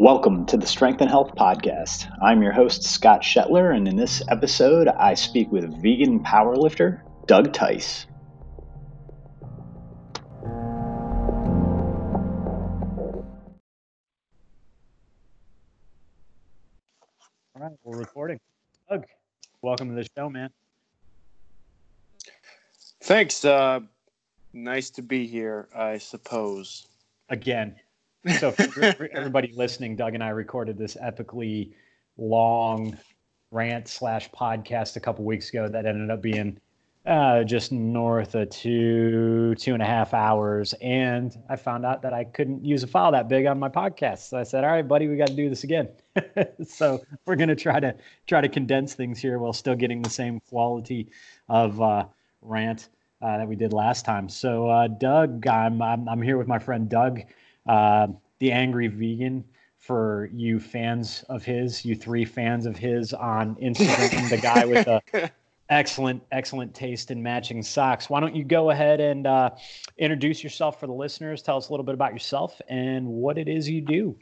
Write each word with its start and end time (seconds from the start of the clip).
Welcome 0.00 0.46
to 0.46 0.56
the 0.56 0.66
Strength 0.66 1.02
and 1.02 1.10
Health 1.10 1.34
Podcast. 1.36 2.10
I'm 2.22 2.42
your 2.42 2.52
host, 2.52 2.84
Scott 2.84 3.20
Shetler, 3.20 3.76
and 3.76 3.86
in 3.86 3.96
this 3.96 4.22
episode, 4.28 4.88
I 4.88 5.12
speak 5.12 5.52
with 5.52 5.64
vegan 5.82 6.20
powerlifter 6.20 7.02
Doug 7.26 7.52
Tice. 7.52 8.06
All 17.54 17.60
right, 17.60 17.72
we're 17.84 17.98
recording. 17.98 18.40
Doug, 18.88 19.04
welcome 19.60 19.90
to 19.90 19.94
the 19.94 20.08
show, 20.16 20.30
man. 20.30 20.48
Thanks. 23.02 23.44
Uh, 23.44 23.80
nice 24.54 24.88
to 24.92 25.02
be 25.02 25.26
here, 25.26 25.68
I 25.76 25.98
suppose. 25.98 26.88
Again. 27.28 27.76
So, 28.38 28.54
everybody 29.12 29.52
listening, 29.56 29.96
Doug 29.96 30.14
and 30.14 30.22
I 30.22 30.28
recorded 30.28 30.76
this 30.76 30.94
epically 31.02 31.72
long 32.18 32.98
rant 33.50 33.88
slash 33.88 34.30
podcast 34.30 34.96
a 34.96 35.00
couple 35.00 35.24
weeks 35.24 35.48
ago 35.48 35.68
that 35.68 35.86
ended 35.86 36.10
up 36.10 36.20
being 36.20 36.60
uh, 37.06 37.44
just 37.44 37.72
north 37.72 38.34
of 38.34 38.50
two, 38.50 39.54
two 39.54 39.72
and 39.72 39.82
a 39.82 39.86
half 39.86 40.12
hours. 40.12 40.74
And 40.82 41.34
I 41.48 41.56
found 41.56 41.86
out 41.86 42.02
that 42.02 42.12
I 42.12 42.24
couldn't 42.24 42.62
use 42.62 42.82
a 42.82 42.86
file 42.86 43.10
that 43.12 43.28
big 43.28 43.46
on 43.46 43.58
my 43.58 43.70
podcast. 43.70 44.28
So 44.28 44.36
I 44.38 44.42
said, 44.42 44.64
all 44.64 44.70
right, 44.70 44.86
buddy, 44.86 45.08
we 45.08 45.16
got 45.16 45.28
to 45.28 45.34
do 45.34 45.48
this 45.48 45.64
again. 45.64 45.88
so 46.68 47.02
we're 47.24 47.36
going 47.36 47.48
to 47.48 47.56
try 47.56 47.80
to 47.80 47.94
try 48.26 48.42
to 48.42 48.50
condense 48.50 48.92
things 48.92 49.18
here 49.18 49.38
while 49.38 49.54
still 49.54 49.76
getting 49.76 50.02
the 50.02 50.10
same 50.10 50.40
quality 50.40 51.08
of 51.48 51.80
uh, 51.80 52.04
rant 52.42 52.90
uh, 53.22 53.38
that 53.38 53.48
we 53.48 53.56
did 53.56 53.72
last 53.72 54.04
time. 54.04 54.28
So 54.28 54.68
uh, 54.68 54.88
Doug, 54.88 55.46
I'm, 55.46 55.80
I'm, 55.80 56.06
I'm 56.06 56.20
here 56.20 56.36
with 56.36 56.48
my 56.48 56.58
friend 56.58 56.86
Doug, 56.86 57.22
uh, 57.70 58.08
the 58.40 58.50
angry 58.50 58.88
vegan 58.88 59.44
for 59.78 60.28
you 60.32 60.58
fans 60.58 61.24
of 61.28 61.44
his, 61.44 61.84
you 61.84 61.94
three 61.94 62.24
fans 62.24 62.66
of 62.66 62.76
his 62.76 63.14
on 63.14 63.54
Instagram, 63.56 64.28
the 64.28 64.38
guy 64.38 64.64
with 64.64 64.84
the 64.86 65.30
excellent, 65.70 66.20
excellent 66.32 66.74
taste 66.74 67.12
in 67.12 67.22
matching 67.22 67.62
socks. 67.62 68.10
Why 68.10 68.18
don't 68.18 68.34
you 68.34 68.42
go 68.42 68.70
ahead 68.70 69.00
and 69.00 69.24
uh, 69.24 69.50
introduce 69.98 70.42
yourself 70.42 70.80
for 70.80 70.88
the 70.88 70.92
listeners? 70.92 71.42
Tell 71.42 71.56
us 71.56 71.68
a 71.68 71.72
little 71.72 71.86
bit 71.86 71.94
about 71.94 72.12
yourself 72.12 72.60
and 72.68 73.06
what 73.06 73.38
it 73.38 73.46
is 73.46 73.68
you 73.68 73.82
do. 73.82 74.16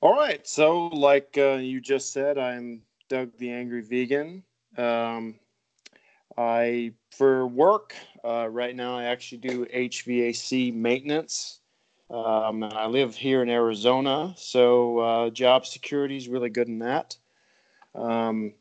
All 0.00 0.14
right. 0.14 0.46
So, 0.48 0.86
like 0.86 1.36
uh, 1.36 1.56
you 1.56 1.82
just 1.82 2.10
said, 2.10 2.38
I'm 2.38 2.80
Doug 3.10 3.36
the 3.36 3.50
Angry 3.50 3.82
Vegan. 3.82 4.42
Um, 4.78 5.34
I, 6.36 6.92
for 7.10 7.46
work, 7.46 7.94
uh, 8.24 8.48
right 8.50 8.74
now, 8.74 8.98
I 8.98 9.04
actually 9.04 9.38
do 9.38 9.66
HVAC 9.66 10.74
maintenance. 10.74 11.60
Um, 12.10 12.62
and 12.62 12.74
I 12.74 12.86
live 12.86 13.16
here 13.16 13.42
in 13.42 13.48
Arizona, 13.48 14.34
so 14.36 14.98
uh, 14.98 15.30
job 15.30 15.66
security 15.66 16.16
is 16.16 16.28
really 16.28 16.50
good 16.50 16.68
in 16.68 16.78
that. 16.80 17.16
Um, 17.94 18.52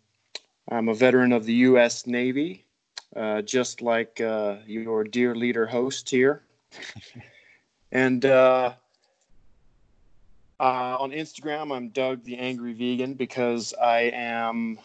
I'm 0.71 0.87
a 0.87 0.93
veteran 0.93 1.33
of 1.33 1.45
the 1.45 1.53
U.S. 1.53 2.07
Navy, 2.07 2.65
uh, 3.15 3.41
just 3.41 3.81
like 3.81 4.21
uh, 4.21 4.57
your 4.65 5.03
dear 5.03 5.35
leader 5.35 5.65
host 5.65 6.09
here. 6.09 6.43
and 7.91 8.25
uh, 8.25 8.73
uh, 10.59 10.97
on 10.99 11.11
Instagram, 11.11 11.75
I'm 11.75 11.89
Doug 11.89 12.23
the 12.23 12.37
Angry 12.37 12.73
Vegan 12.73 13.13
because 13.13 13.73
I 13.81 14.11
am. 14.13 14.79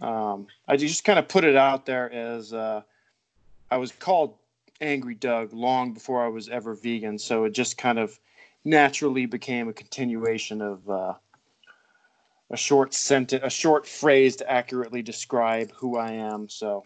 Um, 0.00 0.46
I 0.66 0.76
just 0.76 1.04
kind 1.04 1.18
of 1.18 1.28
put 1.28 1.44
it 1.44 1.56
out 1.56 1.86
there 1.86 2.12
as 2.12 2.52
uh, 2.52 2.82
I 3.70 3.76
was 3.76 3.92
called 3.92 4.34
Angry 4.80 5.14
Doug 5.14 5.52
long 5.52 5.92
before 5.92 6.24
I 6.24 6.28
was 6.28 6.48
ever 6.48 6.74
vegan, 6.74 7.18
so 7.18 7.44
it 7.44 7.52
just 7.52 7.76
kind 7.76 7.98
of 7.98 8.18
naturally 8.64 9.26
became 9.26 9.68
a 9.68 9.72
continuation 9.72 10.62
of 10.62 10.88
uh, 10.88 11.14
a 12.50 12.56
short 12.56 12.94
sentence, 12.94 13.42
a 13.44 13.50
short 13.50 13.86
phrase 13.86 14.36
to 14.36 14.50
accurately 14.50 15.02
describe 15.02 15.72
who 15.72 15.96
I 15.96 16.12
am. 16.12 16.48
So 16.48 16.84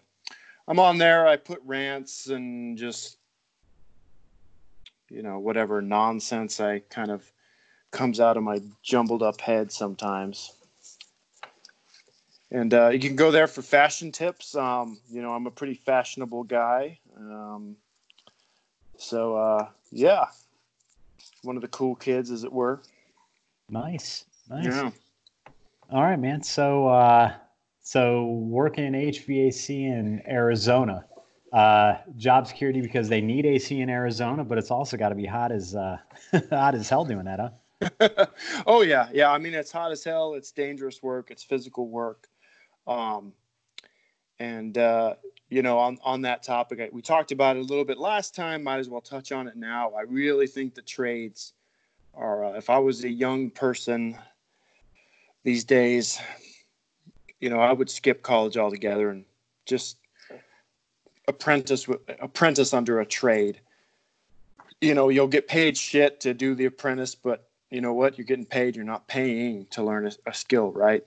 I'm 0.67 0.79
on 0.79 0.97
there. 0.97 1.27
I 1.27 1.37
put 1.37 1.61
rants 1.65 2.27
and 2.27 2.77
just 2.77 3.17
you 5.09 5.21
know 5.21 5.39
whatever 5.39 5.81
nonsense 5.81 6.59
I 6.59 6.79
kind 6.89 7.11
of 7.11 7.31
comes 7.91 8.19
out 8.19 8.37
of 8.37 8.43
my 8.43 8.59
jumbled 8.81 9.21
up 9.21 9.39
head 9.39 9.71
sometimes. 9.71 10.53
And 12.53 12.71
uh, 12.71 12.89
you 12.89 12.99
can 12.99 13.15
go 13.15 13.31
there 13.31 13.47
for 13.47 13.63
fashion 13.63 14.11
tips. 14.11 14.55
Um, 14.55 14.99
you 15.09 15.23
know, 15.23 15.33
I'm 15.33 15.47
a 15.47 15.51
pretty 15.51 15.73
fashionable 15.73 16.43
guy. 16.43 16.99
Um, 17.17 17.75
so, 18.95 19.35
uh, 19.35 19.67
yeah, 19.91 20.25
one 21.41 21.55
of 21.55 21.63
the 21.63 21.67
cool 21.69 21.95
kids, 21.95 22.29
as 22.29 22.43
it 22.43 22.53
were. 22.53 22.83
Nice. 23.69 24.25
Nice. 24.47 24.65
Yeah. 24.65 24.91
All 25.91 26.03
right, 26.03 26.19
man. 26.19 26.43
So, 26.43 26.87
uh, 26.87 27.33
so 27.81 28.25
working 28.25 28.85
in 28.85 28.93
HVAC 28.93 29.69
in 29.69 30.21
Arizona, 30.27 31.05
uh, 31.53 31.95
job 32.17 32.45
security 32.45 32.81
because 32.81 33.09
they 33.09 33.19
need 33.19 33.47
AC 33.47 33.81
in 33.81 33.89
Arizona, 33.89 34.43
but 34.43 34.59
it's 34.59 34.69
also 34.69 34.95
got 34.95 35.09
to 35.09 35.15
be 35.15 35.25
hot 35.25 35.51
as 35.51 35.73
uh, 35.75 35.97
hot 36.51 36.75
as 36.75 36.87
hell 36.87 37.03
doing 37.03 37.25
that, 37.25 37.39
huh? 37.39 38.25
oh 38.67 38.81
yeah, 38.83 39.09
yeah. 39.11 39.31
I 39.31 39.39
mean, 39.39 39.55
it's 39.55 39.71
hot 39.71 39.91
as 39.91 40.03
hell. 40.03 40.35
It's 40.35 40.51
dangerous 40.51 41.01
work. 41.01 41.31
It's 41.31 41.43
physical 41.43 41.87
work. 41.87 42.27
Um, 42.87 43.33
and 44.39 44.77
uh, 44.77 45.15
you 45.49 45.61
know, 45.61 45.77
on 45.77 45.97
on 46.03 46.21
that 46.21 46.43
topic, 46.43 46.89
we 46.91 47.01
talked 47.01 47.31
about 47.31 47.55
it 47.55 47.59
a 47.59 47.63
little 47.63 47.85
bit 47.85 47.97
last 47.97 48.35
time. 48.35 48.63
Might 48.63 48.79
as 48.79 48.89
well 48.89 49.01
touch 49.01 49.31
on 49.31 49.47
it 49.47 49.55
now. 49.55 49.91
I 49.91 50.01
really 50.01 50.47
think 50.47 50.75
the 50.75 50.81
trades 50.81 51.53
are. 52.13 52.45
Uh, 52.45 52.53
if 52.53 52.69
I 52.69 52.77
was 52.77 53.03
a 53.03 53.09
young 53.09 53.49
person 53.49 54.17
these 55.43 55.63
days, 55.63 56.19
you 57.39 57.49
know, 57.49 57.59
I 57.59 57.71
would 57.71 57.89
skip 57.89 58.23
college 58.23 58.57
altogether 58.57 59.09
and 59.09 59.25
just 59.65 59.97
apprentice 61.27 61.87
apprentice 62.21 62.73
under 62.73 62.99
a 62.99 63.05
trade. 63.05 63.59
You 64.81 64.93
know, 64.93 65.09
you'll 65.09 65.27
get 65.27 65.47
paid 65.47 65.77
shit 65.77 66.19
to 66.21 66.33
do 66.33 66.55
the 66.55 66.65
apprentice, 66.65 67.15
but 67.15 67.47
you 67.69 67.81
know 67.81 67.93
what? 67.93 68.17
You're 68.17 68.25
getting 68.25 68.45
paid. 68.45 68.75
You're 68.75 68.85
not 68.85 69.07
paying 69.07 69.65
to 69.71 69.83
learn 69.83 70.07
a, 70.07 70.11
a 70.25 70.33
skill, 70.33 70.71
right? 70.71 71.05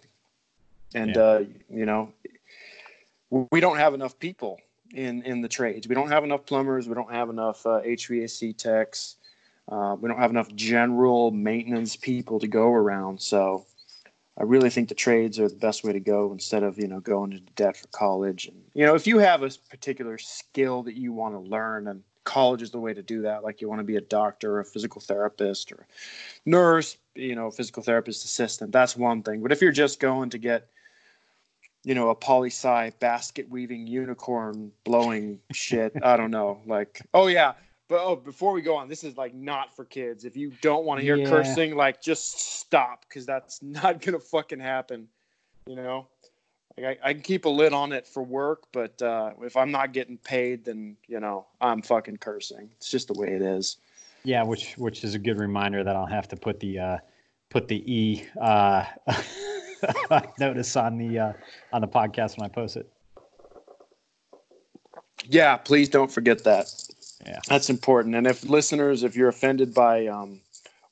And 0.95 1.15
yeah. 1.15 1.23
uh, 1.23 1.45
you 1.71 1.87
know, 1.87 2.13
we 3.31 3.61
don't 3.61 3.77
have 3.77 3.95
enough 3.95 4.19
people 4.19 4.59
in 4.95 5.23
in 5.23 5.43
the 5.43 5.49
trades. 5.49 5.89
We 5.89 5.95
don't 5.95 6.11
have 6.11 6.25
enough 6.25 6.47
plumbers. 6.47 6.89
We 6.89 6.95
don't 6.95 7.13
have 7.13 7.31
enough 7.31 7.65
uh, 7.67 7.81
HVAC 7.83 8.57
techs. 8.57 9.17
Uh, 9.69 9.97
we 10.01 10.09
don't 10.09 10.19
have 10.19 10.31
enough 10.31 10.55
general 10.55 11.33
maintenance 11.33 11.97
people 11.97 12.39
to 12.39 12.47
go 12.47 12.69
around. 12.69 13.21
So, 13.21 13.67
I 14.39 14.45
really 14.45 14.71
think 14.71 14.89
the 14.89 14.95
trades 14.95 15.41
are 15.41 15.49
the 15.49 15.57
best 15.57 15.83
way 15.83 15.93
to 15.93 16.01
go 16.01 16.33
instead 16.33 16.63
of 16.63 16.79
you 16.79 16.87
know 16.87 17.01
going 17.01 17.33
into 17.33 17.53
debt 17.55 17.77
for 17.77 17.89
college. 17.89 18.47
And 18.47 18.63
you 18.75 18.87
know, 18.87 18.95
if 18.95 19.07
you 19.07 19.19
have 19.19 19.43
a 19.43 19.51
particular 19.71 20.19
skill 20.19 20.83
that 20.85 20.95
you 20.95 21.13
want 21.13 21.35
to 21.35 21.41
learn 21.41 21.89
and 21.89 22.03
college 22.27 22.61
is 22.61 22.71
the 22.71 22.79
way 22.79 22.93
to 22.93 23.03
do 23.03 23.23
that. 23.23 23.43
Like 23.43 23.63
you 23.63 23.69
want 23.71 23.79
to 23.79 23.85
be 23.85 23.97
a 23.97 24.03
doctor, 24.03 24.61
a 24.61 24.65
physical 24.65 25.01
therapist, 25.01 25.73
or 25.73 25.87
nurse, 26.45 26.99
you 27.15 27.35
know, 27.35 27.51
physical 27.51 27.83
therapist 27.83 28.27
assistant. 28.27 28.73
That's 28.73 28.95
one 28.95 29.23
thing. 29.23 29.41
But 29.41 29.53
if 29.53 29.63
you're 29.63 29.73
just 29.73 29.99
going 29.99 30.29
to 30.31 30.39
get, 30.39 30.69
you 31.87 31.95
know, 31.95 32.11
a 32.11 32.17
poli 32.17 32.51
sci 32.51 32.91
basket 32.99 33.49
weaving 33.49 33.87
unicorn 33.87 34.73
blowing 34.83 35.39
shit, 35.53 35.93
I 36.03 36.17
don't 36.17 36.33
know. 36.33 36.61
Like, 36.67 37.01
oh 37.15 37.29
yeah. 37.29 37.53
But 37.89 38.01
oh, 38.01 38.17
before 38.17 38.53
we 38.53 38.61
go 38.61 38.75
on, 38.75 38.89
this 38.89 39.05
is 39.05 39.17
like 39.17 39.33
not 39.33 39.75
for 39.75 39.85
kids. 39.85 40.25
If 40.25 40.37
you 40.37 40.53
don't 40.61 40.85
want 40.85 40.99
to 40.99 41.05
hear 41.05 41.15
yeah. 41.15 41.29
cursing, 41.31 41.77
like 41.77 42.03
just 42.03 42.41
stop 42.59 43.05
because 43.09 43.25
that's 43.25 43.63
not 43.63 44.03
gonna 44.03 44.19
fucking 44.19 44.59
happen. 44.59 45.07
You 45.67 45.77
know. 45.77 46.09
Like 46.77 46.99
I, 47.03 47.11
I, 47.11 47.13
can 47.15 47.23
keep 47.23 47.45
a 47.45 47.49
lid 47.49 47.73
on 47.73 47.93
it 47.93 48.07
for 48.07 48.23
work, 48.23 48.65
but 48.73 49.01
uh, 49.01 49.31
if 49.41 49.57
I'm 49.57 49.71
not 49.71 49.93
getting 49.93 50.19
paid, 50.19 50.65
then 50.65 50.97
you 51.07 51.21
know 51.21 51.47
I'm 51.61 51.83
fucking 51.83 52.17
cursing. 52.17 52.69
It's 52.77 52.91
just 52.91 53.07
the 53.07 53.15
way 53.15 53.29
it 53.29 53.43
is. 53.43 53.77
Yeah, 54.25 54.43
which 54.43 54.75
which 54.77 55.05
is 55.05 55.15
a 55.15 55.21
good 55.21 55.39
reminder 55.39 55.85
that 55.85 55.95
I'll 55.95 56.05
have 56.05 56.27
to 56.29 56.37
put 56.37 56.59
the 56.59 56.81
uh, 56.81 56.99
put 57.49 57.69
the 57.69 57.81
e 57.91 58.25
uh, 58.41 58.85
notice 60.39 60.77
on 60.77 60.99
the 60.99 61.19
uh, 61.19 61.33
on 61.73 61.81
the 61.81 61.89
podcast 61.89 62.39
when 62.39 62.49
I 62.49 62.53
post 62.53 62.77
it. 62.77 62.89
Yeah, 65.25 65.57
please 65.57 65.89
don't 65.89 66.11
forget 66.11 66.45
that. 66.45 66.73
Yeah, 67.27 67.41
that's 67.49 67.71
important. 67.71 68.15
And 68.15 68.27
if 68.27 68.45
listeners, 68.45 69.03
if 69.03 69.17
you're 69.17 69.29
offended 69.29 69.75
by 69.75 70.07
um, 70.07 70.41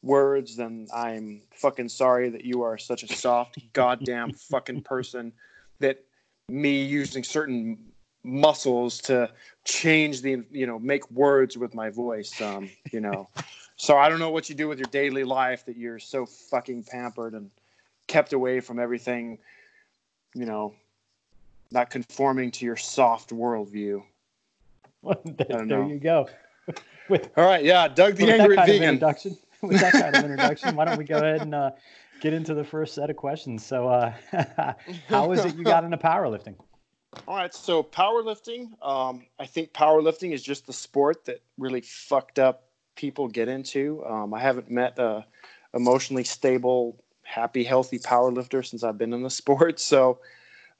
words, 0.02 0.56
then 0.56 0.88
I'm 0.94 1.42
fucking 1.52 1.88
sorry 1.88 2.28
that 2.30 2.44
you 2.44 2.62
are 2.62 2.78
such 2.78 3.02
a 3.02 3.08
soft 3.08 3.58
goddamn 3.72 4.32
fucking 4.32 4.82
person 4.82 5.32
that 5.80 6.04
me 6.48 6.82
using 6.82 7.24
certain 7.24 7.78
muscles 8.24 8.98
to 8.98 9.30
change 9.64 10.22
the 10.22 10.42
you 10.50 10.66
know 10.66 10.78
make 10.78 11.08
words 11.10 11.58
with 11.58 11.74
my 11.74 11.90
voice 11.90 12.40
um 12.40 12.70
you 12.90 12.98
know 12.98 13.28
so 13.76 13.98
i 13.98 14.08
don't 14.08 14.18
know 14.18 14.30
what 14.30 14.48
you 14.48 14.54
do 14.54 14.66
with 14.66 14.78
your 14.78 14.88
daily 14.90 15.24
life 15.24 15.66
that 15.66 15.76
you're 15.76 15.98
so 15.98 16.24
fucking 16.24 16.82
pampered 16.84 17.34
and 17.34 17.50
kept 18.06 18.32
away 18.32 18.60
from 18.60 18.78
everything 18.78 19.38
you 20.34 20.46
know 20.46 20.74
not 21.70 21.90
conforming 21.90 22.50
to 22.50 22.64
your 22.64 22.76
soft 22.76 23.30
worldview 23.30 24.02
well, 25.02 25.20
there, 25.24 25.66
there 25.66 25.84
you 25.84 25.98
go 25.98 26.28
with 27.08 27.30
all 27.36 27.44
right 27.44 27.64
yeah 27.64 27.88
doug 27.88 28.16
the 28.16 28.30
angry 28.30 28.56
vegan 28.56 28.82
introduction 28.82 29.36
with 29.66 29.80
that 29.80 29.92
kind 29.92 30.14
of 30.14 30.24
introduction, 30.30 30.76
why 30.76 30.84
don't 30.84 30.98
we 30.98 31.04
go 31.04 31.16
ahead 31.16 31.42
and 31.42 31.54
uh, 31.54 31.70
get 32.20 32.32
into 32.32 32.54
the 32.54 32.64
first 32.64 32.94
set 32.94 33.10
of 33.10 33.16
questions? 33.16 33.64
So, 33.64 33.88
uh, 33.88 34.12
how 35.08 35.32
is 35.32 35.44
it 35.44 35.56
you 35.56 35.64
got 35.64 35.84
into 35.84 35.96
powerlifting? 35.96 36.56
All 37.28 37.36
right, 37.36 37.54
so 37.54 37.82
powerlifting. 37.82 38.70
Um, 38.82 39.26
I 39.38 39.46
think 39.46 39.72
powerlifting 39.72 40.32
is 40.32 40.42
just 40.42 40.66
the 40.66 40.72
sport 40.72 41.24
that 41.26 41.40
really 41.58 41.80
fucked 41.80 42.38
up 42.38 42.68
people 42.96 43.28
get 43.28 43.48
into. 43.48 44.04
Um, 44.04 44.34
I 44.34 44.40
haven't 44.40 44.70
met 44.70 44.98
a 44.98 45.24
emotionally 45.72 46.24
stable, 46.24 47.02
happy, 47.24 47.64
healthy 47.64 47.98
power 47.98 48.30
lifter 48.30 48.62
since 48.62 48.84
I've 48.84 48.98
been 48.98 49.12
in 49.12 49.22
the 49.22 49.30
sport. 49.42 49.80
So 49.80 50.20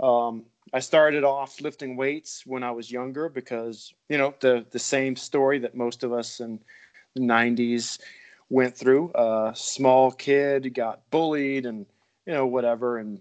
um, 0.01 0.45
I 0.73 0.81
started 0.81 1.25
off 1.25 1.61
lifting 1.61 1.97
weights 1.97 2.45
when 2.47 2.63
I 2.63 2.71
was 2.71 2.91
younger 2.91 3.29
because 3.29 3.93
you 4.09 4.19
know 4.19 4.35
the 4.41 4.65
the 4.71 4.79
same 4.79 5.17
story 5.17 5.59
that 5.61 5.75
most 5.75 6.03
of 6.05 6.13
us 6.13 6.41
in 6.41 6.61
the 7.15 7.21
'90s 7.21 7.99
went 8.51 8.77
through. 8.77 9.11
A 9.15 9.53
small 9.55 10.11
kid 10.11 10.75
got 10.75 11.09
bullied 11.11 11.67
and 11.67 11.87
you 12.27 12.33
know 12.33 12.47
whatever 12.47 12.99
and 12.99 13.21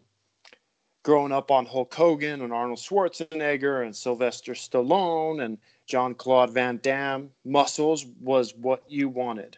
growing 1.03 1.33
up 1.33 1.51
on 1.51 1.65
Hulk 1.65 1.93
Hogan 1.93 2.41
and 2.41 2.53
Arnold 2.53 2.79
Schwarzenegger 2.79 3.85
and 3.85 3.95
Sylvester 3.95 4.53
Stallone 4.53 5.43
and 5.43 5.57
Jean-Claude 5.85 6.51
Van 6.51 6.79
Damme, 6.81 7.29
muscles 7.43 8.05
was 8.21 8.55
what 8.55 8.83
you 8.87 9.09
wanted. 9.09 9.57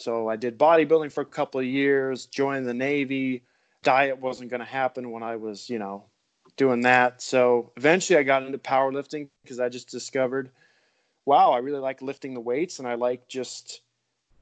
So 0.00 0.28
I 0.28 0.36
did 0.36 0.58
bodybuilding 0.58 1.12
for 1.12 1.20
a 1.20 1.26
couple 1.26 1.60
of 1.60 1.66
years, 1.66 2.26
joined 2.26 2.66
the 2.66 2.74
Navy. 2.74 3.42
Diet 3.82 4.18
wasn't 4.18 4.50
going 4.50 4.60
to 4.60 4.66
happen 4.66 5.10
when 5.10 5.22
I 5.22 5.36
was, 5.36 5.68
you 5.68 5.78
know, 5.78 6.04
doing 6.56 6.80
that. 6.82 7.20
So 7.20 7.72
eventually 7.76 8.18
I 8.18 8.22
got 8.22 8.42
into 8.42 8.58
powerlifting 8.58 9.28
because 9.42 9.60
I 9.60 9.68
just 9.68 9.90
discovered, 9.90 10.50
wow, 11.26 11.52
I 11.52 11.58
really 11.58 11.80
like 11.80 12.02
lifting 12.02 12.34
the 12.34 12.40
weights 12.40 12.78
and 12.78 12.88
I 12.88 12.94
like 12.94 13.28
just, 13.28 13.82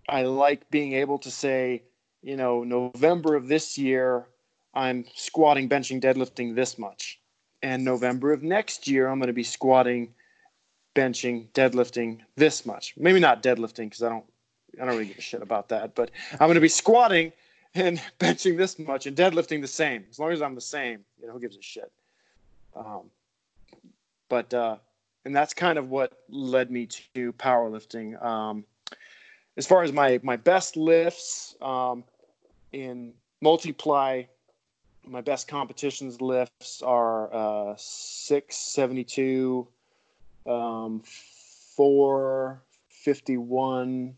I 0.09 0.23
like 0.23 0.71
being 0.71 0.93
able 0.93 1.19
to 1.19 1.31
say, 1.31 1.83
you 2.23 2.37
know, 2.37 2.63
November 2.63 3.35
of 3.35 3.49
this 3.49 3.77
year, 3.77 4.27
I'm 4.75 5.05
squatting, 5.15 5.69
benching, 5.69 6.01
deadlifting 6.01 6.55
this 6.55 6.79
much. 6.79 7.21
And 7.63 7.85
November 7.85 8.33
of 8.33 8.45
next 8.45 8.87
year, 8.87 9.09
I'm 9.09 9.19
going 9.19 9.27
to 9.27 9.33
be 9.33 9.43
squatting, 9.43 10.15
benching, 10.95 11.49
deadlifting 11.51 12.21
this 12.37 12.65
much. 12.65 12.95
Maybe 12.97 13.19
not 13.19 13.43
deadlifting 13.43 13.87
because 13.87 14.03
I 14.05 14.09
don't, 14.09 14.25
I 14.81 14.85
don't 14.85 14.95
really 14.95 15.07
give 15.07 15.19
a 15.19 15.23
shit 15.23 15.43
about 15.43 15.69
that. 15.71 15.95
But 15.95 16.11
I'm 16.33 16.49
going 16.49 16.55
to 16.55 16.61
be 16.61 16.69
squatting 16.69 17.33
and 17.75 18.01
benching 18.21 18.57
this 18.57 18.79
much 18.79 19.07
and 19.07 19.17
deadlifting 19.17 19.61
the 19.61 19.69
same. 19.69 20.05
As 20.11 20.19
long 20.19 20.33
as 20.33 20.43
I'm 20.43 20.55
the 20.55 20.61
same, 20.61 21.05
you 21.21 21.27
know, 21.27 21.33
who 21.33 21.41
gives 21.41 21.57
a 21.57 21.63
shit? 21.63 21.91
Um, 22.75 23.11
but 24.29 24.53
uh, 24.55 24.77
and 25.25 25.35
that's 25.35 25.55
kind 25.55 25.79
of 25.79 25.91
what 25.91 26.13
led 26.29 26.71
me 26.71 26.87
to 27.15 27.33
powerlifting. 27.35 28.23
Um, 28.23 28.65
as 29.57 29.67
far 29.67 29.83
as 29.83 29.93
my 29.93 30.21
my 30.23 30.37
best 30.37 30.77
lifts 30.77 31.57
um, 31.61 32.05
in 32.73 33.13
multiply 33.41 34.23
my 35.09 35.21
best 35.21 35.49
competitions 35.49 36.21
lifts 36.21 36.83
are 36.83 37.35
uh, 37.35 37.75
672, 37.77 39.67
um, 40.47 41.03
451, 41.77 44.15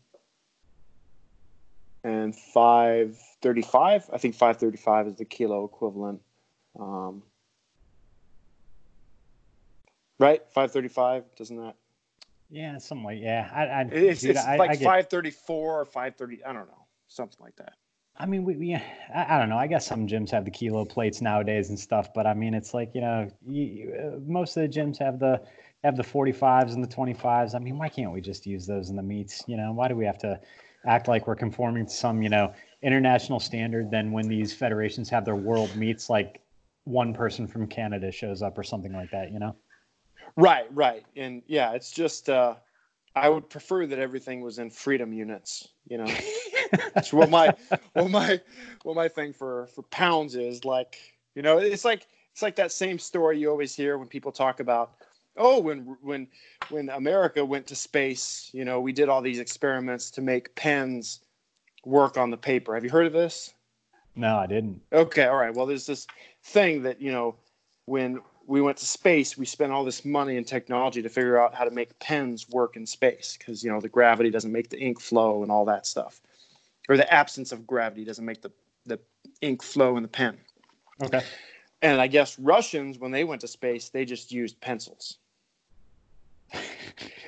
and 2.03 2.35
535. 2.35 4.09
I 4.11 4.17
think 4.17 4.35
535 4.35 5.07
is 5.07 5.15
the 5.15 5.25
kilo 5.25 5.65
equivalent. 5.65 6.21
Um, 6.79 7.23
right? 10.19 10.41
535, 10.47 11.23
doesn't 11.35 11.57
that? 11.57 11.75
Yeah, 12.49 12.77
something 12.79 13.05
like 13.05 13.19
yeah. 13.21 13.49
I, 13.53 13.63
I 13.63 13.81
it's, 13.83 14.21
dude, 14.21 14.31
it's 14.31 14.45
I, 14.45 14.57
like 14.57 14.71
I 14.71 14.75
get, 14.75 14.83
534 14.83 15.81
or 15.81 15.85
530. 15.85 16.43
I 16.43 16.51
don't 16.51 16.67
know, 16.67 16.85
something 17.07 17.39
like 17.41 17.55
that. 17.55 17.73
I 18.17 18.25
mean, 18.25 18.43
we, 18.43 18.57
we 18.57 18.75
I, 18.75 18.83
I 19.13 19.39
don't 19.39 19.47
know. 19.47 19.57
I 19.57 19.67
guess 19.67 19.87
some 19.87 20.05
gyms 20.05 20.31
have 20.31 20.43
the 20.43 20.51
kilo 20.51 20.83
plates 20.83 21.21
nowadays 21.21 21.69
and 21.69 21.79
stuff, 21.79 22.13
but 22.13 22.27
I 22.27 22.33
mean, 22.33 22.53
it's 22.53 22.73
like 22.73 22.93
you 22.93 23.01
know, 23.01 23.31
you, 23.47 23.93
uh, 23.97 24.19
most 24.27 24.57
of 24.57 24.63
the 24.63 24.67
gyms 24.67 24.99
have 24.99 25.17
the 25.17 25.41
have 25.85 25.95
the 25.95 26.03
45s 26.03 26.73
and 26.73 26.83
the 26.83 26.87
25s. 26.87 27.55
I 27.55 27.59
mean, 27.59 27.77
why 27.77 27.89
can't 27.89 28.11
we 28.11 28.21
just 28.21 28.45
use 28.45 28.67
those 28.67 28.89
in 28.89 28.97
the 28.97 29.01
meets? 29.01 29.43
You 29.47 29.57
know, 29.57 29.71
why 29.71 29.87
do 29.87 29.95
we 29.95 30.05
have 30.05 30.19
to 30.19 30.39
act 30.85 31.07
like 31.07 31.27
we're 31.27 31.35
conforming 31.35 31.85
to 31.85 31.91
some 31.91 32.21
you 32.21 32.29
know 32.29 32.53
international 32.81 33.39
standard? 33.39 33.91
Then 33.91 34.11
when 34.11 34.27
these 34.27 34.53
federations 34.53 35.09
have 35.09 35.25
their 35.25 35.35
world 35.35 35.75
meets, 35.75 36.09
like 36.09 36.41
one 36.85 37.13
person 37.13 37.47
from 37.47 37.67
Canada 37.67 38.11
shows 38.11 38.41
up 38.41 38.57
or 38.57 38.63
something 38.63 38.93
like 38.93 39.11
that. 39.11 39.31
You 39.31 39.39
know? 39.39 39.55
Right, 40.35 40.67
right, 40.73 41.05
and 41.15 41.41
yeah, 41.47 41.73
it's 41.73 41.91
just. 41.91 42.29
uh 42.29 42.55
I 43.15 43.29
would 43.29 43.49
prefer 43.49 43.85
that 43.87 43.99
everything 43.99 44.41
was 44.41 44.59
in 44.59 44.69
freedom 44.69 45.11
units. 45.11 45.67
You 45.87 45.97
know, 45.97 46.07
that's 46.93 47.11
what 47.11 47.29
my 47.29 47.53
what 47.93 48.09
my 48.09 48.39
what 48.83 48.95
my 48.95 49.07
thing 49.07 49.33
for 49.33 49.67
for 49.67 49.81
pounds 49.83 50.35
is 50.35 50.63
like. 50.63 50.97
You 51.35 51.41
know, 51.41 51.57
it's 51.57 51.85
like 51.85 52.07
it's 52.31 52.41
like 52.41 52.55
that 52.55 52.71
same 52.71 52.99
story 52.99 53.39
you 53.39 53.49
always 53.49 53.75
hear 53.75 53.97
when 53.97 54.07
people 54.07 54.31
talk 54.31 54.59
about. 54.59 54.93
Oh, 55.37 55.59
when 55.59 55.97
when 56.01 56.27
when 56.69 56.89
America 56.89 57.43
went 57.43 57.67
to 57.67 57.75
space, 57.75 58.49
you 58.53 58.65
know, 58.65 58.81
we 58.81 58.91
did 58.91 59.09
all 59.09 59.21
these 59.21 59.39
experiments 59.39 60.11
to 60.11 60.21
make 60.21 60.53
pens 60.55 61.21
work 61.85 62.17
on 62.17 62.29
the 62.29 62.37
paper. 62.37 62.73
Have 62.73 62.83
you 62.83 62.89
heard 62.89 63.07
of 63.07 63.13
this? 63.13 63.53
No, 64.15 64.37
I 64.37 64.47
didn't. 64.47 64.81
Okay, 64.91 65.25
all 65.25 65.37
right. 65.37 65.53
Well, 65.53 65.65
there's 65.65 65.85
this 65.85 66.05
thing 66.43 66.83
that 66.83 67.01
you 67.01 67.11
know, 67.11 67.35
when 67.85 68.19
we 68.45 68.61
went 68.61 68.77
to 68.77 68.85
space, 68.85 69.37
we 69.37 69.45
spent 69.45 69.71
all 69.71 69.85
this 69.85 70.03
money 70.03 70.35
and 70.35 70.45
technology 70.45 71.01
to 71.01 71.09
figure 71.09 71.39
out 71.39 71.55
how 71.55 71.63
to 71.63 71.71
make 71.71 71.97
pens 71.99 72.49
work 72.49 72.75
in 72.75 72.85
space 72.85 73.37
because 73.37 73.63
you 73.63 73.71
know 73.71 73.79
the 73.79 73.89
gravity 73.89 74.29
doesn't 74.29 74.51
make 74.51 74.69
the 74.69 74.79
ink 74.79 74.99
flow 74.99 75.43
and 75.43 75.51
all 75.51 75.65
that 75.65 75.85
stuff, 75.85 76.21
or 76.89 76.97
the 76.97 77.11
absence 77.11 77.51
of 77.51 77.65
gravity 77.65 78.03
doesn't 78.03 78.25
make 78.25 78.41
the 78.41 78.51
the 78.85 78.99
ink 79.41 79.63
flow 79.63 79.95
in 79.95 80.03
the 80.03 80.09
pen. 80.09 80.37
Okay. 81.01 81.21
And 81.81 81.99
I 81.99 82.07
guess 82.07 82.37
Russians, 82.37 82.99
when 82.99 83.11
they 83.11 83.23
went 83.23 83.41
to 83.41 83.47
space, 83.47 83.89
they 83.89 84.05
just 84.05 84.31
used 84.31 84.59
pencils. 84.61 85.17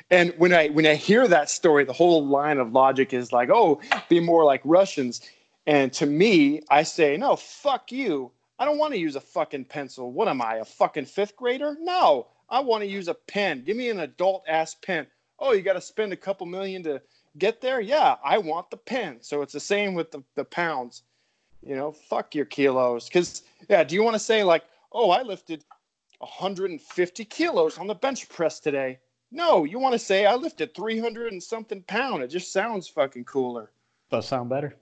And 0.10 0.34
when 0.38 0.54
I 0.54 0.70
when 0.70 0.86
I 0.86 0.96
hear 0.96 1.28
that 1.28 1.50
story, 1.50 1.86
the 1.86 1.94
whole 1.94 2.26
line 2.26 2.58
of 2.58 2.72
logic 2.72 3.14
is 3.14 3.32
like, 3.32 3.50
"Oh, 3.50 3.82
be 4.10 4.20
more 4.20 4.44
like 4.44 4.62
Russians." 4.64 5.22
And 5.66 5.94
to 5.94 6.06
me, 6.06 6.62
I 6.70 6.84
say, 6.84 7.18
"No, 7.18 7.36
fuck 7.36 7.92
you. 7.92 8.32
I 8.60 8.66
don't 8.66 8.78
want 8.78 8.94
to 8.94 9.00
use 9.00 9.16
a 9.16 9.22
fucking 9.22 9.66
pencil. 9.66 10.12
What 10.12 10.28
am 10.28 10.42
I, 10.42 10.56
a 10.56 10.66
fucking 10.66 11.06
fifth 11.06 11.36
grader? 11.36 11.76
No, 11.80 12.28
I 12.50 12.60
want 12.60 12.82
to 12.84 12.88
use 12.88 13.08
a 13.08 13.14
pen. 13.14 13.64
Give 13.66 13.76
me 13.76 13.90
an 13.90 14.00
adult 14.00 14.44
ass 14.48 14.76
pen. 14.76 15.08
Oh, 15.40 15.54
you 15.54 15.62
got 15.62 15.74
to 15.74 15.82
spend 15.82 16.14
a 16.14 16.18
couple 16.18 16.46
million 16.46 16.84
to 16.84 17.02
get 17.38 17.62
there? 17.62 17.82
Yeah, 17.82 18.16
I 18.24 18.38
want 18.38 18.70
the 18.70 18.78
pen. 18.78 19.18
So 19.22 19.42
it's 19.42 19.54
the 19.54 19.60
same 19.60 19.96
with 19.96 20.12
the, 20.12 20.24
the 20.36 20.46
pounds. 20.46 21.04
You 21.66 21.76
know, 21.76 21.92
fuck 21.92 22.36
your 22.36 22.46
kilos. 22.46 23.08
Because, 23.08 23.42
yeah, 23.70 23.84
do 23.84 23.96
you 23.96 24.04
want 24.04 24.14
to 24.14 24.20
say, 24.20 24.44
like, 24.44 24.64
oh, 24.92 25.10
I 25.10 25.24
lifted 25.24 25.66
150 26.20 27.26
kilos 27.26 27.78
on 27.78 27.88
the 27.88 27.96
bench 27.96 28.30
press 28.30 28.60
today? 28.60 29.00
No, 29.34 29.64
you 29.64 29.80
want 29.80 29.94
to 29.94 30.00
say 30.00 30.28
I 30.28 30.36
lifted 30.36 30.76
300 30.76 31.34
and 31.34 31.42
something 31.42 31.82
pound. 31.84 32.22
It 32.22 32.28
just 32.28 32.54
sounds 32.54 32.88
fucking 32.88 33.26
cooler. 33.26 33.72
Does 34.12 34.28
sound 34.28 34.50
better. 34.50 34.76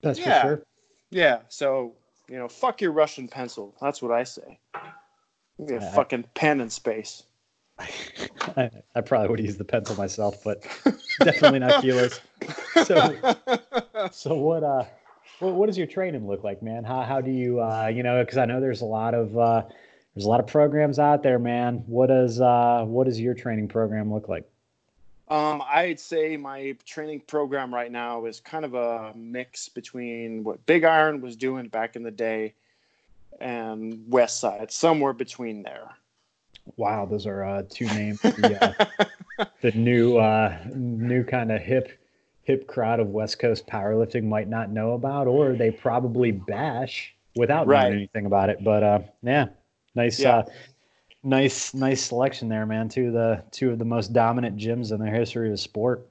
That's 0.00 0.18
Yeah. 0.18 0.40
for 0.40 0.48
sure. 0.48 0.62
Yeah, 1.10 1.40
so 1.48 1.92
you 2.28 2.38
know, 2.38 2.48
fuck 2.48 2.80
your 2.80 2.92
Russian 2.92 3.28
pencil. 3.28 3.74
That's 3.80 4.00
what 4.00 4.10
I 4.10 4.24
say. 4.24 4.58
Give 5.58 5.68
me 5.68 5.76
a 5.76 5.80
fucking 5.80 6.24
pen 6.34 6.60
in 6.60 6.70
space. 6.70 7.24
I, 7.78 8.70
I 8.94 9.00
probably 9.02 9.28
would 9.28 9.40
use 9.40 9.56
the 9.58 9.64
pencil 9.64 9.96
myself, 9.96 10.42
but 10.42 10.62
definitely 11.22 11.58
not 11.58 11.82
kilos. 11.82 12.20
So, 12.84 13.16
so 14.10 14.34
what? 14.34 14.64
Uh, 14.64 14.84
what, 15.40 15.54
what 15.54 15.66
does 15.66 15.76
your 15.76 15.86
training 15.86 16.26
look 16.26 16.42
like, 16.42 16.62
man? 16.62 16.84
How 16.84 17.02
how 17.02 17.20
do 17.20 17.30
you, 17.30 17.60
uh, 17.60 17.88
you 17.88 18.02
know, 18.02 18.22
because 18.24 18.38
I 18.38 18.46
know 18.46 18.60
there's 18.60 18.80
a 18.80 18.86
lot 18.86 19.14
of 19.14 19.36
uh, 19.36 19.62
there's 20.14 20.24
a 20.24 20.28
lot 20.28 20.40
of 20.40 20.46
programs 20.46 20.98
out 20.98 21.22
there, 21.22 21.38
man. 21.38 21.82
What 21.86 22.06
does 22.06 22.40
uh, 22.40 22.84
what 22.86 23.04
does 23.04 23.20
your 23.20 23.34
training 23.34 23.68
program 23.68 24.12
look 24.12 24.28
like? 24.28 24.48
Um, 25.28 25.62
I'd 25.66 25.98
say 25.98 26.36
my 26.36 26.76
training 26.84 27.20
program 27.26 27.74
right 27.74 27.90
now 27.90 28.26
is 28.26 28.40
kind 28.40 28.64
of 28.64 28.74
a 28.74 29.12
mix 29.16 29.68
between 29.68 30.44
what 30.44 30.64
Big 30.66 30.84
Iron 30.84 31.20
was 31.22 31.34
doing 31.34 31.68
back 31.68 31.96
in 31.96 32.02
the 32.02 32.10
day 32.10 32.52
and 33.40 33.94
Westside, 34.10 34.70
somewhere 34.70 35.12
between 35.14 35.62
there. 35.62 35.88
Wow, 36.76 37.06
those 37.06 37.26
are 37.26 37.44
uh, 37.44 37.62
two 37.68 37.86
names. 37.86 38.20
The, 38.20 38.76
uh, 39.38 39.44
the 39.62 39.72
new 39.72 40.18
uh, 40.18 40.56
new 40.74 41.24
kind 41.24 41.50
of 41.50 41.60
hip 41.60 41.98
hip 42.42 42.66
crowd 42.66 43.00
of 43.00 43.08
West 43.08 43.38
Coast 43.38 43.66
powerlifting 43.66 44.24
might 44.24 44.48
not 44.48 44.70
know 44.70 44.92
about, 44.92 45.26
or 45.26 45.54
they 45.54 45.70
probably 45.70 46.30
bash 46.30 47.14
without 47.34 47.66
Right. 47.66 47.84
knowing 47.84 47.92
anything 47.94 48.26
about 48.26 48.50
it. 48.50 48.62
But 48.62 48.82
uh, 48.82 48.98
yeah, 49.22 49.46
nice, 49.94 50.20
Yeah. 50.20 50.38
Uh, 50.38 50.44
nice, 51.22 51.74
nice 51.74 52.02
selection 52.02 52.48
there, 52.48 52.66
man. 52.66 52.88
Two 52.88 53.08
of 53.08 53.12
the 53.14 53.44
two 53.50 53.70
of 53.70 53.78
the 53.78 53.84
most 53.84 54.12
dominant 54.12 54.56
gyms 54.56 54.92
in 54.92 55.00
the 55.00 55.10
history 55.10 55.48
of 55.48 55.52
the 55.52 55.58
sport. 55.58 56.06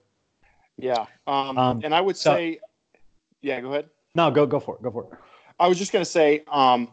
Yeah. 0.77 1.05
Um, 1.27 1.57
Um, 1.57 1.81
and 1.83 1.93
I 1.93 2.01
would 2.01 2.17
so- 2.17 2.33
say, 2.33 2.59
yeah, 3.41 3.61
go 3.61 3.69
ahead. 3.71 3.89
No, 4.15 4.31
go 4.31 4.45
go 4.45 4.59
for 4.59 4.75
it. 4.75 4.81
Go 4.83 4.91
for 4.91 5.03
it. 5.05 5.19
I 5.59 5.67
was 5.67 5.77
just 5.77 5.91
going 5.91 6.03
to 6.03 6.09
say, 6.09 6.43
um, 6.51 6.89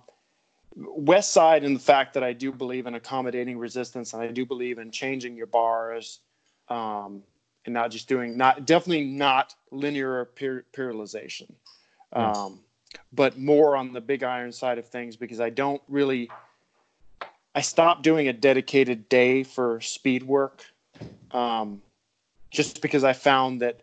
Westside, 0.78 1.64
and 1.64 1.74
the 1.74 1.80
fact 1.80 2.14
that 2.14 2.22
I 2.22 2.32
do 2.32 2.52
believe 2.52 2.86
in 2.86 2.94
accommodating 2.94 3.58
resistance, 3.58 4.12
and 4.12 4.22
I 4.22 4.28
do 4.28 4.46
believe 4.46 4.78
in 4.78 4.90
changing 4.90 5.34
your 5.36 5.46
bars, 5.48 6.20
um, 6.68 7.22
and 7.64 7.74
not 7.74 7.90
just 7.90 8.08
doing 8.08 8.36
not 8.36 8.66
definitely 8.66 9.04
not 9.04 9.54
linear 9.70 10.26
per- 10.26 10.64
periodization, 10.72 11.52
um, 12.12 12.60
but 13.12 13.36
more 13.38 13.76
on 13.76 13.92
the 13.92 14.00
big 14.00 14.22
iron 14.22 14.52
side 14.52 14.78
of 14.78 14.86
things 14.88 15.16
because 15.16 15.40
I 15.40 15.50
don't 15.50 15.82
really. 15.88 16.30
I 17.54 17.62
stopped 17.62 18.02
doing 18.02 18.28
a 18.28 18.32
dedicated 18.32 19.08
day 19.08 19.42
for 19.42 19.80
speed 19.80 20.22
work, 20.22 20.64
um, 21.32 21.82
just 22.50 22.80
because 22.80 23.02
I 23.02 23.12
found 23.12 23.62
that 23.62 23.80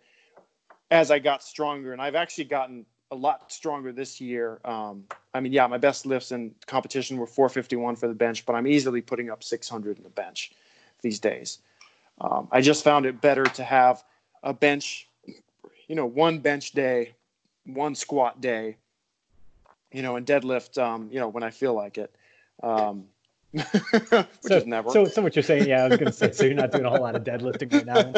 as 0.90 1.12
I 1.12 1.20
got 1.20 1.44
stronger, 1.44 1.92
and 1.92 2.02
I've 2.02 2.16
actually 2.16 2.46
gotten 2.46 2.86
a 3.12 3.16
lot 3.16 3.52
stronger 3.52 3.92
this 3.92 4.22
year. 4.22 4.60
Um, 4.66 5.04
I 5.34 5.40
mean, 5.40 5.52
yeah, 5.52 5.68
my 5.68 5.78
best 5.78 6.06
lifts 6.06 6.32
in 6.32 6.54
competition 6.66 7.18
were 7.18 7.28
451 7.28 7.96
for 7.96 8.08
the 8.08 8.14
bench, 8.14 8.46
but 8.46 8.56
I'm 8.56 8.68
easily 8.68 9.02
putting 9.02 9.30
up 9.30 9.44
600 9.44 9.98
in 9.98 10.04
the 10.04 10.10
bench 10.10 10.52
these 11.02 11.20
days. 11.20 11.60
Um, 12.20 12.48
I 12.52 12.62
just 12.62 12.84
found 12.84 13.06
it 13.06 13.22
better 13.22 13.44
to 13.44 13.64
have 13.64 14.04
a 14.44 14.54
bench, 14.54 15.08
you 15.88 15.96
know, 15.96 16.06
one 16.06 16.40
bench 16.40 16.72
day, 16.72 17.14
one 17.66 17.96
squat 17.96 18.42
day, 18.42 18.78
you 19.92 20.02
know, 20.02 20.16
and 20.16 20.26
deadlift, 20.26 20.82
um, 20.82 21.10
you 21.12 21.20
know, 21.20 21.28
when 21.28 21.44
I 21.44 21.50
feel 21.50 21.74
like 21.74 21.98
it. 21.98 22.14
Um, 22.64 23.06
so, 23.56 24.25
is 24.58 24.66
never. 24.66 24.89
So, 24.92 25.06
so 25.08 25.22
what 25.22 25.36
you're 25.36 25.44
saying? 25.44 25.68
Yeah, 25.70 25.84
I 25.84 25.88
was 25.88 25.98
going 25.98 26.12
to 26.12 26.18
say. 26.18 26.32
So 26.32 26.46
you're 26.46 26.56
not 26.56 26.72
doing 26.72 26.86
a 26.86 26.89
whole 26.89 27.01
lot 27.01 27.16
of 27.16 27.24
deadlifting 27.24 27.72
right 27.72 27.86
now. 27.86 28.13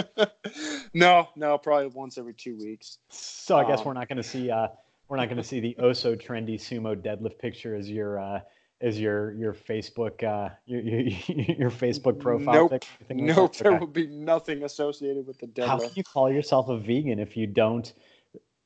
no, 0.94 1.30
no, 1.36 1.58
probably 1.58 1.88
once 1.88 2.18
every 2.18 2.34
two 2.34 2.58
weeks. 2.58 2.98
So 3.10 3.58
I 3.58 3.68
guess 3.68 3.80
Um, 3.80 3.88
we're 3.88 3.94
not 3.94 4.08
going 4.08 4.18
to 4.18 4.24
see. 4.24 4.50
Uh, 4.50 4.68
we're 5.08 5.18
not 5.18 5.26
going 5.26 5.38
to 5.38 5.44
see 5.44 5.60
the 5.60 5.76
oh 5.80 5.94
so 5.94 6.16
trendy 6.16 6.56
sumo 6.56 6.96
deadlift 6.96 7.40
picture 7.40 7.76
as 7.76 7.90
your 7.90 8.20
uh, 8.20 8.40
as 8.82 9.00
your 9.00 9.34
your 9.34 9.54
Facebook 9.54 10.24
uh, 10.24 10.54
your, 10.66 10.82
your 10.82 11.00
your 11.60 11.72
Facebook 11.72 12.20
profile. 12.20 12.56
Nope. 12.56 12.72
pic, 12.72 12.88
like 13.10 13.20
Nope, 13.20 13.56
there 13.58 13.72
Okay. 13.72 13.80
will 13.80 13.88
be 13.88 14.08
nothing 14.08 14.64
associated 14.64 15.26
with 15.28 15.38
the 15.40 15.48
deadlift. 15.48 15.68
How 15.68 15.80
can 15.80 15.92
you 15.96 16.04
call 16.04 16.32
yourself 16.32 16.70
a 16.70 16.78
vegan 16.78 17.20
if 17.20 17.36
you 17.38 17.48
don't 17.48 17.92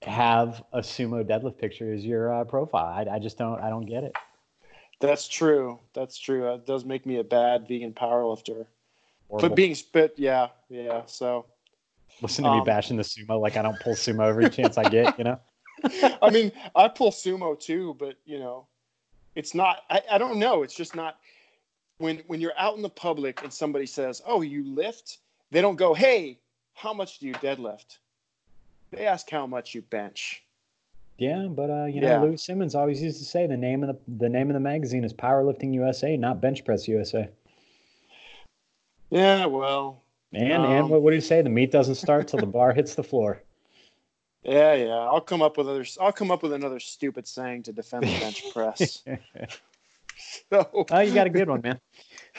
have 0.03 0.63
a 0.73 0.79
sumo 0.79 1.23
deadlift 1.27 1.57
picture 1.59 1.93
as 1.93 2.05
your 2.05 2.33
uh, 2.33 2.43
profile? 2.43 2.85
I, 2.85 3.15
I 3.15 3.19
just 3.19 3.37
don't. 3.37 3.59
I 3.61 3.69
don't 3.69 3.85
get 3.85 4.03
it. 4.03 4.13
That's 5.03 5.27
true. 5.27 5.81
That's 5.93 6.17
true. 6.17 6.47
It 6.53 6.65
does 6.65 6.85
make 6.85 7.05
me 7.05 7.17
a 7.17 7.25
bad 7.25 7.67
vegan 7.67 7.91
powerlifter. 7.91 8.67
Horrible. 9.27 9.49
But 9.49 9.55
being 9.55 9.75
spit, 9.75 10.13
yeah, 10.15 10.47
yeah. 10.69 11.01
So, 11.07 11.45
Listen 12.21 12.45
to 12.45 12.51
me 12.51 12.59
um, 12.59 12.63
bashing 12.63 12.95
the 12.95 13.03
sumo 13.03 13.37
like 13.41 13.57
I 13.57 13.61
don't 13.63 13.77
pull 13.81 13.95
sumo 13.95 14.25
every 14.25 14.49
chance 14.49 14.77
I 14.77 14.85
get. 14.85 15.17
You 15.17 15.25
know. 15.25 15.39
I 16.21 16.29
mean, 16.29 16.53
I 16.73 16.87
pull 16.87 17.11
sumo 17.11 17.59
too, 17.59 17.97
but 17.99 18.15
you 18.23 18.39
know, 18.39 18.65
it's 19.35 19.53
not. 19.53 19.79
I, 19.89 20.01
I 20.09 20.17
don't 20.17 20.39
know. 20.39 20.63
It's 20.63 20.73
just 20.73 20.95
not. 20.95 21.17
When 21.97 22.23
when 22.27 22.39
you're 22.39 22.57
out 22.57 22.77
in 22.77 22.81
the 22.81 22.87
public 22.87 23.43
and 23.43 23.51
somebody 23.51 23.85
says, 23.85 24.21
"Oh, 24.25 24.39
you 24.39 24.63
lift," 24.73 25.17
they 25.51 25.59
don't 25.59 25.75
go, 25.75 25.93
"Hey, 25.93 26.39
how 26.75 26.93
much 26.93 27.19
do 27.19 27.27
you 27.27 27.33
deadlift?" 27.33 27.97
They 28.91 29.05
ask 29.05 29.29
how 29.29 29.47
much 29.47 29.75
you 29.75 29.81
bench. 29.81 30.45
Yeah, 31.17 31.47
but 31.49 31.69
uh, 31.69 31.85
you 31.85 32.01
know, 32.01 32.07
Yeah. 32.07 32.21
Lou 32.21 32.37
Simmons 32.37 32.75
always 32.75 33.01
used 33.01 33.19
to 33.19 33.25
say 33.25 33.47
the 33.47 33.57
name 33.57 33.83
of 33.83 33.87
the 33.87 34.13
the 34.17 34.29
name 34.29 34.49
of 34.49 34.53
the 34.53 34.59
magazine 34.59 35.03
is 35.03 35.13
Powerlifting 35.13 35.73
USA, 35.73 36.17
not 36.17 36.41
Bench 36.41 36.65
Press 36.65 36.87
USA. 36.87 37.29
Yeah, 39.09 39.45
well, 39.45 40.01
And 40.33 40.51
and 40.51 40.85
Um, 40.85 40.89
what, 40.89 41.01
what 41.03 41.11
did 41.11 41.17
he 41.17 41.21
say? 41.21 41.41
The 41.41 41.49
meet 41.49 41.71
doesn't 41.71 41.95
start 41.95 42.27
till 42.27 42.39
the 42.39 42.47
bar 42.47 42.73
hits 42.73 42.95
the 42.95 43.03
floor. 43.03 43.41
yeah, 44.43 44.73
yeah. 44.73 44.95
I'll 44.95 45.21
come 45.21 45.41
up 45.41 45.57
with 45.57 45.69
other. 45.69 45.85
I'll 46.01 46.11
come 46.11 46.31
up 46.31 46.41
with 46.41 46.53
another 46.53 46.79
stupid 46.79 47.27
saying 47.27 47.63
to 47.63 47.73
defend 47.73 48.03
the 48.03 48.19
bench 48.19 48.43
press. 48.51 49.03
So, 50.49 50.85
Oh, 50.91 50.99
you 50.99 51.13
got 51.13 51.27
a 51.27 51.29
good 51.29 51.49
one, 51.49 51.61
man. 51.61 51.79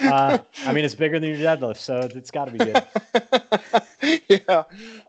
Uh, 0.01 0.39
I 0.65 0.73
mean, 0.73 0.85
it's 0.85 0.95
bigger 0.95 1.19
than 1.19 1.31
your 1.31 1.39
deadlift, 1.39 1.79
so 1.79 2.09
it's 2.15 2.31
got 2.31 2.47
to 2.47 2.51
be 2.53 2.59
good. 2.59 2.83
yeah, 4.29 4.63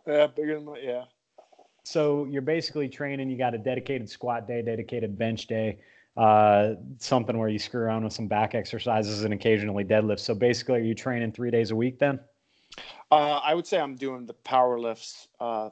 yeah, 0.08 0.28
bigger 0.28 0.56
than 0.56 0.66
my, 0.66 0.80
yeah. 0.80 1.04
So 1.86 2.26
you're 2.26 2.42
basically 2.42 2.90
training. 2.90 3.30
You 3.30 3.38
got 3.38 3.54
a 3.54 3.58
dedicated 3.58 4.10
squat 4.10 4.48
day, 4.48 4.62
dedicated 4.62 5.18
bench 5.18 5.46
day, 5.46 5.80
uh, 6.18 6.74
something 6.98 7.38
where 7.38 7.50
you 7.50 7.60
screw 7.60 7.82
around 7.82 8.04
with 8.04 8.14
some 8.14 8.28
back 8.28 8.56
exercises 8.56 9.24
and 9.24 9.34
occasionally 9.34 9.84
deadlifts. 9.84 10.22
So 10.22 10.34
basically, 10.34 10.76
are 10.76 10.84
you 10.84 10.96
training 10.96 11.32
three 11.32 11.52
days 11.52 11.72
a 11.72 11.76
week 11.76 12.00
then? 12.00 12.20
Uh, 13.12 13.40
I 13.44 13.54
would 13.54 13.68
say 13.68 13.80
I'm 13.80 13.96
doing 13.96 14.26
the 14.26 14.34
power 14.34 14.80
lifts 14.80 15.28
uh, 15.40 15.70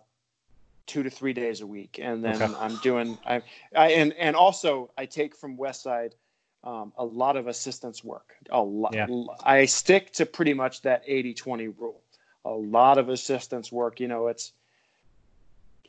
two 0.86 1.01
to 1.01 1.10
three 1.10 1.34
days 1.34 1.62
a 1.62 1.67
week, 1.67 2.00
and 2.01 2.24
then 2.24 2.41
Okay. 2.41 2.53
I'm 2.60 2.75
doing 2.77 3.17
I, 3.25 3.41
I 3.75 3.91
and 3.93 4.13
and 4.13 4.36
also 4.36 4.91
I 4.98 5.08
take 5.08 5.36
from 5.36 5.58
Westside 5.58 6.13
um, 6.63 6.93
a 6.98 7.03
lot 7.03 7.38
of 7.38 7.48
assistance 7.48 8.03
work. 8.03 8.36
A 8.51 8.62
lot. 8.62 8.93
Yeah. 8.93 9.08
I 9.43 9.65
stick 9.65 10.12
to 10.13 10.25
pretty 10.25 10.53
much 10.53 10.82
that 10.84 11.05
80-20 11.08 11.74
rule. 11.77 12.01
A 12.46 12.51
lot 12.51 12.98
of 12.98 13.10
assistance 13.10 13.72
work. 13.72 14.00
You 14.00 14.08
know, 14.08 14.27
it's 14.27 14.53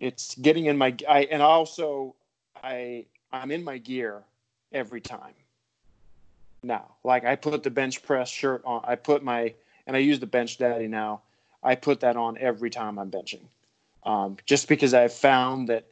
it's 0.01 0.35
getting 0.37 0.67
in 0.67 0.77
my 0.77 0.95
I 1.09 1.23
and 1.25 1.43
also 1.43 2.15
I 2.63 3.07
I'm 3.33 3.51
in 3.51 3.65
my 3.65 3.79
gear 3.79 4.23
every 4.73 5.01
time. 5.01 5.35
Now, 6.63 6.97
like 7.05 7.25
I 7.25 7.37
put 7.37 7.63
the 7.63 7.71
bench 7.71 8.03
press 8.03 8.29
shirt 8.29 8.63
on. 8.65 8.83
I 8.85 8.97
put 8.97 9.23
my 9.23 9.55
and 9.87 9.97
I 9.97 10.01
use 10.01 10.21
the 10.21 10.27
bench 10.27 10.59
daddy 10.59 10.89
now. 10.89 11.23
I 11.63 11.75
put 11.75 12.01
that 12.01 12.17
on 12.17 12.37
every 12.39 12.71
time 12.71 12.99
I'm 12.99 13.11
benching, 13.11 13.47
um, 14.05 14.37
just 14.45 14.69
because 14.69 14.93
I've 14.93 15.13
found 15.13 15.69
that 15.69 15.87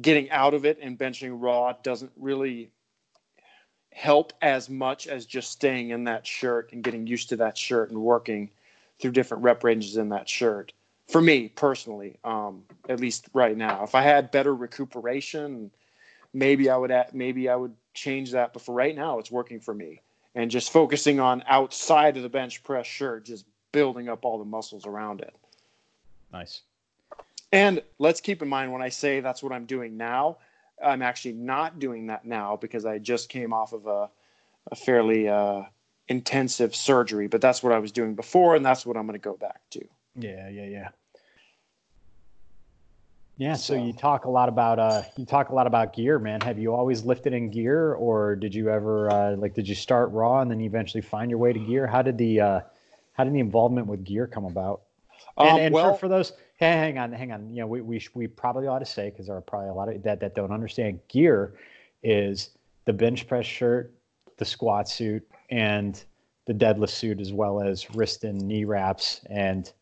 getting 0.00 0.30
out 0.30 0.54
of 0.54 0.64
it 0.64 0.78
and 0.80 0.98
benching 0.98 1.36
raw 1.40 1.72
doesn't 1.82 2.12
really 2.16 2.70
help 3.92 4.32
as 4.40 4.70
much 4.70 5.06
as 5.06 5.26
just 5.26 5.50
staying 5.50 5.90
in 5.90 6.04
that 6.04 6.26
shirt 6.26 6.72
and 6.72 6.82
getting 6.82 7.06
used 7.06 7.28
to 7.28 7.36
that 7.36 7.58
shirt 7.58 7.90
and 7.90 8.00
working 8.00 8.50
through 8.98 9.10
different 9.10 9.42
rep 9.42 9.62
ranges 9.64 9.96
in 9.96 10.08
that 10.08 10.28
shirt. 10.28 10.72
For 11.12 11.20
me 11.20 11.48
personally, 11.48 12.18
um, 12.24 12.62
at 12.88 12.98
least 12.98 13.28
right 13.34 13.56
now, 13.56 13.84
if 13.84 13.94
I 13.94 14.00
had 14.00 14.30
better 14.30 14.54
recuperation, 14.54 15.70
maybe 16.32 16.70
I 16.70 16.76
would 16.76 16.90
add, 16.90 17.12
maybe 17.12 17.50
I 17.50 17.54
would 17.54 17.74
change 17.92 18.32
that. 18.32 18.54
But 18.54 18.62
for 18.62 18.74
right 18.74 18.96
now, 18.96 19.18
it's 19.18 19.30
working 19.30 19.60
for 19.60 19.74
me 19.74 20.00
and 20.34 20.50
just 20.50 20.72
focusing 20.72 21.20
on 21.20 21.44
outside 21.46 22.16
of 22.16 22.22
the 22.22 22.30
bench 22.30 22.64
press 22.64 22.86
shirt, 22.86 23.26
just 23.26 23.44
building 23.72 24.08
up 24.08 24.24
all 24.24 24.38
the 24.38 24.44
muscles 24.46 24.86
around 24.86 25.20
it. 25.20 25.36
Nice. 26.32 26.62
And 27.52 27.82
let's 27.98 28.22
keep 28.22 28.40
in 28.40 28.48
mind 28.48 28.72
when 28.72 28.80
I 28.80 28.88
say 28.88 29.20
that's 29.20 29.42
what 29.42 29.52
I'm 29.52 29.66
doing 29.66 29.98
now, 29.98 30.38
I'm 30.82 31.02
actually 31.02 31.34
not 31.34 31.78
doing 31.78 32.06
that 32.06 32.24
now 32.24 32.56
because 32.56 32.86
I 32.86 32.98
just 32.98 33.28
came 33.28 33.52
off 33.52 33.74
of 33.74 33.86
a, 33.86 34.08
a 34.70 34.74
fairly 34.74 35.28
uh, 35.28 35.64
intensive 36.08 36.74
surgery, 36.74 37.28
but 37.28 37.42
that's 37.42 37.62
what 37.62 37.72
I 37.72 37.78
was 37.78 37.92
doing 37.92 38.14
before, 38.14 38.56
and 38.56 38.64
that's 38.64 38.86
what 38.86 38.96
I'm 38.96 39.06
going 39.06 39.18
to 39.18 39.22
go 39.22 39.36
back 39.36 39.60
to. 39.70 39.84
Yeah, 40.16 40.48
yeah, 40.48 40.64
yeah. 40.64 40.88
Yeah, 43.38 43.54
so, 43.54 43.74
So- 43.74 43.82
you 43.84 43.92
talk 43.92 44.24
a 44.26 44.30
lot 44.30 44.48
about 44.48 44.78
uh 44.78 45.02
you 45.16 45.24
talk 45.24 45.48
a 45.48 45.54
lot 45.54 45.66
about 45.66 45.94
gear, 45.94 46.18
man. 46.18 46.40
Have 46.42 46.58
you 46.58 46.74
always 46.74 47.04
lifted 47.04 47.32
in 47.32 47.50
gear 47.50 47.94
or 47.94 48.36
did 48.36 48.54
you 48.54 48.68
ever 48.68 49.10
uh 49.10 49.36
like 49.36 49.54
did 49.54 49.66
you 49.68 49.74
start 49.74 50.10
raw 50.12 50.40
and 50.40 50.50
then 50.50 50.60
you 50.60 50.66
eventually 50.66 51.00
find 51.00 51.30
your 51.30 51.38
way 51.38 51.52
to 51.52 51.58
gear? 51.58 51.86
How 51.86 52.02
did 52.02 52.18
the 52.18 52.40
uh 52.40 52.60
how 53.14 53.24
did 53.24 53.32
the 53.34 53.40
involvement 53.40 53.86
with 53.86 54.04
gear 54.04 54.26
come 54.26 54.44
about? 54.44 54.82
And, 55.38 55.48
Um, 55.48 55.58
and 55.60 55.74
well, 55.74 55.92
for, 55.94 56.00
for 56.00 56.08
those 56.08 56.32
hey, 56.56 56.72
hang 56.72 56.98
on, 56.98 57.12
hang 57.12 57.32
on. 57.32 57.50
You 57.50 57.62
know, 57.62 57.66
we 57.66 57.80
we, 57.80 57.98
sh- 57.98 58.10
we 58.14 58.26
probably 58.26 58.66
ought 58.66 58.80
to 58.80 58.86
say 58.86 59.10
because 59.10 59.26
there 59.26 59.36
are 59.36 59.40
probably 59.40 59.70
a 59.70 59.74
lot 59.74 59.88
of 59.88 60.02
that 60.02 60.20
that 60.20 60.34
don't 60.34 60.52
understand 60.52 61.00
gear 61.08 61.54
is 62.02 62.50
the 62.84 62.92
bench 62.92 63.26
press 63.26 63.46
shirt, 63.46 63.94
the 64.38 64.44
squat 64.44 64.88
suit, 64.88 65.26
and 65.50 66.04
the 66.46 66.52
deadlift 66.52 66.90
suit, 66.90 67.20
as 67.20 67.32
well 67.32 67.62
as 67.62 67.88
wrist 67.94 68.24
and 68.24 68.40
knee 68.40 68.64
wraps 68.64 69.20
and 69.30 69.72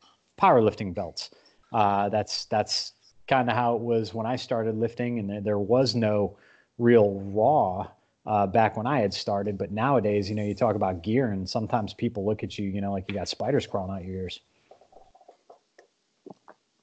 powerlifting 0.40 0.95
belts. 0.95 1.30
Uh, 1.73 2.09
that's 2.09 2.45
that's 2.47 2.92
kind 3.30 3.49
of 3.49 3.56
how 3.56 3.76
it 3.76 3.80
was 3.80 4.12
when 4.12 4.26
I 4.26 4.37
started 4.37 4.76
lifting, 4.76 5.18
and 5.20 5.46
there, 5.46 5.58
was 5.58 5.94
no 5.94 6.37
real 6.78 7.20
raw 7.32 7.87
uh, 8.26 8.46
back 8.46 8.76
when 8.76 8.87
I 8.87 9.00
had 9.00 9.14
started. 9.14 9.56
But 9.56 9.70
nowadays, 9.70 10.28
you 10.28 10.34
know, 10.34 10.42
you 10.42 10.54
talk 10.54 10.75
about 10.75 11.02
gear, 11.02 11.30
and 11.30 11.49
sometimes 11.49 11.94
people 11.94 12.26
look 12.26 12.42
at 12.42 12.58
you, 12.58 12.68
you 12.68 12.80
know, 12.80 12.92
like 12.92 13.04
you 13.08 13.14
got 13.14 13.28
spiders 13.28 13.66
crawling 13.66 13.96
out 13.96 14.04
your 14.04 14.16
ears. 14.16 14.40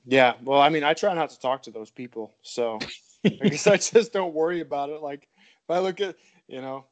yeah, 0.05 0.33
well, 0.41 0.61
I 0.61 0.69
mean, 0.69 0.85
I 0.85 0.93
try 0.93 1.13
not 1.13 1.29
to 1.31 1.39
talk 1.39 1.63
to 1.63 1.71
those 1.71 1.91
people, 1.91 2.33
so 2.41 2.79
I 3.25 3.49
guess 3.49 3.67
I 3.67 3.75
just 3.93 4.13
don't 4.13 4.33
worry 4.33 4.61
about 4.61 4.89
it. 4.89 5.01
Like 5.01 5.27
if 5.63 5.69
I 5.69 5.79
look 5.79 5.99
at, 5.99 6.15
you 6.47 6.61
know, 6.61 6.85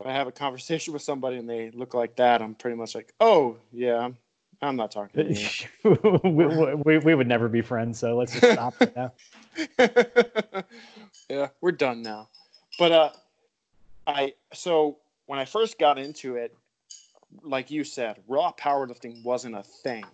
if 0.00 0.06
I 0.06 0.12
have 0.12 0.26
a 0.26 0.32
conversation 0.32 0.94
with 0.94 1.02
somebody 1.02 1.36
and 1.36 1.48
they 1.48 1.70
look 1.70 1.92
like 1.92 2.16
that, 2.16 2.40
I'm 2.40 2.54
pretty 2.54 2.76
much 2.76 2.94
like, 2.94 3.12
oh 3.20 3.58
yeah, 3.70 3.98
I'm, 3.98 4.16
I'm 4.62 4.76
not 4.76 4.90
talking 4.90 5.24
to 5.24 5.40
you. 5.40 6.20
we, 6.24 6.74
we, 6.74 6.98
we 6.98 7.14
would 7.14 7.26
never 7.28 7.48
be 7.48 7.60
friends, 7.60 7.98
so 7.98 8.16
let's 8.16 8.32
just 8.32 8.52
stop 8.52 8.74
it 8.80 8.94
now. 8.96 9.12
yeah, 11.28 11.48
we're 11.60 11.72
done 11.72 12.02
now. 12.02 12.28
But 12.78 12.92
uh 12.92 13.10
I 14.06 14.34
so 14.52 14.98
when 15.26 15.38
I 15.38 15.44
first 15.44 15.78
got 15.78 15.98
into 15.98 16.36
it, 16.36 16.56
like 17.42 17.70
you 17.70 17.84
said, 17.84 18.16
raw 18.28 18.52
powerlifting 18.52 19.22
wasn't 19.24 19.56
a 19.56 19.62
thing. 19.62 20.04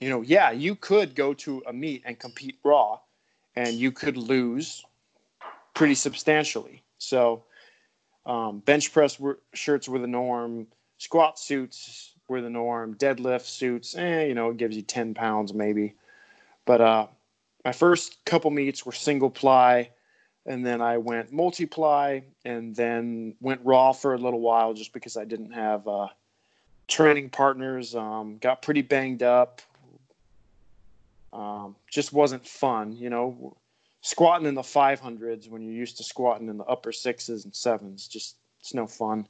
You 0.00 0.10
know, 0.10 0.20
yeah, 0.20 0.50
you 0.50 0.74
could 0.74 1.14
go 1.14 1.32
to 1.34 1.62
a 1.66 1.72
meet 1.72 2.02
and 2.04 2.18
compete 2.18 2.58
raw 2.62 2.98
and 3.54 3.74
you 3.74 3.90
could 3.90 4.16
lose 4.16 4.84
pretty 5.74 5.94
substantially. 5.94 6.82
So 6.98 7.44
um, 8.26 8.58
bench 8.60 8.92
press 8.92 9.18
were, 9.18 9.38
shirts 9.54 9.88
were 9.88 9.98
the 9.98 10.06
norm. 10.06 10.66
Squat 10.98 11.38
suits 11.38 12.15
were 12.28 12.40
the 12.40 12.50
norm. 12.50 12.94
Deadlift 12.94 13.46
suits, 13.46 13.94
eh, 13.96 14.24
you 14.24 14.34
know, 14.34 14.50
it 14.50 14.56
gives 14.56 14.76
you 14.76 14.82
10 14.82 15.14
pounds 15.14 15.54
maybe. 15.54 15.94
But 16.64 16.80
uh, 16.80 17.06
my 17.64 17.72
first 17.72 18.24
couple 18.24 18.50
meets 18.50 18.84
were 18.84 18.92
single 18.92 19.30
ply, 19.30 19.90
and 20.44 20.64
then 20.64 20.80
I 20.80 20.98
went 20.98 21.32
multiply, 21.32 22.20
and 22.44 22.74
then 22.74 23.34
went 23.40 23.60
raw 23.64 23.92
for 23.92 24.14
a 24.14 24.18
little 24.18 24.40
while 24.40 24.74
just 24.74 24.92
because 24.92 25.16
I 25.16 25.24
didn't 25.24 25.52
have 25.52 25.86
uh, 25.86 26.08
training 26.88 27.30
partners. 27.30 27.94
Um, 27.94 28.38
got 28.38 28.62
pretty 28.62 28.82
banged 28.82 29.22
up. 29.22 29.62
Um, 31.32 31.76
just 31.90 32.12
wasn't 32.12 32.46
fun, 32.46 32.96
you 32.96 33.10
know. 33.10 33.56
Squatting 34.00 34.46
in 34.46 34.54
the 34.54 34.62
500s 34.62 35.48
when 35.48 35.62
you're 35.62 35.72
used 35.72 35.96
to 35.96 36.04
squatting 36.04 36.48
in 36.48 36.58
the 36.58 36.64
upper 36.64 36.92
sixes 36.92 37.44
and 37.44 37.54
sevens, 37.54 38.06
just 38.06 38.36
it's 38.60 38.72
no 38.72 38.86
fun. 38.86 39.26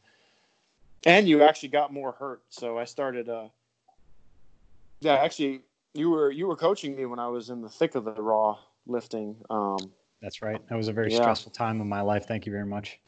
And 1.06 1.28
you 1.28 1.42
actually 1.44 1.68
got 1.68 1.92
more 1.92 2.10
hurt, 2.12 2.42
so 2.50 2.78
I 2.78 2.84
started. 2.84 3.28
Uh, 3.28 3.46
yeah, 5.00 5.14
actually, 5.14 5.60
you 5.94 6.10
were 6.10 6.32
you 6.32 6.48
were 6.48 6.56
coaching 6.56 6.96
me 6.96 7.06
when 7.06 7.20
I 7.20 7.28
was 7.28 7.48
in 7.48 7.62
the 7.62 7.68
thick 7.68 7.94
of 7.94 8.04
the 8.04 8.20
raw 8.20 8.58
lifting. 8.88 9.36
Um, 9.48 9.78
That's 10.20 10.42
right. 10.42 10.60
That 10.68 10.74
was 10.74 10.88
a 10.88 10.92
very 10.92 11.12
yeah. 11.12 11.18
stressful 11.18 11.52
time 11.52 11.80
in 11.80 11.88
my 11.88 12.00
life. 12.00 12.26
Thank 12.26 12.44
you 12.44 12.50
very 12.50 12.66
much. 12.66 12.98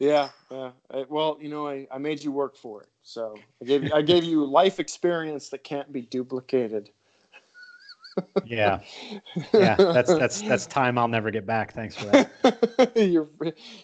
yeah, 0.00 0.30
yeah. 0.50 0.70
well, 1.08 1.38
you 1.40 1.48
know, 1.48 1.68
I, 1.68 1.86
I 1.92 1.98
made 1.98 2.24
you 2.24 2.32
work 2.32 2.56
for 2.56 2.82
it, 2.82 2.88
so 3.02 3.36
I 3.62 3.64
gave 3.64 3.84
you 3.84 3.90
I 3.94 4.02
gave 4.02 4.24
you 4.24 4.44
life 4.44 4.80
experience 4.80 5.48
that 5.50 5.62
can't 5.62 5.92
be 5.92 6.02
duplicated. 6.02 6.90
Yeah, 8.44 8.80
yeah. 9.52 9.76
That's 9.76 10.14
that's 10.14 10.42
that's 10.42 10.66
time 10.78 10.98
I'll 10.98 11.08
never 11.08 11.30
get 11.30 11.46
back. 11.46 11.72
Thanks 11.72 11.96
for 11.96 12.06
that. 12.06 12.92
you're 12.96 13.28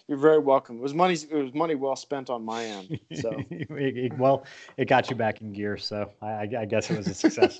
you're 0.07 0.17
very 0.17 0.39
welcome. 0.39 0.77
It 0.77 0.81
was 0.81 0.93
money. 0.93 1.13
It 1.13 1.33
was 1.33 1.53
money 1.53 1.75
well 1.75 1.95
spent 1.95 2.29
on 2.29 2.43
my 2.43 2.65
end. 2.65 2.99
So 3.15 3.41
well, 4.17 4.45
it 4.77 4.85
got 4.85 5.09
you 5.09 5.15
back 5.15 5.41
in 5.41 5.53
gear. 5.53 5.77
So 5.77 6.11
I, 6.21 6.47
I 6.57 6.65
guess 6.65 6.89
it 6.89 6.97
was 6.97 7.07
a 7.07 7.13
success. 7.13 7.59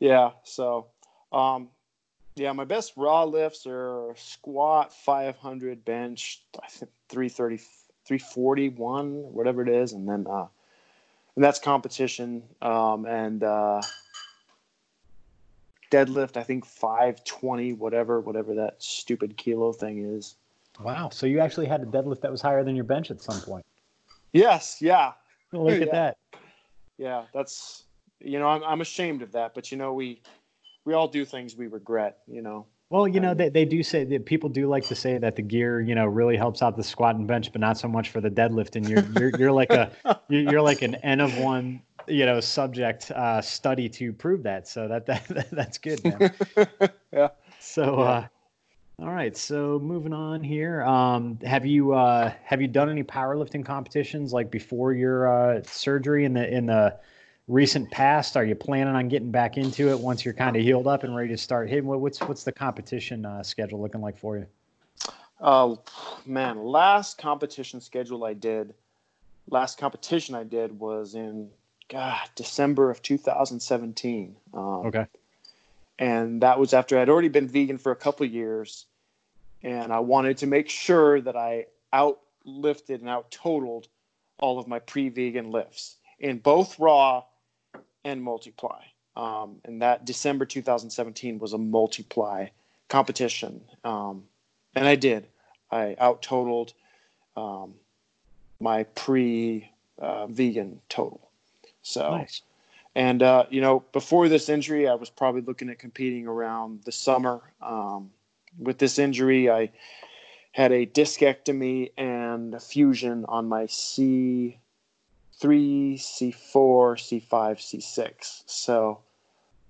yeah. 0.00 0.30
So, 0.44 0.86
um, 1.32 1.68
yeah, 2.36 2.52
my 2.52 2.64
best 2.64 2.94
raw 2.96 3.24
lifts 3.24 3.66
are 3.66 4.14
squat 4.16 4.92
500, 4.92 5.84
bench 5.84 6.42
I 6.62 6.66
think 6.68 6.90
330, 7.08 7.58
341, 8.06 9.32
whatever 9.32 9.62
it 9.62 9.68
is, 9.68 9.92
and 9.92 10.08
then 10.08 10.26
uh, 10.28 10.46
and 11.36 11.44
that's 11.44 11.58
competition. 11.58 12.42
Um, 12.62 13.06
and 13.06 13.42
uh, 13.42 13.82
deadlift, 15.94 16.36
I 16.36 16.42
think 16.42 16.66
520, 16.66 17.74
whatever, 17.74 18.20
whatever 18.20 18.54
that 18.54 18.82
stupid 18.82 19.36
kilo 19.36 19.72
thing 19.72 19.98
is. 20.16 20.36
Wow. 20.80 21.08
So 21.10 21.26
you 21.26 21.38
actually 21.40 21.66
had 21.66 21.82
a 21.82 21.86
deadlift 21.86 22.20
that 22.22 22.30
was 22.30 22.42
higher 22.42 22.64
than 22.64 22.74
your 22.74 22.84
bench 22.84 23.10
at 23.10 23.20
some 23.20 23.40
point. 23.40 23.64
Yes. 24.32 24.78
Yeah. 24.80 25.12
Oh, 25.52 25.64
look 25.64 25.80
at 25.80 25.80
yeah. 25.86 25.92
that. 25.92 26.16
Yeah. 26.98 27.24
That's, 27.32 27.84
you 28.20 28.38
know, 28.38 28.48
I'm, 28.48 28.64
I'm 28.64 28.80
ashamed 28.80 29.22
of 29.22 29.32
that, 29.32 29.54
but 29.54 29.70
you 29.70 29.78
know, 29.78 29.94
we, 29.94 30.20
we 30.84 30.94
all 30.94 31.08
do 31.08 31.24
things 31.24 31.56
we 31.56 31.68
regret, 31.68 32.18
you 32.26 32.42
know. 32.42 32.66
Well, 32.90 33.08
you 33.08 33.18
know, 33.18 33.34
they, 33.34 33.48
they 33.48 33.64
do 33.64 33.82
say 33.82 34.04
that 34.04 34.26
people 34.26 34.48
do 34.48 34.68
like 34.68 34.84
to 34.84 34.94
say 34.94 35.18
that 35.18 35.36
the 35.36 35.42
gear, 35.42 35.80
you 35.80 35.94
know, 35.94 36.06
really 36.06 36.36
helps 36.36 36.62
out 36.62 36.76
the 36.76 36.82
squat 36.84 37.16
and 37.16 37.26
bench, 37.26 37.50
but 37.50 37.60
not 37.60 37.78
so 37.78 37.88
much 37.88 38.10
for 38.10 38.20
the 38.20 38.30
deadlift. 38.30 38.76
And 38.76 38.88
you're 38.88 39.02
you're, 39.18 39.38
you're 39.38 39.52
like 39.52 39.70
a 39.70 39.90
you're 40.28 40.60
like 40.60 40.82
an 40.82 40.96
N 40.96 41.20
of 41.20 41.36
one, 41.38 41.80
you 42.06 42.26
know, 42.26 42.40
subject 42.40 43.10
uh, 43.10 43.40
study 43.40 43.88
to 43.90 44.12
prove 44.12 44.42
that. 44.44 44.68
So 44.68 44.88
that, 44.88 45.06
that 45.06 45.50
that's 45.50 45.78
good, 45.78 46.04
man. 46.04 46.30
yeah. 47.12 47.28
So, 47.60 48.00
yeah. 48.00 48.04
Uh, 48.04 48.26
all 49.00 49.10
right. 49.10 49.36
So 49.36 49.80
moving 49.80 50.12
on 50.12 50.42
here, 50.42 50.82
um, 50.82 51.38
have 51.44 51.66
you 51.66 51.94
uh, 51.94 52.32
have 52.44 52.62
you 52.62 52.68
done 52.68 52.88
any 52.88 53.02
powerlifting 53.02 53.64
competitions 53.64 54.32
like 54.32 54.50
before 54.50 54.92
your 54.92 55.56
uh, 55.56 55.62
surgery 55.64 56.24
in 56.24 56.34
the 56.34 56.48
in 56.48 56.66
the 56.66 56.96
recent 57.48 57.90
past? 57.90 58.36
Are 58.36 58.44
you 58.44 58.54
planning 58.54 58.94
on 58.94 59.08
getting 59.08 59.32
back 59.32 59.56
into 59.56 59.90
it 59.90 59.98
once 59.98 60.24
you're 60.24 60.34
kind 60.34 60.54
of 60.54 60.62
healed 60.62 60.86
up 60.86 61.02
and 61.02 61.16
ready 61.16 61.30
to 61.30 61.36
start 61.36 61.68
hitting? 61.68 61.86
What's 61.86 62.20
what's 62.20 62.44
the 62.44 62.52
competition 62.52 63.26
uh, 63.26 63.42
schedule 63.42 63.80
looking 63.80 64.00
like 64.00 64.16
for 64.16 64.38
you? 64.38 64.46
Uh, 65.40 65.74
man, 66.24 66.62
last 66.64 67.18
competition 67.18 67.80
schedule 67.80 68.24
I 68.24 68.34
did, 68.34 68.74
last 69.50 69.76
competition 69.76 70.36
I 70.36 70.44
did 70.44 70.78
was 70.78 71.16
in 71.16 71.50
God 71.88 72.28
December 72.34 72.90
of 72.90 73.02
2017. 73.02 74.36
Um, 74.52 74.62
okay. 74.86 75.06
And 75.98 76.42
that 76.42 76.58
was 76.58 76.74
after 76.74 76.98
I'd 76.98 77.08
already 77.08 77.28
been 77.28 77.48
vegan 77.48 77.78
for 77.78 77.92
a 77.92 77.96
couple 77.96 78.26
years, 78.26 78.86
and 79.62 79.92
I 79.92 80.00
wanted 80.00 80.38
to 80.38 80.46
make 80.46 80.68
sure 80.68 81.20
that 81.20 81.36
I 81.36 81.66
outlifted 81.92 83.00
and 83.00 83.08
out 83.08 83.30
totaled 83.30 83.86
all 84.38 84.58
of 84.58 84.66
my 84.66 84.80
pre-vegan 84.80 85.50
lifts 85.52 85.96
in 86.18 86.38
both 86.38 86.78
raw 86.78 87.22
and 88.04 88.22
multiply. 88.22 88.82
Um, 89.16 89.60
and 89.64 89.82
that 89.82 90.04
December 90.04 90.44
2017 90.44 91.38
was 91.38 91.52
a 91.52 91.58
multiply 91.58 92.48
competition. 92.88 93.60
Um, 93.84 94.24
and 94.74 94.86
I 94.88 94.96
did. 94.96 95.28
I 95.70 95.94
out 95.98 96.22
totaled 96.22 96.72
um, 97.36 97.74
my 98.60 98.84
pre 98.84 99.70
uh, 99.98 100.26
vegan 100.26 100.80
total. 100.88 101.23
So, 101.84 102.16
nice. 102.16 102.42
and, 102.96 103.22
uh, 103.22 103.44
you 103.50 103.60
know, 103.60 103.84
before 103.92 104.28
this 104.28 104.48
injury, 104.48 104.88
I 104.88 104.94
was 104.94 105.10
probably 105.10 105.42
looking 105.42 105.70
at 105.70 105.78
competing 105.78 106.26
around 106.26 106.82
the 106.84 106.92
summer. 106.92 107.40
Um, 107.62 108.10
with 108.58 108.78
this 108.78 108.98
injury, 108.98 109.48
I 109.50 109.70
had 110.52 110.72
a 110.72 110.86
discectomy 110.86 111.92
and 111.96 112.54
a 112.54 112.60
fusion 112.60 113.24
on 113.28 113.48
my 113.48 113.66
C 113.66 114.58
C3, 115.44 115.94
C4, 115.94 117.22
C5, 117.22 117.28
C6. 117.28 118.42
So, 118.46 119.00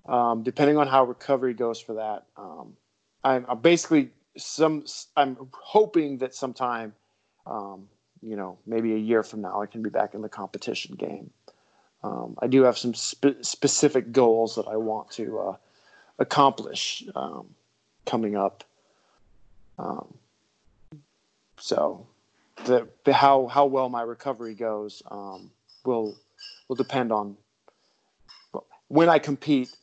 um, 0.05 0.43
depending 0.43 0.77
on 0.77 0.87
how 0.87 1.03
recovery 1.03 1.53
goes 1.53 1.79
for 1.79 1.93
that, 1.93 2.25
um, 2.37 2.75
I'm, 3.23 3.45
I'm, 3.49 3.59
basically 3.59 4.11
some. 4.37 4.85
I'm 5.17 5.37
hoping 5.51 6.19
that 6.19 6.35
sometime, 6.35 6.93
um, 7.47 7.87
you 8.21 8.35
know, 8.35 8.57
maybe 8.67 8.93
a 8.93 8.97
year 8.97 9.23
from 9.23 9.41
now, 9.41 9.61
I 9.61 9.65
can 9.65 9.81
be 9.81 9.89
back 9.89 10.13
in 10.13 10.21
the 10.21 10.29
competition 10.29 10.95
game. 10.95 11.31
Um, 12.05 12.37
I 12.39 12.45
do 12.45 12.61
have 12.63 12.77
some 12.77 12.93
spe- 12.93 13.41
specific 13.41 14.11
goals 14.11 14.55
that 14.55 14.67
I 14.67 14.77
want 14.77 15.09
to 15.11 15.39
uh, 15.39 15.55
accomplish 16.19 17.03
um, 17.15 17.47
coming 18.05 18.35
up. 18.35 18.63
Um, 19.79 20.13
so, 21.57 22.05
the, 22.65 22.87
how 23.11 23.47
how 23.47 23.65
well 23.65 23.89
my 23.89 24.03
recovery 24.03 24.53
goes 24.53 25.01
um, 25.09 25.49
will 25.83 26.15
will 26.67 26.75
depend 26.75 27.11
on 27.11 27.37
when 28.87 29.09
I 29.09 29.17
compete 29.17 29.75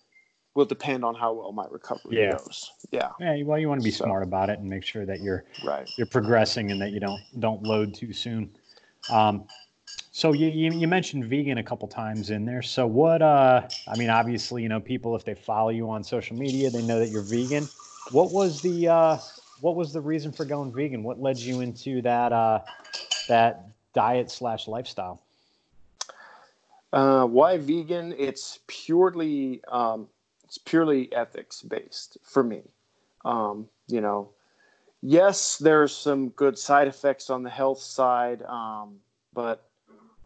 will 0.54 0.64
depend 0.64 1.04
on 1.04 1.16
how 1.16 1.32
well 1.32 1.50
my 1.50 1.66
recovery 1.70 2.20
yeah. 2.20 2.32
goes. 2.32 2.70
Yeah. 2.92 3.08
Yeah. 3.18 3.42
Well, 3.42 3.58
you 3.58 3.68
want 3.68 3.80
to 3.80 3.84
be 3.84 3.90
so, 3.90 4.04
smart 4.04 4.22
about 4.22 4.48
it 4.48 4.60
and 4.60 4.68
make 4.68 4.84
sure 4.84 5.04
that 5.06 5.20
you're 5.20 5.44
right. 5.64 5.90
You're 5.96 6.06
progressing 6.06 6.70
and 6.70 6.80
that 6.82 6.92
you 6.92 7.00
don't 7.00 7.20
don't 7.40 7.64
load 7.64 7.94
too 7.94 8.12
soon. 8.12 8.54
Um, 9.10 9.46
so 10.14 10.34
you, 10.34 10.48
you, 10.48 10.72
you 10.72 10.86
mentioned 10.86 11.24
vegan 11.24 11.56
a 11.56 11.62
couple 11.62 11.88
times 11.88 12.28
in 12.28 12.44
there. 12.44 12.60
So 12.60 12.86
what? 12.86 13.22
Uh, 13.22 13.66
I 13.88 13.96
mean, 13.96 14.10
obviously, 14.10 14.62
you 14.62 14.68
know, 14.68 14.78
people 14.78 15.16
if 15.16 15.24
they 15.24 15.34
follow 15.34 15.70
you 15.70 15.88
on 15.88 16.04
social 16.04 16.36
media, 16.36 16.68
they 16.68 16.82
know 16.82 16.98
that 16.98 17.08
you're 17.08 17.22
vegan. 17.22 17.66
What 18.10 18.30
was 18.30 18.60
the 18.60 18.88
uh, 18.88 19.18
what 19.62 19.74
was 19.74 19.94
the 19.94 20.02
reason 20.02 20.30
for 20.30 20.44
going 20.44 20.70
vegan? 20.70 21.02
What 21.02 21.18
led 21.18 21.38
you 21.38 21.62
into 21.62 22.02
that 22.02 22.30
uh, 22.30 22.60
that 23.28 23.68
diet 23.94 24.30
slash 24.30 24.68
lifestyle? 24.68 25.22
Uh, 26.92 27.24
why 27.24 27.56
vegan? 27.56 28.14
It's 28.18 28.58
purely 28.66 29.62
um, 29.68 30.08
it's 30.44 30.58
purely 30.58 31.10
ethics 31.14 31.62
based 31.62 32.18
for 32.22 32.44
me. 32.44 32.60
Um, 33.24 33.66
you 33.88 34.02
know, 34.02 34.28
yes, 35.00 35.56
there's 35.56 35.96
some 35.96 36.28
good 36.30 36.58
side 36.58 36.86
effects 36.86 37.30
on 37.30 37.42
the 37.42 37.50
health 37.50 37.80
side, 37.80 38.42
um, 38.42 38.96
but 39.32 39.64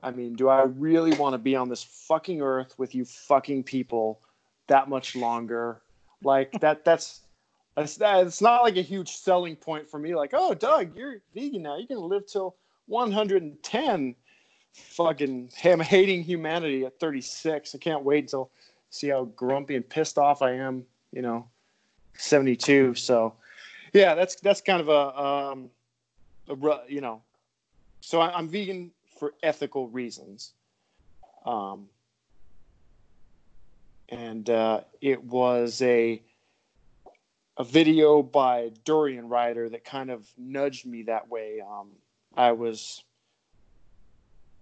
I 0.06 0.12
mean, 0.12 0.34
do 0.34 0.48
I 0.48 0.62
really 0.62 1.16
want 1.16 1.34
to 1.34 1.38
be 1.38 1.56
on 1.56 1.68
this 1.68 1.82
fucking 1.82 2.40
earth 2.40 2.78
with 2.78 2.94
you 2.94 3.04
fucking 3.04 3.64
people 3.64 4.20
that 4.68 4.88
much 4.88 5.16
longer? 5.16 5.82
Like 6.22 6.52
that. 6.60 6.84
That's 6.84 7.22
that's 7.74 7.98
it's 8.00 8.40
not 8.40 8.62
like 8.62 8.76
a 8.76 8.82
huge 8.82 9.10
selling 9.10 9.56
point 9.56 9.90
for 9.90 9.98
me. 9.98 10.14
Like, 10.14 10.30
oh, 10.32 10.54
Doug, 10.54 10.96
you're 10.96 11.16
vegan 11.34 11.62
now. 11.62 11.76
You're 11.76 11.88
gonna 11.88 12.06
live 12.06 12.24
till 12.26 12.54
110 12.86 14.14
fucking 14.72 15.50
I'm 15.64 15.80
hating 15.80 16.22
humanity 16.22 16.84
at 16.84 17.00
36. 17.00 17.74
I 17.74 17.78
can't 17.78 18.04
wait 18.04 18.24
until 18.24 18.52
see 18.90 19.08
how 19.08 19.24
grumpy 19.24 19.74
and 19.74 19.88
pissed 19.88 20.18
off 20.18 20.40
I 20.40 20.52
am. 20.52 20.84
You 21.10 21.22
know, 21.22 21.48
72. 22.14 22.94
So, 22.94 23.34
yeah, 23.92 24.14
that's 24.14 24.36
that's 24.36 24.60
kind 24.60 24.80
of 24.80 24.88
a, 24.88 25.20
um, 25.20 25.70
a 26.48 26.80
you 26.88 27.00
know, 27.00 27.22
so 28.00 28.20
I, 28.20 28.38
am 28.38 28.48
vegan 28.48 28.92
for 29.18 29.34
ethical 29.42 29.88
reasons. 29.88 30.52
Um, 31.44 31.86
and 34.08 34.48
uh, 34.48 34.80
it 35.00 35.22
was 35.24 35.82
a 35.82 36.22
a 37.58 37.64
video 37.64 38.22
by 38.22 38.70
Durian 38.84 39.28
Rider 39.28 39.68
that 39.70 39.84
kind 39.84 40.10
of 40.10 40.26
nudged 40.36 40.84
me 40.84 41.04
that 41.04 41.28
way. 41.30 41.62
Um, 41.66 41.88
I 42.36 42.52
was 42.52 43.02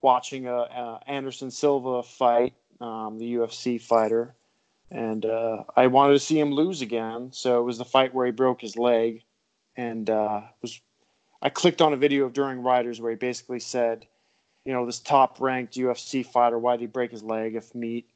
watching 0.01 0.47
a, 0.47 0.55
a 0.55 1.01
Anderson 1.09 1.51
Silva 1.51 2.05
fight, 2.05 2.55
um, 2.81 3.19
the 3.19 3.35
UFC 3.35 3.81
fighter, 3.81 4.37
and 4.93 5.27
uh, 5.27 5.65
I 5.77 5.89
wanted 5.89 6.13
to 6.13 6.21
see 6.21 6.39
him 6.39 6.53
lose 6.53 6.83
again. 6.83 7.31
So 7.33 7.59
it 7.59 7.65
was 7.65 7.79
the 7.79 7.85
fight 7.85 8.15
where 8.15 8.27
he 8.27 8.33
broke 8.33 8.61
his 8.61 8.77
leg, 8.77 9.25
and 9.77 10.09
uh, 10.09 10.43
was 10.63 10.81
I 11.43 11.49
clicked 11.49 11.83
on 11.83 11.93
a 11.93 11.97
video 11.97 12.25
of 12.25 12.33
Durian 12.33 12.63
Rider's 12.63 13.01
where 13.01 13.11
he 13.11 13.17
basically 13.17 13.61
said, 13.61 14.07
you 14.65 14.73
know, 14.73 14.87
this 14.87 14.99
top 14.99 15.41
ranked 15.41 15.75
UFC 15.75 16.25
fighter, 16.25 16.59
why 16.59 16.73
did 16.73 16.81
he 16.81 16.87
break 16.87 17.11
his 17.11 17.23
leg 17.23 17.55
if 17.55 17.75
meat, 17.75 18.09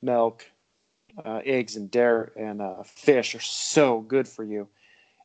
milk, 0.00 0.44
uh, 1.24 1.40
eggs, 1.44 1.76
and 1.76 1.90
dairy 1.90 2.30
and 2.36 2.62
uh, 2.62 2.82
fish 2.82 3.34
are 3.34 3.40
so 3.40 4.00
good 4.00 4.26
for 4.26 4.44
you? 4.44 4.68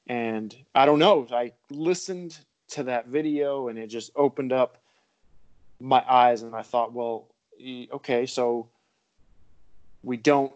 And 0.08 0.56
I 0.76 0.86
don't 0.86 1.00
know. 1.00 1.28
I 1.32 1.54
listened 1.70 2.38
to 2.70 2.84
that 2.84 3.08
video 3.08 3.68
and 3.68 3.78
it 3.78 3.88
just 3.88 4.12
opened 4.16 4.52
up 4.52 4.78
my 5.80 6.04
eyes, 6.10 6.42
and 6.42 6.56
I 6.56 6.64
thought, 6.64 6.92
well, 6.92 7.28
okay, 7.94 8.26
so 8.26 8.68
we 10.02 10.18
don't. 10.18 10.52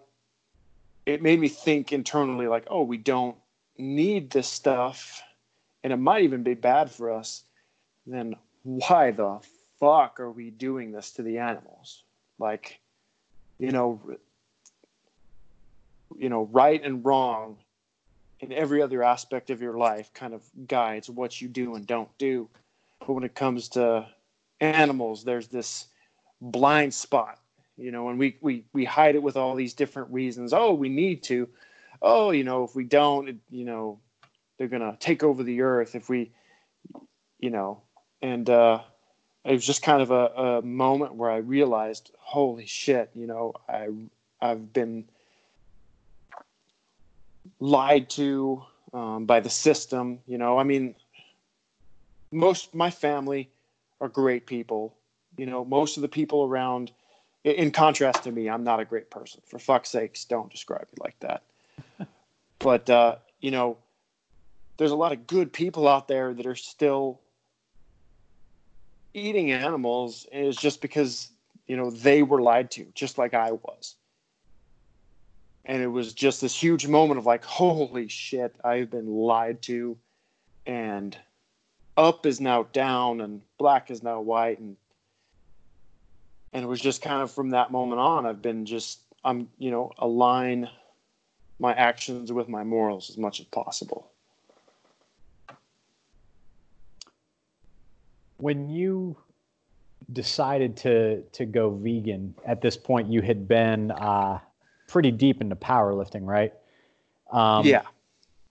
It 1.06 1.22
made 1.22 1.40
me 1.40 1.48
think 1.48 1.94
internally, 1.94 2.48
like, 2.48 2.66
oh, 2.70 2.84
we 2.84 2.98
don't 2.98 3.36
need 3.78 4.32
this 4.32 4.48
stuff 4.48 5.22
and 5.84 5.92
it 5.92 5.98
might 5.98 6.24
even 6.24 6.44
be 6.44 6.54
bad 6.54 6.92
for 6.92 7.12
us, 7.12 7.44
then 8.06 8.36
why 8.64 9.12
the 9.12 9.40
fuck 9.82 10.20
are 10.20 10.32
we 10.32 10.52
doing 10.52 10.94
this 10.94 11.12
to 11.14 11.24
the 11.24 11.40
animals? 11.40 12.04
Like, 12.40 12.80
you 13.60 13.72
know, 13.72 14.00
you 16.18 16.30
know, 16.30 16.48
right 16.52 16.82
and 16.82 17.04
wrong 17.04 17.58
in 18.40 18.54
every 18.54 18.82
other 18.82 19.04
aspect 19.04 19.50
of 19.50 19.62
your 19.62 19.78
life 19.78 20.14
kind 20.14 20.34
of 20.34 20.44
guides 20.68 21.10
what 21.10 21.42
you 21.42 21.48
do 21.48 21.76
and 21.76 21.86
don't 21.86 22.16
do. 22.18 22.48
But 23.00 23.14
when 23.14 23.24
it 23.24 23.36
comes 23.36 23.70
to 23.70 24.08
animals, 24.60 25.24
there's 25.24 25.48
this 25.48 25.88
blind 26.40 26.94
spot, 26.94 27.40
you 27.76 27.92
know, 27.92 28.10
and 28.10 28.20
we, 28.20 28.38
we, 28.40 28.66
we 28.74 28.86
hide 28.86 29.16
it 29.16 29.24
with 29.24 29.36
all 29.36 29.56
these 29.56 29.74
different 29.74 30.12
reasons. 30.12 30.54
Oh, 30.54 30.74
we 30.74 30.90
need 30.90 31.24
to. 31.24 31.50
Oh, 32.04 32.32
you 32.32 32.44
know, 32.44 32.64
if 32.64 32.76
we 32.76 32.84
don't, 32.84 33.40
you 33.50 33.66
know, 33.66 34.00
they're 34.58 34.68
gonna 34.68 34.96
take 35.00 35.24
over 35.24 35.42
the 35.44 35.62
earth 35.62 35.96
if 35.96 36.08
we, 36.08 36.32
you 37.40 37.50
know, 37.50 37.82
and 38.22 38.48
uh, 38.50 38.82
it 39.44 39.54
was 39.54 39.66
just 39.66 39.82
kind 39.82 40.02
of 40.02 40.12
a, 40.12 40.26
a 40.28 40.62
moment 40.62 41.16
where 41.16 41.32
I 41.32 41.38
realized, 41.38 42.12
holy 42.20 42.66
shit, 42.66 43.10
you 43.16 43.28
know, 43.28 43.54
I 43.68 43.90
I've 44.40 44.74
been 44.74 45.06
lied 47.60 48.10
to 48.12 48.64
um, 48.94 49.26
by 49.26 49.40
the 49.40 49.50
system. 49.50 50.20
You 50.28 50.38
know, 50.38 50.58
I 50.58 50.64
mean, 50.64 50.96
most 52.32 52.76
my 52.76 52.92
family 52.92 53.50
are 54.00 54.10
great 54.10 54.46
people. 54.46 54.96
You 55.38 55.46
know, 55.46 55.66
most 55.66 55.98
of 55.98 56.02
the 56.02 56.10
people 56.10 56.44
around. 56.44 56.92
In 57.44 57.72
contrast 57.72 58.24
to 58.26 58.32
me, 58.32 58.48
I'm 58.48 58.64
not 58.64 58.80
a 58.80 58.86
great 58.86 59.10
person. 59.10 59.42
For 59.48 59.58
fuck's 59.58 59.90
sakes, 59.90 60.26
don't 60.26 60.52
describe 60.52 60.82
me 60.84 60.98
like 61.00 61.20
that. 61.22 61.42
but 62.60 62.88
uh, 62.88 63.16
you 63.40 63.50
know, 63.50 63.78
there's 64.78 64.92
a 64.92 64.96
lot 64.96 65.12
of 65.12 65.26
good 65.26 65.52
people 65.52 65.88
out 65.88 66.08
there 66.08 66.36
that 66.36 66.46
are 66.46 66.56
still 66.56 67.21
eating 69.14 69.52
animals 69.52 70.26
is 70.32 70.56
just 70.56 70.82
because 70.82 71.30
you 71.68 71.76
know 71.76 71.90
they 71.90 72.24
were 72.24 72.42
lied 72.42 72.72
to 72.72 72.86
just 72.94 73.18
like 73.18 73.34
i 73.34 73.52
was. 73.52 73.96
And 75.64 75.82
it 75.82 75.88
was 75.88 76.14
just 76.14 76.42
this 76.42 76.56
huge 76.56 76.88
moment 76.88 77.20
of 77.20 77.26
like 77.26 77.44
holy 77.44 78.08
shit 78.08 78.56
i've 78.64 78.90
been 78.90 79.08
lied 79.08 79.62
to. 79.64 79.98
And 80.66 81.18
up 81.98 82.26
is 82.26 82.40
now 82.40 82.64
down 82.64 83.22
and 83.22 83.42
black 83.58 83.92
is 83.92 84.04
now 84.04 84.22
white. 84.22 84.60
And 84.60 84.76
and 86.54 86.64
it 86.64 86.68
was 86.68 86.82
just 86.82 87.02
kind 87.02 87.22
of 87.22 87.32
from 87.32 87.52
that 87.52 87.72
moment 87.72 88.00
on 88.00 88.26
i've 88.26 88.42
been 88.42 88.66
just 88.66 89.00
i'm 89.24 89.48
you 89.58 89.72
know 89.72 89.92
align 89.98 90.70
my 91.60 91.74
actions 91.74 92.32
with 92.32 92.50
my 92.50 92.64
morals 92.64 93.10
as 93.10 93.18
much 93.18 93.40
as 93.40 93.46
possible 93.48 94.11
when 98.42 98.70
you 98.70 99.16
decided 100.12 100.76
to 100.76 101.22
to 101.32 101.46
go 101.46 101.70
vegan 101.70 102.34
at 102.46 102.62
this 102.62 102.76
point 102.76 103.10
you 103.10 103.22
had 103.22 103.48
been 103.48 103.92
uh, 103.92 104.40
pretty 104.88 105.12
deep 105.12 105.42
into 105.42 105.56
powerlifting 105.56 106.26
right? 106.26 106.54
Um, 107.32 107.66
yeah. 107.66 107.84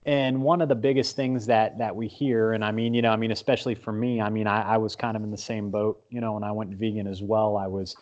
and 0.05 0.41
one 0.41 0.59
of 0.61 0.69
the 0.69 0.75
biggest 0.75 1.15
things 1.15 1.45
that 1.45 1.77
that 1.77 1.95
we 1.95 2.07
hear 2.07 2.53
and 2.53 2.65
i 2.65 2.71
mean 2.71 2.95
you 2.95 3.03
know 3.03 3.11
i 3.11 3.15
mean 3.15 3.31
especially 3.31 3.75
for 3.75 3.91
me 3.91 4.19
i 4.19 4.27
mean 4.27 4.47
i, 4.47 4.73
I 4.73 4.77
was 4.77 4.95
kind 4.95 5.15
of 5.15 5.21
in 5.23 5.29
the 5.29 5.37
same 5.37 5.69
boat 5.69 6.01
you 6.09 6.19
know 6.19 6.33
when 6.33 6.43
i 6.43 6.51
went 6.51 6.71
vegan 6.71 7.05
as 7.05 7.21
well. 7.21 7.57
I 7.57 7.67
was 7.67 7.95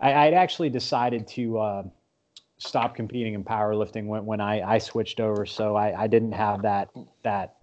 i 0.00 0.12
i'd 0.12 0.34
actually 0.34 0.68
decided 0.68 1.26
to 1.28 1.58
uh, 1.58 1.82
stop 2.58 2.94
competing 2.94 3.32
in 3.32 3.42
powerlifting 3.42 4.06
when, 4.06 4.26
when 4.26 4.40
i 4.40 4.60
i 4.74 4.78
switched 4.78 5.18
over. 5.18 5.46
So 5.46 5.76
i 5.76 6.02
i 6.02 6.06
didn't 6.06 6.32
have 6.32 6.60
that 6.62 6.90
that 7.22 7.56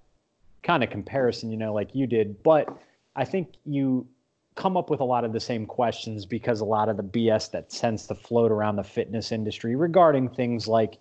kind 0.64 0.84
of 0.84 0.90
comparison 0.90 1.52
you 1.52 1.58
know 1.58 1.74
like 1.74 1.94
you 1.94 2.08
did. 2.08 2.42
But 2.42 2.76
I 3.20 3.26
think 3.26 3.56
you 3.66 4.08
come 4.56 4.78
up 4.78 4.90
with 4.90 5.02
a 5.02 5.04
lot 5.04 5.26
of 5.26 5.34
the 5.34 5.42
same 5.42 5.66
questions 5.66 6.26
because 6.26 6.62
a 6.62 6.66
lot 6.66 6.88
of 6.88 6.96
the 6.96 7.04
BS 7.04 7.52
that 7.52 7.70
tends 7.70 8.08
to 8.08 8.16
float 8.16 8.50
around 8.50 8.78
the 8.78 8.84
fitness 8.84 9.34
industry 9.34 9.76
regarding 9.76 10.30
things 10.30 10.70
like, 10.70 11.00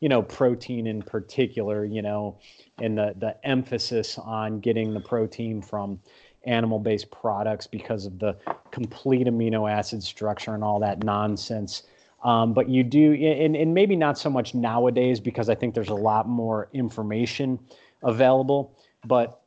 you 0.00 0.08
know, 0.08 0.22
protein 0.22 0.86
in 0.86 1.02
particular, 1.02 1.84
you 1.84 2.00
know, 2.00 2.38
and 2.78 2.96
the 2.96 3.14
the 3.18 3.36
emphasis 3.46 4.16
on 4.16 4.60
getting 4.60 4.94
the 4.94 5.00
protein 5.00 5.60
from 5.60 6.00
animal-based 6.44 7.10
products 7.10 7.66
because 7.66 8.06
of 8.06 8.18
the 8.18 8.34
complete 8.70 9.26
amino 9.26 9.70
acid 9.70 10.02
structure 10.02 10.54
and 10.54 10.64
all 10.64 10.80
that 10.80 11.04
nonsense. 11.04 11.82
Um, 12.24 12.54
but 12.54 12.70
you 12.70 12.82
do, 12.82 13.12
and, 13.12 13.54
and 13.54 13.74
maybe 13.74 13.94
not 13.94 14.18
so 14.18 14.30
much 14.30 14.54
nowadays 14.54 15.20
because 15.20 15.50
I 15.50 15.54
think 15.54 15.74
there's 15.74 15.90
a 15.90 15.94
lot 15.94 16.26
more 16.26 16.70
information 16.72 17.58
available. 18.02 18.74
But 19.04 19.40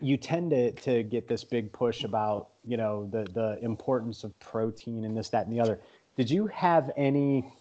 you 0.00 0.16
tend 0.16 0.50
to 0.50 0.72
to 0.72 1.02
get 1.02 1.28
this 1.28 1.44
big 1.44 1.70
push 1.72 2.04
about 2.04 2.48
you 2.64 2.76
know 2.76 3.08
the 3.12 3.24
the 3.34 3.58
importance 3.62 4.24
of 4.24 4.38
protein 4.38 5.04
and 5.04 5.16
this 5.16 5.28
that 5.28 5.46
and 5.46 5.54
the 5.54 5.60
other. 5.60 5.80
Did 6.16 6.30
you 6.30 6.46
have 6.46 6.90
any 6.96 7.52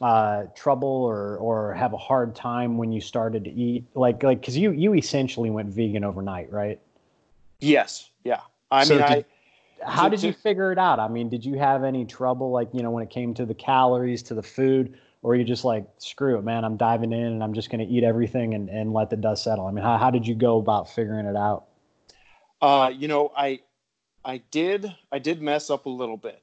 uh, 0.00 0.44
trouble 0.54 0.88
or 0.88 1.36
or 1.38 1.74
have 1.74 1.92
a 1.92 1.96
hard 1.96 2.36
time 2.36 2.78
when 2.78 2.92
you 2.92 3.00
started 3.00 3.44
to 3.44 3.50
eat? 3.50 3.84
Like 3.94 4.22
like 4.22 4.40
because 4.40 4.56
you 4.56 4.70
you 4.70 4.94
essentially 4.94 5.50
went 5.50 5.68
vegan 5.68 6.04
overnight 6.04 6.52
right? 6.52 6.80
Yes. 7.58 8.10
Yeah. 8.24 8.40
I 8.70 8.84
so 8.84 8.96
mean 8.96 9.06
did, 9.06 9.10
i 9.10 9.24
how 9.82 10.10
did 10.10 10.22
you 10.22 10.32
figure 10.32 10.70
it 10.72 10.78
out? 10.78 11.00
I 11.00 11.08
mean 11.08 11.28
did 11.28 11.44
you 11.44 11.58
have 11.58 11.82
any 11.82 12.04
trouble 12.04 12.50
like 12.50 12.68
you 12.72 12.82
know 12.82 12.90
when 12.90 13.02
it 13.02 13.10
came 13.10 13.34
to 13.34 13.46
the 13.46 13.54
calories 13.54 14.22
to 14.24 14.34
the 14.34 14.42
food 14.42 14.96
or 15.22 15.34
you 15.34 15.42
just 15.42 15.64
like 15.64 15.86
screw 15.98 16.38
it 16.38 16.44
man 16.44 16.64
i'm 16.64 16.78
diving 16.78 17.12
in 17.12 17.24
and 17.24 17.42
i'm 17.42 17.52
just 17.52 17.70
going 17.70 17.86
to 17.86 17.92
eat 17.92 18.04
everything 18.04 18.54
and, 18.54 18.70
and 18.70 18.92
let 18.92 19.10
the 19.10 19.16
dust 19.16 19.44
settle. 19.44 19.66
I 19.66 19.70
mean 19.70 19.84
how, 19.84 19.98
how 19.98 20.10
did 20.10 20.26
you 20.26 20.34
go 20.34 20.58
about 20.58 20.88
figuring 20.88 21.26
it 21.26 21.36
out 21.36 21.64
uh, 22.60 22.92
you 22.94 23.08
know, 23.08 23.32
I 23.36 23.60
I 24.24 24.38
did 24.50 24.92
I 25.10 25.18
did 25.18 25.40
mess 25.40 25.70
up 25.70 25.86
a 25.86 25.90
little 25.90 26.16
bit. 26.16 26.42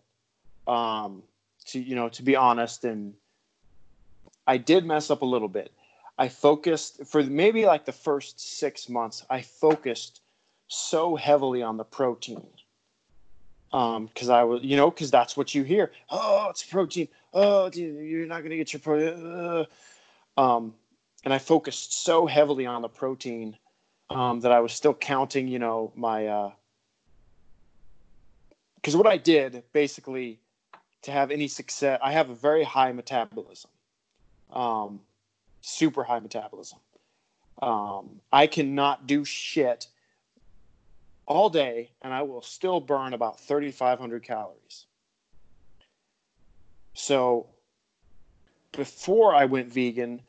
Um, 0.68 1.24
to 1.68 1.80
you 1.80 1.96
know, 1.96 2.10
to 2.10 2.24
be 2.24 2.36
honest, 2.36 2.84
and 2.84 3.14
I 4.46 4.58
did 4.58 4.86
mess 4.86 5.10
up 5.10 5.22
a 5.22 5.26
little 5.26 5.48
bit. 5.48 5.72
I 6.18 6.30
focused 6.30 7.06
for 7.06 7.24
maybe 7.24 7.66
like 7.66 7.86
the 7.86 7.92
first 7.92 8.40
six 8.40 8.90
months. 8.90 9.26
I 9.30 9.42
focused 9.42 10.22
so 10.68 11.16
heavily 11.16 11.62
on 11.62 11.78
the 11.78 11.84
protein 11.84 12.46
because 13.70 14.30
um, 14.30 14.32
I 14.32 14.44
was, 14.44 14.64
you 14.64 14.76
know, 14.76 14.90
because 14.90 15.12
that's 15.12 15.38
what 15.38 15.54
you 15.54 15.64
hear. 15.64 15.92
Oh, 16.10 16.48
it's 16.50 16.64
protein. 16.64 17.08
Oh, 17.34 17.70
you're 17.74 18.26
not 18.26 18.40
going 18.40 18.52
to 18.52 18.58
get 18.58 18.74
your 18.74 18.80
protein. 18.80 19.26
Uh. 19.26 19.66
Um, 20.38 20.74
and 21.24 21.34
I 21.34 21.40
focused 21.40 22.04
so 22.06 22.26
heavily 22.26 22.66
on 22.66 22.82
the 22.82 22.88
protein 22.88 23.58
um, 24.10 24.39
that 24.41 24.52
I 24.52 24.60
was 24.60 24.74
still 24.74 24.93
counting, 24.93 25.48
you 25.48 25.60
know, 25.60 25.91
my 25.96 26.54
because 28.76 28.96
uh, 28.96 28.98
what 28.98 29.08
I 29.08 29.17
did 29.17 29.63
basically 29.74 30.39
to 31.04 31.12
have 31.12 31.32
any 31.32 31.48
success, 31.48 32.00
I 32.02 32.12
have 32.12 32.30
a 32.30 32.36
very 32.36 32.63
high 32.63 32.91
metabolism, 32.91 33.72
um, 34.52 35.02
super 35.62 36.04
high 36.04 36.20
metabolism. 36.20 36.80
Um, 37.62 38.22
I 38.32 38.48
cannot 38.48 39.08
do 39.08 39.26
shit 39.26 39.88
all 41.26 41.50
day, 41.50 41.91
and 42.02 42.13
I 42.13 42.22
will 42.22 42.41
still 42.41 42.80
burn 42.80 43.13
about 43.13 43.39
3,500 43.39 44.24
calories. 44.24 44.86
So 46.93 47.48
before 48.72 49.36
I 49.36 49.46
went 49.46 49.72
vegan, 49.72 50.22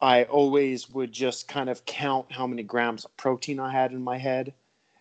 I 0.00 0.24
always 0.24 0.88
would 0.90 1.12
just 1.12 1.48
kind 1.48 1.68
of 1.68 1.84
count 1.84 2.30
how 2.30 2.46
many 2.46 2.62
grams 2.62 3.04
of 3.04 3.16
protein 3.16 3.58
I 3.58 3.72
had 3.72 3.92
in 3.92 4.02
my 4.02 4.16
head, 4.16 4.54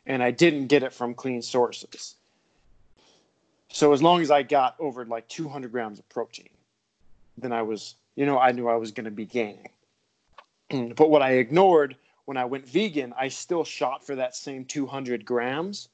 and 0.05 0.23
I 0.23 0.31
didn't 0.31 0.67
get 0.67 0.83
it 0.83 0.93
from 0.93 1.13
clean 1.13 1.41
sources. 1.41 2.15
So 3.69 3.93
as 3.93 4.01
long 4.01 4.21
as 4.21 4.31
I 4.31 4.43
got 4.43 4.75
over 4.79 5.05
like 5.05 5.27
200 5.27 5.71
grams 5.71 5.99
of 5.99 6.09
protein, 6.09 6.49
then 7.37 7.51
I 7.51 7.61
was, 7.61 7.95
you 8.15 8.25
know, 8.25 8.39
I 8.39 8.51
knew 8.51 8.67
I 8.67 8.75
was 8.75 8.91
going 8.91 9.05
to 9.05 9.11
be 9.11 9.25
gaining. 9.25 9.69
Mm, 10.71 10.95
but 10.95 11.09
what 11.09 11.21
I 11.21 11.33
ignored 11.33 11.95
when 12.25 12.37
I 12.37 12.45
went 12.45 12.67
vegan, 12.67 13.13
I 13.17 13.29
still 13.29 13.63
shot 13.63 14.05
for 14.05 14.15
that 14.15 14.35
same 14.35 14.65
200 14.65 15.23
grams, 15.23 15.89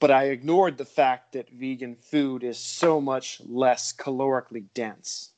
but 0.00 0.10
I 0.10 0.24
ignored 0.24 0.78
the 0.78 0.84
fact 0.84 1.32
that 1.32 1.50
vegan 1.50 1.96
food 1.96 2.42
is 2.42 2.58
so 2.58 3.00
much 3.00 3.40
less 3.46 3.92
calorically 3.92 4.64
dense. 4.74 5.30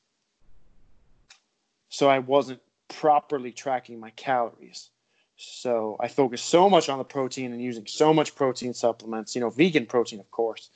So 1.91 2.09
I 2.09 2.21
wasn't 2.21 2.61
properly 2.89 3.53
tracking 3.53 4.01
my 4.01 4.11
calories. 4.11 4.91
So 5.37 5.97
I 6.01 6.09
focused 6.09 6.47
so 6.47 6.69
much 6.69 6.89
on 6.89 6.99
the 6.99 7.05
protein 7.05 7.53
and 7.53 7.63
using 7.63 7.87
so 7.87 8.13
much 8.13 8.35
protein 8.35 8.75
supplements, 8.75 9.35
you 9.35 9.41
know, 9.41 9.51
vegan 9.51 9.87
protein, 9.87 10.19
of 10.19 10.31
course, 10.31 10.71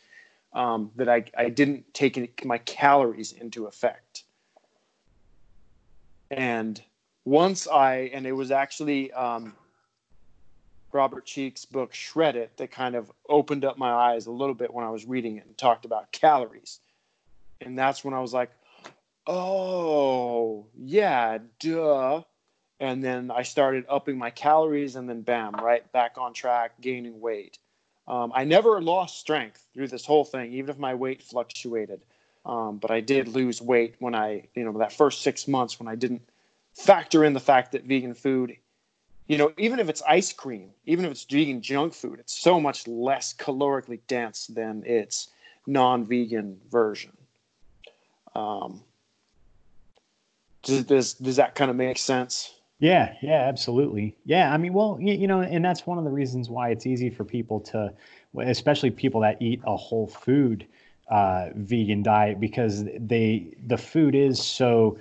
um, 0.53 0.91
that 0.97 1.09
I, 1.09 1.25
I 1.37 1.49
didn't 1.49 1.93
take 1.95 2.45
my 2.45 2.59
calories 2.59 3.33
into 3.33 3.67
effect. 3.67 4.25
And 6.31 6.81
once 7.25 7.67
I, 7.67 8.11
and 8.15 8.27
it 8.27 8.33
was 8.33 8.51
actually 8.51 9.13
um, 9.13 9.55
Robert 10.93 11.27
Cheeke's 11.27 11.65
book, 11.65 11.93
Shred 11.93 12.37
It, 12.37 12.57
that 12.59 12.71
kind 12.71 12.95
of 12.95 13.11
opened 13.29 13.65
up 13.65 13.79
my 13.79 13.91
eyes 13.91 14.27
a 14.27 14.31
little 14.31 14.55
bit 14.55 14.73
when 14.73 14.85
I 14.85 14.91
was 14.91 15.05
reading 15.07 15.37
it 15.39 15.47
and 15.47 15.59
talked 15.59 15.85
about 15.85 16.13
calories. 16.13 16.81
And 17.61 17.79
that's 17.79 18.05
when 18.05 18.15
I 18.15 18.21
was 18.21 18.33
like, 18.33 18.51
oh, 19.27 20.67
yeah, 20.77 21.39
duh. 21.61 22.23
And 22.81 23.03
then 23.03 23.31
I 23.31 23.43
started 23.43 23.85
upping 23.89 24.19
my 24.19 24.31
calories 24.31 24.97
and 24.97 25.09
then 25.09 25.23
bam, 25.23 25.55
right 25.55 25.91
back 25.93 26.17
on 26.19 26.35
track, 26.35 26.81
gaining 26.81 27.21
weight. 27.21 27.59
Um, 28.09 28.33
I 28.35 28.45
never 28.45 28.83
lost 28.83 29.19
strength 29.19 29.65
through 29.73 29.89
this 29.89 30.05
whole 30.05 30.25
thing, 30.25 30.53
even 30.55 30.71
if 30.71 30.79
my 30.79 30.95
weight 30.95 31.23
fluctuated. 31.23 32.03
Um, 32.45 32.79
but 32.79 32.91
I 32.91 33.01
did 33.01 33.29
lose 33.29 33.63
weight 33.63 33.95
when 34.01 34.17
I, 34.17 34.49
you 34.55 34.65
know, 34.65 34.77
that 34.79 34.93
first 34.93 35.23
six 35.23 35.47
months 35.47 35.79
when 35.79 35.87
I 35.87 35.95
didn't 35.95 36.23
factor 36.75 37.25
in 37.25 37.35
the 37.35 37.41
fact 37.41 37.73
that 37.73 37.85
vegan 37.85 38.15
food, 38.15 38.57
you 39.29 39.39
know, 39.39 39.53
even 39.57 39.79
if 39.79 39.89
it's 39.89 40.03
ice 40.03 40.33
cream, 40.33 40.71
even 40.85 41.05
if 41.05 41.13
it's 41.13 41.25
vegan 41.25 41.63
junk 41.63 41.95
food, 41.95 42.19
it's 42.19 42.37
so 42.37 42.59
much 42.59 42.89
less 42.89 43.33
calorically 43.33 44.01
dense 44.09 44.49
than 44.49 44.83
its 44.85 45.31
non-vegan 45.67 46.61
version. 46.69 47.17
Um, 48.35 48.83
does, 50.63 50.85
does 50.85 51.15
does 51.15 51.37
that 51.37 51.55
kind 51.55 51.71
of 51.71 51.77
make 51.77 51.99
sense? 51.99 52.55
Yeah, 52.83 53.15
yeah, 53.23 53.43
absolutely. 53.43 54.17
Yeah, 54.25 54.53
I 54.53 54.57
mean, 54.57 54.73
well, 54.73 54.99
you, 55.01 55.15
you, 55.15 55.29
know, 55.29 55.41
and 55.41 55.65
that's 55.65 55.87
one 55.87 55.99
of 55.99 56.05
the 56.05 56.11
reasons 56.11 56.51
why 56.51 56.71
it's 56.71 56.85
easy 56.85 57.11
for 57.11 57.25
people 57.25 57.61
to, 57.61 57.93
especially 58.41 58.91
people 58.91 59.21
that 59.21 59.41
eat 59.41 59.61
a 59.65 59.77
whole 59.77 60.09
food 60.09 60.67
uh, 61.09 61.51
vegan 61.55 62.03
diet, 62.03 62.41
because 62.41 62.85
they 62.99 63.55
the 63.69 63.77
food 63.77 64.17
is 64.17 64.43
so 64.43 64.99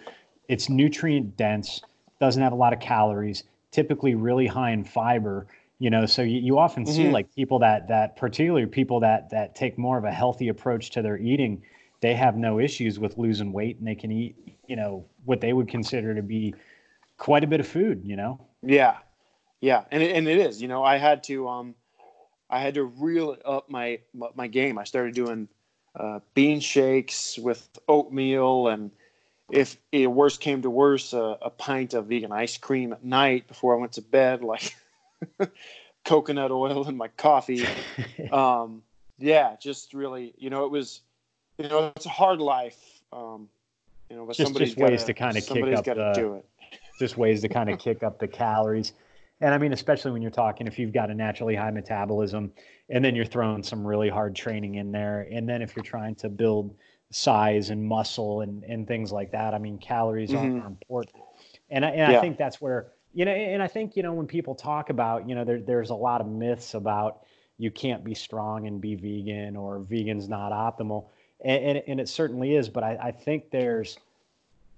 it's 0.47 0.69
nutrient 0.69 1.35
dense, 1.37 1.81
doesn't 2.19 2.43
have 2.43 2.53
a 2.53 2.55
lot 2.55 2.71
of 2.71 2.79
calories, 2.79 3.45
typically 3.71 4.13
really 4.13 4.45
high 4.45 4.71
in 4.71 4.83
fiber. 4.83 5.47
You 5.79 5.89
know, 5.89 6.05
so 6.05 6.21
you, 6.21 6.39
you 6.39 6.59
often 6.59 6.85
see 6.85 7.05
mm-hmm. 7.05 7.13
like 7.13 7.33
people 7.33 7.57
that 7.59 7.87
that 7.87 8.15
particularly 8.15 8.67
people 8.67 8.99
that 8.99 9.31
that 9.31 9.55
take 9.55 9.79
more 9.79 9.97
of 9.97 10.03
a 10.03 10.11
healthy 10.11 10.49
approach 10.49 10.91
to 10.91 11.01
their 11.01 11.17
eating, 11.17 11.63
they 12.01 12.15
have 12.15 12.35
no 12.35 12.59
issues 12.59 12.99
with 12.99 13.17
losing 13.17 13.53
weight 13.53 13.77
and 13.77 13.87
they 13.87 13.95
can 13.95 14.11
eat, 14.11 14.35
you 14.67 14.75
know, 14.75 15.05
what 15.25 15.39
they 15.39 15.53
would 15.53 15.67
consider 15.67 16.13
to 16.15 16.23
be 16.23 16.53
quite 17.17 17.43
a 17.43 17.47
bit 17.47 17.59
of 17.59 17.67
food, 17.67 18.01
you 18.03 18.15
know? 18.15 18.43
Yeah. 18.63 18.97
Yeah. 19.61 19.83
And 19.91 20.01
it, 20.01 20.15
and 20.15 20.27
it 20.27 20.39
is, 20.39 20.61
you 20.61 20.67
know, 20.67 20.83
I 20.83 20.97
had 20.97 21.23
to, 21.25 21.47
um, 21.47 21.75
I 22.49 22.59
had 22.59 22.73
to 22.73 22.83
reel 22.83 23.37
up 23.45 23.69
my, 23.69 23.99
my 24.35 24.47
game. 24.47 24.79
I 24.79 24.83
started 24.83 25.13
doing, 25.13 25.47
uh, 25.95 26.19
bean 26.33 26.59
shakes 26.59 27.37
with 27.37 27.69
oatmeal 27.87 28.67
and 28.67 28.91
if 29.51 29.77
it 29.91 30.07
worst 30.07 30.39
came 30.39 30.61
to 30.61 30.69
worse, 30.69 31.13
uh, 31.13 31.35
a 31.41 31.49
pint 31.49 31.93
of 31.93 32.05
vegan 32.07 32.31
ice 32.31 32.57
cream 32.57 32.93
at 32.93 33.03
night 33.03 33.47
before 33.47 33.75
I 33.75 33.79
went 33.79 33.91
to 33.93 34.01
bed, 34.01 34.43
like 34.43 34.75
coconut 36.05 36.51
oil 36.51 36.87
in 36.87 36.97
my 36.97 37.09
coffee. 37.09 37.67
um, 38.31 38.81
yeah, 39.19 39.55
just 39.61 39.93
really, 39.93 40.33
you 40.37 40.49
know, 40.49 40.65
it 40.65 40.71
was, 40.71 41.01
you 41.63 41.69
know, 41.69 41.91
it's 41.95 42.05
a 42.05 42.09
hard 42.09 42.39
life. 42.39 43.01
Um, 43.13 43.49
you 44.09 44.17
know, 44.17 44.25
but 44.25 44.35
just, 44.35 44.47
somebody's 44.47 44.69
just 44.69 44.79
ways 44.79 45.01
gotta, 45.01 45.13
to 45.13 45.19
kind 45.19 45.37
of 45.37 45.45
kick 45.45 45.73
up 45.73 45.85
the, 45.85 46.13
do 46.13 46.33
it 46.35 46.45
just 46.99 47.17
ways 47.17 47.41
to 47.41 47.49
kind 47.49 47.69
of 47.69 47.79
kick 47.79 48.03
up 48.03 48.19
the 48.19 48.27
calories. 48.27 48.93
And 49.39 49.53
I 49.53 49.57
mean, 49.57 49.73
especially 49.73 50.11
when 50.11 50.21
you're 50.21 50.31
talking, 50.31 50.67
if 50.67 50.77
you've 50.77 50.93
got 50.93 51.09
a 51.09 51.15
naturally 51.15 51.55
high 51.55 51.71
metabolism 51.71 52.51
and 52.89 53.03
then 53.03 53.15
you're 53.15 53.25
throwing 53.25 53.63
some 53.63 53.85
really 53.85 54.09
hard 54.09 54.35
training 54.35 54.75
in 54.75 54.91
there. 54.91 55.27
And 55.31 55.49
then 55.49 55.61
if 55.61 55.75
you're 55.75 55.83
trying 55.83 56.15
to 56.15 56.29
build 56.29 56.75
size 57.11 57.71
and 57.71 57.83
muscle 57.83 58.41
and, 58.41 58.63
and 58.63 58.87
things 58.87 59.11
like 59.11 59.31
that, 59.31 59.53
I 59.53 59.57
mean, 59.57 59.79
calories 59.79 60.29
mm-hmm. 60.29 60.61
are 60.61 60.67
important. 60.67 61.15
And, 61.71 61.83
I, 61.83 61.89
and 61.89 62.11
yeah. 62.11 62.19
I 62.19 62.21
think 62.21 62.37
that's 62.37 62.61
where, 62.61 62.91
you 63.13 63.25
know, 63.25 63.31
and 63.31 63.63
I 63.63 63.67
think, 63.67 63.95
you 63.95 64.03
know, 64.03 64.13
when 64.13 64.27
people 64.27 64.53
talk 64.53 64.89
about, 64.89 65.27
you 65.27 65.33
know, 65.33 65.43
there, 65.43 65.59
there's 65.59 65.89
a 65.89 65.95
lot 65.95 66.21
of 66.21 66.27
myths 66.27 66.75
about 66.75 67.21
you 67.57 67.71
can't 67.71 68.03
be 68.03 68.13
strong 68.13 68.67
and 68.67 68.79
be 68.79 68.95
vegan 68.95 69.55
or 69.55 69.79
vegan's 69.79 70.29
not 70.29 70.51
optimal. 70.51 71.07
And, 71.43 71.63
and, 71.77 71.83
and 71.87 71.99
it 71.99 72.09
certainly 72.09 72.55
is. 72.55 72.69
But 72.69 72.83
I, 72.83 72.97
I 73.01 73.11
think 73.11 73.51
there's, 73.51 73.97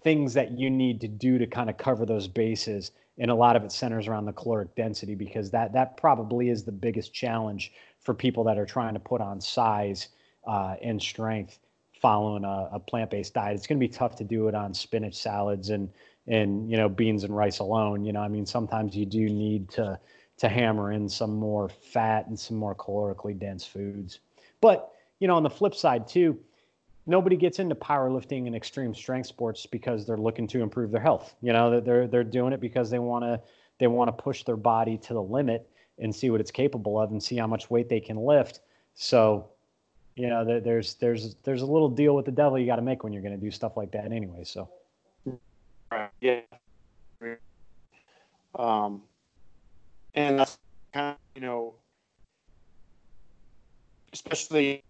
things 0.03 0.33
that 0.33 0.51
you 0.51 0.69
need 0.69 1.01
to 1.01 1.07
do 1.07 1.37
to 1.37 1.47
kind 1.47 1.69
of 1.69 1.77
cover 1.77 2.05
those 2.05 2.27
bases 2.27 2.91
and 3.17 3.31
a 3.31 3.35
lot 3.35 3.55
of 3.55 3.63
it 3.63 3.71
centers 3.71 4.07
around 4.07 4.25
the 4.25 4.33
caloric 4.33 4.75
density 4.75 5.15
because 5.15 5.49
that 5.51 5.73
that 5.73 5.97
probably 5.97 6.49
is 6.49 6.63
the 6.63 6.71
biggest 6.71 7.13
challenge 7.13 7.71
for 8.01 8.13
people 8.13 8.43
that 8.43 8.57
are 8.57 8.65
trying 8.65 8.93
to 8.93 8.99
put 8.99 9.21
on 9.21 9.39
size 9.39 10.09
uh, 10.45 10.75
and 10.81 11.01
strength 11.01 11.59
following 12.01 12.43
a, 12.43 12.69
a, 12.73 12.79
plant-based 12.79 13.33
diet 13.33 13.55
it's 13.55 13.65
going 13.65 13.79
to 13.79 13.87
be 13.87 13.91
tough 13.91 14.15
to 14.15 14.23
do 14.25 14.47
it 14.47 14.55
on 14.55 14.73
spinach 14.73 15.15
salads 15.15 15.69
and 15.69 15.89
and 16.27 16.69
you 16.69 16.75
know 16.75 16.89
beans 16.89 17.23
and 17.23 17.35
rice 17.35 17.59
alone 17.59 18.03
you 18.03 18.11
know 18.11 18.19
i 18.19 18.27
mean 18.27 18.45
sometimes 18.45 18.95
you 18.95 19.05
do 19.05 19.29
need 19.29 19.69
to 19.69 19.97
to 20.37 20.49
hammer 20.49 20.91
in 20.91 21.07
some 21.07 21.35
more 21.35 21.69
fat 21.69 22.27
and 22.27 22.37
some 22.37 22.57
more 22.57 22.75
calorically 22.75 23.37
dense 23.37 23.65
foods 23.65 24.19
but 24.59 24.91
you 25.19 25.27
know 25.27 25.35
on 25.35 25.43
the 25.43 25.49
flip 25.49 25.73
side 25.73 26.07
too 26.07 26.37
nobody 27.05 27.35
gets 27.35 27.59
into 27.59 27.75
powerlifting 27.75 28.47
and 28.47 28.55
extreme 28.55 28.93
strength 28.93 29.27
sports 29.27 29.65
because 29.65 30.05
they're 30.05 30.17
looking 30.17 30.47
to 30.47 30.61
improve 30.61 30.91
their 30.91 31.01
health. 31.01 31.35
You 31.41 31.53
know, 31.53 31.79
they're 31.79 32.07
they're 32.07 32.23
doing 32.23 32.53
it 32.53 32.61
because 32.61 32.89
they 32.89 32.99
want 32.99 33.23
to 33.23 33.41
they 33.79 33.87
want 33.87 34.07
to 34.07 34.23
push 34.23 34.43
their 34.43 34.57
body 34.57 34.97
to 34.99 35.13
the 35.13 35.21
limit 35.21 35.69
and 35.99 36.15
see 36.15 36.29
what 36.29 36.41
it's 36.41 36.51
capable 36.51 36.99
of 36.99 37.11
and 37.11 37.21
see 37.21 37.35
how 37.37 37.47
much 37.47 37.69
weight 37.69 37.89
they 37.89 37.99
can 37.99 38.17
lift. 38.17 38.61
So, 38.95 39.49
you 40.15 40.27
know, 40.27 40.59
there's 40.59 40.95
there's 40.95 41.35
there's 41.43 41.61
a 41.61 41.65
little 41.65 41.89
deal 41.89 42.15
with 42.15 42.25
the 42.25 42.31
devil 42.31 42.57
you 42.57 42.65
got 42.65 42.77
to 42.77 42.81
make 42.81 43.03
when 43.03 43.13
you're 43.13 43.21
going 43.21 43.37
to 43.37 43.43
do 43.43 43.51
stuff 43.51 43.77
like 43.77 43.91
that 43.91 44.11
anyway. 44.11 44.43
So, 44.43 44.69
yeah. 46.21 46.41
Um, 48.55 49.01
and 50.13 50.39
that's 50.39 50.57
kind 50.93 51.13
of 51.13 51.17
you 51.35 51.41
know, 51.41 51.73
especially 54.13 54.83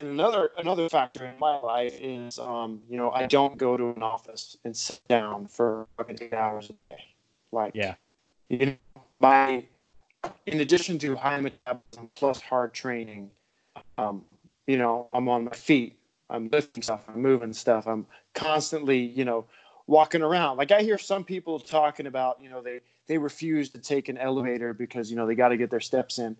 another 0.00 0.50
another 0.58 0.88
factor 0.88 1.24
in 1.24 1.38
my 1.38 1.58
life 1.60 1.98
is 2.00 2.38
um, 2.38 2.80
you 2.88 2.96
know 2.96 3.10
I 3.10 3.26
don't 3.26 3.56
go 3.56 3.76
to 3.76 3.90
an 3.90 4.02
office 4.02 4.56
and 4.64 4.76
sit 4.76 5.00
down 5.08 5.46
for 5.46 5.86
fucking 5.96 6.18
eight 6.20 6.34
hours 6.34 6.70
a 6.70 6.94
day. 6.94 7.04
Like 7.52 7.74
yeah, 7.74 7.94
you 8.48 8.66
know, 8.66 9.02
my 9.20 9.64
in 10.46 10.60
addition 10.60 10.98
to 11.00 11.16
high 11.16 11.40
metabolism 11.40 12.10
plus 12.14 12.40
hard 12.40 12.72
training, 12.72 13.30
um, 13.98 14.24
you 14.66 14.78
know 14.78 15.08
I'm 15.12 15.28
on 15.28 15.44
my 15.44 15.52
feet. 15.52 15.96
I'm 16.28 16.48
lifting 16.50 16.82
stuff. 16.82 17.02
I'm 17.08 17.20
moving 17.20 17.52
stuff. 17.52 17.86
I'm 17.86 18.06
constantly 18.34 18.98
you 18.98 19.24
know 19.24 19.46
walking 19.86 20.22
around. 20.22 20.56
Like 20.56 20.72
I 20.72 20.82
hear 20.82 20.98
some 20.98 21.24
people 21.24 21.58
talking 21.58 22.06
about 22.06 22.38
you 22.42 22.48
know 22.48 22.62
they 22.62 22.80
they 23.06 23.18
refuse 23.18 23.70
to 23.70 23.78
take 23.78 24.08
an 24.08 24.16
elevator 24.16 24.72
because 24.72 25.10
you 25.10 25.16
know 25.16 25.26
they 25.26 25.34
got 25.34 25.48
to 25.48 25.56
get 25.56 25.70
their 25.70 25.80
steps 25.80 26.18
in 26.18 26.36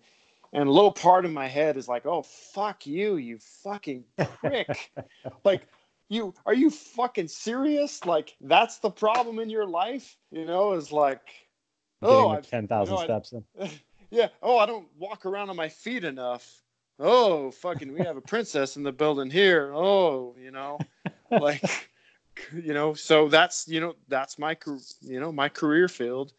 and 0.53 0.67
a 0.67 0.71
little 0.71 0.91
part 0.91 1.25
of 1.25 1.31
my 1.31 1.47
head 1.47 1.77
is 1.77 1.87
like, 1.87 2.05
oh 2.05 2.23
fuck 2.23 2.85
you, 2.85 3.15
you 3.17 3.39
fucking 3.63 4.03
prick. 4.39 4.91
like 5.43 5.61
you 6.09 6.33
are 6.45 6.53
you 6.53 6.69
fucking 6.69 7.27
serious? 7.27 8.05
Like 8.05 8.35
that's 8.41 8.77
the 8.79 8.89
problem 8.89 9.39
in 9.39 9.49
your 9.49 9.65
life? 9.65 10.17
You 10.31 10.45
know, 10.45 10.73
is 10.73 10.91
like 10.91 11.21
oh 12.01 12.39
ten 12.41 12.67
thousand 12.67 12.95
you 12.95 12.99
know, 12.99 13.05
steps 13.05 13.33
in. 13.33 13.69
Yeah. 14.13 14.27
Oh, 14.43 14.57
I 14.57 14.65
don't 14.65 14.87
walk 14.99 15.25
around 15.25 15.49
on 15.49 15.55
my 15.55 15.69
feet 15.69 16.03
enough. 16.03 16.61
Oh, 16.99 17.49
fucking 17.49 17.93
we 17.93 18.01
have 18.01 18.17
a 18.17 18.21
princess 18.21 18.75
in 18.75 18.83
the 18.83 18.91
building 18.91 19.31
here. 19.31 19.71
Oh, 19.73 20.35
you 20.37 20.51
know, 20.51 20.79
like 21.31 21.89
you 22.53 22.73
know, 22.73 22.93
so 22.93 23.29
that's 23.29 23.67
you 23.69 23.79
know, 23.79 23.95
that's 24.09 24.37
my 24.37 24.57
you 24.99 25.19
know, 25.21 25.31
my 25.31 25.47
career 25.47 25.87
field 25.87 26.33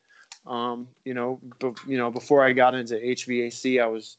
um, 0.47 0.89
you 1.05 1.15
know, 1.15 1.41
you 1.87 1.99
know, 1.99 2.11
before 2.11 2.45
I 2.45 2.53
got 2.53 2.75
into 2.75 2.95
HVAC, 2.95 3.83
I 3.83 3.87
was 3.87 4.17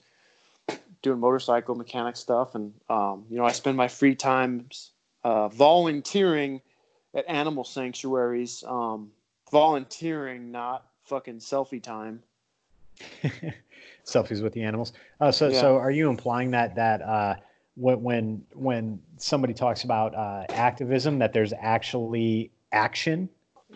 doing 1.01 1.19
motorcycle 1.19 1.75
mechanic 1.75 2.15
stuff, 2.15 2.55
and 2.55 2.73
um, 2.89 3.25
you 3.29 3.37
know, 3.37 3.45
I 3.45 3.51
spend 3.51 3.77
my 3.77 3.87
free 3.87 4.15
times 4.15 4.91
uh, 5.23 5.49
volunteering 5.49 6.61
at 7.13 7.25
animal 7.27 7.63
sanctuaries. 7.63 8.63
Um, 8.65 9.11
volunteering, 9.51 10.51
not 10.51 10.87
fucking 11.03 11.37
selfie 11.37 11.81
time. 11.81 12.23
Selfies 14.05 14.41
with 14.41 14.51
the 14.53 14.63
animals. 14.63 14.93
Uh, 15.21 15.31
so, 15.31 15.47
yeah. 15.47 15.61
so 15.61 15.77
are 15.77 15.91
you 15.91 16.09
implying 16.09 16.51
that 16.51 16.75
that 16.75 17.01
uh, 17.01 17.35
when 17.75 18.43
when 18.53 18.99
somebody 19.17 19.53
talks 19.53 19.83
about 19.83 20.15
uh, 20.15 20.45
activism, 20.49 21.19
that 21.19 21.33
there's 21.33 21.53
actually 21.57 22.51
action 22.71 23.29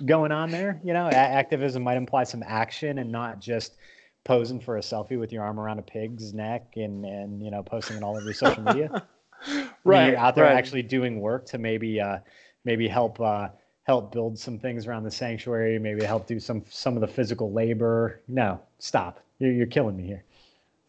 going 0.06 0.32
on 0.32 0.52
there. 0.52 0.80
You 0.84 0.94
know, 0.94 1.08
a- 1.08 1.14
activism 1.14 1.84
might 1.84 1.98
imply 1.98 2.24
some 2.24 2.44
action 2.46 3.00
and 3.00 3.12
not 3.12 3.40
just 3.40 3.78
posing 4.24 4.60
for 4.60 4.78
a 4.78 4.82
selfie 4.82 5.20
with 5.20 5.32
your 5.32 5.44
arm 5.44 5.60
around 5.60 5.80
a 5.80 5.84
pig's 5.84 6.34
neck 6.34 6.74
and 6.76 7.06
and 7.06 7.42
you 7.42 7.50
know 7.50 7.64
posting 7.64 7.98
it 7.98 8.04
all 8.04 8.16
over 8.16 8.26
your 8.26 8.34
social 8.34 8.64
media. 8.64 9.08
right. 9.84 10.10
You're 10.10 10.18
out 10.18 10.36
there 10.36 10.46
right. 10.46 10.56
actually 10.58 10.84
doing 10.84 11.20
work 11.20 11.46
to 11.48 11.58
maybe 11.58 12.00
uh, 12.00 12.20
maybe 12.66 12.88
help 12.88 13.20
uh, 13.20 13.50
help 13.84 14.12
build 14.12 14.38
some 14.38 14.60
things 14.60 14.88
around 14.88 15.04
the 15.04 15.12
sanctuary, 15.12 15.80
maybe 15.80 16.04
help 16.04 16.28
do 16.28 16.40
some 16.40 16.64
some 16.70 16.96
of 16.96 17.02
the 17.02 17.08
physical 17.08 17.52
labor. 17.52 18.22
No, 18.28 18.60
stop. 18.80 19.22
You're 19.40 19.54
you're 19.54 19.68
killing 19.68 19.96
me 19.96 20.06
here. 20.06 20.24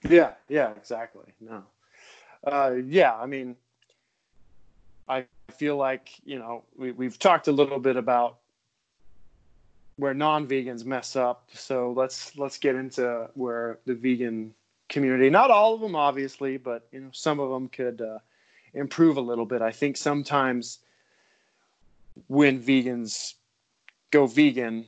Yeah, 0.09 0.33
yeah, 0.49 0.73
exactly. 0.73 1.25
No. 1.41 1.63
Uh, 2.45 2.75
yeah, 2.87 3.15
I 3.15 3.27
mean, 3.27 3.57
I 5.09 5.27
feel 5.57 5.77
like, 5.77 6.11
you 6.25 6.39
know, 6.39 6.65
we, 6.77 6.93
we've 6.93 7.19
talked 7.19 7.49
a 7.49 7.53
little 7.53 7.79
bit 7.79 7.97
about 7.97 8.39
where 9.99 10.15
non-vegans 10.15 10.85
mess 10.85 11.17
up. 11.17 11.49
So 11.53 11.93
let's 11.97 12.37
let's 12.39 12.57
get 12.57 12.77
into 12.77 13.29
where 13.35 13.79
the 13.85 13.95
vegan 13.95 14.55
community, 14.89 15.29
not 15.29 15.51
all 15.51 15.75
of 15.75 15.81
them 15.81 15.95
obviously, 15.95 16.57
but 16.57 16.87
you 16.93 17.01
know, 17.01 17.11
some 17.13 17.41
of 17.41 17.51
them 17.51 17.69
could 17.69 18.01
uh, 18.01 18.19
improve 18.75 19.17
a 19.17 19.21
little 19.21 19.45
bit. 19.45 19.61
I 19.61 19.73
think 19.73 19.97
sometimes 19.97 20.79
when 22.29 22.61
vegans 22.61 23.35
go 24.11 24.27
vegan, 24.27 24.87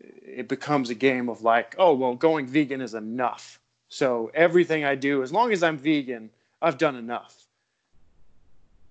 it 0.00 0.48
becomes 0.48 0.90
a 0.90 0.94
game 0.94 1.28
of 1.28 1.42
like, 1.42 1.74
oh, 1.78 1.94
well, 1.94 2.14
going 2.14 2.46
vegan 2.46 2.80
is 2.80 2.94
enough. 2.94 3.58
So 3.88 4.30
everything 4.34 4.84
I 4.84 4.94
do, 4.94 5.22
as 5.22 5.32
long 5.32 5.52
as 5.52 5.62
I'm 5.62 5.78
vegan, 5.78 6.30
I've 6.60 6.78
done 6.78 6.96
enough. 6.96 7.46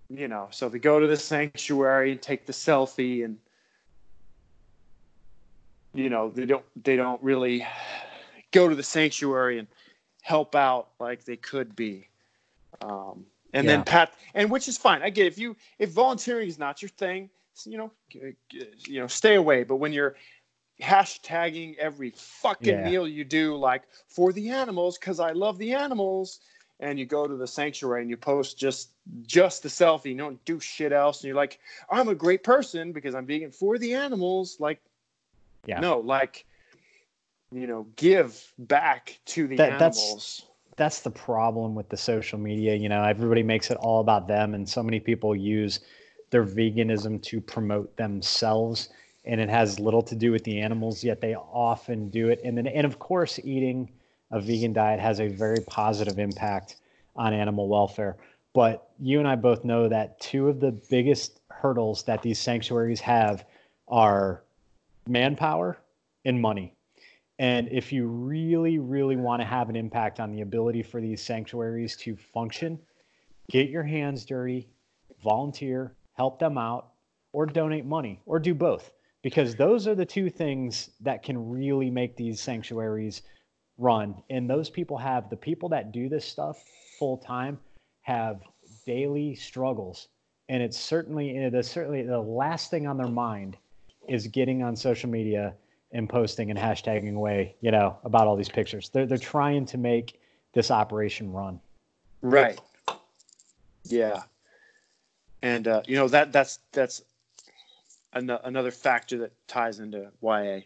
You 0.10 0.28
know, 0.28 0.48
so 0.52 0.68
they 0.70 0.80
go 0.80 1.00
to 1.00 1.08
the 1.08 1.18
sanctuary 1.18 2.12
and 2.12 2.22
take 2.22 2.46
the 2.46 2.54
selfie 2.54 3.24
and 3.26 3.38
you 5.94 6.10
know, 6.10 6.30
they 6.30 6.46
don't 6.46 6.66
they 6.84 6.96
don't 6.96 7.22
really 7.24 7.66
go 8.52 8.68
to 8.68 8.76
the 8.76 8.84
sanctuary 8.84 9.60
and 9.60 9.68
help 10.22 10.56
out 10.56 10.90
like 11.00 11.24
they 11.26 11.38
could 11.38 11.76
be. 11.76 12.08
Um, 12.82 13.26
and 13.54 13.68
Yeah. 13.68 13.72
then 13.72 13.84
pat 13.84 14.14
and 14.34 14.50
which 14.50 14.68
is 14.68 14.78
fine. 14.78 15.02
I 15.02 15.10
get 15.10 15.28
if 15.28 15.38
you 15.38 15.56
if 15.80 15.92
volunteering 15.92 16.48
is 16.48 16.60
not 16.60 16.82
your 16.82 16.90
thing, 16.90 17.30
you 17.66 17.78
know, 17.78 17.92
you 18.10 19.00
know, 19.00 19.08
stay 19.08 19.36
away. 19.36 19.64
But 19.64 19.78
when 19.78 19.94
you're 19.94 20.16
hashtagging 20.82 21.78
every 21.78 22.12
fucking 22.16 22.76
Yeah. 22.78 22.84
meal 22.84 23.08
you 23.08 23.24
do, 23.24 23.56
like 23.56 23.84
for 24.08 24.34
the 24.34 24.50
animals, 24.50 24.98
because 24.98 25.20
I 25.20 25.32
love 25.32 25.58
the 25.58 25.74
animals, 25.74 26.40
and 26.80 26.98
you 27.00 27.06
go 27.06 27.28
to 27.28 27.36
the 27.38 27.48
sanctuary 27.48 28.02
and 28.02 28.10
you 28.10 28.18
post 28.18 28.58
just 28.58 28.90
just 29.22 29.64
the 29.64 29.70
selfie, 29.70 30.12
you 30.12 30.18
don't 30.18 30.44
do 30.46 30.60
shit 30.60 30.92
else, 30.92 31.22
and 31.22 31.28
you're 31.28 31.36
like, 31.36 31.60
I'm 31.90 32.10
a 32.10 32.16
great 32.16 32.44
person 32.44 32.92
because 32.92 33.14
I'm 33.16 33.26
vegan 33.26 33.52
for 33.52 33.78
the 33.78 33.94
animals. 33.94 34.58
Like, 34.60 34.82
Yeah. 35.66 35.80
no, 35.80 36.00
like, 36.00 36.46
you 37.52 37.68
know, 37.68 37.88
give 37.96 38.54
back 38.58 39.20
to 39.28 39.48
the 39.48 39.56
That- 39.56 39.80
that's- 39.80 40.04
animals. 40.04 40.48
that's 40.76 41.02
the 41.02 41.12
problem 41.12 41.76
with 41.76 41.90
the 41.90 41.98
social 41.98 42.40
media. 42.40 42.76
You 42.76 42.90
know, 42.90 43.04
everybody 43.04 43.44
makes 43.44 43.72
it 43.72 43.78
all 43.78 44.00
about 44.02 44.28
them, 44.28 44.54
and 44.54 44.68
so 44.68 44.84
many 44.84 45.00
people 45.00 45.36
use 45.36 45.80
their 46.32 46.44
veganism 46.44 47.22
to 47.24 47.40
promote 47.40 47.96
themselves, 47.96 48.90
and 49.26 49.40
it 49.40 49.50
has 49.50 49.80
little 49.80 50.02
to 50.02 50.16
do 50.16 50.32
with 50.32 50.44
the 50.44 50.60
animals. 50.60 51.04
Yet 51.04 51.22
they 51.22 51.36
often 51.36 52.10
do 52.10 52.30
it, 52.30 52.42
and 52.44 52.58
then 52.58 52.68
and 52.68 52.86
of 52.86 53.00
course, 53.00 53.40
eating 53.44 53.92
a 54.32 54.42
vegan 54.42 54.74
diet 54.74 55.00
has 55.00 55.20
a 55.20 55.28
very 55.28 55.60
positive 55.68 56.18
impact 56.18 56.78
on 57.16 57.34
animal 57.34 57.68
welfare. 57.70 58.18
But 58.54 58.90
you 59.00 59.20
and 59.20 59.28
I 59.28 59.36
both 59.36 59.64
know 59.64 59.88
that 59.88 60.20
two 60.20 60.50
of 60.50 60.60
the 60.60 60.72
biggest 60.90 61.40
hurdles 61.50 62.04
that 62.04 62.22
these 62.24 62.40
sanctuaries 62.40 63.00
have 63.02 63.46
are 63.88 64.43
manpower 65.08 65.78
and 66.26 66.40
money. 66.40 66.74
And 67.40 67.68
if 67.72 67.92
you 67.92 68.08
really, 68.08 68.78
really 68.78 69.16
want 69.16 69.42
to 69.42 69.46
have 69.46 69.70
an 69.70 69.76
impact 69.76 70.20
on 70.20 70.32
the 70.32 70.42
ability 70.42 70.84
for 70.84 71.02
these 71.02 71.22
sanctuaries 71.22 71.96
to 71.98 72.16
function, 72.16 72.80
get 73.50 73.70
your 73.70 73.84
hands 73.84 74.26
dirty, 74.26 74.70
volunteer, 75.24 75.96
help 76.14 76.40
them 76.40 76.58
out, 76.58 76.90
or 77.32 77.46
donate 77.46 77.86
money, 77.86 78.22
or 78.26 78.40
do 78.40 78.54
both. 78.54 78.92
Because 79.24 79.56
those 79.56 79.88
are 79.88 79.96
the 79.96 80.06
two 80.06 80.30
things 80.30 80.92
that 81.00 81.24
can 81.24 81.50
really 81.50 81.90
make 81.90 82.16
these 82.16 82.40
sanctuaries 82.40 83.24
run. 83.78 84.22
And 84.30 84.50
those 84.50 84.70
people 84.70 84.98
have 84.98 85.30
the 85.30 85.38
people 85.38 85.70
that 85.70 85.92
do 85.92 86.10
this 86.10 86.26
stuff 86.26 86.64
full 87.00 87.18
time 87.18 87.58
have 88.02 88.42
daily 88.86 89.34
struggles. 89.34 90.10
And 90.50 90.62
it's 90.62 90.80
certainly 90.80 91.38
it 91.38 91.54
is 91.54 91.70
certainly 91.70 92.04
the 92.04 92.20
last 92.20 92.70
thing 92.70 92.86
on 92.86 92.98
their 92.98 93.08
mind 93.08 93.58
is 94.08 94.28
getting 94.28 94.64
on 94.64 94.76
social 94.76 95.10
media 95.10 95.54
and 95.92 96.10
posting 96.10 96.50
and 96.50 96.60
hashtagging 96.60 97.16
away, 97.16 97.56
you 97.62 97.72
know, 97.72 97.98
about 98.04 98.28
all 98.28 98.36
these 98.36 98.50
pictures. 98.50 98.90
They're 98.90 99.06
they're 99.06 99.18
trying 99.18 99.66
to 99.68 99.78
make 99.78 100.20
this 100.54 100.72
operation 100.72 101.32
run. 101.32 101.60
Right. 102.22 102.60
Yeah. 103.86 104.24
And 105.42 105.68
uh, 105.68 105.82
you 105.86 105.96
know 105.96 106.08
that 106.08 106.32
that's 106.32 106.60
that's 106.72 107.04
an- 108.14 108.30
another 108.30 108.72
factor 108.72 109.18
that 109.20 109.34
ties 109.48 109.80
into 109.80 110.10
why 110.20 110.54
I, 110.54 110.66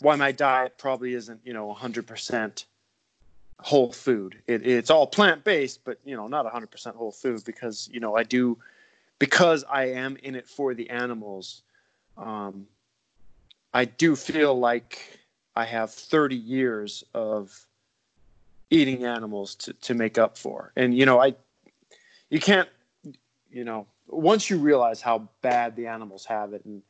why 0.00 0.16
my 0.16 0.32
diet 0.32 0.76
probably 0.78 1.14
isn't 1.14 1.40
you 1.44 1.52
know 1.52 1.74
100% 1.74 2.64
whole 3.60 3.92
food. 3.92 4.42
It, 4.46 4.66
it's 4.66 4.90
all 4.90 5.06
plant 5.06 5.42
based, 5.42 5.84
but 5.84 5.98
you 6.04 6.16
know 6.16 6.28
not 6.28 6.46
100% 6.46 6.94
whole 6.94 7.12
food 7.12 7.42
because 7.44 7.88
you 7.92 7.98
know 7.98 8.16
I 8.16 8.22
do 8.22 8.58
because 9.18 9.64
I 9.64 9.86
am 9.86 10.16
in 10.22 10.34
it 10.34 10.46
for 10.46 10.74
the 10.74 10.90
animals. 10.90 11.62
Um, 12.16 12.66
I 13.72 13.84
do 13.84 14.14
feel 14.16 14.58
like 14.58 15.18
I 15.56 15.64
have 15.64 15.92
30 15.92 16.36
years 16.36 17.04
of 17.14 17.52
eating 18.70 19.04
animals 19.04 19.54
to, 19.56 19.72
to 19.72 19.94
make 19.94 20.18
up 20.18 20.38
for. 20.38 20.72
And 20.76 20.96
you 20.96 21.06
know, 21.06 21.20
I 21.20 21.34
you 22.30 22.40
can't 22.40 22.68
you 23.54 23.64
know, 23.64 23.86
once 24.08 24.50
you 24.50 24.58
realize 24.58 25.00
how 25.00 25.28
bad 25.40 25.76
the 25.76 25.86
animals 25.86 26.26
have 26.26 26.52
it 26.52 26.64
and 26.64 26.82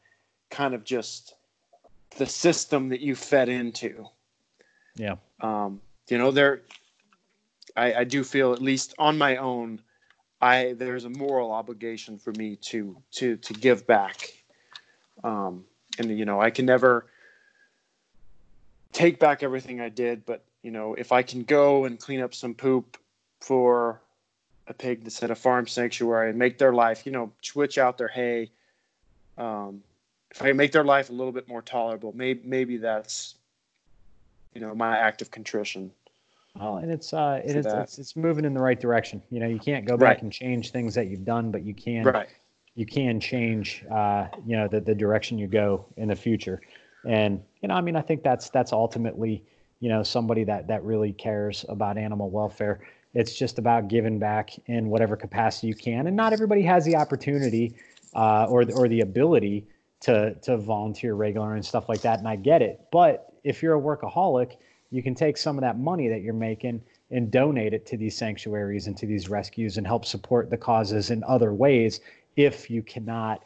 kind 0.51 0.75
of 0.75 0.83
just 0.83 1.35
the 2.17 2.27
system 2.27 2.89
that 2.89 3.01
you 3.01 3.15
fed 3.15 3.49
into. 3.51 4.07
Yeah. 4.97 5.17
Um, 5.41 5.81
you 6.09 6.17
know, 6.17 6.31
there 6.31 6.63
I, 7.77 7.95
I 7.95 8.05
do 8.05 8.25
feel 8.25 8.53
at 8.53 8.63
least 8.63 8.95
on 8.99 9.19
my 9.19 9.37
own, 9.37 9.81
I 10.41 10.75
there's 10.79 11.05
a 11.05 11.11
moral 11.11 11.53
obligation 11.53 12.19
for 12.19 12.33
me 12.33 12.57
to 12.57 12.97
to 13.13 13.37
to 13.37 13.53
give 13.53 13.87
back. 13.87 14.33
Um, 15.25 15.65
and 15.99 16.17
you 16.17 16.25
know, 16.25 16.41
I 16.41 16.51
can 16.51 16.67
never 16.67 17.07
take 18.93 19.19
back 19.19 19.43
everything 19.43 19.81
I 19.81 19.89
did, 19.89 20.25
but 20.25 20.45
you 20.63 20.71
know, 20.71 20.95
if 20.95 21.11
I 21.11 21.23
can 21.23 21.43
go 21.43 21.87
and 21.87 21.99
clean 21.99 22.21
up 22.21 22.35
some 22.35 22.55
poop 22.55 22.99
for 23.41 24.01
a 24.67 24.75
pig 24.75 25.03
that's 25.03 25.23
at 25.23 25.31
a 25.31 25.35
farm 25.35 25.67
sanctuary 25.67 26.31
and 26.31 26.39
make 26.39 26.59
their 26.59 26.73
life, 26.73 27.05
you 27.05 27.13
know, 27.13 27.33
switch 27.43 27.77
out 27.79 27.99
their 27.99 28.09
hay, 28.09 28.51
um, 29.37 29.83
if 30.31 30.41
I 30.43 30.49
can 30.49 30.57
make 30.57 30.73
their 30.73 30.85
life 30.85 31.11
a 31.11 31.13
little 31.13 31.33
bit 31.33 31.49
more 31.49 31.63
tolerable, 31.63 32.13
maybe 32.15 32.41
maybe 32.45 32.77
that's 32.77 33.37
you 34.55 34.61
know 34.61 34.75
my 34.75 34.97
act 34.97 35.23
of 35.23 35.31
contrition. 35.31 35.91
Well, 36.55 36.77
and 36.77 36.91
it's 36.91 37.13
uh, 37.13 37.41
it's, 37.45 37.67
it's 37.67 37.99
it's 37.99 38.17
moving 38.17 38.45
in 38.45 38.55
the 38.55 38.61
right 38.61 38.79
direction. 38.79 39.23
You 39.31 39.41
know, 39.41 39.49
you 39.49 39.59
can't 39.59 39.85
go 39.87 39.97
back 39.97 40.03
Right. 40.03 40.23
and 40.23 40.33
change 40.33 40.71
things 40.71 40.95
that 40.95 41.09
you've 41.09 41.25
done, 41.25 41.51
but 41.51 41.65
you 41.65 41.75
can 41.75 42.05
Right. 42.05 42.29
You 42.75 42.87
can 42.87 43.21
change 43.21 43.85
uh, 43.91 44.27
you 44.47 44.57
know 44.57 44.69
the, 44.69 44.81
the 44.81 44.95
direction 44.95 45.39
you 45.39 45.47
go 45.47 45.87
in 45.97 46.09
the 46.09 46.17
future. 46.17 46.61
And 47.07 47.43
you 47.61 47.69
know 47.69 47.75
i 47.75 47.81
mean 47.83 47.97
i 47.97 48.01
think 48.01 48.23
that's 48.23 48.49
that's 48.51 48.73
ultimately 48.73 49.45
you 49.81 49.89
know 49.91 50.03
somebody 50.03 50.45
that 50.45 50.67
that 50.69 50.83
really 50.85 51.13
cares 51.13 51.65
about 51.69 51.99
animal 51.99 52.31
welfare. 52.31 52.81
It's 53.13 53.35
just 53.35 53.59
about 53.59 53.89
giving 53.89 54.19
back 54.19 54.51
in 54.67 54.89
whatever 54.89 55.17
capacity 55.17 55.69
you 55.69 55.75
can. 55.75 56.09
And 56.09 56.17
not 56.17 56.33
everybody 56.33 56.63
has 56.63 56.85
the 56.85 56.97
opportunity 56.97 57.77
uh, 58.15 58.47
or 58.49 58.65
or 58.75 58.89
the 58.89 59.01
ability 59.01 59.67
to 60.01 60.35
to 60.43 60.57
volunteer 60.57 61.15
regular 61.15 61.55
and 61.55 61.65
stuff 61.65 61.89
like 61.89 62.01
that 62.03 62.19
and 62.19 62.29
i 62.29 62.37
get 62.37 62.63
it. 62.63 62.81
But 62.91 63.33
if 63.45 63.63
you're 63.63 63.77
a 63.77 63.81
workaholic 63.81 64.57
you 64.91 65.03
can 65.03 65.15
take 65.15 65.37
some 65.37 65.59
of 65.59 65.63
that 65.63 65.77
money 65.77 66.07
that 66.09 66.23
you're 66.23 66.33
making 66.33 66.81
and 67.11 67.31
donate 67.31 67.75
it 67.75 67.85
to 67.87 67.97
these 67.97 68.17
sanctuaries 68.17 68.87
and 68.87 68.97
to 68.97 69.07
these 69.07 69.29
rescues 69.29 69.77
and 69.77 69.87
help 69.87 70.05
support 70.05 70.51
the 70.51 70.57
causes 70.57 71.11
in 71.11 71.23
other 71.25 71.53
ways 71.53 72.01
if 72.37 72.71
you 72.71 72.83
cannot 72.83 73.45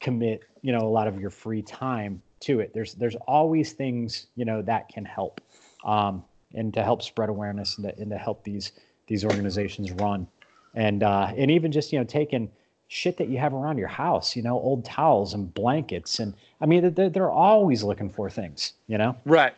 commit 0.00 0.42
you 0.62 0.72
know 0.72 0.80
a 0.80 0.88
lot 0.88 1.06
of 1.06 1.20
your 1.20 1.30
free 1.30 1.62
time 1.62 2.22
to 2.40 2.60
it 2.60 2.72
there's 2.72 2.94
there's 2.94 3.16
always 3.26 3.72
things 3.72 4.26
you 4.36 4.44
know 4.44 4.62
that 4.62 4.88
can 4.88 5.04
help 5.04 5.40
um, 5.84 6.24
and 6.54 6.72
to 6.74 6.82
help 6.82 7.02
spread 7.02 7.28
awareness 7.28 7.78
and 7.78 7.86
to, 7.86 8.00
and 8.00 8.10
to 8.10 8.18
help 8.18 8.42
these 8.44 8.72
these 9.06 9.24
organizations 9.24 9.90
run 9.92 10.26
and 10.74 11.02
uh, 11.02 11.32
and 11.36 11.50
even 11.50 11.70
just 11.70 11.92
you 11.92 11.98
know 11.98 12.04
taking 12.04 12.50
shit 12.88 13.16
that 13.16 13.28
you 13.28 13.38
have 13.38 13.54
around 13.54 13.78
your 13.78 13.88
house 13.88 14.34
you 14.34 14.42
know 14.42 14.58
old 14.58 14.84
towels 14.84 15.34
and 15.34 15.52
blankets 15.54 16.18
and 16.18 16.34
i 16.60 16.66
mean 16.66 16.92
they're, 16.94 17.08
they're 17.10 17.30
always 17.30 17.82
looking 17.82 18.10
for 18.10 18.28
things 18.28 18.72
you 18.88 18.98
know 18.98 19.14
Right. 19.24 19.54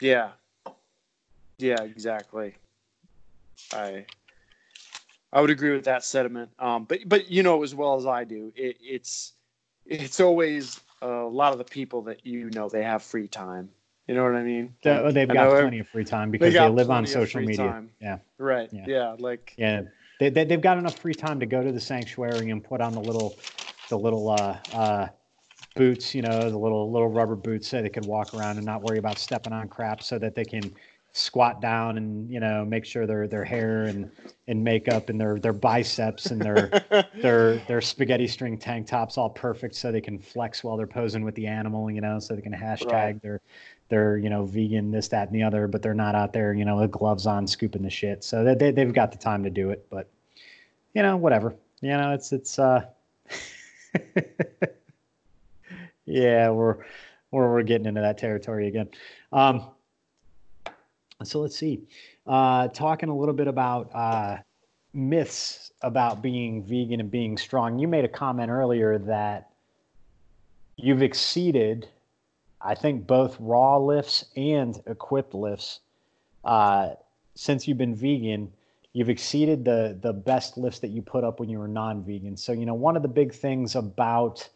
Yeah. 0.00 0.32
Yeah, 1.58 1.82
exactly. 1.82 2.54
I 3.72 4.04
I 5.34 5.40
would 5.40 5.50
agree 5.50 5.72
with 5.72 5.84
that 5.84 6.04
sentiment. 6.04 6.50
Um, 6.58 6.84
but 6.84 7.00
but 7.06 7.30
you 7.30 7.42
know 7.42 7.62
as 7.62 7.74
well 7.74 7.96
as 7.96 8.06
I 8.06 8.24
do, 8.24 8.52
it, 8.54 8.78
it's 8.80 9.32
it's 9.84 10.20
always 10.20 10.80
a 11.02 11.08
lot 11.08 11.52
of 11.52 11.58
the 11.58 11.64
people 11.64 12.02
that 12.02 12.24
you 12.24 12.48
know 12.50 12.68
they 12.68 12.84
have 12.84 13.02
free 13.02 13.28
time. 13.28 13.68
You 14.06 14.14
know 14.14 14.22
what 14.22 14.34
I 14.34 14.42
mean? 14.42 14.74
They, 14.82 15.12
they've 15.12 15.28
got 15.28 15.50
plenty 15.50 15.80
of 15.80 15.88
free 15.88 16.04
time 16.04 16.30
because 16.30 16.52
they, 16.52 16.68
live 16.68 16.90
on 16.90 17.06
social 17.06 17.40
media. 17.40 17.56
Time. 17.56 17.90
Yeah. 18.00 18.18
Right. 18.38 18.68
Yeah. 18.72 18.84
yeah. 18.86 19.16
Like. 19.18 19.54
Yeah. 19.56 19.82
They, 20.20 20.28
they 20.30 20.44
they've 20.44 20.60
got 20.60 20.78
enough 20.78 20.94
free 20.94 21.14
time 21.14 21.40
to 21.40 21.46
go 21.46 21.64
to 21.64 21.72
the 21.72 21.80
sanctuary 21.80 22.50
and 22.50 22.62
put 22.62 22.80
on 22.80 22.92
the 22.92 23.00
little, 23.00 23.34
the 23.88 23.98
little 23.98 24.30
uh, 24.30 24.58
uh, 24.72 25.08
boots. 25.74 26.14
You 26.14 26.22
know, 26.22 26.50
the 26.50 26.56
little 26.56 26.92
little 26.92 27.08
rubber 27.08 27.34
boots 27.34 27.66
so 27.68 27.82
they 27.82 27.88
could 27.88 28.06
walk 28.06 28.34
around 28.34 28.58
and 28.58 28.66
not 28.66 28.82
worry 28.82 28.98
about 28.98 29.18
stepping 29.18 29.52
on 29.52 29.68
crap, 29.68 30.02
so 30.02 30.18
that 30.18 30.34
they 30.36 30.44
can 30.44 30.72
squat 31.16 31.60
down 31.60 31.96
and 31.96 32.28
you 32.28 32.40
know 32.40 32.64
make 32.64 32.84
sure 32.84 33.06
their 33.06 33.28
their 33.28 33.44
hair 33.44 33.84
and 33.84 34.10
and 34.48 34.64
makeup 34.64 35.10
and 35.10 35.20
their 35.20 35.38
their 35.38 35.52
biceps 35.52 36.26
and 36.26 36.42
their 36.42 36.68
their 37.22 37.58
their 37.68 37.80
spaghetti 37.80 38.26
string 38.26 38.58
tank 38.58 38.84
tops 38.84 39.16
all 39.16 39.30
perfect 39.30 39.76
so 39.76 39.92
they 39.92 40.00
can 40.00 40.18
flex 40.18 40.64
while 40.64 40.76
they're 40.76 40.88
posing 40.88 41.24
with 41.24 41.36
the 41.36 41.46
animal 41.46 41.88
you 41.88 42.00
know 42.00 42.18
so 42.18 42.34
they 42.34 42.42
can 42.42 42.52
hashtag 42.52 42.90
right. 42.90 43.22
their 43.22 43.40
their 43.90 44.16
you 44.16 44.28
know 44.28 44.44
vegan 44.44 44.90
this 44.90 45.06
that 45.06 45.28
and 45.28 45.36
the 45.36 45.42
other 45.44 45.68
but 45.68 45.82
they're 45.82 45.94
not 45.94 46.16
out 46.16 46.32
there 46.32 46.52
you 46.52 46.64
know 46.64 46.78
with 46.78 46.90
gloves 46.90 47.28
on 47.28 47.46
scooping 47.46 47.82
the 47.82 47.90
shit. 47.90 48.24
So 48.24 48.42
they, 48.42 48.56
they, 48.56 48.72
they've 48.72 48.92
got 48.92 49.12
the 49.12 49.18
time 49.18 49.44
to 49.44 49.50
do 49.50 49.70
it 49.70 49.86
but 49.90 50.10
you 50.94 51.02
know 51.02 51.16
whatever. 51.16 51.54
You 51.80 51.90
know 51.90 52.12
it's 52.12 52.32
it's 52.32 52.58
uh 52.58 52.86
yeah 56.06 56.50
we're 56.50 56.78
we're, 57.30 57.52
we're 57.52 57.62
getting 57.62 57.86
into 57.86 58.00
that 58.00 58.18
territory 58.18 58.66
again. 58.66 58.88
Um 59.32 59.68
so 61.22 61.40
let's 61.40 61.56
see. 61.56 61.82
Uh, 62.26 62.68
talking 62.68 63.08
a 63.08 63.16
little 63.16 63.34
bit 63.34 63.46
about 63.46 63.94
uh, 63.94 64.38
myths 64.92 65.72
about 65.82 66.22
being 66.22 66.62
vegan 66.62 67.00
and 67.00 67.10
being 67.10 67.36
strong. 67.36 67.78
You 67.78 67.86
made 67.86 68.04
a 68.04 68.08
comment 68.08 68.50
earlier 68.50 68.98
that 68.98 69.50
you've 70.76 71.02
exceeded, 71.02 71.88
I 72.60 72.74
think, 72.74 73.06
both 73.06 73.36
raw 73.38 73.76
lifts 73.78 74.24
and 74.36 74.80
equipped 74.86 75.34
lifts 75.34 75.80
uh, 76.44 76.90
since 77.34 77.68
you've 77.68 77.78
been 77.78 77.94
vegan. 77.94 78.52
You've 78.92 79.10
exceeded 79.10 79.64
the 79.64 79.98
the 80.00 80.12
best 80.12 80.56
lifts 80.56 80.78
that 80.80 80.90
you 80.90 81.02
put 81.02 81.24
up 81.24 81.40
when 81.40 81.48
you 81.48 81.58
were 81.58 81.68
non-vegan. 81.68 82.36
So 82.36 82.52
you 82.52 82.64
know 82.64 82.74
one 82.74 82.96
of 82.96 83.02
the 83.02 83.08
big 83.08 83.34
things 83.34 83.74
about 83.74 84.48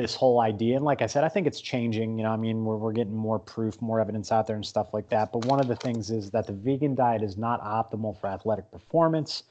this 0.00 0.14
whole 0.14 0.40
idea. 0.40 0.76
And 0.76 0.84
like 0.84 1.02
I 1.02 1.06
said, 1.06 1.24
I 1.24 1.28
think 1.28 1.46
it's 1.46 1.60
changing. 1.60 2.18
You 2.18 2.24
know, 2.24 2.30
I 2.30 2.36
mean, 2.36 2.64
we're, 2.64 2.76
we're 2.76 2.92
getting 2.92 3.16
more 3.16 3.38
proof, 3.38 3.80
more 3.80 4.00
evidence 4.00 4.32
out 4.32 4.46
there 4.46 4.56
and 4.56 4.64
stuff 4.64 4.94
like 4.94 5.08
that. 5.10 5.32
But 5.32 5.44
one 5.46 5.60
of 5.60 5.68
the 5.68 5.76
things 5.76 6.10
is 6.10 6.30
that 6.30 6.46
the 6.46 6.52
vegan 6.52 6.94
diet 6.94 7.22
is 7.22 7.36
not 7.36 7.62
optimal 7.62 8.18
for 8.20 8.28
athletic 8.28 8.70
performance. 8.70 9.44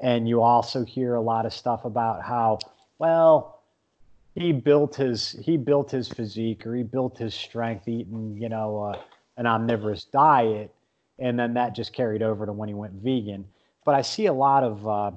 And 0.00 0.28
you 0.28 0.42
also 0.42 0.84
hear 0.84 1.14
a 1.14 1.20
lot 1.20 1.46
of 1.46 1.52
stuff 1.52 1.84
about 1.84 2.22
how, 2.22 2.58
well, 2.98 3.62
he 4.34 4.52
built 4.52 4.94
his 4.94 5.32
he 5.42 5.56
built 5.56 5.90
his 5.90 6.08
physique 6.08 6.64
or 6.64 6.76
he 6.76 6.84
built 6.84 7.18
his 7.18 7.34
strength 7.34 7.88
eating, 7.88 8.36
you 8.40 8.48
know, 8.48 8.78
uh, 8.78 8.98
an 9.36 9.46
omnivorous 9.46 10.04
diet, 10.04 10.72
and 11.18 11.38
then 11.38 11.54
that 11.54 11.74
just 11.74 11.92
carried 11.92 12.22
over 12.22 12.46
to 12.46 12.52
when 12.52 12.68
he 12.68 12.74
went 12.74 12.92
vegan. 12.92 13.46
But 13.84 13.96
I 13.96 14.02
see 14.02 14.26
a 14.26 14.32
lot 14.32 14.62
of 14.62 14.86
uh, 14.86 15.10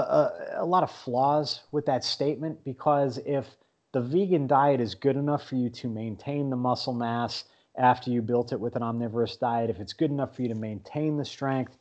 a, 0.00 0.60
a, 0.60 0.64
lot 0.64 0.82
of 0.82 0.90
flaws 0.90 1.60
with 1.72 1.86
that 1.86 2.04
statement 2.04 2.62
because 2.64 3.18
if 3.24 3.46
the 3.92 4.00
vegan 4.00 4.46
diet 4.46 4.80
is 4.80 4.94
good 4.94 5.16
enough 5.16 5.48
for 5.48 5.54
you 5.56 5.70
to 5.70 5.88
maintain 5.88 6.50
the 6.50 6.56
muscle 6.56 6.92
mass 6.92 7.44
after 7.78 8.10
you 8.10 8.22
built 8.22 8.52
it 8.52 8.60
with 8.60 8.76
an 8.76 8.82
omnivorous 8.82 9.36
diet, 9.36 9.70
if 9.70 9.80
it's 9.80 9.92
good 9.92 10.10
enough 10.10 10.36
for 10.36 10.42
you 10.42 10.48
to 10.48 10.54
maintain 10.54 11.16
the 11.16 11.24
strength 11.24 11.76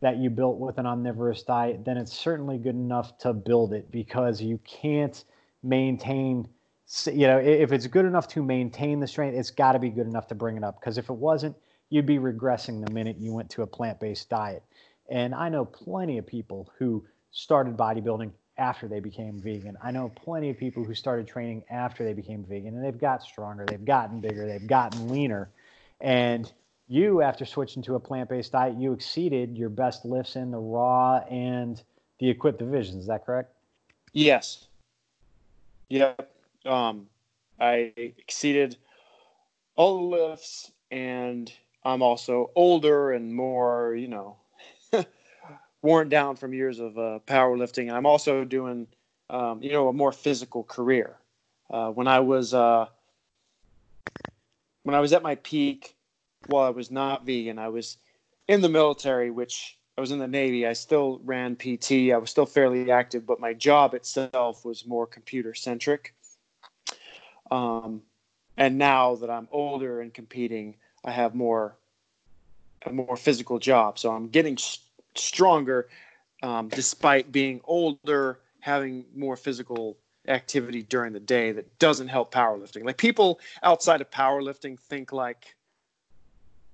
that 0.00 0.16
you 0.18 0.30
built 0.30 0.58
with 0.58 0.78
an 0.78 0.86
omnivorous 0.86 1.42
diet, 1.42 1.84
then 1.84 1.96
it's 1.96 2.12
certainly 2.12 2.58
good 2.58 2.74
enough 2.74 3.16
to 3.18 3.32
build 3.32 3.72
it 3.72 3.90
because 3.90 4.40
you 4.40 4.58
can't 4.64 5.24
maintain 5.62 6.48
you 7.06 7.26
know 7.26 7.38
if 7.38 7.72
it's 7.72 7.88
good 7.88 8.04
enough 8.04 8.28
to 8.28 8.44
maintain 8.44 9.00
the 9.00 9.08
strength 9.08 9.36
it's 9.36 9.50
got 9.50 9.72
to 9.72 9.78
be 9.80 9.90
good 9.90 10.06
enough 10.06 10.28
to 10.28 10.34
bring 10.34 10.56
it 10.56 10.62
up. 10.62 10.78
Because 10.78 10.98
if 10.98 11.10
it 11.10 11.16
wasn't 11.16 11.56
you'd 11.90 12.06
be 12.06 12.18
regressing 12.18 12.84
the 12.84 12.92
minute 12.92 13.16
you 13.18 13.32
went 13.32 13.50
to 13.50 13.62
a 13.62 13.66
plant-based 13.66 14.28
diet. 14.28 14.62
And 15.08 15.34
i 15.34 15.48
know 15.48 15.64
plenty 15.64 16.18
of 16.18 16.26
people 16.26 16.70
who 16.78 17.04
started 17.36 17.76
bodybuilding 17.76 18.30
after 18.56 18.88
they 18.88 18.98
became 18.98 19.38
vegan. 19.38 19.76
I 19.82 19.90
know 19.90 20.08
plenty 20.08 20.48
of 20.48 20.56
people 20.56 20.82
who 20.82 20.94
started 20.94 21.28
training 21.28 21.64
after 21.68 22.02
they 22.02 22.14
became 22.14 22.42
vegan 22.42 22.74
and 22.74 22.82
they've 22.82 22.98
got 22.98 23.22
stronger, 23.22 23.66
they've 23.66 23.84
gotten 23.84 24.20
bigger, 24.20 24.48
they've 24.48 24.66
gotten 24.66 25.10
leaner. 25.10 25.50
And 26.00 26.50
you, 26.88 27.20
after 27.20 27.44
switching 27.44 27.82
to 27.82 27.94
a 27.94 28.00
plant 28.00 28.30
based 28.30 28.52
diet, 28.52 28.78
you 28.78 28.94
exceeded 28.94 29.54
your 29.54 29.68
best 29.68 30.06
lifts 30.06 30.36
in 30.36 30.50
the 30.50 30.58
raw 30.58 31.18
and 31.30 31.82
the 32.20 32.30
equipped 32.30 32.58
divisions. 32.58 33.02
Is 33.02 33.06
that 33.08 33.26
correct? 33.26 33.52
Yes. 34.14 34.68
Yep. 35.90 36.30
Um, 36.64 37.06
I 37.60 37.92
exceeded 37.96 38.78
all 39.74 39.98
the 39.98 40.16
lifts, 40.16 40.72
and 40.90 41.52
I'm 41.84 42.00
also 42.00 42.50
older 42.54 43.12
and 43.12 43.34
more, 43.34 43.94
you 43.94 44.08
know, 44.08 44.38
worn 45.86 46.08
down 46.08 46.34
from 46.34 46.52
years 46.52 46.80
of 46.80 46.98
uh, 46.98 47.20
powerlifting. 47.26 47.92
I'm 47.92 48.06
also 48.06 48.44
doing, 48.44 48.88
um, 49.30 49.62
you 49.62 49.70
know, 49.70 49.86
a 49.88 49.92
more 49.92 50.10
physical 50.10 50.64
career. 50.64 51.16
Uh, 51.70 51.90
when 51.90 52.08
I 52.08 52.20
was 52.20 52.52
uh, 52.52 52.86
when 54.82 54.96
I 54.96 55.00
was 55.00 55.12
at 55.12 55.22
my 55.22 55.36
peak, 55.36 55.96
while 56.48 56.64
I 56.64 56.70
was 56.70 56.90
not 56.90 57.24
vegan, 57.24 57.58
I 57.58 57.68
was 57.68 57.98
in 58.48 58.60
the 58.60 58.68
military, 58.68 59.30
which 59.30 59.78
I 59.96 60.00
was 60.00 60.10
in 60.10 60.18
the 60.18 60.26
Navy. 60.26 60.66
I 60.66 60.72
still 60.72 61.20
ran 61.24 61.54
PT. 61.54 62.12
I 62.12 62.18
was 62.18 62.30
still 62.30 62.46
fairly 62.46 62.90
active, 62.90 63.24
but 63.24 63.40
my 63.40 63.52
job 63.52 63.94
itself 63.94 64.64
was 64.64 64.86
more 64.86 65.06
computer 65.06 65.54
centric. 65.54 66.14
Um, 67.50 68.02
and 68.56 68.76
now 68.76 69.14
that 69.16 69.30
I'm 69.30 69.46
older 69.52 70.00
and 70.00 70.12
competing, 70.12 70.76
I 71.04 71.12
have 71.12 71.34
more 71.34 71.76
a 72.84 72.92
more 72.92 73.16
physical 73.16 73.58
job. 73.58 73.98
So 73.98 74.12
I'm 74.12 74.28
getting 74.28 74.56
stronger 75.18 75.88
um, 76.42 76.68
despite 76.68 77.32
being 77.32 77.60
older, 77.64 78.40
having 78.60 79.04
more 79.14 79.36
physical 79.36 79.96
activity 80.28 80.82
during 80.82 81.12
the 81.12 81.20
day 81.20 81.52
that 81.52 81.78
doesn't 81.78 82.08
help 82.08 82.32
powerlifting. 82.32 82.84
Like 82.84 82.98
people 82.98 83.40
outside 83.62 84.00
of 84.00 84.10
powerlifting 84.10 84.78
think 84.78 85.12
like, 85.12 85.54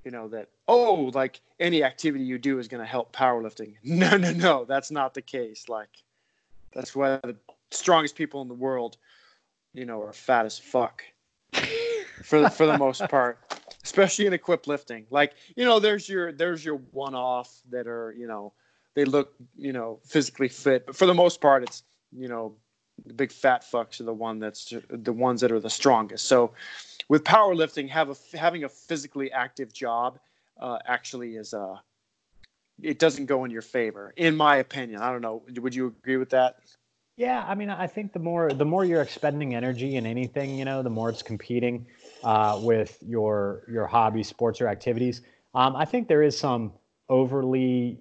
you 0.04 0.10
know, 0.10 0.28
that, 0.28 0.48
oh, 0.68 1.10
like 1.14 1.40
any 1.60 1.84
activity 1.84 2.24
you 2.24 2.38
do 2.38 2.58
is 2.58 2.68
going 2.68 2.82
to 2.82 2.86
help 2.86 3.14
powerlifting. 3.14 3.74
No, 3.84 4.16
no, 4.16 4.32
no, 4.32 4.64
that's 4.64 4.90
not 4.90 5.14
the 5.14 5.22
case. 5.22 5.68
Like, 5.68 5.90
that's 6.72 6.96
why 6.96 7.20
the 7.22 7.36
strongest 7.70 8.16
people 8.16 8.42
in 8.42 8.48
the 8.48 8.54
world, 8.54 8.96
you 9.74 9.84
know, 9.84 10.02
are 10.02 10.12
fat 10.12 10.46
as 10.46 10.58
fuck 10.58 11.04
for 12.22 12.48
for 12.50 12.66
the 12.66 12.78
most 12.78 13.06
part, 13.08 13.38
especially 13.84 14.26
in 14.26 14.32
equipped 14.32 14.66
lifting. 14.66 15.06
Like, 15.10 15.34
you 15.56 15.64
know, 15.64 15.78
there's 15.80 16.08
your, 16.08 16.32
there's 16.32 16.64
your 16.64 16.76
one 16.92 17.14
off 17.14 17.60
that 17.70 17.86
are, 17.86 18.14
you 18.16 18.26
know, 18.26 18.52
they 18.94 19.04
look, 19.04 19.34
you 19.56 19.72
know, 19.72 20.00
physically 20.04 20.48
fit. 20.48 20.86
But 20.86 20.96
for 20.96 21.06
the 21.06 21.14
most 21.14 21.40
part, 21.40 21.62
it's, 21.62 21.82
you 22.12 22.28
know, 22.28 22.54
the 23.06 23.14
big 23.14 23.32
fat 23.32 23.64
fucks 23.64 24.00
are 24.00 24.04
the 24.04 24.12
one 24.12 24.38
that's 24.38 24.72
the 24.90 25.12
ones 25.12 25.40
that 25.40 25.50
are 25.50 25.60
the 25.60 25.70
strongest. 25.70 26.26
So 26.26 26.52
with 27.08 27.24
powerlifting, 27.24 27.88
have 27.88 28.10
a, 28.10 28.36
having 28.36 28.64
a 28.64 28.68
physically 28.68 29.32
active 29.32 29.72
job 29.72 30.18
uh, 30.60 30.78
actually 30.86 31.36
is 31.36 31.52
a, 31.52 31.60
uh, 31.60 31.78
it 32.80 32.98
doesn't 32.98 33.26
go 33.26 33.44
in 33.44 33.50
your 33.50 33.62
favor, 33.62 34.12
in 34.16 34.36
my 34.36 34.56
opinion. 34.56 35.00
I 35.00 35.12
don't 35.12 35.20
know. 35.20 35.42
Would 35.56 35.74
you 35.74 35.88
agree 35.88 36.16
with 36.16 36.30
that? 36.30 36.56
Yeah, 37.16 37.44
I 37.46 37.54
mean, 37.54 37.70
I 37.70 37.86
think 37.86 38.12
the 38.12 38.18
more 38.18 38.52
the 38.52 38.64
more 38.64 38.84
you're 38.84 39.02
expending 39.02 39.54
energy 39.54 39.96
in 39.96 40.06
anything, 40.06 40.56
you 40.58 40.64
know, 40.64 40.82
the 40.82 40.90
more 40.90 41.10
it's 41.10 41.22
competing 41.22 41.86
uh, 42.22 42.58
with 42.60 42.98
your 43.06 43.64
your 43.70 43.86
hobby, 43.86 44.22
sports, 44.22 44.60
or 44.60 44.68
activities. 44.68 45.22
Um, 45.54 45.76
I 45.76 45.84
think 45.84 46.08
there 46.08 46.22
is 46.22 46.38
some 46.38 46.72
overly 47.08 47.98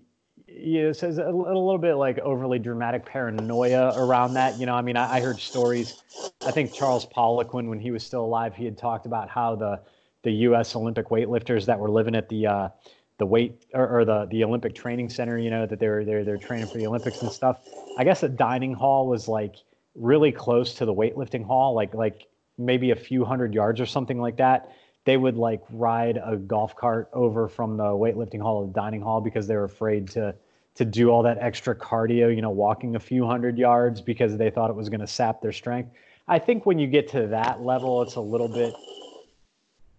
you 0.48 0.84
know, 0.84 0.92
says 0.92 1.18
a, 1.18 1.30
little 1.30 1.78
bit 1.78 1.96
like 1.96 2.20
overly 2.20 2.60
dramatic 2.60 3.06
paranoia 3.06 3.94
around 3.96 4.34
that. 4.34 4.60
You 4.60 4.66
know, 4.66 4.76
I 4.76 4.82
mean, 4.82 4.98
I, 4.98 5.18
I 5.18 5.22
heard 5.22 5.40
stories. 5.40 6.02
I 6.46 6.52
think 6.52 6.74
Charles 6.74 7.06
Poliquin, 7.06 7.68
when 7.68 7.80
he 7.80 7.92
was 7.92 8.04
still 8.04 8.26
alive, 8.26 8.56
he 8.56 8.66
had 8.66 8.78
talked 8.78 9.06
about 9.06 9.30
how 9.30 9.56
the 9.56 9.80
the 10.24 10.32
U.S. 10.32 10.76
Olympic 10.76 11.10
weightlifters 11.10 11.66
that 11.66 11.80
were 11.80 11.90
living 11.90 12.16
at 12.16 12.30
the 12.30 12.48
uh, 12.48 12.70
the 13.18 13.26
weight 13.26 13.66
or, 13.74 14.00
or, 14.00 14.06
the 14.06 14.26
the 14.26 14.44
Olympic 14.44 14.76
training 14.76 15.10
center, 15.10 15.38
you 15.38 15.50
know, 15.50 15.66
that 15.66 15.80
they 15.80 15.88
were 15.88 16.04
they're 16.04 16.24
they're 16.24 16.38
training 16.38 16.68
for 16.68 16.78
the 16.78 16.88
Olympics 16.88 17.22
and 17.22 17.32
stuff. 17.32 17.60
I 17.98 18.04
guess 18.04 18.22
the 18.22 18.30
dining 18.30 18.74
hall 18.74 19.08
was 19.08 19.28
like 19.28 19.56
really 19.96 20.32
close 20.32 20.74
to 20.76 20.86
the 20.86 20.94
weightlifting 20.94 21.46
hall, 21.46 21.74
like 21.74 21.94
like 21.94 22.28
maybe 22.66 22.92
a 22.92 22.96
few 22.96 23.26
hundred 23.26 23.54
yards 23.54 23.80
or 23.80 23.86
something 23.86 24.20
like 24.20 24.38
that 24.38 24.72
they 25.06 25.18
would 25.18 25.38
like 25.38 25.62
ride 25.72 26.20
a 26.24 26.38
golf 26.38 26.76
cart 26.76 27.10
over 27.14 27.48
from 27.48 27.78
the 27.78 27.84
weightlifting 27.84 28.42
hall 28.42 28.62
to 28.62 28.68
the 28.68 28.80
dining 28.80 29.02
hall 29.02 29.22
because 29.22 29.48
they 29.48 29.56
were 29.56 29.64
afraid 29.64 30.08
to 30.10 30.36
to 30.74 30.86
do 30.86 31.10
all 31.10 31.24
that 31.24 31.38
extra 31.40 31.76
cardio, 31.76 32.34
you 32.34 32.42
know, 32.42 32.50
walking 32.50 32.96
a 32.96 33.00
few 33.00 33.26
hundred 33.26 33.58
yards 33.58 34.00
because 34.00 34.38
they 34.38 34.50
thought 34.50 34.70
it 34.70 34.76
was 34.76 34.88
going 34.88 35.02
to 35.02 35.08
sap 35.08 35.42
their 35.42 35.52
strength. 35.52 35.92
I 36.30 36.40
think 36.40 36.66
when 36.66 36.80
you 36.80 36.88
get 36.88 37.10
to 37.10 37.28
that 37.28 37.62
level, 37.62 38.02
it's 38.04 38.16
a 38.16 38.22
little 38.22 38.48
bit 38.48 38.74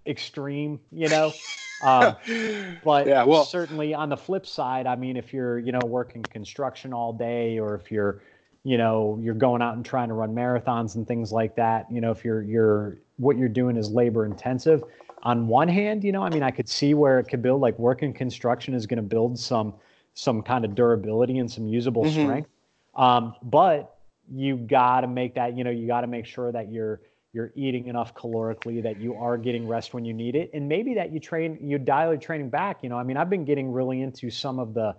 extreme, 0.07 0.81
you 0.91 1.09
know. 1.09 1.35
Um, 1.83 2.15
but 2.85 3.09
yeah, 3.09 3.25
well, 3.25 3.45
certainly 3.45 3.93
on 3.93 4.09
the 4.09 4.17
flip 4.17 4.47
side, 4.47 4.87
I 4.87 4.95
mean, 4.95 5.17
if 5.17 5.33
you're, 5.33 5.59
you 5.59 5.73
know, 5.73 5.81
working 5.85 6.23
construction 6.23 6.93
all 6.93 7.13
day, 7.13 7.59
or 7.59 7.75
if 7.75 7.91
you're, 7.91 8.23
you 8.65 8.79
know, 8.79 9.19
you're 9.21 9.35
going 9.35 9.63
out 9.63 9.75
and 9.75 9.85
trying 9.85 10.09
to 10.09 10.15
run 10.15 10.35
marathons 10.35 10.95
and 10.95 11.07
things 11.07 11.33
like 11.33 11.57
that, 11.57 11.91
you 11.91 12.01
know, 12.01 12.11
if 12.11 12.25
you're 12.25 12.43
you're 12.43 12.99
what 13.17 13.37
you're 13.37 13.49
doing 13.49 13.77
is 13.77 13.91
labor 13.91 14.25
intensive. 14.25 14.83
On 15.25 15.47
one 15.47 15.69
hand, 15.69 16.03
you 16.03 16.13
know, 16.13 16.23
I 16.23 16.31
mean, 16.31 16.43
I 16.43 16.51
could 16.51 16.69
see 16.69 16.95
where 16.95 17.19
it 17.19 17.29
could 17.29 17.43
build 17.43 17.61
like 17.61 17.79
work 17.79 18.03
in 18.03 18.13
construction 18.13 18.75
is 18.75 18.87
going 18.87 18.97
to 18.97 19.03
build 19.03 19.39
some 19.39 19.75
some 20.15 20.43
kind 20.43 20.65
of 20.65 20.75
durability 20.75 21.39
and 21.39 21.51
some 21.51 21.67
usable 21.67 22.05
mm-hmm. 22.05 22.23
strength. 22.23 22.51
Um, 22.95 23.35
but 23.43 23.97
you 24.31 24.57
got 24.57 25.01
to 25.01 25.07
make 25.07 25.35
that, 25.35 25.57
you 25.57 25.65
know, 25.65 25.71
you 25.71 25.87
got 25.87 26.03
to 26.03 26.07
make 26.07 26.27
sure 26.27 26.53
that 26.53 26.71
you're 26.71 27.01
you're 27.33 27.51
eating 27.55 27.87
enough 27.87 28.15
calorically 28.15 28.83
that 28.83 29.01
you 29.01 29.15
are 29.15 29.39
getting 29.39 29.67
rest 29.67 29.95
when 29.95 30.05
you 30.05 30.13
need 30.13 30.37
it 30.37 30.51
and 30.53 30.69
maybe 30.69 30.95
that 30.95 31.13
you 31.13 31.19
train 31.19 31.59
you 31.63 31.79
dial 31.79 32.11
your 32.11 32.21
training 32.21 32.51
back 32.51 32.83
you 32.83 32.91
know 32.91 32.99
i 32.99 33.03
mean 33.03 33.17
i've 33.17 33.31
been 33.31 33.47
getting 33.47 33.73
really 33.73 34.03
into 34.03 34.31
some 34.31 34.59
of 34.59 34.75
the 34.75 34.95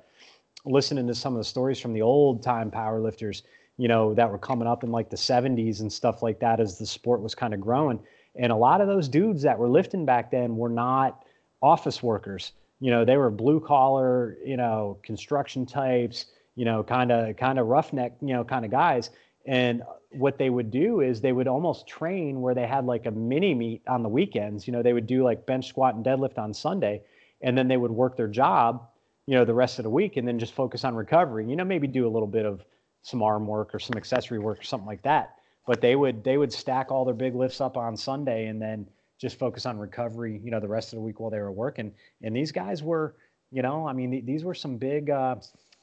listening 0.65 1.07
to 1.07 1.15
some 1.15 1.33
of 1.33 1.39
the 1.39 1.43
stories 1.43 1.79
from 1.79 1.93
the 1.93 2.01
old 2.01 2.41
time 2.41 2.71
powerlifters 2.71 3.41
you 3.77 3.87
know 3.87 4.13
that 4.13 4.29
were 4.29 4.37
coming 4.37 4.67
up 4.67 4.83
in 4.83 4.91
like 4.91 5.09
the 5.09 5.17
70s 5.17 5.81
and 5.81 5.91
stuff 5.91 6.21
like 6.21 6.39
that 6.39 6.59
as 6.59 6.77
the 6.77 6.85
sport 6.85 7.21
was 7.21 7.35
kind 7.35 7.53
of 7.53 7.61
growing. 7.61 7.99
And 8.35 8.51
a 8.51 8.55
lot 8.55 8.81
of 8.81 8.87
those 8.87 9.07
dudes 9.07 9.43
that 9.43 9.57
were 9.57 9.69
lifting 9.69 10.05
back 10.05 10.31
then 10.31 10.57
were 10.57 10.69
not 10.69 11.25
office 11.61 12.01
workers. 12.01 12.53
You 12.79 12.91
know 12.91 13.05
they 13.05 13.17
were 13.17 13.31
blue 13.31 13.59
collar 13.59 14.37
you 14.45 14.57
know 14.57 14.99
construction 15.03 15.65
types 15.65 16.27
you 16.55 16.65
know 16.65 16.83
kind 16.83 17.11
of 17.11 17.37
kind 17.37 17.57
of 17.57 17.67
roughneck 17.67 18.13
you 18.21 18.33
know 18.33 18.43
kind 18.43 18.65
of 18.65 18.71
guys. 18.71 19.09
And 19.45 19.83
what 20.11 20.37
they 20.37 20.49
would 20.49 20.71
do 20.71 21.01
is 21.01 21.19
they 21.19 21.33
would 21.33 21.47
almost 21.47 21.87
train 21.87 22.41
where 22.41 22.55
they 22.55 22.67
had 22.67 22.85
like 22.85 23.05
a 23.05 23.11
mini 23.11 23.53
meet 23.53 23.81
on 23.87 24.03
the 24.03 24.09
weekends. 24.09 24.67
You 24.67 24.73
know, 24.73 24.81
they 24.81 24.93
would 24.93 25.07
do 25.07 25.23
like 25.23 25.45
bench 25.45 25.67
squat 25.67 25.95
and 25.95 26.05
deadlift 26.05 26.37
on 26.37 26.53
Sunday, 26.53 27.01
and 27.41 27.57
then 27.57 27.67
they 27.67 27.77
would 27.77 27.91
work 27.91 28.15
their 28.15 28.27
job, 28.27 28.87
you 29.27 29.35
know, 29.35 29.45
the 29.45 29.53
rest 29.53 29.79
of 29.79 29.83
the 29.83 29.89
week, 29.89 30.17
and 30.17 30.27
then 30.27 30.39
just 30.39 30.53
focus 30.53 30.83
on 30.83 30.95
recovery. 30.95 31.47
You 31.47 31.55
know, 31.55 31.63
maybe 31.63 31.87
do 31.87 32.07
a 32.07 32.09
little 32.09 32.27
bit 32.27 32.45
of 32.45 32.63
some 33.03 33.21
arm 33.21 33.47
work 33.47 33.73
or 33.73 33.79
some 33.79 33.97
accessory 33.97 34.39
work 34.39 34.59
or 34.59 34.63
something 34.63 34.87
like 34.87 35.01
that. 35.03 35.35
But 35.65 35.81
they 35.81 35.95
would 35.95 36.23
they 36.23 36.37
would 36.37 36.51
stack 36.51 36.91
all 36.91 37.05
their 37.05 37.13
big 37.13 37.35
lifts 37.35 37.61
up 37.61 37.77
on 37.77 37.95
Sunday 37.95 38.47
and 38.47 38.61
then 38.61 38.87
just 39.19 39.39
focus 39.39 39.65
on 39.65 39.77
recovery. 39.77 40.39
You 40.43 40.51
know, 40.51 40.59
the 40.59 40.67
rest 40.67 40.93
of 40.93 40.97
the 40.97 41.01
week 41.01 41.19
while 41.19 41.29
they 41.29 41.39
were 41.39 41.51
working. 41.51 41.93
And 42.21 42.35
these 42.35 42.51
guys 42.51 42.83
were, 42.83 43.15
you 43.51 43.61
know, 43.61 43.87
I 43.87 43.93
mean, 43.93 44.25
these 44.25 44.43
were 44.43 44.55
some 44.55 44.77
big. 44.77 45.09
Uh, 45.09 45.35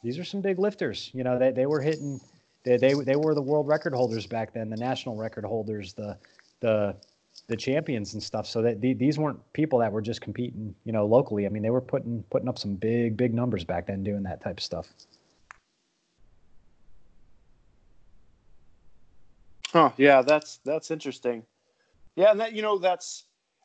these 0.03 0.18
are 0.18 0.24
some 0.24 0.41
big 0.41 0.59
lifters. 0.59 1.11
You 1.14 1.24
know, 1.24 1.38
they 1.38 1.51
they 1.51 1.66
were 1.66 1.80
hitting 1.80 2.20
they, 2.64 2.76
they 2.76 2.95
they 2.95 3.16
were 3.16 3.34
the 3.34 3.43
world 3.43 3.66
record 3.68 3.95
holders 3.95 4.26
back 4.26 4.53
then, 4.53 4.68
the 4.68 4.76
national 4.76 5.16
record 5.16 5.45
holders, 5.45 5.95
the 5.95 6.18
the 6.61 6.97
the 7.47 7.57
champions 7.57 8.14
and 8.14 8.22
stuff. 8.22 8.47
So 8.47 8.62
that 8.62 8.80
the, 8.80 8.95
these 8.95 9.18
weren't 9.18 9.41
people 9.53 9.78
that 9.80 9.93
were 9.93 10.03
just 10.03 10.20
competing, 10.20 10.74
you 10.84 10.93
know, 10.93 11.07
locally. 11.07 11.47
I 11.47 11.49
mean, 11.49 11.62
they 11.62 11.70
were 11.70 11.80
putting 11.80 12.22
putting 12.30 12.49
up 12.49 12.59
some 12.59 12.74
big 12.74 13.16
big 13.16 13.34
numbers 13.34 13.64
back 13.64 13.86
then 13.86 14.03
doing 14.03 14.22
that 14.24 14.43
type 14.43 14.59
of 14.59 14.64
stuff. 14.64 14.88
Huh. 19.72 19.91
Yeah, 19.97 20.22
that's 20.22 20.59
that's 20.64 20.91
interesting. 20.91 21.45
Yeah, 22.16 22.32
and 22.32 22.41
that 22.41 22.53
you 22.53 22.62
know 22.62 22.78
that's 22.78 23.24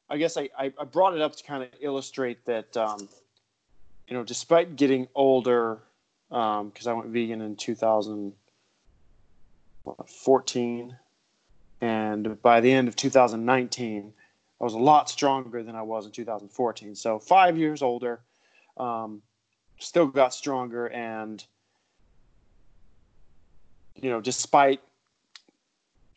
I 0.09 0.17
guess 0.17 0.37
I 0.37 0.49
I 0.59 0.69
brought 0.69 1.15
it 1.15 1.21
up 1.21 1.35
to 1.35 1.43
kind 1.43 1.63
of 1.63 1.69
illustrate 1.81 2.45
that 2.45 2.75
um, 2.77 3.09
you 4.07 4.15
know 4.15 4.23
despite 4.23 4.75
getting 4.75 5.07
older 5.15 5.79
because 6.29 6.87
um, 6.87 6.89
I 6.89 6.93
went 6.93 7.09
vegan 7.09 7.41
in 7.41 7.55
2000 7.55 8.33
14. 10.07 10.97
And 11.85 12.41
by 12.41 12.61
the 12.61 12.71
end 12.71 12.87
of 12.87 12.95
2019, 12.95 14.11
I 14.59 14.63
was 14.63 14.73
a 14.73 14.79
lot 14.79 15.07
stronger 15.07 15.61
than 15.61 15.75
I 15.75 15.83
was 15.83 16.07
in 16.07 16.11
2014. 16.11 16.95
So 16.95 17.19
five 17.19 17.59
years 17.59 17.83
older, 17.83 18.21
um, 18.77 19.21
still 19.77 20.07
got 20.07 20.33
stronger. 20.33 20.87
And, 20.87 21.45
you 24.01 24.09
know, 24.09 24.19
despite 24.19 24.81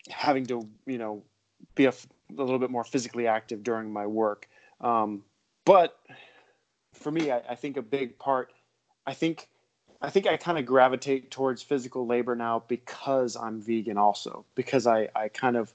having 0.09 0.47
to, 0.47 0.67
you 0.87 0.97
know, 0.97 1.23
be 1.75 1.85
a, 1.85 1.91
a 1.91 2.43
little 2.43 2.59
bit 2.59 2.71
more 2.71 2.85
physically 2.85 3.27
active 3.27 3.63
during 3.63 3.93
my 3.93 4.07
work. 4.07 4.49
Um, 4.81 5.23
but 5.67 5.99
for 6.95 7.11
me, 7.11 7.31
I, 7.31 7.43
I 7.51 7.55
think 7.57 7.77
a 7.77 7.83
big 7.83 8.19
part, 8.19 8.55
I 9.07 9.13
think 9.13 9.49
I 10.01 10.11
think 10.11 10.27
I 10.27 10.37
kind 10.37 10.59
of 10.59 10.67
gravitate 10.67 11.31
towards 11.31 11.63
physical 11.63 12.07
labor 12.07 12.37
now 12.37 12.63
because 12.69 13.37
I'm 13.37 13.61
vegan 13.61 13.99
also 13.99 14.45
because 14.55 14.87
I 14.87 15.09
I 15.15 15.29
kind 15.29 15.57
of 15.57 15.73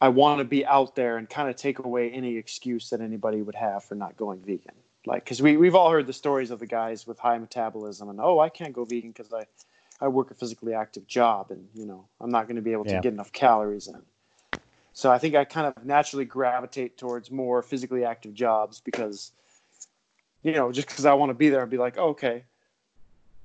I 0.00 0.08
want 0.08 0.38
to 0.38 0.44
be 0.44 0.64
out 0.64 0.94
there 0.94 1.16
and 1.16 1.28
kind 1.28 1.48
of 1.48 1.56
take 1.56 1.78
away 1.80 2.10
any 2.10 2.36
excuse 2.36 2.90
that 2.90 3.00
anybody 3.00 3.42
would 3.42 3.54
have 3.56 3.84
for 3.84 3.94
not 3.94 4.16
going 4.16 4.40
vegan. 4.40 4.74
Like 5.04 5.26
cuz 5.26 5.42
we 5.42 5.56
we've 5.56 5.74
all 5.74 5.90
heard 5.90 6.06
the 6.06 6.12
stories 6.12 6.50
of 6.50 6.60
the 6.60 6.66
guys 6.66 7.06
with 7.06 7.18
high 7.18 7.38
metabolism 7.38 8.08
and 8.08 8.20
oh 8.20 8.38
I 8.38 8.48
can't 8.48 8.72
go 8.72 8.84
vegan 8.84 9.12
cuz 9.12 9.32
I 9.32 9.46
I 10.00 10.08
work 10.08 10.30
a 10.30 10.34
physically 10.34 10.74
active 10.74 11.06
job 11.08 11.50
and 11.50 11.68
you 11.74 11.86
know 11.86 12.06
I'm 12.20 12.30
not 12.30 12.46
going 12.46 12.56
to 12.56 12.62
be 12.62 12.72
able 12.72 12.84
to 12.84 12.92
yeah. 12.92 13.00
get 13.00 13.12
enough 13.12 13.32
calories 13.32 13.88
in. 13.88 14.02
So 14.92 15.10
I 15.10 15.18
think 15.18 15.34
I 15.34 15.44
kind 15.44 15.66
of 15.66 15.84
naturally 15.84 16.24
gravitate 16.24 16.96
towards 16.96 17.28
more 17.28 17.62
physically 17.62 18.04
active 18.04 18.32
jobs 18.32 18.80
because 18.80 19.32
you 20.44 20.52
know, 20.52 20.70
just 20.70 20.88
because 20.88 21.06
I 21.06 21.14
want 21.14 21.30
to 21.30 21.34
be 21.34 21.48
there 21.48 21.62
and 21.62 21.70
be 21.70 21.78
like, 21.78 21.98
oh, 21.98 22.10
okay, 22.10 22.44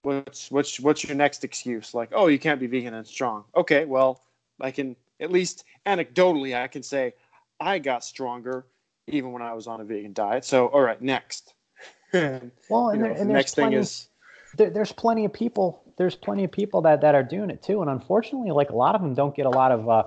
what's 0.04 0.52
what's 0.52 0.80
what's 0.80 1.04
your 1.04 1.16
next 1.16 1.44
excuse? 1.44 1.94
Like, 1.94 2.10
oh, 2.12 2.28
you 2.28 2.38
can't 2.38 2.60
be 2.60 2.68
vegan 2.68 2.94
and 2.94 3.08
strong. 3.08 3.46
Okay, 3.56 3.86
well, 3.86 4.22
I 4.62 4.70
can 4.70 4.96
at 5.20 5.32
least 5.32 5.64
anecdotally 5.86 6.56
I 6.56 6.68
can 6.68 6.84
say 6.84 7.14
I 7.60 7.80
got 7.80 8.04
stronger 8.04 8.66
even 9.08 9.32
when 9.32 9.42
I 9.42 9.54
was 9.54 9.66
on 9.66 9.82
a 9.82 9.84
vegan 9.84 10.14
diet. 10.14 10.46
So, 10.46 10.68
all 10.68 10.82
right, 10.82 11.02
next. 11.02 11.54
well, 12.14 12.90
and, 12.90 13.04
there, 13.04 13.12
and 13.12 13.30
the 13.30 13.34
next 13.34 13.56
plenty, 13.56 13.76
thing 13.76 13.82
is 13.82 14.08
there, 14.58 14.70
there's 14.70 14.92
plenty 14.92 15.26
of 15.26 15.34
people. 15.34 15.82
There's 15.98 16.16
plenty 16.16 16.44
of 16.44 16.52
people 16.52 16.82
that 16.82 17.02
that 17.02 17.16
are 17.16 17.24
doing 17.24 17.50
it 17.50 17.64
too, 17.64 17.82
and 17.82 17.90
unfortunately, 17.90 18.52
like 18.52 18.72
a 18.72 18.76
lot 18.76 18.94
of 18.94 19.02
them 19.02 19.16
don't 19.16 19.36
get 19.36 19.46
a 19.48 19.50
lot 19.50 19.72
of. 19.72 19.90
Uh, 19.90 20.04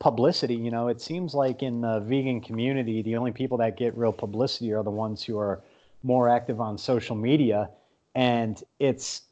publicity. 0.00 0.56
You 0.56 0.70
know, 0.70 0.88
it 0.88 1.00
seems 1.00 1.34
like 1.34 1.62
in 1.62 1.80
the 1.80 2.00
vegan 2.00 2.42
community, 2.42 3.00
the 3.00 3.16
only 3.16 3.32
people 3.32 3.56
that 3.58 3.78
get 3.78 3.96
real 3.96 4.12
publicity 4.12 4.72
are 4.72 4.82
the 4.82 4.90
ones 4.90 5.22
who 5.22 5.38
are 5.38 5.62
more 6.04 6.28
active 6.28 6.60
on 6.60 6.78
social 6.78 7.16
media, 7.16 7.70
and 8.14 8.62
it's 8.78 9.22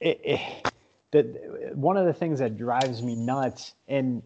it, 0.00 0.20
it 0.22 0.40
the, 1.12 1.22
one 1.74 1.96
of 1.96 2.04
the 2.04 2.12
things 2.12 2.40
that 2.40 2.58
drives 2.58 3.00
me 3.02 3.14
nuts, 3.14 3.74
and 3.88 4.22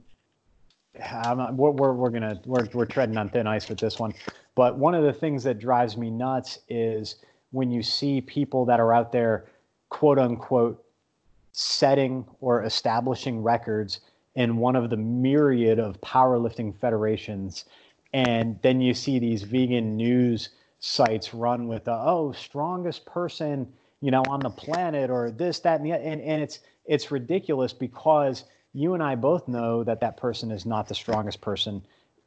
not, 0.99 1.55
we're, 1.55 1.71
we're, 1.71 1.93
we're 1.93 2.11
gonna 2.11 2.41
we're, 2.47 2.67
we're 2.73 2.87
treading 2.87 3.17
on 3.17 3.29
thin 3.29 3.47
ice 3.47 3.69
with 3.69 3.79
this 3.79 3.99
one, 3.99 4.13
but 4.55 4.79
one 4.79 4.95
of 4.95 5.05
the 5.05 5.13
things 5.13 5.45
that 5.45 5.59
drives 5.61 5.97
me 5.97 6.11
nuts 6.11 6.61
is 6.69 7.17
when 7.53 7.71
you 7.71 7.83
see 7.83 8.21
people 8.23 8.65
that 8.65 8.81
are 8.81 8.93
out 8.93 9.13
there, 9.13 9.47
quote 9.91 10.19
unquote, 10.19 10.83
setting 11.53 12.25
or 12.41 12.65
establishing 12.65 13.43
records 13.43 14.01
in 14.35 14.57
one 14.57 14.75
of 14.77 14.91
the 14.91 14.97
myriad 14.97 15.79
of 15.79 16.01
powerlifting 16.01 16.75
federations, 16.81 17.67
and 18.15 18.59
then 18.63 18.81
you 18.81 18.95
see 18.95 19.19
these 19.19 19.43
vegan 19.43 19.97
news 19.97 20.51
sites 20.81 21.35
run 21.35 21.67
with 21.67 21.85
the 21.85 21.93
oh 21.93 22.33
strongest 22.33 23.05
person 23.05 23.67
you 24.01 24.11
know 24.11 24.23
on 24.29 24.41
the 24.41 24.51
planet 24.51 25.11
or 25.11 25.31
this 25.31 25.59
that 25.61 25.81
and 25.81 25.87
the 25.89 25.93
and, 25.93 26.21
and 26.21 26.43
it's 26.43 26.61
it's 26.85 27.11
ridiculous 27.11 27.73
because 27.73 28.45
you 28.73 28.95
and 28.95 29.03
I 29.03 29.15
both 29.15 29.49
know 29.49 29.83
that 29.85 30.01
that 30.01 30.17
person 30.17 30.51
is 30.51 30.65
not 30.65 30.89
the 30.89 30.95
strongest 30.95 31.41
person 31.41 31.83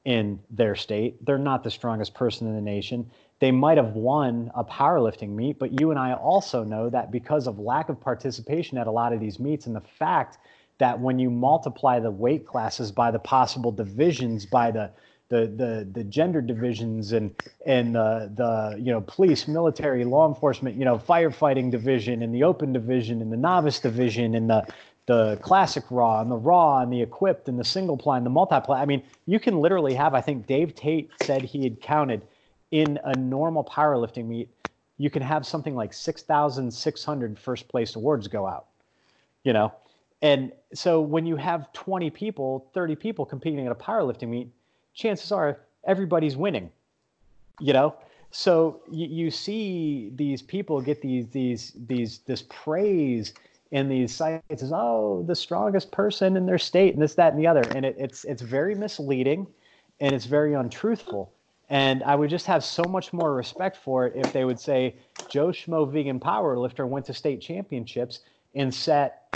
in 0.05 0.39
their 0.49 0.75
state. 0.75 1.23
They're 1.25 1.37
not 1.37 1.63
the 1.63 1.71
strongest 1.71 2.13
person 2.13 2.47
in 2.47 2.55
the 2.55 2.61
nation. 2.61 3.09
They 3.39 3.51
might 3.51 3.77
have 3.77 3.93
won 3.93 4.51
a 4.55 4.63
powerlifting 4.63 5.29
meet, 5.29 5.59
but 5.59 5.79
you 5.79 5.91
and 5.91 5.99
I 5.99 6.13
also 6.13 6.63
know 6.63 6.89
that 6.89 7.11
because 7.11 7.47
of 7.47 7.59
lack 7.59 7.89
of 7.89 7.99
participation 7.99 8.77
at 8.77 8.87
a 8.87 8.91
lot 8.91 9.13
of 9.13 9.19
these 9.19 9.39
meets 9.39 9.67
and 9.67 9.75
the 9.75 9.81
fact 9.81 10.39
that 10.79 10.99
when 10.99 11.19
you 11.19 11.29
multiply 11.29 11.99
the 11.99 12.09
weight 12.09 12.45
classes 12.45 12.91
by 12.91 13.11
the 13.11 13.19
possible 13.19 13.71
divisions 13.71 14.45
by 14.45 14.71
the 14.71 14.89
the 15.31 15.47
the 15.47 15.87
the 15.93 16.03
gender 16.03 16.41
divisions 16.41 17.13
and 17.13 17.33
and 17.65 17.95
the 17.95 18.29
the 18.35 18.77
you 18.77 18.91
know 18.91 19.01
police, 19.07 19.47
military, 19.47 20.03
law 20.03 20.27
enforcement, 20.27 20.75
you 20.75 20.83
know 20.83 20.97
firefighting 20.97 21.71
division 21.71 22.21
and 22.21 22.35
the 22.35 22.43
open 22.43 22.73
division 22.73 23.21
and 23.21 23.31
the 23.31 23.37
novice 23.37 23.79
division 23.79 24.35
and 24.35 24.49
the 24.49 24.67
the 25.07 25.37
classic 25.41 25.85
raw 25.89 26.21
and 26.21 26.29
the 26.29 26.35
raw 26.35 26.79
and 26.79 26.91
the 26.91 27.01
equipped 27.01 27.47
and 27.47 27.57
the 27.57 27.63
single 27.63 27.97
ply 27.97 28.17
and 28.17 28.25
the 28.25 28.29
multiply. 28.29 28.81
I 28.81 28.85
mean, 28.85 29.01
you 29.25 29.39
can 29.39 29.59
literally 29.59 29.93
have. 29.93 30.13
I 30.13 30.21
think 30.21 30.47
Dave 30.47 30.75
Tate 30.75 31.09
said 31.23 31.41
he 31.41 31.63
had 31.63 31.81
counted 31.81 32.21
in 32.71 32.99
a 33.05 33.17
normal 33.17 33.63
powerlifting 33.63 34.27
meet. 34.27 34.49
You 34.97 35.09
can 35.09 35.21
have 35.21 35.47
something 35.47 35.75
like 35.75 35.93
6,600 35.93 37.39
first 37.39 37.67
place 37.69 37.95
awards 37.95 38.27
go 38.27 38.45
out. 38.45 38.67
You 39.43 39.53
know, 39.53 39.73
and 40.21 40.51
so 40.73 41.01
when 41.01 41.25
you 41.25 41.37
have 41.37 41.71
20 41.71 42.09
people, 42.09 42.69
30 42.73 42.95
people 42.95 43.25
competing 43.25 43.65
at 43.65 43.71
a 43.71 43.75
powerlifting 43.75 44.27
meet, 44.27 44.49
chances 44.93 45.31
are 45.31 45.59
everybody's 45.85 46.35
winning. 46.35 46.71
You 47.59 47.73
know, 47.73 47.95
so 48.31 48.81
you, 48.89 49.07
you 49.07 49.31
see 49.31 50.11
these 50.15 50.41
people 50.41 50.81
get 50.81 51.01
these 51.01 51.27
these 51.27 51.73
these 51.87 52.19
this 52.19 52.43
praise 52.49 53.33
in 53.71 53.87
these 53.87 54.13
sites 54.13 54.63
as 54.63 54.71
oh 54.73 55.23
the 55.27 55.35
strongest 55.35 55.91
person 55.91 56.35
in 56.35 56.45
their 56.45 56.57
state 56.57 56.93
and 56.93 57.01
this 57.01 57.15
that 57.15 57.33
and 57.33 57.41
the 57.41 57.47
other, 57.47 57.63
and 57.75 57.85
it, 57.85 57.95
it's 57.99 58.23
it's 58.23 58.41
very 58.41 58.73
misleading, 58.73 59.45
and 59.99 60.13
it's 60.13 60.25
very 60.25 60.53
untruthful. 60.53 61.31
And 61.69 62.03
I 62.03 62.15
would 62.15 62.29
just 62.29 62.45
have 62.47 62.65
so 62.65 62.83
much 62.83 63.13
more 63.13 63.33
respect 63.33 63.77
for 63.77 64.05
it 64.05 64.13
if 64.15 64.33
they 64.33 64.43
would 64.43 64.59
say 64.59 64.95
Joe 65.29 65.47
Schmo 65.47 65.89
vegan 65.89 66.19
powerlifter 66.19 66.85
went 66.85 67.05
to 67.05 67.13
state 67.13 67.39
championships 67.39 68.19
and 68.55 68.73
set 68.73 69.33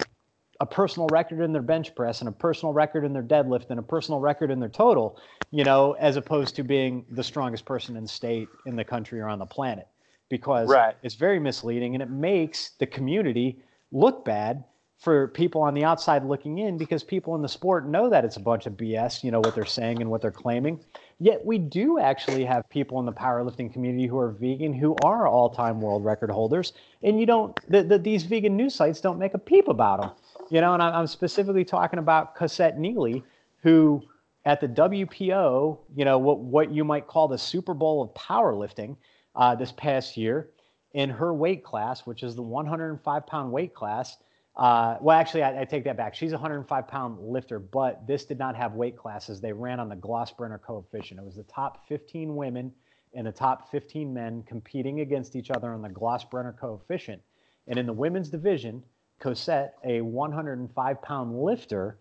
a 0.60 0.66
personal 0.66 1.10
record 1.10 1.42
in 1.42 1.52
their 1.54 1.62
bench 1.62 1.94
press 1.96 2.22
and 2.22 2.30
a 2.30 2.32
personal 2.32 2.74
record 2.74 3.04
in 3.04 3.14
their 3.14 3.24
deadlift 3.24 3.70
and 3.70 3.80
a 3.80 3.84
personal 3.84 4.20
record 4.20 4.52
in 4.52 4.60
their 4.60 4.70
total, 4.70 5.20
you 5.52 5.64
know, 5.64 5.94
as 5.94 6.16
opposed 6.16 6.56
to 6.56 6.64
being 6.64 7.06
the 7.12 7.24
strongest 7.24 7.66
person 7.66 7.96
in 7.98 8.04
the 8.04 8.10
state, 8.10 8.50
in 8.66 8.76
the 8.76 8.84
country, 8.84 9.20
or 9.20 9.28
on 9.28 9.40
the 9.40 9.46
planet. 9.46 9.88
Because 10.30 10.70
Right. 10.70 10.96
it's 11.04 11.16
very 11.16 11.40
misleading 11.40 11.94
and 11.94 12.02
it 12.02 12.10
makes 12.10 12.72
the 12.80 12.88
community 12.88 13.62
look 13.92 14.26
bad 14.26 14.64
for 14.98 15.28
people 15.30 15.62
on 15.62 15.74
the 15.74 15.84
outside 15.84 16.24
looking 16.26 16.58
in 16.60 16.78
because 16.78 17.04
people 17.04 17.36
in 17.36 17.42
the 17.42 17.50
sport 17.50 17.88
know 17.88 18.10
that 18.10 18.26
it's 18.26 18.38
a 18.38 18.40
bunch 18.42 18.66
of 18.66 18.74
BS, 18.74 19.24
you 19.24 19.30
know, 19.30 19.42
what 19.42 19.54
they're 19.54 19.66
saying 19.66 20.02
and 20.02 20.10
what 20.10 20.22
they're 20.22 20.32
claiming. 20.32 20.80
Yet 21.20 21.46
we 21.46 21.58
do 21.60 22.00
actually 22.00 22.46
have 22.46 22.68
people 22.70 23.00
in 23.00 23.06
the 23.06 23.12
powerlifting 23.12 23.72
community 23.72 24.08
who 24.08 24.18
are 24.18 24.32
vegan 24.32 24.74
who 24.74 24.96
are 24.96 25.28
all-time 25.28 25.82
world 25.82 26.04
record 26.04 26.32
holders, 26.32 26.74
and 27.04 27.20
you 27.20 27.26
don't. 27.26 27.56
The, 27.70 27.84
the, 27.84 28.00
these 28.00 28.24
vegan 28.24 28.58
news 28.58 28.74
sites 28.74 29.00
don't 29.02 29.20
make 29.20 29.34
a 29.34 29.38
peep 29.38 29.68
about 29.68 30.00
them, 30.00 30.12
you 30.50 30.62
know. 30.62 30.74
And 30.74 30.82
I'm, 30.82 31.08
specifically 31.08 31.66
talking 31.66 32.00
about 32.00 32.36
Cosette 32.36 32.80
Neely, 32.80 33.24
who 33.62 34.02
at 34.46 34.62
the 34.62 34.68
WPO, 34.68 35.80
you 35.96 36.06
know, 36.06 36.18
what 36.18 36.40
what 36.40 36.72
you 36.72 36.84
might 36.84 37.08
call 37.08 37.28
the 37.28 37.38
Super 37.38 37.74
Bowl 37.74 38.02
of 38.02 38.14
powerlifting 38.14 38.96
uh, 39.36 39.56
this 39.56 39.72
past 39.74 40.18
year, 40.18 40.50
in 40.96 41.10
her 41.10 41.34
weight 41.34 41.64
class, 41.64 42.06
which 42.06 42.24
is 42.24 42.36
the 42.36 42.42
105 42.42 43.28
pound 43.28 43.52
weight 43.52 43.74
class. 43.76 44.18
Uh, 44.56 44.96
well, 45.02 45.18
actually, 45.20 45.44
I, 45.44 45.62
I 45.62 45.66
take 45.66 45.84
that 45.84 45.98
back. 45.98 46.16
She's 46.16 46.32
a 46.32 46.36
105 46.36 46.88
pound 46.88 47.20
lifter, 47.20 47.60
but 47.60 48.08
this 48.08 48.24
did 48.24 48.40
not 48.40 48.56
have 48.56 48.74
weight 48.74 48.96
classes. 48.96 49.42
They 49.42 49.52
ran 49.52 49.82
on 49.82 49.90
the 49.90 49.98
Glossbrenner 49.98 50.62
coefficient. 50.62 51.20
It 51.20 51.26
was 51.26 51.36
the 51.36 51.44
top 51.44 51.86
15 51.90 52.34
women 52.36 52.72
and 53.14 53.28
the 53.28 53.32
top 53.32 53.70
15 53.72 54.14
men 54.14 54.44
competing 54.48 55.02
against 55.02 55.36
each 55.36 55.52
other 55.52 55.74
on 55.74 55.82
the 55.82 55.90
Glossbrenner 55.90 56.58
coefficient. 56.58 57.22
And 57.68 57.78
in 57.78 57.86
the 57.86 57.94
women's 57.94 58.30
division, 58.30 58.82
Cosette, 59.20 59.76
a 59.84 60.02
105 60.02 61.02
pound 61.02 61.42
lifter, 61.42 61.98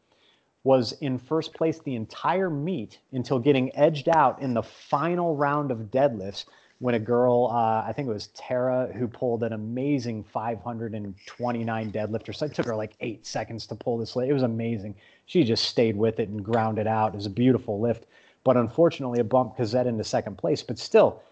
was 0.64 0.92
in 1.00 1.18
first 1.18 1.54
place 1.54 1.78
the 1.80 1.94
entire 1.94 2.48
meet 2.48 2.98
until 3.12 3.38
getting 3.38 3.74
edged 3.76 4.08
out 4.08 4.40
in 4.40 4.54
the 4.54 4.62
final 4.62 5.36
round 5.36 5.70
of 5.70 5.90
deadlifts 5.90 6.46
when 6.78 6.94
a 6.94 6.98
girl, 6.98 7.48
uh, 7.50 7.82
I 7.86 7.92
think 7.94 8.08
it 8.08 8.12
was 8.12 8.28
Tara, 8.28 8.90
who 8.94 9.06
pulled 9.06 9.42
an 9.42 9.52
amazing 9.52 10.24
529 10.24 11.92
deadlifter. 11.92 12.34
So 12.34 12.46
it 12.46 12.54
took 12.54 12.66
her 12.66 12.74
like 12.74 12.94
eight 13.00 13.24
seconds 13.26 13.66
to 13.68 13.74
pull 13.74 13.96
this 13.96 14.16
lift. 14.16 14.28
It 14.28 14.34
was 14.34 14.42
amazing. 14.42 14.94
She 15.26 15.44
just 15.44 15.64
stayed 15.64 15.96
with 15.96 16.18
it 16.18 16.28
and 16.28 16.44
ground 16.44 16.78
it 16.78 16.86
out. 16.86 17.14
It 17.14 17.16
was 17.16 17.26
a 17.26 17.30
beautiful 17.30 17.80
lift. 17.80 18.06
But 18.42 18.56
unfortunately, 18.56 19.20
it 19.20 19.28
bumped 19.28 19.56
Cosette 19.56 19.86
into 19.86 20.04
second 20.04 20.36
place. 20.36 20.62
But 20.62 20.78
still, 20.78 21.22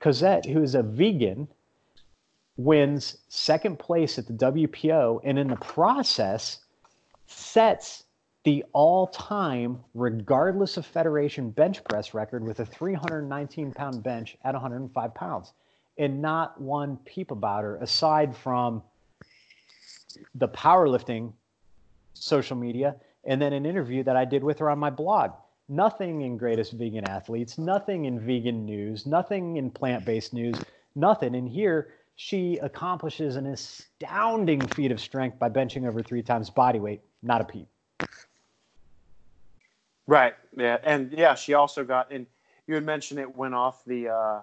Cosette, 0.00 0.46
who 0.46 0.62
is 0.62 0.74
a 0.74 0.82
vegan, 0.82 1.48
wins 2.58 3.18
second 3.28 3.78
place 3.78 4.18
at 4.18 4.26
the 4.26 4.32
WPO 4.34 5.20
and 5.24 5.38
in 5.38 5.48
the 5.48 5.56
process 5.56 6.58
sets 7.26 8.02
the 8.42 8.64
all-time 8.72 9.78
regardless 9.94 10.76
of 10.76 10.84
federation 10.84 11.50
bench 11.50 11.82
press 11.84 12.14
record 12.14 12.42
with 12.42 12.60
a 12.60 12.66
319 12.66 13.72
pound 13.72 14.02
bench 14.02 14.36
at 14.44 14.54
105 14.54 15.14
pounds. 15.14 15.52
And 15.98 16.20
not 16.20 16.60
one 16.60 16.96
peep 17.04 17.30
about 17.30 17.64
her 17.64 17.76
aside 17.76 18.36
from 18.36 18.82
the 20.34 20.48
powerlifting 20.48 21.32
social 22.14 22.56
media 22.56 22.96
and 23.24 23.40
then 23.40 23.52
an 23.52 23.66
interview 23.66 24.02
that 24.04 24.16
I 24.16 24.24
did 24.24 24.42
with 24.42 24.58
her 24.58 24.70
on 24.70 24.78
my 24.78 24.90
blog. 24.90 25.32
Nothing 25.68 26.22
in 26.22 26.38
greatest 26.38 26.72
vegan 26.72 27.04
athletes 27.04 27.56
nothing 27.56 28.06
in 28.06 28.18
vegan 28.18 28.64
news 28.64 29.06
nothing 29.06 29.58
in 29.58 29.70
plant-based 29.70 30.32
news 30.32 30.56
nothing. 30.94 31.34
And 31.36 31.48
here 31.48 31.88
she 32.20 32.58
accomplishes 32.58 33.36
an 33.36 33.46
astounding 33.46 34.60
feat 34.60 34.90
of 34.90 35.00
strength 35.00 35.38
by 35.38 35.48
benching 35.48 35.86
over 35.88 36.02
three 36.02 36.22
times 36.22 36.50
body 36.50 36.80
weight 36.80 37.00
not 37.22 37.40
a 37.40 37.44
peep 37.44 37.68
Right. 40.08 40.34
Yeah. 40.56 40.78
And 40.82 41.12
yeah, 41.12 41.34
she 41.34 41.52
also 41.52 41.84
got 41.84 42.10
and 42.10 42.26
you 42.66 42.74
had 42.74 42.84
mentioned 42.84 43.20
it 43.20 43.36
went 43.36 43.54
off 43.54 43.84
the 43.84 44.08
uh 44.08 44.40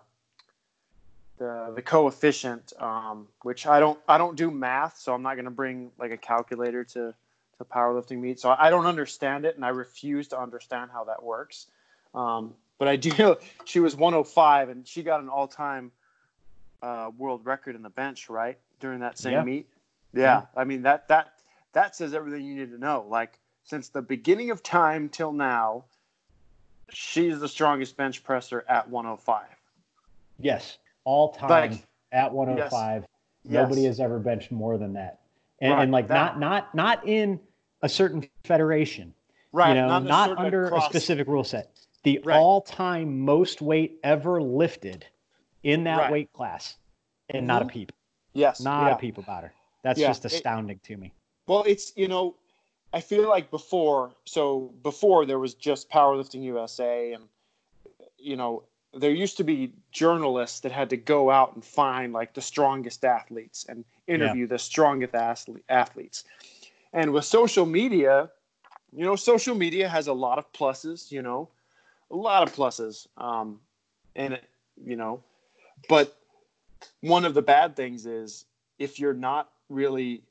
the 1.39 1.73
the 1.75 1.81
coefficient, 1.81 2.71
um, 2.79 3.27
which 3.41 3.65
I 3.65 3.79
don't 3.79 3.99
I 4.07 4.19
don't 4.19 4.37
do 4.37 4.51
math, 4.51 4.99
so 4.99 5.13
I'm 5.13 5.23
not 5.23 5.35
gonna 5.35 5.49
bring 5.49 5.91
like 5.97 6.11
a 6.11 6.17
calculator 6.17 6.83
to 6.83 7.15
to 7.57 7.63
powerlifting 7.65 8.19
meet. 8.19 8.39
So 8.39 8.55
I 8.57 8.69
don't 8.69 8.85
understand 8.85 9.43
it 9.45 9.55
and 9.55 9.65
I 9.65 9.69
refuse 9.69 10.27
to 10.29 10.39
understand 10.39 10.91
how 10.93 11.05
that 11.05 11.23
works. 11.23 11.65
Um, 12.13 12.53
but 12.77 12.87
I 12.87 12.95
do 12.95 13.35
she 13.65 13.79
was 13.79 13.95
105 13.95 14.69
and 14.69 14.87
she 14.87 15.01
got 15.01 15.19
an 15.19 15.29
all 15.29 15.47
time 15.47 15.91
uh, 16.85 17.09
world 17.17 17.45
record 17.45 17.75
in 17.75 17.81
the 17.81 17.89
bench, 17.89 18.29
right? 18.29 18.57
During 18.79 18.99
that 18.99 19.17
same 19.17 19.33
Yeah. 19.33 19.43
meet. 19.43 19.67
Yeah. 20.13 20.43
I 20.55 20.63
mean 20.63 20.83
that 20.83 21.07
that 21.07 21.33
that 21.73 21.95
says 21.95 22.13
everything 22.13 22.45
you 22.45 22.55
need 22.55 22.71
to 22.71 22.77
know. 22.77 23.05
Like 23.09 23.39
since 23.63 23.89
the 23.89 24.01
beginning 24.01 24.51
of 24.51 24.61
time 24.63 25.09
till 25.09 25.33
now, 25.33 25.85
she's 26.89 27.39
the 27.39 27.47
strongest 27.47 27.97
bench 27.97 28.23
presser 28.23 28.63
at 28.69 28.89
105. 28.89 29.45
Yes, 30.39 30.77
all 31.03 31.33
time 31.33 31.49
Like- 31.71 31.87
at 32.11 32.31
105. 32.33 33.05
Yes. 33.43 33.51
Nobody 33.51 33.85
has 33.85 33.99
ever 33.99 34.19
benched 34.19 34.51
more 34.51 34.77
than 34.77 34.93
that, 34.93 35.19
and, 35.59 35.73
Right, 35.73 35.83
and 35.83 35.91
like 35.91 36.07
that- 36.07 36.39
not 36.39 36.73
not 36.75 36.75
not 36.75 37.07
in 37.07 37.39
a 37.81 37.89
certain 37.89 38.27
federation, 38.43 39.13
Right. 39.51 39.69
you 39.69 39.75
know, 39.75 39.87
not, 39.87 40.03
not, 40.03 40.37
under 40.37 40.65
across- 40.65 40.85
a 40.85 40.89
specific 40.89 41.27
rule 41.27 41.43
set. 41.43 41.71
The 42.03 42.19
Right. 42.23 42.37
all-time 42.37 43.19
most 43.21 43.61
weight 43.61 43.99
ever 44.03 44.41
lifted 44.41 45.05
in 45.65 45.83
that 45.85 45.97
Right. 45.97 46.11
weight 46.11 46.31
class, 46.33 46.77
and 47.29 47.47
not 47.47 47.61
a 47.61 47.65
Mhm. 47.65 47.69
peep, 47.69 47.91
Yes. 48.33 48.61
not 48.61 48.87
yeah. 48.87 48.95
a 48.95 48.97
peep 48.97 49.17
about 49.17 49.43
her. 49.43 49.53
That's 49.81 49.99
Yeah, 49.99 50.09
just 50.09 50.23
it- 50.25 50.33
astounding 50.33 50.79
to 50.83 50.95
me. 50.95 51.11
Well, 51.47 51.63
it's 51.63 51.91
you 51.97 52.07
know, 52.07 52.35
I 52.93 53.01
feel 53.01 53.27
like 53.27 53.49
before, 53.51 54.13
so 54.25 54.73
before 54.83 55.25
there 55.25 55.39
was 55.39 55.55
just 55.55 55.89
powerlifting 55.89 56.43
USA, 56.43 57.13
and 57.13 57.27
you 58.17 58.35
know, 58.35 58.63
there 58.93 59.11
used 59.11 59.37
to 59.37 59.43
be 59.43 59.73
journalists 59.91 60.59
that 60.61 60.71
had 60.71 60.89
to 60.91 60.97
go 60.97 61.29
out 61.31 61.53
and 61.55 61.65
find 61.65 62.13
like 62.13 62.33
the 62.33 62.41
strongest 62.41 63.03
athletes 63.03 63.65
and 63.67 63.83
interview 64.07 64.47
the 64.47 64.59
strongest 64.59 65.13
athletes. 65.69 66.23
And 66.93 67.11
with 67.11 67.25
social 67.25 67.65
media, 67.65 68.31
you 68.95 69.03
know, 69.03 69.15
social 69.15 69.55
media 69.55 69.89
has 69.89 70.07
a 70.07 70.13
lot 70.13 70.37
of 70.37 70.51
pluses. 70.53 71.11
You 71.11 71.23
know, 71.23 71.49
a 72.11 72.15
lot 72.15 72.43
of 72.43 72.53
pluses. 72.55 73.07
Um, 73.17 73.59
and 74.15 74.39
you 74.77 74.95
know, 74.95 75.23
but 75.87 76.15
one 77.01 77.25
of 77.25 77.33
the 77.33 77.41
bad 77.41 77.75
things 77.75 78.05
is 78.05 78.45
if 78.79 78.99
you're 78.99 79.13
not 79.13 79.49
really 79.69 80.23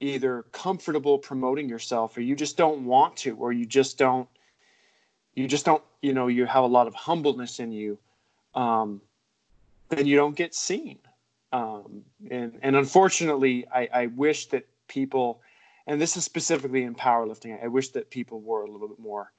either 0.00 0.42
comfortable 0.52 1.18
promoting 1.18 1.68
yourself 1.68 2.16
or 2.16 2.20
you 2.20 2.36
just 2.36 2.56
don't 2.56 2.84
want 2.84 3.16
to 3.16 3.34
or 3.36 3.52
you 3.52 3.64
just 3.64 3.96
don't 3.96 4.28
you 5.34 5.48
just 5.48 5.64
don't 5.64 5.82
you 6.02 6.12
know 6.12 6.26
you 6.26 6.44
have 6.46 6.64
a 6.64 6.66
lot 6.66 6.86
of 6.86 6.94
humbleness 6.94 7.60
in 7.60 7.72
you 7.72 7.98
um, 8.54 9.00
then 9.88 10.06
you 10.06 10.16
don't 10.16 10.36
get 10.36 10.54
seen 10.54 10.98
um, 11.52 12.02
and 12.30 12.58
and 12.62 12.76
unfortunately 12.76 13.66
I, 13.72 13.88
I 13.92 14.06
wish 14.08 14.46
that 14.46 14.66
people 14.88 15.40
and 15.86 16.00
this 16.00 16.16
is 16.16 16.24
specifically 16.24 16.82
in 16.82 16.94
powerlifting 16.94 17.62
i 17.62 17.68
wish 17.68 17.88
that 17.90 18.10
people 18.10 18.40
were 18.40 18.64
a 18.64 18.70
little 18.70 18.88
bit 18.88 18.98
more 18.98 19.32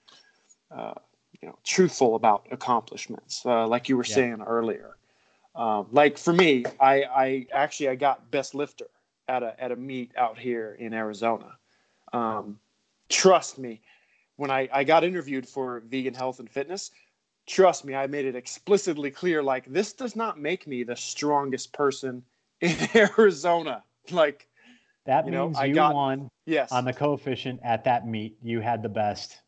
uh, 0.75 0.93
you 1.41 1.47
know 1.47 1.57
truthful 1.63 2.15
about 2.15 2.47
accomplishments 2.51 3.45
uh, 3.45 3.67
like 3.67 3.89
you 3.89 3.97
were 3.97 4.03
Yeah. 4.03 4.15
saying 4.15 4.41
earlier 4.45 4.95
um, 5.57 5.87
like 5.91 6.17
for 6.17 6.33
me 6.33 6.63
i 6.79 7.03
i 7.03 7.47
actually 7.51 7.89
i 7.89 7.95
got 7.95 8.29
best 8.31 8.55
lifter 8.55 8.85
at 9.27 9.43
a 9.43 9.61
at 9.61 9.71
a 9.71 9.75
meet 9.75 10.11
out 10.17 10.37
here 10.39 10.77
in 10.79 10.93
Arizona. 10.93 11.57
Um, 12.13 12.57
trust 13.09 13.57
me, 13.59 13.81
when 14.37 14.49
I, 14.49 14.69
I 14.71 14.85
got 14.85 15.03
interviewed 15.03 15.45
for 15.45 15.81
vegan 15.81 16.13
health 16.13 16.39
and 16.39 16.49
fitness, 16.49 16.91
trust 17.45 17.83
me, 17.83 17.93
I 17.93 18.07
made 18.07 18.23
it 18.23 18.35
explicitly 18.37 19.11
clear 19.11 19.43
like 19.43 19.65
this 19.65 19.91
does 19.91 20.15
not 20.15 20.39
make 20.39 20.65
me 20.65 20.83
the 20.83 20.95
strongest 20.95 21.73
person 21.73 22.23
in 22.61 22.77
Arizona. 22.95 23.83
Like, 24.11 24.47
That 25.05 25.25
You 25.25 25.31
know, 25.31 25.45
means 25.47 25.57
I 25.59 25.65
you 25.65 25.75
got- 25.75 25.93
won 25.93 26.29
yes, 26.45 26.71
on 26.71 26.85
the 26.85 26.93
coefficient 26.93 27.59
at 27.63 27.83
that 27.83 28.07
meet. 28.07 28.37
You 28.41 28.61
had 28.61 28.81
the 28.81 28.89
best 28.89 29.41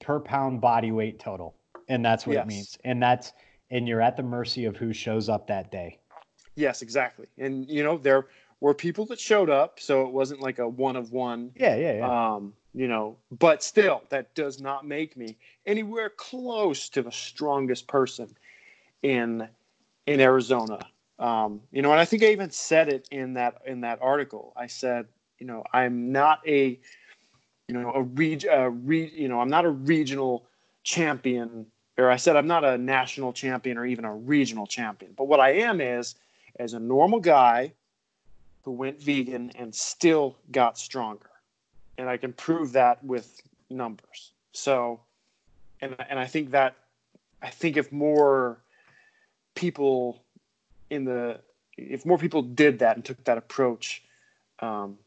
per 0.00 0.20
pound 0.20 0.62
body 0.62 0.90
weight 0.92 1.18
total, 1.18 1.54
and 1.88 2.02
that's 2.02 2.26
what 2.26 2.32
Yes. 2.34 2.44
it 2.44 2.48
means. 2.48 2.78
And 2.84 3.02
that's 3.02 3.34
and 3.70 3.86
you're 3.88 4.00
at 4.00 4.16
the 4.16 4.22
mercy 4.22 4.64
of 4.64 4.76
who 4.76 4.92
shows 4.92 5.28
up 5.28 5.46
that 5.46 5.70
day. 5.70 5.98
yes, 6.56 6.82
exactly. 6.82 7.26
And 7.38 7.68
you 7.68 7.82
know, 7.82 7.98
there 7.98 8.26
were 8.60 8.74
people 8.74 9.06
that 9.06 9.18
showed 9.18 9.50
up, 9.50 9.80
so 9.80 10.06
it 10.06 10.12
wasn't 10.12 10.40
like 10.40 10.58
a 10.58 10.68
one 10.68 10.96
of 10.96 11.12
one 11.12 11.52
Yeah, 11.56 11.76
yeah, 11.76 11.92
yeah. 11.94 12.34
um, 12.34 12.52
you 12.74 12.86
know, 12.86 13.16
but 13.32 13.62
still, 13.62 14.02
that 14.10 14.34
does 14.34 14.60
not 14.60 14.86
make 14.86 15.16
me 15.16 15.36
anywhere 15.66 16.10
close 16.10 16.88
to 16.90 17.02
the 17.02 17.12
strongest 17.12 17.88
person 17.88 18.28
in 19.02 19.48
in 20.06 20.20
Arizona. 20.20 20.78
Um, 21.18 21.60
you 21.70 21.82
know, 21.82 21.90
and 21.90 22.00
I 22.00 22.04
think 22.04 22.22
I 22.22 22.26
even 22.26 22.50
said 22.50 22.88
it 22.88 23.08
in 23.10 23.34
that 23.34 23.62
in 23.66 23.80
that 23.82 23.98
article. 24.00 24.52
I 24.56 24.66
said, 24.66 25.06
you 25.38 25.46
know, 25.46 25.64
I'm 25.72 26.12
not 26.12 26.40
a, 26.46 26.78
you 27.68 27.74
know, 27.74 27.92
a 27.92 28.02
reg, 28.02 28.44
a 28.44 28.70
re, 28.70 29.10
you 29.14 29.28
know, 29.28 29.40
I'm 29.40 29.50
not 29.50 29.64
a 29.64 29.70
regional 29.70 30.46
champion, 30.82 31.66
or 32.00 32.10
I 32.10 32.16
said 32.16 32.36
I'm 32.36 32.46
not 32.46 32.64
a 32.64 32.78
national 32.78 33.32
champion 33.32 33.78
or 33.78 33.86
even 33.86 34.04
a 34.04 34.14
regional 34.14 34.66
champion. 34.66 35.12
But 35.16 35.24
what 35.28 35.40
I 35.40 35.52
am 35.52 35.80
is, 35.80 36.14
as 36.58 36.74
a 36.74 36.80
normal 36.80 37.20
guy 37.20 37.72
who 38.62 38.72
went 38.72 39.00
vegan 39.00 39.50
and 39.54 39.74
still 39.74 40.36
got 40.50 40.78
stronger. 40.78 41.30
And 41.96 42.08
I 42.08 42.16
can 42.16 42.32
prove 42.32 42.72
that 42.72 43.02
with 43.04 43.40
numbers. 43.70 44.32
So, 44.52 45.00
and, 45.80 45.96
and 46.08 46.18
I 46.18 46.26
think 46.26 46.50
that, 46.50 46.76
I 47.42 47.48
think 47.48 47.76
if 47.76 47.90
more 47.92 48.62
people 49.54 50.22
in 50.90 51.04
the, 51.04 51.40
if 51.76 52.04
more 52.04 52.18
people 52.18 52.42
did 52.42 52.80
that 52.80 52.96
and 52.96 53.04
took 53.04 53.22
that 53.24 53.38
approach, 53.38 54.02
um, 54.60 54.98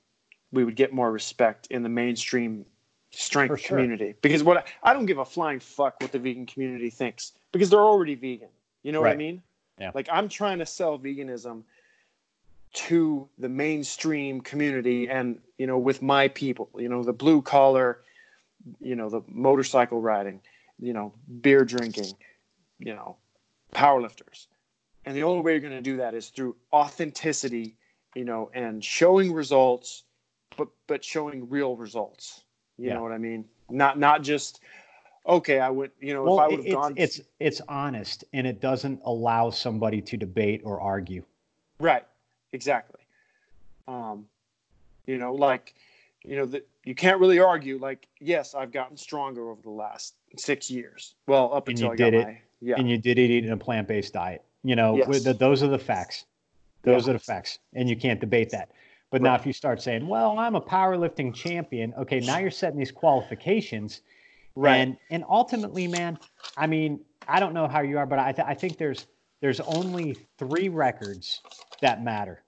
we 0.51 0.63
would 0.63 0.75
get 0.75 0.93
more 0.93 1.11
respect 1.11 1.67
in 1.67 1.83
the 1.83 1.89
mainstream 1.89 2.65
strength 3.13 3.59
sure. 3.59 3.77
community. 3.77 4.15
Because 4.21 4.43
what 4.43 4.67
I 4.81 4.93
don't 4.93 5.05
give 5.05 5.17
a 5.17 5.25
flying 5.25 5.59
fuck 5.59 6.01
what 6.01 6.11
the 6.11 6.19
vegan 6.19 6.45
community 6.45 6.89
thinks 6.89 7.33
because 7.51 7.69
they're 7.69 7.79
already 7.79 8.15
vegan. 8.15 8.49
You 8.81 8.91
know 8.91 9.01
right. 9.01 9.09
what 9.09 9.13
I 9.13 9.17
mean? 9.17 9.41
Yeah. 9.79 9.91
Like 9.93 10.09
I'm 10.11 10.29
trying 10.29 10.59
to 10.59 10.65
sell 10.65 10.99
veganism 10.99 11.63
to 12.73 13.29
the 13.37 13.49
mainstream 13.49 14.41
community 14.41 15.07
and 15.07 15.39
you 15.57 15.67
know 15.67 15.77
with 15.77 16.01
my 16.01 16.27
people, 16.29 16.69
you 16.77 16.89
know, 16.89 17.03
the 17.03 17.13
blue 17.13 17.41
collar, 17.41 17.99
you 18.81 18.95
know, 18.95 19.09
the 19.09 19.21
motorcycle 19.27 20.01
riding, 20.01 20.41
you 20.79 20.93
know, 20.93 21.13
beer 21.41 21.65
drinking, 21.65 22.13
you 22.79 22.93
know, 22.93 23.17
powerlifters. 23.73 24.47
And 25.05 25.15
the 25.15 25.23
only 25.23 25.41
way 25.41 25.51
you're 25.51 25.61
going 25.61 25.73
to 25.73 25.81
do 25.81 25.97
that 25.97 26.13
is 26.13 26.29
through 26.29 26.55
authenticity, 26.71 27.75
you 28.15 28.23
know, 28.23 28.49
and 28.53 28.83
showing 28.83 29.33
results 29.33 30.03
but 30.57 30.69
but 30.87 31.03
showing 31.03 31.49
real 31.49 31.75
results. 31.75 32.42
You 32.77 32.87
yeah. 32.87 32.95
know 32.95 33.03
what 33.03 33.11
I 33.11 33.17
mean? 33.17 33.45
Not 33.69 33.99
not 33.99 34.23
just 34.23 34.61
okay, 35.27 35.59
I 35.59 35.69
would, 35.69 35.91
you 35.99 36.13
know, 36.13 36.23
well, 36.23 36.39
if 36.39 36.41
I 36.41 36.47
would 36.47 36.65
have 36.65 36.73
gone. 36.73 36.93
It's 36.97 37.21
it's 37.39 37.61
honest 37.67 38.25
and 38.33 38.45
it 38.45 38.59
doesn't 38.59 38.99
allow 39.05 39.49
somebody 39.49 40.01
to 40.01 40.17
debate 40.17 40.61
or 40.63 40.81
argue. 40.81 41.23
Right. 41.79 42.05
Exactly. 42.51 43.01
Um, 43.87 44.25
you 45.05 45.17
know, 45.17 45.33
like, 45.33 45.73
you 46.23 46.35
know, 46.35 46.45
that 46.45 46.67
you 46.85 46.95
can't 46.95 47.19
really 47.19 47.39
argue. 47.39 47.77
Like, 47.77 48.07
yes, 48.19 48.55
I've 48.55 48.71
gotten 48.71 48.95
stronger 48.95 49.49
over 49.49 49.61
the 49.61 49.69
last 49.69 50.15
six 50.37 50.69
years. 50.69 51.15
Well, 51.27 51.53
up 51.53 51.67
and 51.67 51.77
until 51.77 51.87
you 51.87 51.93
I 51.93 51.95
did 51.95 52.13
got 52.13 52.19
it, 52.19 52.27
my 52.27 52.41
yeah, 52.61 52.75
and 52.77 52.89
you 52.89 52.97
did 52.97 53.19
it 53.19 53.29
eating 53.29 53.51
a 53.51 53.57
plant 53.57 53.87
based 53.87 54.13
diet. 54.13 54.43
You 54.63 54.75
know, 54.77 54.95
Yes. 54.95 55.23
the, 55.23 55.33
those 55.33 55.63
are 55.63 55.67
the 55.67 55.79
facts. 55.79 56.25
Those 56.83 57.05
Yeah. 57.05 57.11
are 57.11 57.13
the 57.13 57.23
facts, 57.23 57.59
and 57.73 57.89
you 57.89 57.97
can't 57.97 58.19
debate 58.21 58.49
that. 58.51 58.71
But 59.13 59.21
now, 59.21 59.35
if 59.35 59.45
you 59.45 59.53
start 59.53 59.79
saying, 59.79 60.07
"Well, 60.07 60.39
I'm 60.39 60.55
a 60.55 60.59
powerlifting 60.59 61.35
champion," 61.35 61.93
okay, 61.99 62.19
now 62.19 62.39
you're 62.39 62.49
setting 62.49 62.79
these 62.79 62.91
qualifications, 62.91 64.01
right. 64.55 64.77
and 64.77 64.97
and 65.11 65.23
ultimately, 65.29 65.87
man, 65.87 66.17
I 66.57 66.65
mean, 66.65 66.99
I 67.27 67.39
don't 67.39 67.53
know 67.53 67.67
how 67.67 67.81
you 67.81 67.99
are, 67.99 68.07
but 68.07 68.17
I 68.17 68.31
th- 68.31 68.47
I 68.47 68.55
think 68.55 68.79
there's 68.79 69.05
there's 69.39 69.59
only 69.59 70.17
three 70.39 70.67
records 70.67 71.41
that 71.79 72.03
matter, 72.03 72.43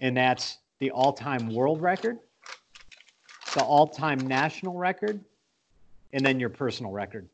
and 0.00 0.16
that's 0.16 0.56
the 0.78 0.90
all-time 0.90 1.52
world 1.52 1.82
record, 1.82 2.16
the 3.52 3.62
all-time 3.62 4.26
national 4.26 4.78
record, 4.78 5.22
and 6.14 6.24
then 6.24 6.40
your 6.40 6.48
personal 6.48 6.92
record. 6.92 7.28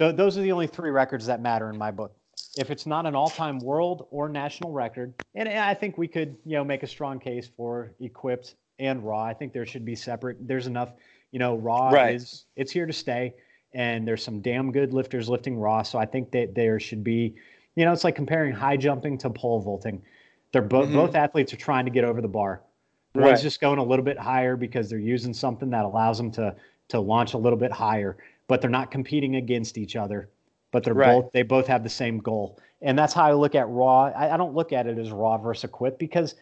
Th- 0.00 0.16
those 0.16 0.36
are 0.36 0.42
the 0.42 0.50
only 0.50 0.66
three 0.66 0.90
records 0.90 1.26
that 1.26 1.40
matter 1.40 1.70
in 1.70 1.78
my 1.78 1.92
book. 1.92 2.16
If 2.56 2.70
it's 2.70 2.86
not 2.86 3.04
an 3.06 3.14
all-time 3.16 3.58
world 3.58 4.06
or 4.10 4.28
national 4.28 4.70
record, 4.70 5.12
and 5.34 5.48
I 5.48 5.74
think 5.74 5.98
we 5.98 6.06
could, 6.06 6.36
you 6.44 6.52
know, 6.56 6.64
make 6.64 6.82
a 6.82 6.86
strong 6.86 7.18
case 7.18 7.48
for 7.56 7.92
equipped 8.00 8.54
and 8.78 9.02
raw. 9.04 9.22
I 9.24 9.34
think 9.34 9.52
there 9.52 9.66
should 9.66 9.84
be 9.84 9.96
separate. 9.96 10.36
There's 10.46 10.66
enough, 10.66 10.92
you 11.32 11.38
know, 11.38 11.56
raw 11.56 11.90
Right. 11.90 12.14
is 12.14 12.46
it's 12.56 12.70
here 12.70 12.86
to 12.86 12.92
stay, 12.92 13.34
and 13.72 14.06
there's 14.06 14.22
some 14.22 14.40
damn 14.40 14.70
good 14.70 14.92
lifters 14.92 15.28
lifting 15.28 15.58
raw. 15.58 15.82
So 15.82 15.98
I 15.98 16.06
think 16.06 16.30
that 16.30 16.54
there 16.54 16.78
should 16.78 17.02
be, 17.02 17.34
you 17.74 17.84
know, 17.84 17.92
it's 17.92 18.04
like 18.04 18.14
comparing 18.14 18.52
high 18.52 18.76
jumping 18.76 19.18
to 19.18 19.30
pole 19.30 19.60
vaulting. 19.60 20.00
They're 20.52 20.62
both 20.62 20.88
Mhm. 20.88 20.94
both 20.94 21.14
athletes 21.16 21.52
are 21.52 21.56
trying 21.56 21.84
to 21.86 21.90
get 21.90 22.04
over 22.04 22.20
the 22.20 22.28
bar. 22.28 22.62
Right. 23.16 23.26
One's 23.26 23.42
just 23.42 23.60
going 23.60 23.78
a 23.78 23.84
little 23.84 24.04
bit 24.04 24.18
higher 24.18 24.56
because 24.56 24.88
they're 24.88 24.98
using 24.98 25.32
something 25.34 25.70
that 25.70 25.84
allows 25.84 26.18
them 26.18 26.30
to 26.32 26.54
to 26.88 27.00
launch 27.00 27.32
a 27.32 27.38
little 27.38 27.58
bit 27.58 27.72
higher, 27.72 28.16
but 28.46 28.60
they're 28.60 28.68
not 28.70 28.90
competing 28.90 29.36
against 29.36 29.78
each 29.78 29.96
other. 29.96 30.28
But 30.74 30.84
they're 30.84 30.92
Right. 30.94 31.22
both 31.22 31.32
they 31.32 31.42
both 31.42 31.66
have 31.68 31.82
the 31.84 31.88
same 31.88 32.18
goal, 32.18 32.58
and 32.82 32.98
that's 32.98 33.14
how 33.14 33.24
I 33.24 33.32
look 33.32 33.54
at 33.54 33.68
raw. 33.68 34.06
I, 34.06 34.34
I 34.34 34.36
don't 34.36 34.54
look 34.54 34.72
at 34.72 34.86
it 34.86 34.98
as 34.98 35.10
raw 35.12 35.38
versus 35.38 35.64
equip 35.64 35.98
because 35.98 36.34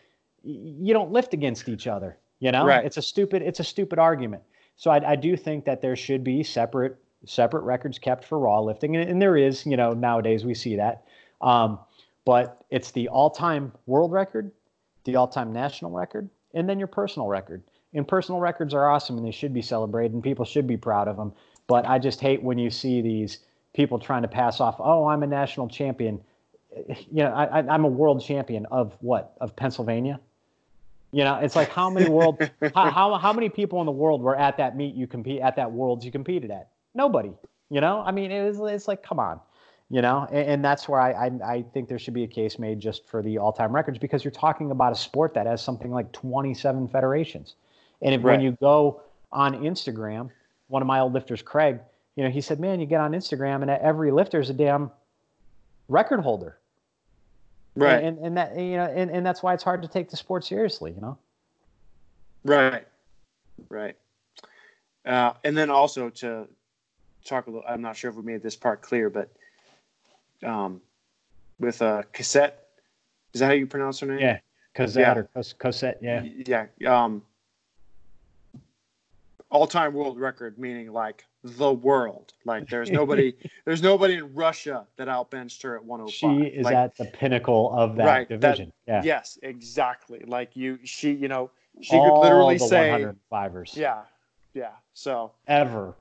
you 0.42 0.92
don't 0.92 1.12
lift 1.12 1.34
against 1.34 1.68
each 1.68 1.86
other. 1.86 2.18
You 2.40 2.50
know, 2.50 2.66
Right. 2.66 2.84
it's 2.84 2.96
a 2.96 3.02
stupid 3.02 3.42
it's 3.42 3.60
a 3.60 3.64
stupid 3.64 3.98
argument. 3.98 4.42
So 4.76 4.90
I, 4.90 5.12
I 5.12 5.16
do 5.16 5.36
think 5.36 5.64
that 5.66 5.82
there 5.82 5.94
should 5.94 6.24
be 6.24 6.42
separate 6.42 6.96
separate 7.26 7.60
records 7.62 7.98
kept 7.98 8.24
for 8.24 8.38
raw 8.38 8.58
lifting, 8.60 8.96
and, 8.96 9.08
and 9.08 9.20
there 9.22 9.36
is. 9.36 9.66
You 9.66 9.76
know, 9.76 9.92
nowadays 9.92 10.44
we 10.44 10.54
see 10.54 10.76
that. 10.76 11.04
Um, 11.42 11.78
but 12.24 12.64
it's 12.70 12.90
the 12.92 13.08
all-time 13.08 13.72
world 13.86 14.12
record, 14.12 14.50
the 15.04 15.16
all-time 15.16 15.52
national 15.52 15.90
record, 15.90 16.30
and 16.54 16.68
then 16.68 16.78
your 16.78 16.88
personal 16.88 17.28
record. 17.28 17.62
And 17.94 18.08
personal 18.08 18.40
records 18.40 18.72
are 18.72 18.88
awesome, 18.88 19.18
and 19.18 19.26
they 19.26 19.32
should 19.32 19.52
be 19.52 19.60
celebrated, 19.60 20.14
and 20.14 20.22
people 20.22 20.44
should 20.44 20.66
be 20.66 20.76
proud 20.76 21.08
of 21.08 21.16
them. 21.16 21.32
But 21.66 21.84
I 21.86 21.98
just 21.98 22.20
hate 22.20 22.42
when 22.42 22.58
you 22.58 22.70
see 22.70 23.02
these 23.02 23.40
people 23.74 23.98
trying 23.98 24.22
to 24.22 24.28
pass 24.28 24.60
off, 24.60 24.76
"Oh, 24.78 25.06
I'm 25.06 25.22
a 25.22 25.26
national 25.26 25.68
champion." 25.68 26.20
You 27.10 27.24
know, 27.24 27.32
I, 27.32 27.44
I, 27.44 27.58
I'm 27.68 27.84
a 27.84 27.88
world 27.88 28.22
champion 28.22 28.66
of 28.66 28.96
what? 29.00 29.34
Of 29.40 29.54
Pennsylvania. 29.54 30.20
You 31.12 31.24
know, 31.24 31.36
it's 31.36 31.54
like 31.54 31.68
how 31.68 31.90
many 31.90 32.08
world, 32.08 32.40
how, 32.74 32.90
how 32.90 33.18
how 33.18 33.32
many 33.32 33.48
people 33.48 33.80
in 33.80 33.86
the 33.86 33.92
world 33.92 34.22
were 34.22 34.36
at 34.36 34.56
that 34.56 34.76
meet 34.76 34.94
you 34.94 35.06
compete 35.06 35.40
at 35.40 35.56
that 35.56 35.70
worlds 35.70 36.04
you 36.04 36.10
competed 36.10 36.50
at? 36.50 36.70
Nobody. 36.94 37.32
You 37.70 37.80
know, 37.80 38.02
I 38.04 38.12
mean, 38.12 38.30
it 38.30 38.42
was, 38.44 38.60
it's 38.72 38.88
like, 38.88 39.02
come 39.02 39.18
on 39.18 39.40
you 39.92 40.00
know 40.00 40.26
and, 40.32 40.48
and 40.48 40.64
that's 40.64 40.88
where 40.88 41.00
I, 41.00 41.12
I 41.12 41.30
i 41.44 41.64
think 41.74 41.88
there 41.88 41.98
should 41.98 42.14
be 42.14 42.24
a 42.24 42.28
case 42.28 42.58
made 42.58 42.80
just 42.80 43.06
for 43.06 43.22
the 43.22 43.38
all-time 43.38 43.72
records 43.72 43.98
because 43.98 44.24
you're 44.24 44.32
talking 44.32 44.72
about 44.72 44.90
a 44.90 44.96
sport 44.96 45.34
that 45.34 45.46
has 45.46 45.62
something 45.62 45.92
like 45.92 46.10
27 46.10 46.88
federations 46.88 47.54
and 48.00 48.14
if 48.14 48.22
when 48.22 48.40
you 48.40 48.56
go 48.60 49.02
on 49.30 49.62
instagram 49.62 50.30
one 50.66 50.82
of 50.82 50.88
my 50.88 50.98
old 50.98 51.12
lifters 51.12 51.42
craig 51.42 51.78
you 52.16 52.24
know 52.24 52.30
he 52.30 52.40
said 52.40 52.60
man 52.60 52.80
you 52.80 52.86
get 52.86 53.00
on 53.00 53.12
instagram 53.12 53.62
and 53.62 53.70
every 53.70 54.10
lifter 54.10 54.40
is 54.40 54.50
a 54.50 54.54
damn 54.54 54.90
record 55.88 56.20
holder 56.20 56.58
right. 57.74 58.04
and, 58.04 58.18
and 58.18 58.36
that 58.36 58.56
you 58.58 58.76
know 58.76 58.84
and, 58.84 59.10
and 59.10 59.24
that's 59.24 59.42
why 59.42 59.54
it's 59.54 59.62
hard 59.62 59.82
to 59.82 59.88
take 59.88 60.10
the 60.10 60.16
sport 60.16 60.44
seriously 60.44 60.92
you 60.92 61.00
know 61.00 61.18
Right. 62.44 62.86
Right. 63.68 63.96
Uh, 65.06 65.34
and 65.44 65.56
then 65.56 65.70
also 65.70 66.10
to 66.10 66.48
talk 67.24 67.46
a 67.46 67.50
little, 67.50 67.64
I'm 67.68 67.80
not 67.82 67.96
sure 67.96 68.10
if 68.10 68.16
we 68.16 68.22
made 68.22 68.42
this 68.42 68.56
part 68.56 68.82
clear, 68.82 69.08
but 69.10 69.30
um, 70.42 70.80
with 71.60 71.80
uh, 71.82 72.02
cassette, 72.12 72.66
is 73.32 73.38
that 73.38 73.46
how 73.46 73.52
you 73.52 73.66
pronounce 73.68 74.00
her 74.00 74.06
name? 74.06 74.18
yeah 74.18 74.38
cosette 74.74 75.02
Yeah. 75.02 75.14
or 75.20 75.28
Cos- 75.34 75.52
cosette 75.52 75.98
yeah 76.02 76.24
Yeah. 76.78 77.04
Um, 77.04 77.22
all 79.50 79.66
time 79.66 79.92
world 79.94 80.18
record, 80.18 80.58
meaning 80.58 80.92
like 80.92 81.24
the 81.44 81.72
world. 81.72 82.32
Like 82.44 82.68
there's 82.68 82.90
nobody, 82.90 83.34
there's 83.64 83.82
nobody 83.82 84.14
in 84.14 84.34
Russia 84.34 84.86
that 84.96 85.08
outbenched 85.08 85.62
her 85.62 85.76
at 85.76 85.84
105. 85.84 86.12
she 86.12 86.46
is 86.48 86.64
like, 86.64 86.74
at 86.74 86.96
the 86.96 87.04
pinnacle 87.06 87.72
of 87.76 87.96
that 87.96 88.04
Right, 88.06 88.28
that- 88.28 88.40
division 88.40 88.72
yeah 88.86 89.02
Yes, 89.04 89.38
exactly. 89.42 90.22
Like 90.26 90.56
you, 90.56 90.78
she, 90.84 91.12
you 91.12 91.28
know, 91.28 91.50
she 91.80 91.96
All 91.96 92.20
could 92.20 92.20
literally 92.20 92.58
the 92.58 92.66
say, 92.68 93.06
105ers 93.32 93.76
yeah, 93.76 94.02
yeah. 94.54 94.70
So 94.94 95.32
ever 95.48 95.94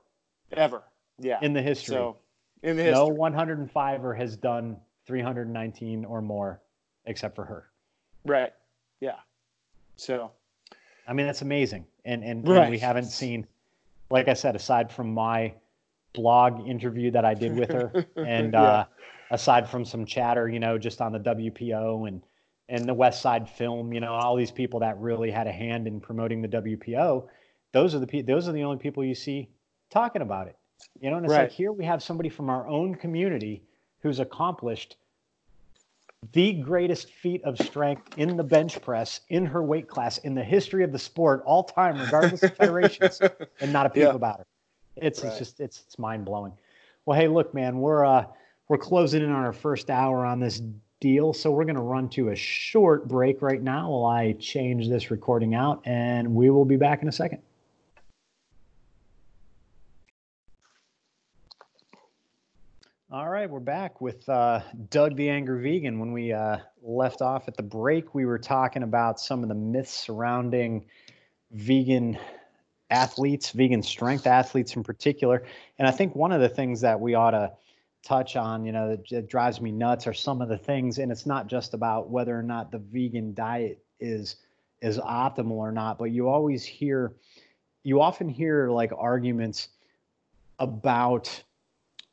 ever, 0.52 0.82
yeah. 1.18 1.38
in 1.42 1.52
the 1.54 1.62
history. 1.62 1.94
So 1.94 2.16
in 2.62 2.76
the 2.76 2.82
history, 2.84 3.08
no 3.08 3.10
105er 3.10 4.16
has 4.16 4.36
done 4.36 4.76
319 5.06 6.04
or 6.04 6.20
more 6.22 6.60
except 7.06 7.34
for 7.34 7.44
her. 7.44 7.68
right? 8.24 8.52
Yeah. 9.00 9.16
So 9.96 10.30
I 11.08 11.12
mean, 11.14 11.26
that's 11.26 11.42
amazing. 11.42 11.86
And, 12.04 12.22
and, 12.22 12.46
and 12.46 12.70
we 12.70 12.78
haven't 12.78 13.06
seen, 13.06 13.46
like 14.12 14.28
I 14.28 14.34
said, 14.34 14.54
aside 14.54 14.92
from 14.92 15.12
my 15.14 15.54
blog 16.14 16.68
interview 16.68 17.10
that 17.12 17.24
I 17.24 17.34
did 17.34 17.52
with 17.52 17.72
her, 17.72 17.92
and 18.24 18.54
Yeah. 18.54 18.60
uh, 18.60 18.84
aside 19.30 19.68
from 19.68 19.84
some 19.84 20.04
chatter, 20.04 20.48
you 20.48 20.60
know, 20.60 20.78
just 20.78 21.00
on 21.00 21.12
the 21.12 21.18
WPO 21.18 22.06
and 22.08 22.22
and 22.68 22.88
the 22.88 22.94
Westside 22.94 23.48
Film, 23.48 23.92
you 23.92 24.00
know, 24.00 24.12
all 24.12 24.36
these 24.36 24.50
people 24.50 24.80
that 24.80 24.98
really 24.98 25.30
had 25.30 25.46
a 25.46 25.52
hand 25.52 25.86
in 25.86 26.00
promoting 26.00 26.42
the 26.42 26.48
WPO, 26.48 27.26
those 27.72 27.94
are 27.94 27.98
the 27.98 28.22
those 28.22 28.48
are 28.48 28.52
the 28.52 28.62
only 28.62 28.78
people 28.78 29.02
you 29.04 29.14
see 29.14 29.48
talking 29.90 30.22
about 30.22 30.46
it. 30.46 30.56
You 31.00 31.10
know, 31.10 31.16
and 31.16 31.26
it's 31.26 31.32
Right. 31.32 31.44
like 31.44 31.50
here 31.50 31.72
we 31.72 31.84
have 31.86 32.02
somebody 32.02 32.28
from 32.28 32.50
our 32.50 32.68
own 32.68 32.94
community 32.94 33.64
who's 34.02 34.20
accomplished 34.20 34.96
the 36.32 36.52
greatest 36.54 37.10
feat 37.10 37.42
of 37.44 37.58
strength 37.58 38.16
in 38.16 38.36
the 38.36 38.44
bench 38.44 38.80
press 38.80 39.20
in 39.30 39.44
her 39.44 39.62
weight 39.62 39.88
class 39.88 40.18
in 40.18 40.34
the 40.34 40.44
history 40.44 40.84
of 40.84 40.92
the 40.92 40.98
sport 40.98 41.42
all 41.44 41.64
time 41.64 41.98
regardless 42.00 42.44
of 42.44 42.56
federations 42.56 43.20
and 43.60 43.72
not 43.72 43.86
a 43.86 43.90
peep 43.90 44.02
Yeah. 44.02 44.14
about 44.14 44.38
her 44.38 44.46
it's, 44.96 45.22
Right. 45.22 45.28
it's 45.30 45.38
just 45.38 45.60
it's 45.60 45.82
it's 45.86 45.98
mind 45.98 46.24
blowing 46.24 46.52
well 47.06 47.18
hey 47.18 47.26
look 47.26 47.52
man 47.54 47.78
we're 47.78 48.04
uh 48.04 48.24
we're 48.68 48.78
closing 48.78 49.22
in 49.22 49.30
on 49.30 49.44
our 49.44 49.52
first 49.52 49.90
hour 49.90 50.24
on 50.24 50.38
this 50.38 50.62
deal 51.00 51.32
so 51.32 51.50
we're 51.50 51.64
going 51.64 51.74
to 51.74 51.82
run 51.82 52.08
to 52.10 52.28
a 52.28 52.36
short 52.36 53.08
break 53.08 53.42
right 53.42 53.60
now 53.62 53.90
while 53.90 54.06
i 54.06 54.32
change 54.34 54.88
this 54.88 55.10
recording 55.10 55.56
out 55.56 55.82
and 55.86 56.32
we 56.32 56.50
will 56.50 56.64
be 56.64 56.76
back 56.76 57.02
in 57.02 57.08
a 57.08 57.12
second 57.12 57.42
All 63.12 63.28
right, 63.28 63.50
we're 63.50 63.60
back 63.60 64.00
with 64.00 64.26
uh, 64.26 64.60
Doug 64.88 65.16
the 65.16 65.28
Angry 65.28 65.62
Vegan. 65.62 65.98
When 65.98 66.12
we 66.12 66.32
uh, 66.32 66.56
left 66.82 67.20
off 67.20 67.46
at 67.46 67.58
the 67.58 67.62
break, 67.62 68.14
we 68.14 68.24
were 68.24 68.38
talking 68.38 68.82
about 68.82 69.20
some 69.20 69.42
of 69.42 69.50
the 69.50 69.54
myths 69.54 69.92
surrounding 69.92 70.86
vegan 71.50 72.18
athletes, 72.88 73.50
vegan 73.50 73.82
strength 73.82 74.26
athletes 74.26 74.76
in 74.76 74.82
particular. 74.82 75.44
And 75.78 75.86
I 75.86 75.90
think 75.90 76.16
one 76.16 76.32
of 76.32 76.40
the 76.40 76.48
things 76.48 76.80
that 76.80 76.98
we 76.98 77.14
ought 77.14 77.32
to 77.32 77.52
touch 78.02 78.34
on, 78.34 78.64
you 78.64 78.72
know, 78.72 78.88
that, 78.88 79.06
that 79.10 79.28
drives 79.28 79.60
me 79.60 79.72
nuts 79.72 80.06
are 80.06 80.14
some 80.14 80.40
of 80.40 80.48
the 80.48 80.56
things, 80.56 80.96
and 80.96 81.12
it's 81.12 81.26
not 81.26 81.48
just 81.48 81.74
about 81.74 82.08
whether 82.08 82.34
or 82.34 82.42
not 82.42 82.72
the 82.72 82.78
vegan 82.78 83.34
diet 83.34 83.84
is 84.00 84.36
is 84.80 84.96
optimal 84.96 85.50
or 85.50 85.70
not, 85.70 85.98
but 85.98 86.06
you 86.06 86.30
always 86.30 86.64
hear, 86.64 87.12
you 87.82 88.00
often 88.00 88.30
hear 88.30 88.70
like 88.70 88.90
arguments 88.96 89.68
about 90.58 91.42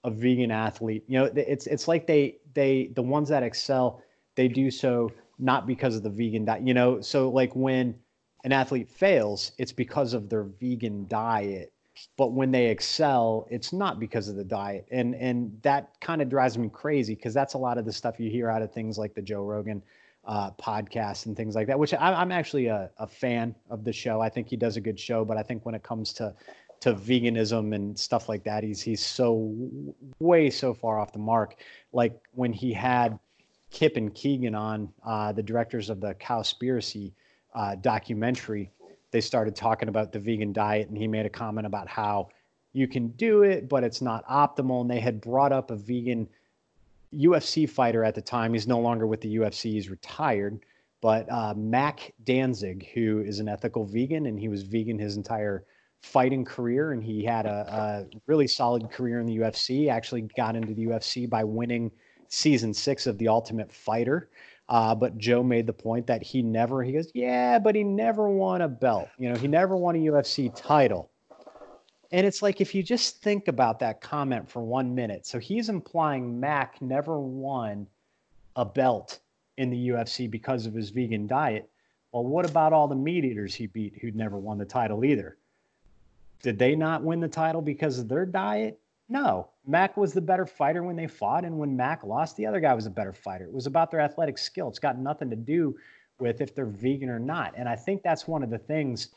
a 0.04 0.12
vegan 0.12 0.52
athlete. 0.52 1.04
You 1.08 1.20
know, 1.20 1.26
it's 1.36 1.68
it's 1.68 1.88
like 1.88 2.08
they 2.08 2.38
they 2.54 2.92
the 2.96 3.02
ones 3.02 3.30
that 3.30 3.44
excel, 3.44 4.02
they 4.36 4.48
do 4.48 4.72
so 4.72 5.12
not 5.38 5.68
because 5.68 5.96
of 5.96 6.04
the 6.04 6.10
vegan 6.10 6.46
diet. 6.46 6.66
You 6.66 6.74
know, 6.74 7.02
so 7.02 7.30
like 7.30 7.56
when 7.56 7.96
an 8.44 8.52
athlete 8.52 8.90
fails, 8.90 9.52
it's 9.58 9.72
because 9.72 10.14
of 10.14 10.30
their 10.30 10.44
vegan 10.44 11.08
diet. 11.08 11.74
But 12.18 12.32
when 12.32 12.52
they 12.52 12.68
excel, 12.68 13.46
it's 13.50 13.74
not 13.74 14.00
because 14.00 14.30
of 14.30 14.38
the 14.38 14.44
diet. 14.44 14.88
And 14.92 15.16
and 15.16 15.60
that 15.64 16.00
kind 16.00 16.22
of 16.22 16.30
drives 16.30 16.58
me 16.58 16.70
crazy 16.70 17.16
because 17.16 17.34
that's 17.34 17.56
a 17.56 17.58
lot 17.58 17.78
of 17.78 17.86
the 17.86 17.92
stuff 17.92 18.20
you 18.20 18.30
hear 18.30 18.50
out 18.50 18.62
of 18.62 18.72
things 18.72 18.98
like 18.98 19.14
the 19.14 19.22
Joe 19.22 19.44
Rogan 19.44 19.84
uh, 20.26 20.52
podcast 20.52 21.26
and 21.26 21.36
things 21.36 21.56
like 21.56 21.68
that, 21.68 21.80
which 21.80 21.94
I, 21.94 22.22
am 22.22 22.32
actually 22.32 22.68
a, 22.68 22.92
a 22.98 23.08
fan 23.08 23.56
of 23.70 23.84
the 23.84 23.92
show. 23.92 24.22
I 24.22 24.30
think 24.30 24.48
he 24.48 24.56
does 24.56 24.78
a 24.78 24.82
good 24.82 25.00
show, 25.00 25.26
but 25.26 25.38
I 25.38 25.44
think 25.44 25.66
when 25.66 25.76
it 25.76 25.84
comes 25.84 26.14
to 26.14 26.34
to 26.82 26.94
veganism 26.94 27.76
and 27.76 27.98
stuff 27.98 28.30
like 28.30 28.44
that. 28.44 28.64
He's 28.64 28.82
he's 28.82 29.06
so 29.06 29.54
way 30.20 30.50
so 30.50 30.74
far 30.74 31.00
off 31.00 31.12
the 31.12 31.20
mark. 31.20 31.56
Like 31.92 32.20
when 32.34 32.54
he 32.54 32.74
had 32.74 33.20
Kip 33.72 33.98
and 33.98 34.14
Keegan 34.14 34.56
on, 34.56 34.92
uh, 35.06 35.32
the 35.32 35.44
directors 35.44 35.90
of 35.90 36.00
the 36.00 36.14
Cowspiracy 36.16 37.12
uh, 37.54 37.76
documentary, 37.76 38.72
they 39.12 39.22
started 39.22 39.56
talking 39.56 39.90
about 39.90 40.12
the 40.12 40.20
vegan 40.20 40.54
diet, 40.54 40.90
and 40.90 40.98
he 40.98 41.08
made 41.08 41.26
a 41.26 41.30
comment 41.30 41.68
about 41.68 41.88
how 41.88 42.30
you 42.74 42.88
can 42.88 43.10
do 43.10 43.44
it, 43.44 43.68
but 43.68 43.84
it's 43.84 44.02
not 44.02 44.26
optimal. 44.28 44.82
And 44.82 44.90
they 44.90 45.00
had 45.00 45.22
brought 45.22 45.52
up 45.52 45.72
a 45.72 45.76
vegan 45.76 46.28
UFC 47.14 47.70
fighter 47.70 48.04
at 48.04 48.16
the 48.16 48.22
time. 48.22 48.54
He's 48.54 48.68
no 48.68 48.80
longer 48.80 49.08
with 49.08 49.22
the 49.22 49.38
UFC; 49.38 49.72
he's 49.74 49.90
retired. 49.90 50.60
But 51.02 51.32
uh, 51.32 51.54
Mac 51.56 52.14
Danzig, 52.26 52.90
who 52.94 53.22
is 53.22 53.40
an 53.40 53.48
ethical 53.48 53.86
vegan, 53.86 54.26
and 54.26 54.40
he 54.40 54.50
was 54.50 54.64
vegan 54.64 55.00
his 55.00 55.16
entire 55.16 55.64
fighting 56.02 56.46
career, 56.46 56.92
and 56.92 57.04
he 57.04 57.24
had 57.24 57.46
a, 57.46 58.08
a, 58.10 58.18
really 58.28 58.48
solid 58.48 58.90
career 58.92 59.20
in 59.20 59.26
the 59.26 59.38
UFC. 59.38 59.90
Actually, 59.90 60.22
got 60.36 60.56
into 60.56 60.74
the 60.74 60.86
UFC 60.86 61.30
by 61.30 61.44
winning 61.44 61.92
season 62.30 62.74
six 62.74 63.08
of 63.08 63.18
The 63.18 63.28
Ultimate 63.28 63.72
Fighter. 63.72 64.30
Uh, 64.70 64.94
but 64.94 65.18
Joe 65.18 65.42
made 65.42 65.66
the 65.66 65.74
point 65.74 66.06
that 66.08 66.22
he 66.22 66.44
never. 66.44 66.84
He 66.84 66.92
goes, 66.92 67.12
yeah, 67.16 67.58
but 67.58 67.74
he 67.76 67.84
never 67.84 68.30
won 68.30 68.62
a 68.62 68.68
belt. 68.68 69.10
You 69.18 69.30
know, 69.30 69.36
he 69.36 69.48
never 69.48 69.76
won 69.76 69.96
a 69.96 70.00
UFC 70.00 70.54
title. 70.56 71.10
And 72.12 72.26
it's 72.26 72.42
like 72.42 72.62
if 72.62 72.74
you 72.74 72.84
just 72.84 73.22
think 73.22 73.48
about 73.48 73.80
that 73.80 74.00
comment 74.00 74.50
for 74.50 74.62
one 74.62 74.94
minute. 74.94 75.26
So 75.26 75.40
he's 75.40 75.70
implying 75.70 76.40
Mac 76.40 76.82
never 76.82 77.20
won 77.20 77.88
a 78.56 78.66
belt 78.66 79.20
in 79.58 79.72
the 79.72 79.90
UFC 79.90 80.30
because 80.30 80.66
of 80.66 80.74
his 80.74 80.92
vegan 80.92 81.26
diet. 81.26 81.70
Well, 82.12 82.26
what 82.26 82.50
about 82.50 82.72
all 82.72 82.88
the 82.88 82.96
meat 82.96 83.26
eaters 83.26 83.56
he 83.56 83.68
beat 83.68 83.98
who'd 84.00 84.16
never 84.16 84.38
won 84.38 84.58
the 84.58 84.66
title 84.66 85.04
either? 85.04 85.38
Did 86.42 86.58
they 86.58 86.76
not 86.76 87.04
win 87.04 87.20
the 87.20 87.28
title 87.28 87.62
because 87.62 88.00
of 88.00 88.08
their 88.08 88.26
diet? 88.26 88.80
No. 89.10 89.50
Mac 89.66 89.98
was 89.98 90.14
the 90.14 90.22
better 90.22 90.46
fighter 90.46 90.84
when 90.84 90.96
they 90.96 91.08
fought, 91.08 91.44
and 91.44 91.58
when 91.58 91.76
Mac 91.76 92.04
lost, 92.04 92.38
the 92.38 92.46
other 92.46 92.60
guy 92.60 92.74
was 92.74 92.86
a 92.86 92.92
better 92.92 93.14
fighter. 93.14 93.46
It 93.46 93.54
was 93.54 93.66
about 93.66 93.92
their 93.92 94.00
athletic 94.00 94.38
skill. 94.38 94.70
It's 94.70 94.80
got 94.80 94.98
nothing 94.98 95.30
to 95.32 95.36
do 95.36 95.76
with 96.20 96.42
if 96.42 96.54
they're 96.54 96.66
vegan 96.66 97.10
or 97.10 97.20
not. 97.20 97.54
And 97.58 97.68
I 97.68 97.76
think 97.76 98.04
that's 98.04 98.28
one 98.28 98.44
of 98.44 98.50
the 98.50 98.58
things 98.58 99.10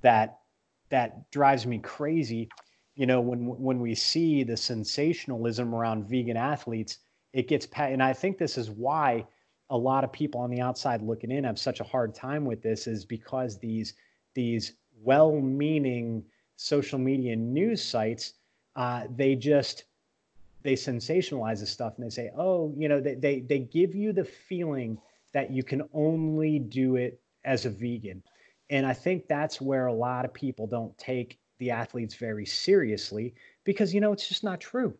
that 0.00 0.38
that 0.88 1.30
drives 1.30 1.66
me 1.66 1.78
crazy. 1.78 2.48
You 2.96 3.06
know, 3.06 3.20
when 3.20 3.46
when 3.46 3.80
we 3.80 3.94
see 3.94 4.44
the 4.44 4.56
sensationalism 4.56 5.74
around 5.74 6.08
vegan 6.08 6.36
athletes, 6.36 6.98
it 7.32 7.48
gets 7.48 7.66
and 7.76 8.02
I 8.02 8.12
think 8.12 8.38
this 8.38 8.58
is 8.58 8.70
why 8.70 9.26
a 9.70 9.76
lot 9.76 10.04
of 10.04 10.12
people 10.12 10.40
on 10.40 10.50
the 10.50 10.60
outside 10.60 11.02
looking 11.02 11.30
in 11.30 11.44
have 11.44 11.58
such 11.58 11.80
a 11.80 11.84
hard 11.84 12.14
time 12.14 12.44
with 12.44 12.62
this 12.62 12.86
is 12.86 13.04
because 13.04 13.58
these 13.58 13.94
these 14.34 14.74
well-meaning 15.02 16.24
social 16.62 16.98
media 16.98 17.34
news 17.34 17.82
sites, 17.82 18.34
uh, 18.76 19.04
they 19.16 19.34
just 19.34 19.84
they 20.62 20.74
sensationalize 20.74 21.58
the 21.58 21.66
stuff 21.66 21.94
and 21.96 22.06
they 22.06 22.10
say, 22.10 22.30
oh, 22.36 22.72
you 22.76 22.88
know, 22.88 23.00
they, 23.00 23.14
they 23.14 23.40
they 23.40 23.58
give 23.58 23.94
you 23.94 24.12
the 24.12 24.24
feeling 24.24 24.96
that 25.32 25.50
you 25.50 25.62
can 25.62 25.82
only 25.92 26.58
do 26.58 26.96
it 26.96 27.20
as 27.44 27.66
a 27.66 27.70
vegan. 27.70 28.22
And 28.70 28.86
I 28.86 28.92
think 28.92 29.26
that's 29.26 29.60
where 29.60 29.86
a 29.86 29.92
lot 29.92 30.24
of 30.24 30.32
people 30.32 30.66
don't 30.66 30.96
take 30.96 31.38
the 31.58 31.70
athletes 31.70 32.14
very 32.14 32.46
seriously 32.46 33.34
because 33.64 33.92
you 33.92 34.00
know 34.00 34.12
it's 34.12 34.28
just 34.28 34.44
not 34.44 34.60
true. 34.60 34.96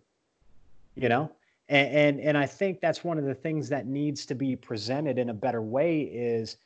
You 0.97 1.09
know? 1.09 1.31
And, 1.69 1.95
and 1.95 2.21
and 2.21 2.39
I 2.39 2.47
think 2.47 2.81
that's 2.81 3.05
one 3.05 3.19
of 3.19 3.25
the 3.25 3.35
things 3.35 3.69
that 3.69 3.87
needs 3.87 4.27
to 4.27 4.35
be 4.35 4.57
presented 4.57 5.17
in 5.17 5.31
a 5.31 5.35
better 5.35 5.63
way 5.63 6.03
is 6.03 6.57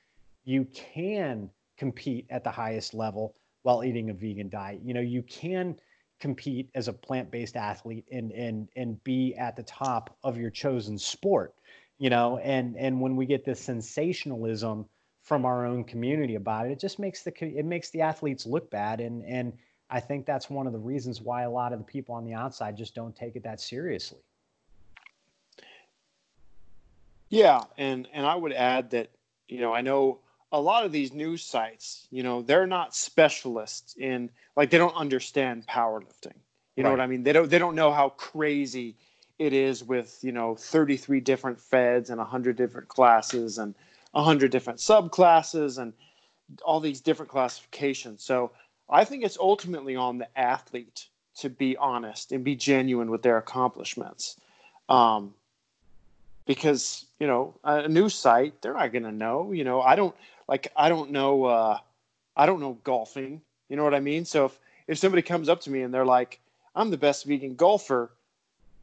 you 0.44 0.64
can 0.72 1.50
compete 1.76 2.26
at 2.30 2.42
the 2.42 2.50
highest 2.50 2.94
level 2.94 3.34
while 3.66 3.82
eating 3.82 4.10
a 4.10 4.14
vegan 4.14 4.48
diet. 4.48 4.80
You 4.84 4.94
know, 4.94 5.00
you 5.00 5.22
can 5.22 5.74
compete 6.20 6.70
as 6.76 6.86
a 6.86 6.92
plant-based 6.92 7.56
athlete 7.56 8.04
and 8.12 8.30
and 8.30 8.68
and 8.76 9.02
be 9.02 9.34
at 9.34 9.56
the 9.56 9.64
top 9.64 10.16
of 10.22 10.38
your 10.38 10.50
chosen 10.50 10.96
sport. 10.96 11.52
You 11.98 12.08
know, 12.08 12.38
and 12.38 12.76
and 12.76 13.00
when 13.00 13.16
we 13.16 13.26
get 13.26 13.44
this 13.44 13.60
sensationalism 13.60 14.86
from 15.20 15.44
our 15.44 15.66
own 15.66 15.82
community 15.82 16.36
about 16.36 16.66
it, 16.66 16.72
it 16.72 16.78
just 16.78 17.00
makes 17.00 17.24
the 17.24 17.32
it 17.42 17.64
makes 17.64 17.90
the 17.90 18.02
athletes 18.02 18.46
look 18.46 18.70
bad 18.70 19.00
and 19.00 19.24
and 19.24 19.52
I 19.90 19.98
think 19.98 20.26
that's 20.26 20.48
one 20.48 20.68
of 20.68 20.72
the 20.72 20.78
reasons 20.78 21.20
why 21.20 21.42
a 21.42 21.50
lot 21.50 21.72
of 21.72 21.80
the 21.80 21.84
people 21.84 22.14
on 22.14 22.24
the 22.24 22.34
outside 22.34 22.76
just 22.76 22.94
don't 22.94 23.16
take 23.16 23.34
it 23.34 23.42
that 23.42 23.60
seriously. 23.60 24.20
Yeah, 27.30 27.64
and 27.76 28.06
and 28.12 28.24
I 28.24 28.36
would 28.36 28.52
add 28.52 28.90
that 28.90 29.10
you 29.48 29.60
know 29.60 29.74
I 29.74 29.80
know 29.80 30.20
a 30.56 30.60
lot 30.60 30.86
of 30.86 30.92
these 30.92 31.12
news 31.12 31.44
sites, 31.44 32.08
you 32.10 32.22
know, 32.22 32.40
they're 32.40 32.66
not 32.66 32.94
specialists 32.94 33.94
in 33.98 34.30
like 34.56 34.70
they 34.70 34.78
don't 34.78 34.96
understand 34.96 35.66
powerlifting. 35.66 36.32
You 36.76 36.82
know 36.82 36.88
right. 36.88 36.98
what 36.98 37.04
I 37.04 37.06
mean? 37.06 37.22
They 37.24 37.34
don't 37.34 37.50
they 37.50 37.58
don't 37.58 37.74
know 37.74 37.92
how 37.92 38.08
crazy 38.08 38.96
it 39.38 39.52
is 39.52 39.84
with, 39.84 40.18
you 40.22 40.32
know, 40.32 40.54
33 40.54 41.20
different 41.20 41.60
feds 41.60 42.08
and 42.08 42.18
100 42.18 42.56
different 42.56 42.88
classes 42.88 43.58
and 43.58 43.74
100 44.12 44.50
different 44.50 44.78
subclasses 44.78 45.76
and 45.76 45.92
all 46.64 46.80
these 46.80 47.02
different 47.02 47.30
classifications. 47.30 48.22
So, 48.22 48.52
I 48.88 49.04
think 49.04 49.24
it's 49.24 49.36
ultimately 49.36 49.94
on 49.96 50.16
the 50.16 50.28
athlete 50.38 51.08
to 51.40 51.50
be 51.50 51.76
honest 51.76 52.32
and 52.32 52.42
be 52.42 52.56
genuine 52.56 53.10
with 53.10 53.20
their 53.20 53.36
accomplishments. 53.36 54.40
Um, 54.88 55.34
because 56.46 57.04
you 57.18 57.26
know 57.26 57.54
a 57.64 57.88
news 57.88 58.14
site 58.14 58.62
they're 58.62 58.72
not 58.72 58.92
going 58.92 59.02
to 59.02 59.12
know 59.12 59.52
you 59.52 59.64
know 59.64 59.82
i 59.82 59.94
don't 59.94 60.14
like 60.48 60.72
I 60.76 60.88
don't 60.88 61.10
know 61.10 61.44
uh, 61.44 61.78
I 62.36 62.46
don't 62.46 62.60
know 62.60 62.78
golfing. 62.84 63.40
You 63.68 63.76
know 63.76 63.84
what 63.84 63.94
I 63.94 64.00
mean? 64.00 64.24
So 64.24 64.46
if 64.46 64.58
if 64.86 64.98
somebody 64.98 65.22
comes 65.22 65.48
up 65.48 65.60
to 65.62 65.70
me 65.70 65.82
and 65.82 65.92
they're 65.92 66.04
like, 66.04 66.40
"I'm 66.74 66.90
the 66.90 66.98
best 66.98 67.24
vegan 67.24 67.56
golfer," 67.56 68.10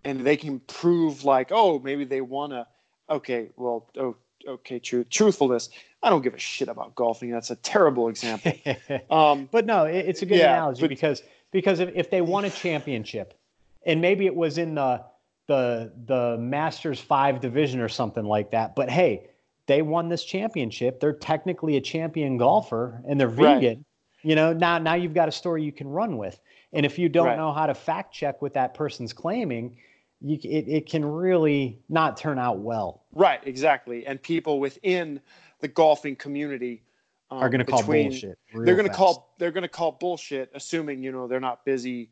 and 0.04 0.22
they 0.22 0.38
can 0.38 0.60
prove 0.62 1.24
like, 1.24 1.50
"Oh, 1.52 1.80
maybe 1.80 2.04
they 2.04 2.22
want 2.22 2.52
to," 2.54 2.68
okay, 3.10 3.50
well, 3.56 3.88
oh, 3.98 4.16
okay, 4.48 4.80
true 4.80 5.04
truthfulness. 5.06 5.70
I 6.02 6.10
don't 6.10 6.22
give 6.22 6.34
a 6.34 6.40
shit 6.40 6.68
about 6.68 6.96
golfing. 6.96 7.32
That's 7.32 7.52
a 7.52 7.56
terrible 7.56 8.10
example. 8.10 8.54
Um, 9.10 9.48
but 9.52 9.66
no, 9.66 9.86
it, 9.86 10.06
it's 10.08 10.22
a 10.22 10.26
good 10.26 10.40
yeah, 10.40 10.54
analogy 10.54 10.82
but, 10.82 10.90
because 10.90 11.24
because 11.52 11.80
if, 11.80 11.90
if 11.96 12.10
they 12.10 12.22
won 12.22 12.46
a 12.46 12.50
championship, 12.50 13.40
and 13.86 14.02
maybe 14.02 14.26
it 14.26 14.36
was 14.36 14.58
in 14.58 14.76
the 14.76 15.04
the 15.48 15.92
the 16.06 16.38
Masters 16.38 17.00
five 17.00 17.40
division 17.40 17.80
or 17.80 17.90
something 17.90 18.26
like 18.26 18.52
that, 18.52 18.76
but 18.76 18.90
hey, 18.90 19.30
they 19.68 19.82
won 19.82 20.10
this 20.10 20.24
championship. 20.24 21.00
They're 21.00 21.14
technically 21.14 21.78
a 21.78 21.82
champion 21.82 22.38
golfer 22.38 23.02
and 23.08 23.20
they're 23.20 23.28
vegan. 23.28 23.78
Right. 23.78 23.80
You 24.24 24.36
know, 24.36 24.54
now 24.54 24.78
now 24.78 24.94
you've 24.94 25.14
got 25.14 25.28
a 25.28 25.32
story 25.32 25.64
you 25.64 25.72
can 25.72 25.88
run 25.88 26.18
with. 26.18 26.40
And 26.72 26.86
if 26.86 26.98
you 26.98 27.10
don't 27.10 27.28
right. 27.28 27.38
know 27.38 27.54
how 27.54 27.68
to 27.68 27.74
fact 27.74 28.14
check 28.14 28.42
what 28.42 28.54
that 28.54 28.74
person's 28.74 29.14
claiming, 29.14 29.78
you, 30.22 30.38
it, 30.44 30.68
it 30.68 30.90
can 30.90 31.06
really 31.06 31.80
not 31.90 32.18
turn 32.18 32.40
out 32.40 32.60
well. 32.60 33.04
Right, 33.14 33.42
exactly. 33.46 34.06
And 34.08 34.22
people 34.22 34.60
within 34.60 35.20
the 35.60 35.68
golfing 35.68 36.16
community 36.16 36.82
um, 37.30 37.40
are 37.40 37.50
going 37.50 37.60
to 37.60 37.66
call 37.66 37.84
bullshit. 37.84 38.38
They're 38.54 38.76
going 38.76 38.88
to 38.88 38.94
call 38.94 39.34
they're 39.38 39.52
going 39.52 39.64
to 39.64 39.68
call 39.68 39.92
bullshit, 39.94 40.52
assuming 40.54 41.04
you 41.04 41.12
know 41.12 41.28
they're 41.28 41.40
not 41.40 41.66
busy, 41.66 42.10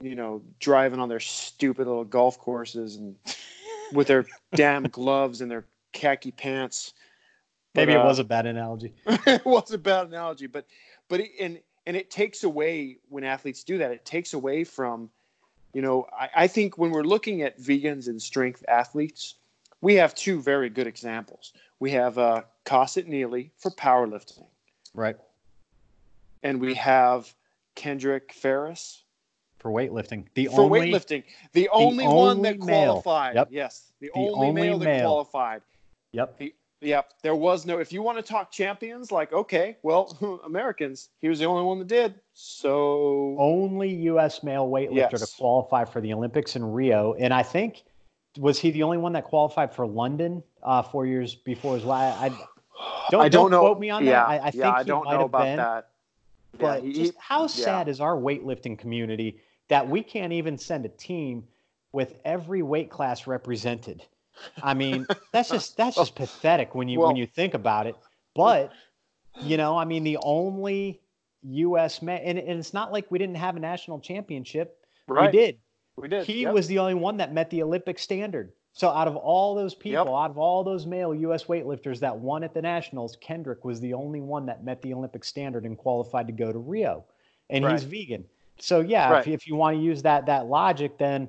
you 0.00 0.14
know, 0.14 0.42
driving 0.60 1.00
on 1.00 1.08
their 1.08 1.20
stupid 1.20 1.86
little 1.86 2.04
golf 2.04 2.38
courses 2.38 2.96
and 2.96 3.16
with 3.92 4.06
their 4.06 4.26
damn 4.54 4.84
gloves 4.84 5.40
and 5.40 5.50
their 5.50 5.64
khaki 5.92 6.30
pants. 6.32 6.94
But, 7.74 7.82
Maybe 7.82 7.92
it 7.92 8.00
uh, 8.00 8.04
was 8.04 8.18
a 8.18 8.24
bad 8.24 8.46
analogy. 8.46 8.92
it 9.06 9.44
was 9.44 9.72
a 9.72 9.78
bad 9.78 10.08
analogy, 10.08 10.46
but 10.46 10.66
but 11.08 11.20
it, 11.20 11.30
and 11.40 11.58
and 11.86 11.96
it 11.96 12.10
takes 12.10 12.44
away 12.44 12.98
when 13.08 13.24
athletes 13.24 13.64
do 13.64 13.78
that. 13.78 13.90
It 13.90 14.04
takes 14.04 14.34
away 14.34 14.64
from 14.64 15.10
You 15.74 15.80
know, 15.82 16.06
I, 16.12 16.28
I 16.44 16.46
think 16.48 16.76
when 16.76 16.90
we're 16.90 17.02
looking 17.02 17.42
at 17.42 17.58
vegans 17.58 18.06
and 18.08 18.20
strength 18.20 18.62
athletes, 18.68 19.36
we 19.80 19.94
have 19.94 20.14
two 20.14 20.40
very 20.42 20.68
good 20.68 20.86
examples. 20.86 21.54
We 21.80 21.90
have 21.92 22.18
uh, 22.18 22.42
Cosette 22.64 23.08
Neely 23.08 23.50
for 23.56 23.70
powerlifting, 23.70 24.44
Right. 24.94 25.16
and 26.42 26.60
we 26.60 26.74
have 26.74 27.32
Kendrick 27.74 28.32
Farris 28.34 29.02
For 29.58 29.70
weightlifting. 29.70 30.26
The 30.34 30.46
for 30.46 30.60
only 30.62 30.92
weightlifting. 30.92 31.24
The 31.52 31.68
only 31.70 32.06
one 32.06 32.42
that 32.42 32.58
male. 32.58 33.00
qualified. 33.00 33.34
Yep. 33.36 33.48
Yes, 33.50 33.92
the, 34.00 34.10
The 34.14 34.20
only, 34.20 34.48
only 34.48 34.60
male 34.60 34.78
that 34.78 35.00
qualified. 35.00 35.62
Yep. 36.12 36.40
Yep, 36.80 37.12
there 37.22 37.36
was 37.36 37.64
no. 37.64 37.78
If 37.78 37.92
you 37.92 38.02
want 38.02 38.18
to 38.18 38.22
talk 38.22 38.50
champions, 38.50 39.12
like 39.12 39.32
okay, 39.32 39.76
well, 39.84 40.40
Americans, 40.44 41.10
he 41.20 41.28
was 41.28 41.38
the 41.38 41.44
only 41.44 41.62
one 41.62 41.78
that 41.78 41.86
did. 41.86 42.14
So 42.32 43.36
only 43.38 43.88
U.S. 44.06 44.42
male 44.42 44.68
weightlifter 44.68 45.12
Yes. 45.12 45.30
to 45.30 45.36
qualify 45.36 45.84
for 45.84 46.00
the 46.00 46.12
Olympics 46.12 46.56
in 46.56 46.64
Rio, 46.64 47.14
and 47.14 47.32
I 47.32 47.44
think 47.44 47.84
was 48.36 48.58
he 48.58 48.72
the 48.72 48.82
only 48.82 48.98
one 48.98 49.12
that 49.12 49.24
qualified 49.24 49.72
for 49.72 49.86
London 49.86 50.42
uh, 50.64 50.82
four 50.82 51.06
years 51.06 51.36
before 51.36 51.76
his 51.76 51.84
last? 51.84 52.20
I 52.20 52.28
don't, 53.10 53.20
I 53.22 53.28
don't 53.28 53.50
know. 53.52 53.60
quote 53.60 53.78
me 53.78 53.90
on 53.90 54.04
that. 54.04 54.10
yeah, 54.10 54.24
I, 54.24 54.38
I 54.46 54.50
think 54.50 54.64
yeah, 54.64 54.72
I 54.72 54.82
don't 54.82 55.08
know 55.08 55.24
about 55.26 55.44
been, 55.44 55.56
that. 55.58 55.88
Yeah, 56.54 56.58
But 56.58 56.82
he- 56.82 56.92
just 56.94 57.14
how 57.16 57.42
yeah. 57.42 57.46
sad 57.46 57.88
is 57.88 58.00
our 58.00 58.16
weightlifting 58.16 58.76
community 58.76 59.38
that 59.68 59.88
we 59.88 60.02
can't 60.02 60.32
even 60.32 60.58
send 60.58 60.84
a 60.84 60.88
team 60.88 61.44
with 61.92 62.14
every 62.24 62.62
weight 62.62 62.90
class 62.90 63.26
represented? 63.28 64.02
I 64.62 64.74
mean, 64.74 65.06
that's 65.32 65.50
just 65.50 65.76
that's 65.78 65.96
just 65.96 66.14
pathetic 66.14 66.74
when 66.74 66.88
you 66.88 66.98
Well- 67.00 67.08
when 67.08 67.16
you 67.16 67.26
think 67.26 67.54
about 67.54 67.86
it. 67.86 67.96
But 68.34 68.72
you 69.42 69.58
know, 69.58 69.76
I 69.76 69.84
mean, 69.84 70.04
the 70.04 70.16
only 70.22 71.00
U.S. 71.42 72.00
man, 72.00 72.20
and, 72.24 72.38
and 72.38 72.58
it's 72.58 72.72
not 72.72 72.92
like 72.92 73.10
we 73.10 73.18
didn't 73.18 73.34
have 73.36 73.56
a 73.56 73.60
national 73.60 74.00
championship. 74.00 74.78
right. 75.06 75.30
We 75.30 75.38
did. 75.38 75.58
We 75.96 76.08
did. 76.08 76.26
He 76.26 76.42
yep. 76.42 76.54
was 76.54 76.66
the 76.66 76.78
only 76.78 76.94
one 76.94 77.18
that 77.18 77.34
met 77.34 77.50
the 77.50 77.62
Olympic 77.62 77.98
standard. 77.98 78.52
So 78.72 78.88
out 78.88 79.06
of 79.06 79.16
all 79.16 79.54
those 79.54 79.74
people, 79.74 80.06
Yep. 80.06 80.14
out 80.14 80.30
of 80.30 80.38
all 80.38 80.64
those 80.64 80.86
male 80.86 81.14
U.S. 81.14 81.44
weightlifters 81.44 81.98
that 82.00 82.16
won 82.16 82.42
at 82.42 82.54
the 82.54 82.62
nationals, 82.62 83.16
Kendrick 83.20 83.66
was 83.66 83.80
the 83.80 83.92
only 83.92 84.22
one 84.22 84.46
that 84.46 84.64
met 84.64 84.80
the 84.80 84.94
Olympic 84.94 85.24
standard 85.24 85.66
and 85.66 85.76
qualified 85.76 86.26
to 86.28 86.32
go 86.32 86.50
to 86.50 86.58
Rio, 86.58 87.04
and 87.50 87.66
he's 87.68 87.84
vegan. 87.84 88.24
So 88.60 88.80
yeah, 88.80 89.10
Right. 89.10 89.26
if, 89.26 89.42
if 89.42 89.46
you 89.46 89.56
want 89.56 89.76
to 89.76 89.82
use 89.82 90.00
that 90.02 90.24
that 90.24 90.46
logic, 90.46 90.96
then 90.96 91.28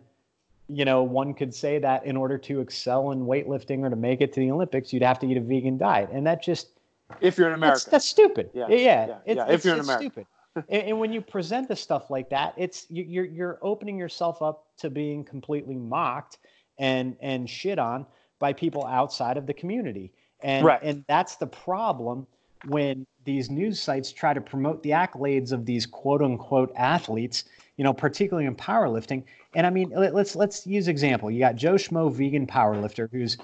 you 0.68 0.86
know 0.86 1.04
one 1.04 1.34
could 1.34 1.54
say 1.54 1.80
that 1.80 2.06
in 2.06 2.16
order 2.18 2.38
to 2.38 2.62
excel 2.62 3.12
in 3.12 3.26
weightlifting 3.26 3.80
or 3.86 3.90
to 3.90 3.96
make 3.96 4.22
it 4.22 4.34
to 4.34 4.40
the 4.40 4.52
Olympics, 4.52 4.94
you'd 4.94 5.04
have 5.04 5.20
to 5.20 5.28
eat 5.28 5.38
a 5.38 5.42
vegan 5.42 5.78
diet, 5.78 6.10
and 6.12 6.26
that 6.26 6.42
just 6.44 6.80
if 7.22 7.38
you're 7.38 7.48
in 7.48 7.54
America. 7.54 7.76
that's, 7.76 7.86
that's 7.86 8.06
stupid. 8.06 8.50
Yeah, 8.54 8.68
Yeah, 8.70 8.76
yeah. 8.78 9.08
yeah, 9.08 9.18
It's, 9.26 9.38
yeah, 9.38 9.44
if 9.44 9.50
it's- 9.50 9.66
you're 9.66 9.74
in 9.76 9.80
it's 9.82 9.90
America. 9.90 10.04
stupid. 10.12 10.28
and, 10.70 10.84
and 10.90 11.00
when 11.00 11.12
you 11.12 11.22
present 11.22 11.68
the 11.68 11.76
stuff 11.76 12.10
like 12.10 12.30
that, 12.30 12.54
it's 12.58 12.86
you- 12.90 13.04
you're 13.04 13.26
you're 13.26 13.60
opening 13.62 13.98
yourself 13.98 14.42
up 14.42 14.66
to 14.78 14.90
being 14.90 15.24
completely 15.24 15.76
mocked 15.76 16.38
and 16.80 17.16
and 17.22 17.50
shit 17.50 17.78
on 17.80 18.06
by 18.40 18.54
people 18.54 18.86
outside 18.86 19.38
of 19.38 19.46
the 19.48 19.54
community. 19.54 20.12
And 20.42 20.66
Right. 20.66 20.80
and 20.84 21.04
that's 21.08 21.36
the 21.38 21.48
problem 21.48 22.26
when 22.68 23.06
these 23.26 23.50
news 23.50 23.80
sites 23.82 24.12
try 24.12 24.34
to 24.34 24.42
promote 24.42 24.82
the 24.84 24.92
accolades 24.92 25.52
of 25.52 25.66
these 25.66 25.86
quote 25.86 26.22
unquote 26.22 26.72
athletes, 26.76 27.44
you 27.78 27.84
know, 27.84 27.94
particularly 27.94 28.46
in 28.46 28.56
powerlifting. 28.56 29.24
And 29.56 29.66
I 29.66 29.70
mean, 29.70 29.90
let- 29.90 30.14
let's 30.14 30.36
let's 30.36 30.66
use 30.68 30.88
example. 30.88 31.32
You 31.32 31.40
got 31.40 31.56
Joe 31.56 31.76
Schmo, 31.76 32.12
vegan 32.12 32.48
powerlifter, 32.48 33.10
who's 33.12 33.38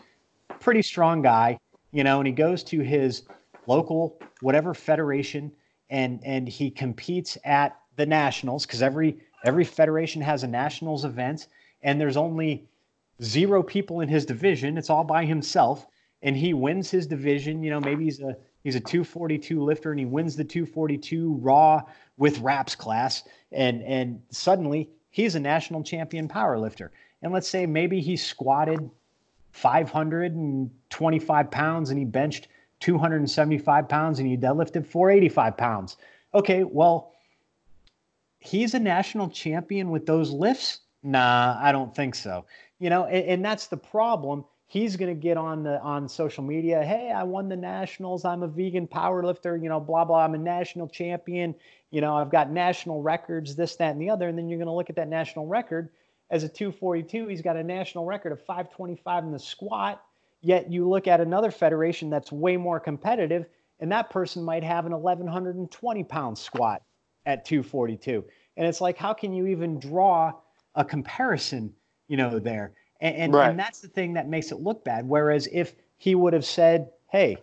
pretty 0.60 0.82
strong 0.82 1.22
guy, 1.22 1.58
you 1.92 2.04
know, 2.04 2.20
and 2.20 2.28
he 2.28 2.34
goes 2.34 2.64
to 2.66 2.82
his 2.82 3.24
local 3.68 4.20
whatever 4.42 4.74
federation 4.74 5.52
and 5.90 6.20
and 6.24 6.48
he 6.48 6.70
competes 6.70 7.38
at 7.44 7.78
the 7.96 8.06
nationals 8.06 8.66
because 8.66 8.82
every 8.82 9.20
every 9.46 9.64
federation 9.64 10.22
has 10.22 10.44
a 10.44 10.48
nationals 10.48 11.06
event 11.06 11.48
and 11.82 12.00
there's 12.00 12.18
only 12.18 12.68
zero 13.22 13.62
people 13.62 14.02
in 14.02 14.10
his 14.10 14.26
division 14.26 14.78
it's 14.78 14.90
all 14.90 15.04
by 15.04 15.26
himself 15.26 15.88
and 16.22 16.36
he 16.36 16.54
wins 16.54 16.90
his 16.90 17.06
division 17.08 17.62
you 17.62 17.70
know 17.70 17.80
maybe 17.80 18.06
he's 18.06 18.22
a 18.22 18.36
he's 18.64 18.76
a 18.76 18.80
242 18.80 19.62
lifter 19.62 19.92
and 19.92 20.00
he 20.00 20.06
wins 20.06 20.36
the 20.36 20.44
242 20.44 21.36
raw 21.42 21.82
with 22.20 22.38
Wraps 22.40 22.76
class 22.76 23.24
and 23.52 23.82
and 23.82 24.22
suddenly 24.30 24.92
he's 25.10 25.34
a 25.34 25.40
national 25.40 25.82
champion 25.82 26.28
power 26.28 26.60
lifter 26.60 26.92
and 27.24 27.34
let's 27.34 27.48
say 27.48 27.66
maybe 27.66 28.00
he 28.00 28.16
squatted 28.16 28.92
525 29.52 31.52
pounds 31.52 31.90
and 31.90 31.98
he 31.98 32.06
benched 32.06 32.48
275 32.80 33.90
pounds 33.90 34.20
and 34.20 34.28
he 34.28 34.38
deadlifted 34.38 34.86
485 34.86 35.58
pounds. 35.58 35.98
Okay, 36.34 36.64
well, 36.64 37.14
he's 38.40 38.74
a 38.74 38.80
national 38.80 39.30
champion 39.30 39.90
with 39.90 40.06
those 40.06 40.32
lifts? 40.32 40.80
Nah, 41.04 41.58
I 41.60 41.72
don't 41.72 41.96
think 41.96 42.16
so. 42.16 42.46
You 42.80 42.90
know, 42.90 43.06
and, 43.06 43.26
and 43.26 43.46
that's 43.46 43.68
the 43.68 43.78
problem. 43.78 44.46
He's 44.70 44.96
going 44.96 45.10
to 45.10 45.20
get 45.20 45.36
on 45.36 45.64
the 45.64 45.82
on 45.82 46.08
social 46.08 46.44
media. 46.44 46.84
Hey, 46.84 47.12
I 47.12 47.24
won 47.24 47.50
the 47.50 47.58
nationals. 47.58 48.24
I'm 48.24 48.44
a 48.44 48.48
vegan 48.48 48.86
power 48.86 49.24
lifter. 49.26 49.58
You 49.58 49.68
know, 49.68 49.80
blah 49.80 50.06
blah. 50.06 50.24
I'm 50.24 50.36
a 50.36 50.38
national 50.38 50.88
champion. 50.88 51.56
You 51.90 52.02
know, 52.02 52.16
I've 52.16 52.30
got 52.30 52.52
national 52.52 53.02
records. 53.02 53.56
This, 53.56 53.76
that, 53.78 53.94
and 53.94 54.02
the 54.02 54.12
other. 54.12 54.28
And 54.28 54.38
then 54.38 54.48
you're 54.48 54.60
going 54.60 54.68
to 54.68 54.74
look 54.74 54.92
at 54.92 54.96
that 54.98 55.08
national 55.10 55.48
record 55.48 55.90
as 56.30 56.44
a 56.44 56.48
242. 56.48 57.26
He's 57.26 57.42
got 57.42 57.58
a 57.58 57.64
national 57.64 58.06
record 58.06 58.32
of 58.32 58.40
525 58.46 59.24
in 59.24 59.32
the 59.32 59.40
squat. 59.40 60.04
Yet 60.42 60.72
you 60.72 60.88
look 60.88 61.08
at 61.08 61.20
another 61.20 61.50
federation 61.50 62.12
that's 62.12 62.32
way 62.32 62.56
more 62.56 62.80
competitive, 62.80 63.48
and 63.80 63.92
that 63.92 64.12
person 64.12 64.44
might 64.44 64.64
have 64.64 64.86
an 64.86 64.92
1120 64.92 66.04
pound 66.04 66.38
squat 66.38 66.84
at 67.26 67.44
242. 67.44 68.24
And 68.56 68.68
it's 68.68 68.82
like, 68.82 68.98
how 68.98 69.14
can 69.14 69.34
you 69.34 69.48
even 69.48 69.80
draw 69.80 70.34
a 70.76 70.86
comparison, 70.86 71.74
you 72.08 72.18
know, 72.18 72.38
there? 72.38 72.74
And, 73.02 73.16
and, 73.16 73.34
Right. 73.34 73.50
and 73.50 73.60
that's 73.60 73.80
the 73.80 73.88
thing 73.88 74.14
that 74.14 74.28
makes 74.28 74.52
it 74.52 74.60
look 74.60 74.84
bad. 74.84 75.08
Whereas 75.08 75.48
if 75.52 75.76
he 75.98 76.16
would 76.16 76.34
have 76.34 76.46
said, 76.46 76.90
hey, 77.08 77.38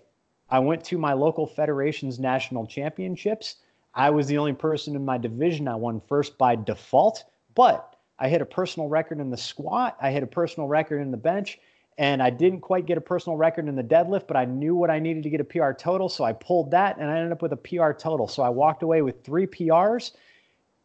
I 0.48 0.58
went 0.58 0.84
to 0.84 0.98
my 0.98 1.12
local 1.12 1.46
federation's 1.46 2.18
national 2.18 2.66
championships. 2.66 3.56
I 3.94 4.10
was 4.10 4.26
the 4.26 4.38
only 4.38 4.52
person 4.52 4.94
in 4.94 5.04
my 5.04 5.18
division. 5.18 5.66
I 5.68 5.74
won 5.74 6.00
first 6.06 6.38
by 6.38 6.54
default, 6.56 7.24
but 7.54 7.96
I 8.18 8.28
hit 8.28 8.40
a 8.42 8.46
personal 8.46 8.88
record 8.88 9.20
in 9.20 9.30
the 9.30 9.36
squat. 9.36 9.96
I 10.00 10.10
hit 10.10 10.22
a 10.22 10.26
personal 10.26 10.68
record 10.68 11.00
in 11.00 11.10
the 11.10 11.16
bench, 11.16 11.58
and 11.98 12.22
I 12.22 12.30
didn't 12.30 12.60
quite 12.60 12.86
get 12.86 12.98
a 12.98 13.00
personal 13.00 13.36
record 13.36 13.68
in 13.68 13.74
the 13.74 13.82
deadlift, 13.82 14.26
but 14.26 14.36
I 14.36 14.44
knew 14.44 14.74
what 14.74 14.90
I 14.90 14.98
needed 14.98 15.22
to 15.24 15.30
get 15.30 15.40
a 15.40 15.44
PR 15.44 15.72
total. 15.72 16.08
So 16.08 16.24
I 16.24 16.32
pulled 16.34 16.70
that 16.72 16.98
and 16.98 17.10
I 17.10 17.16
ended 17.16 17.32
up 17.32 17.42
with 17.42 17.52
a 17.52 17.56
PR 17.56 17.92
total. 17.92 18.28
So 18.28 18.42
I 18.42 18.50
walked 18.50 18.82
away 18.82 19.02
with 19.02 19.24
three 19.24 19.46
PRs. 19.46 20.12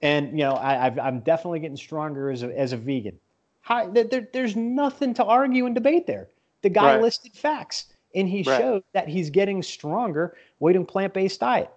And, 0.02 0.32
you 0.32 0.46
know, 0.46 0.54
I, 0.54 0.88
I've, 0.88 0.98
I'm 0.98 1.20
definitely 1.20 1.60
getting 1.60 1.78
stronger 1.78 2.32
as 2.32 2.44
a, 2.44 2.58
as 2.58 2.74
a 2.74 2.78
vegan. 2.78 3.20
How, 3.62 3.88
there, 3.90 4.04
there- 4.06 4.28
there's 4.34 4.56
nothing 4.56 5.14
to 5.16 5.24
argue 5.24 5.66
and 5.66 5.76
debate 5.76 6.08
there. 6.08 6.28
The 6.62 6.70
guy 6.70 6.94
Right. 6.96 7.02
listed 7.02 7.34
facts 7.34 7.86
and 8.14 8.28
he 8.28 8.44
Right. 8.44 8.58
showed 8.60 8.84
that 8.94 9.08
he's 9.08 9.30
getting 9.30 9.64
stronger 9.64 10.36
a 10.82 10.86
plant-based 10.86 11.40
diet. 11.40 11.70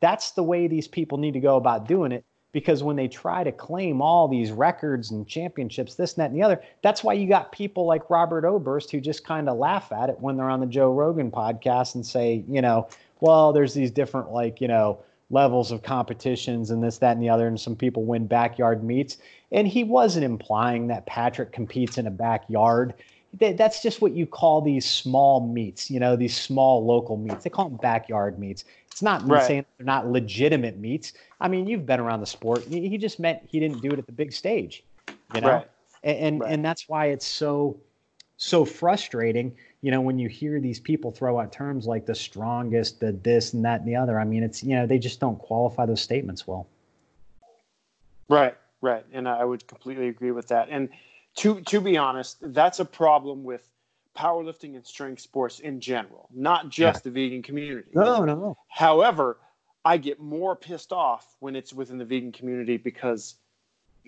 That's 0.00 0.32
the 0.32 0.42
way 0.42 0.66
these 0.66 0.86
people 0.86 1.18
need 1.18 1.32
to 1.32 1.40
go 1.40 1.56
about 1.56 1.88
doing 1.88 2.12
it 2.12 2.24
because 2.52 2.82
when 2.82 2.96
they 2.96 3.08
try 3.08 3.42
to 3.44 3.52
claim 3.52 4.00
all 4.00 4.28
these 4.28 4.52
records 4.52 5.10
and 5.10 5.26
championships, 5.26 5.94
this 5.94 6.14
and 6.14 6.22
that 6.22 6.30
and 6.30 6.36
the 6.38 6.42
other, 6.42 6.60
that's 6.82 7.02
why 7.02 7.12
you 7.14 7.28
got 7.28 7.52
people 7.52 7.84
like 7.86 8.08
Robert 8.10 8.44
Oberst 8.44 8.90
who 8.90 9.00
just 9.00 9.24
kind 9.24 9.48
of 9.48 9.58
laugh 9.58 9.90
at 9.92 10.08
it 10.08 10.20
when 10.20 10.36
they're 10.36 10.48
on 10.50 10.60
the 10.60 10.66
Joe 10.66 10.92
Rogan 10.92 11.30
podcast 11.30 11.94
and 11.94 12.04
say, 12.06 12.44
you 12.48 12.62
know, 12.62 12.86
well, 13.20 13.52
there's 13.52 13.74
these 13.74 13.90
different 13.90 14.30
like, 14.32 14.60
you 14.60 14.68
know, 14.68 14.98
levels 15.30 15.72
of 15.72 15.82
competitions 15.82 16.70
and 16.70 16.82
this, 16.82 16.98
that, 16.98 17.12
and 17.12 17.22
the 17.22 17.28
other, 17.28 17.48
and 17.48 17.60
some 17.60 17.76
people 17.76 18.04
win 18.04 18.26
backyard 18.26 18.82
meets. 18.82 19.18
And 19.50 19.66
he 19.66 19.84
wasn't 19.84 20.24
implying 20.24 20.88
that 20.88 21.06
Patrick 21.06 21.52
competes 21.52 21.98
in 21.98 22.06
a 22.06 22.10
backyard. 22.10 22.94
That's 23.38 23.82
just 23.82 24.00
what 24.00 24.12
you 24.12 24.26
call 24.26 24.60
these 24.62 24.84
small 24.84 25.46
meets, 25.46 25.90
you 25.90 26.00
know, 26.00 26.16
these 26.16 26.36
small 26.36 26.84
local 26.84 27.16
meets. 27.16 27.44
They 27.44 27.50
call 27.50 27.68
them 27.68 27.78
backyard 27.78 28.38
meets. 28.38 28.64
It's 28.90 29.02
not 29.02 29.26
Right. 29.28 29.42
saying 29.42 29.66
they're 29.76 29.86
not 29.86 30.08
legitimate 30.08 30.78
meets. 30.78 31.12
I 31.40 31.48
mean, 31.48 31.66
you've 31.66 31.86
been 31.86 32.00
around 32.00 32.20
the 32.20 32.26
sport. 32.26 32.64
He 32.68 32.96
just 32.98 33.20
meant 33.20 33.40
he 33.46 33.60
didn't 33.60 33.80
do 33.80 33.92
it 33.92 33.98
at 33.98 34.06
the 34.06 34.12
big 34.12 34.32
stage, 34.32 34.82
you 35.34 35.40
know. 35.40 35.48
Right. 35.48 35.70
And 36.02 36.18
and, 36.18 36.40
Right. 36.40 36.52
and 36.52 36.64
that's 36.64 36.88
why 36.88 37.06
it's 37.06 37.26
so 37.26 37.78
so 38.38 38.64
frustrating, 38.64 39.54
you 39.82 39.90
know, 39.90 40.00
when 40.00 40.18
you 40.18 40.28
hear 40.28 40.60
these 40.60 40.80
people 40.80 41.10
throw 41.10 41.38
out 41.40 41.52
terms 41.52 41.86
like 41.86 42.06
the 42.06 42.14
strongest, 42.14 43.00
the 43.00 43.12
this 43.12 43.52
and 43.52 43.64
that 43.64 43.80
and 43.80 43.88
the 43.88 43.96
other. 43.96 44.18
I 44.18 44.24
mean, 44.24 44.42
it's 44.42 44.62
you 44.62 44.74
know 44.74 44.86
they 44.86 44.98
just 44.98 45.20
don't 45.20 45.38
qualify 45.38 45.86
those 45.86 46.00
statements 46.00 46.46
well. 46.46 46.66
Right, 48.28 48.56
right, 48.80 49.04
and 49.12 49.28
I 49.28 49.44
would 49.44 49.66
completely 49.66 50.08
agree 50.08 50.32
with 50.32 50.48
that. 50.48 50.68
And 50.70 50.88
to 51.36 51.60
to 51.62 51.80
be 51.80 51.96
honest, 51.96 52.38
that's 52.40 52.80
a 52.80 52.84
problem 52.84 53.44
with 53.44 53.62
powerlifting 54.16 54.74
and 54.74 54.84
strength 54.84 55.22
sports 55.22 55.60
in 55.60 55.80
general, 55.80 56.28
not 56.34 56.68
just 56.68 57.04
the 57.04 57.10
vegan 57.10 57.42
community. 57.42 57.88
no. 57.94 58.24
No. 58.24 58.58
However, 58.68 59.38
I 59.84 59.96
get 59.96 60.20
more 60.20 60.56
pissed 60.56 60.92
off 60.92 61.36
when 61.38 61.54
it's 61.54 61.72
within 61.72 61.98
the 61.98 62.04
vegan 62.04 62.32
community 62.32 62.76
because 62.76 63.36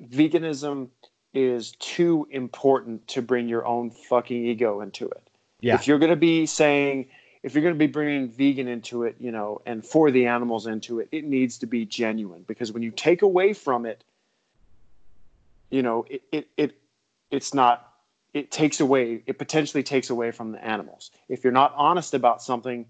veganism 0.00 0.88
is 1.32 1.72
too 1.72 2.26
important 2.30 3.06
to 3.08 3.22
bring 3.22 3.48
your 3.48 3.64
own 3.64 3.90
fucking 3.90 4.46
ego 4.46 4.80
into 4.80 5.08
it. 5.08 5.30
Yeah. 5.60 5.74
If 5.74 5.86
you're 5.86 5.98
going 5.98 6.10
to 6.10 6.16
be 6.16 6.46
saying, 6.46 7.06
if 7.42 7.54
you're 7.54 7.62
going 7.62 7.74
to 7.74 7.78
be 7.78 7.86
bringing 7.86 8.28
vegan 8.28 8.66
into 8.66 9.04
it, 9.04 9.16
you 9.20 9.30
know, 9.30 9.62
and 9.64 9.84
for 9.84 10.10
the 10.10 10.26
animals 10.26 10.66
into 10.66 10.98
it, 10.98 11.08
it 11.12 11.24
needs 11.24 11.58
to 11.58 11.66
be 11.66 11.84
genuine 11.84 12.44
because 12.48 12.72
when 12.72 12.82
you 12.82 12.90
take 12.90 13.22
away 13.22 13.52
from 13.52 13.86
it, 13.86 14.02
you 15.70 15.82
know, 15.82 16.04
it, 16.08 16.22
it, 16.32 16.48
it 16.56 16.80
it's 17.30 17.54
not 17.54 17.92
it 18.34 18.50
takes 18.50 18.80
away 18.80 19.22
it 19.26 19.38
potentially 19.38 19.82
takes 19.82 20.10
away 20.10 20.30
from 20.30 20.52
the 20.52 20.64
animals. 20.64 21.10
If 21.28 21.44
you're 21.44 21.52
not 21.52 21.72
honest 21.76 22.14
about 22.14 22.42
something 22.42 22.86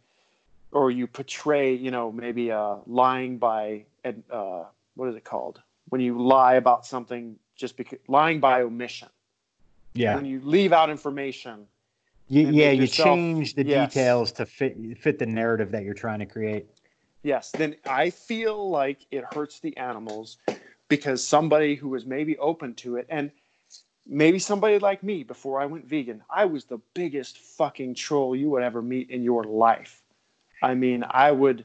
or 0.72 0.90
you 0.90 1.06
portray 1.06 1.74
you 1.74 1.90
know 1.90 2.10
maybe 2.10 2.50
uh, 2.50 2.76
lying 2.86 3.38
by 3.38 3.84
uh, 4.04 4.64
what 4.94 5.08
is 5.08 5.16
it 5.16 5.24
called? 5.24 5.60
When 5.88 6.00
you 6.00 6.20
lie 6.20 6.54
about 6.54 6.86
something 6.86 7.36
just 7.56 7.76
because 7.76 7.98
lying 8.08 8.40
by 8.40 8.62
omission. 8.62 9.08
Yeah. 9.92 10.14
When 10.14 10.24
you 10.24 10.40
leave 10.44 10.72
out 10.72 10.88
information 10.88 11.66
you, 12.28 12.48
yeah 12.48 12.70
you 12.70 12.82
yourself, 12.82 13.06
change 13.06 13.54
the 13.54 13.66
yes. 13.66 13.92
details 13.92 14.32
to 14.32 14.46
fit 14.46 14.76
fit 14.98 15.18
the 15.18 15.26
narrative 15.26 15.72
that 15.72 15.84
you're 15.84 15.94
trying 15.94 16.20
to 16.20 16.26
create. 16.26 16.66
Yes. 17.22 17.50
Then 17.50 17.76
i 17.86 18.10
feel 18.10 18.70
like 18.70 19.06
it 19.10 19.24
hurts 19.34 19.60
the 19.60 19.76
animals 19.76 20.38
because 20.90 21.26
somebody 21.26 21.76
who 21.76 21.88
was 21.88 22.04
maybe 22.04 22.36
open 22.36 22.74
to 22.74 22.96
it 22.96 23.06
and 23.08 23.30
maybe 24.06 24.38
somebody 24.38 24.78
like 24.78 25.02
me 25.02 25.22
before 25.22 25.60
I 25.60 25.64
went 25.64 25.86
vegan, 25.86 26.22
I 26.28 26.44
was 26.44 26.64
the 26.64 26.80
biggest 26.92 27.38
fucking 27.38 27.94
troll 27.94 28.36
you 28.36 28.50
would 28.50 28.62
ever 28.62 28.82
meet 28.82 29.08
in 29.08 29.22
your 29.22 29.44
life. 29.44 30.02
I 30.62 30.74
mean, 30.74 31.04
I 31.08 31.30
would, 31.30 31.64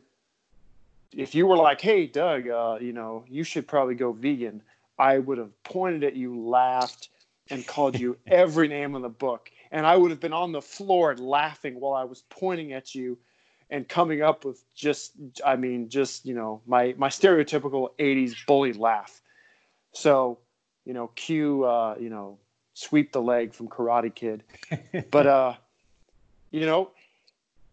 if 1.12 1.36
you 1.36 1.48
were 1.48 1.58
like, 1.58 1.82
hey, 1.82 2.06
Doug, 2.06 2.48
uh, 2.48 2.78
you 2.80 2.94
know, 2.94 3.26
you 3.28 3.44
should 3.44 3.68
probably 3.68 3.96
go 3.96 4.14
vegan, 4.14 4.62
I 4.98 5.18
would 5.18 5.40
have 5.40 5.52
pointed 5.64 6.04
at 6.04 6.16
you, 6.16 6.40
laughed, 6.40 7.10
and 7.50 7.66
called 7.66 8.00
you 8.00 8.18
every 8.28 8.68
name 8.68 8.96
in 8.96 9.02
the 9.02 9.10
book. 9.10 9.50
And 9.72 9.86
I 9.88 9.98
would 9.98 10.12
have 10.12 10.20
been 10.20 10.34
on 10.34 10.52
the 10.52 10.62
floor 10.62 11.18
laughing 11.18 11.80
while 11.80 11.96
I 11.96 12.04
was 12.04 12.24
pointing 12.30 12.74
at 12.74 12.94
you 12.94 13.18
and 13.70 13.88
coming 13.88 14.22
up 14.22 14.46
with 14.46 14.64
just, 14.76 15.14
I 15.46 15.56
mean, 15.56 15.90
just, 15.90 16.26
you 16.26 16.34
know, 16.34 16.62
my, 16.66 16.94
my 16.98 17.10
stereotypical 17.10 17.90
80s 18.00 18.36
bully 18.46 18.74
laugh. 18.74 19.22
So, 19.94 20.40
you 20.86 20.94
know, 20.94 21.08
cue, 21.16 21.64
uh, 21.64 21.96
you 22.00 22.10
know, 22.10 22.38
sweep 22.74 23.12
the 23.12 23.22
leg 23.22 23.54
from 23.54 23.68
Karate 23.68 24.14
Kid. 24.14 24.44
but, 25.12 25.28
uh, 25.28 25.54
you 26.52 26.66
know, 26.66 26.92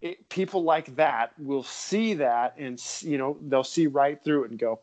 it, 0.00 0.28
people 0.28 0.64
like 0.64 0.96
that 0.96 1.32
will 1.38 1.62
see 1.62 2.14
that 2.14 2.54
and, 2.58 2.82
you 3.00 3.18
know, 3.18 3.36
they'll 3.42 3.64
see 3.64 3.86
right 3.86 4.22
through 4.22 4.44
it 4.44 4.50
and 4.50 4.58
go, 4.58 4.80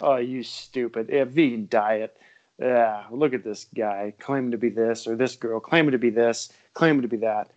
oh, 0.00 0.16
you 0.16 0.42
stupid. 0.42 1.08
Yeah, 1.10 1.24
vegan 1.24 1.68
diet. 1.70 2.16
Yeah, 2.58 3.04
look 3.10 3.34
at 3.34 3.44
this 3.44 3.66
guy 3.74 4.12
claiming 4.18 4.50
to 4.52 4.58
be 4.58 4.68
this 4.68 5.06
or 5.06 5.16
this 5.16 5.36
girl 5.36 5.58
claiming 5.58 5.92
to 5.92 5.98
be 5.98 6.10
this, 6.10 6.52
claiming 6.74 7.02
to 7.02 7.08
be 7.08 7.16
that. 7.18 7.50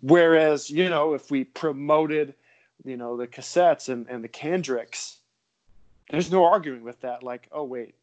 Whereas, 0.00 0.70
you 0.70 0.88
know, 0.88 1.14
if 1.14 1.30
we 1.30 1.44
promoted, 1.44 2.34
you 2.84 2.96
know, 2.96 3.16
the 3.16 3.26
Cosettes 3.26 3.88
and, 3.88 4.06
and 4.08 4.22
the 4.22 4.28
Kendricks, 4.28 5.16
there's 6.10 6.30
no 6.30 6.44
arguing 6.44 6.84
with 6.84 7.00
that. 7.00 7.22
Like, 7.22 7.48
oh, 7.52 7.64
wait, 7.64 7.94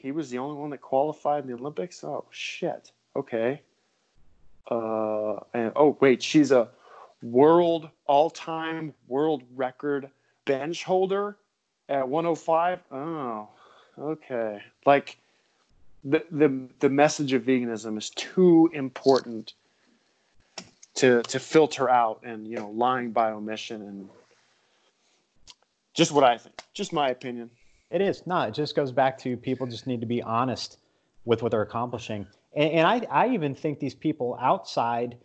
he 0.00 0.12
was 0.12 0.30
the 0.30 0.38
only 0.38 0.56
one 0.56 0.70
that 0.70 0.80
qualified 0.80 1.44
in 1.44 1.50
the 1.50 1.56
Olympics. 1.56 2.02
Oh 2.02 2.24
shit. 2.30 2.90
Okay. 3.14 3.60
Uh, 4.70 5.36
and 5.52 5.72
oh 5.76 5.96
wait, 6.00 6.22
she's 6.22 6.52
a 6.52 6.68
world 7.22 7.90
all-time 8.06 8.94
world 9.08 9.42
record 9.54 10.08
bench 10.46 10.84
holder 10.84 11.36
at 11.88 12.08
105. 12.08 12.80
Oh, 12.90 13.48
okay. 13.98 14.62
Like 14.86 15.18
the 16.02 16.24
the 16.30 16.68
the 16.78 16.88
message 16.88 17.34
of 17.34 17.42
veganism 17.42 17.98
is 17.98 18.08
too 18.10 18.70
important 18.72 19.52
to 21.00 21.22
to 21.22 21.40
filter 21.40 21.88
out 21.88 22.20
and 22.22 22.46
you 22.46 22.56
know 22.56 22.70
lying 22.70 23.10
by 23.10 23.30
omission 23.30 23.82
and 23.82 24.08
just 25.94 26.12
what 26.12 26.24
I 26.24 26.38
think. 26.38 26.62
Just 26.72 26.92
my 26.92 27.08
opinion. 27.08 27.50
It 27.90 28.00
is. 28.00 28.26
No, 28.26 28.42
it 28.42 28.54
just 28.54 28.76
goes 28.76 28.92
back 28.92 29.18
to 29.18 29.36
people 29.36 29.66
just 29.66 29.86
need 29.86 30.00
to 30.00 30.06
be 30.06 30.22
honest 30.22 30.78
with 31.24 31.42
what 31.42 31.50
they're 31.50 31.62
accomplishing. 31.62 32.26
And, 32.54 32.70
and 32.72 32.86
I, 32.86 33.00
I 33.10 33.28
even 33.28 33.54
think 33.54 33.80
these 33.80 33.94
people 33.94 34.38
outside 34.40 35.16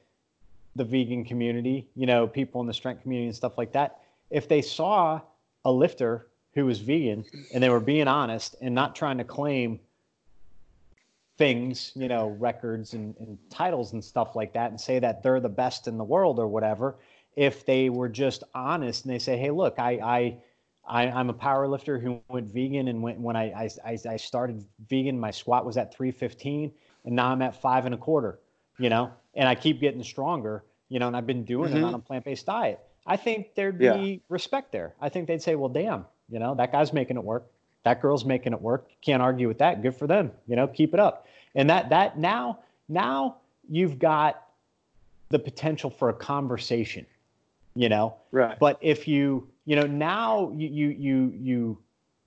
the 0.76 0.84
vegan 0.84 1.24
community, 1.24 1.88
you 1.96 2.08
know, 2.08 2.26
people 2.26 2.62
in 2.62 2.68
the 2.68 2.74
strength 2.74 3.04
community 3.04 3.28
and 3.28 3.36
stuff 3.36 3.58
like 3.58 3.72
that, 3.74 4.00
if 4.32 4.48
they 4.48 4.62
saw 4.62 5.22
a 5.64 5.72
lifter 5.72 6.28
who 6.54 6.66
was 6.66 6.80
vegan 6.80 7.24
and 7.54 7.62
they 7.62 7.70
were 7.70 7.80
being 7.80 8.08
honest 8.08 8.56
and 8.62 8.74
not 8.74 8.96
trying 8.96 9.18
to 9.20 9.24
claim 9.24 9.80
things, 11.38 11.92
you 11.96 12.08
know, 12.08 12.30
records 12.40 12.94
and, 12.94 13.16
and, 13.20 13.38
titles 13.50 13.94
and 13.94 14.04
stuff 14.04 14.36
like 14.36 14.54
that 14.54 14.72
and 14.72 14.80
say 14.80 15.00
that 15.00 15.22
they're 15.22 15.42
the 15.42 15.50
best 15.50 15.88
in 15.88 15.98
the 15.98 16.04
world 16.04 16.40
or 16.40 16.48
whatever, 16.48 16.96
if 17.36 17.66
they 17.66 17.90
were 17.90 18.08
just 18.08 18.44
honest 18.54 19.04
and 19.04 19.14
they 19.14 19.20
say, 19.20 19.38
hey, 19.38 19.52
look, 19.52 19.78
I, 19.78 20.00
I 20.02 20.38
I, 20.88 21.06
am 21.06 21.30
a 21.30 21.34
power 21.34 21.68
lifter 21.68 21.98
who 21.98 22.22
went 22.28 22.48
vegan, 22.48 22.88
and 22.88 23.02
when, 23.02 23.22
when 23.22 23.36
I, 23.36 23.70
I, 23.86 23.98
I 24.08 24.18
started 24.18 24.64
vegan, 24.88 25.20
my 25.20 25.32
squat 25.32 25.66
was 25.66 25.78
at 25.78 25.94
315, 25.94 26.72
and 27.06 27.16
now 27.16 27.30
I'm 27.30 27.42
at 27.42 27.60
five 27.60 27.86
and 27.86 27.96
a 27.96 27.98
quarter. 27.98 28.40
You 28.78 28.90
know, 28.90 29.12
and 29.34 29.48
I 29.48 29.56
keep 29.56 29.80
getting 29.80 30.04
stronger. 30.04 30.64
You 30.90 31.00
know, 31.00 31.08
and 31.08 31.16
I've 31.16 31.26
been 31.26 31.46
doing 31.46 31.70
mm-hmm. 31.70 31.78
it 31.78 31.84
on 31.84 31.94
a 31.94 32.00
plant-based 32.00 32.46
diet. 32.46 32.80
I 33.08 33.18
think 33.18 33.56
there'd 33.56 33.80
be 33.80 33.86
yeah. 33.86 34.18
respect 34.30 34.72
there. 34.72 34.94
I 35.00 35.10
think 35.10 35.28
they'd 35.28 35.42
say, 35.42 35.56
"Well, 35.56 35.70
damn, 35.70 36.06
you 36.30 36.40
know, 36.40 36.56
that 36.56 36.72
guy's 36.72 36.92
making 36.92 37.18
it 37.18 37.24
work. 37.24 37.48
That 37.86 38.02
girl's 38.02 38.26
making 38.26 38.52
it 38.52 38.62
work. 38.62 38.90
Can't 39.02 39.22
argue 39.22 39.48
with 39.48 39.60
that. 39.60 39.82
Good 39.82 39.96
for 39.96 40.08
them. 40.08 40.32
You 40.48 40.58
know, 40.58 40.68
keep 40.68 40.94
it 40.94 41.00
up." 41.00 41.28
And 41.56 41.70
that 41.70 41.90
that 41.90 42.20
now 42.20 42.60
now 42.90 43.38
you've 43.70 43.98
got 43.98 44.42
the 45.30 45.40
potential 45.40 45.90
for 45.90 46.10
a 46.10 46.14
conversation. 46.14 47.06
You 47.76 47.90
know, 47.90 48.18
right? 48.32 48.60
But 48.60 48.78
if 48.82 49.08
you 49.08 49.48
you 49.66 49.76
know 49.76 49.86
now 49.86 50.52
you 50.56 50.68
you 50.68 50.90
you 50.90 51.34
you 51.36 51.78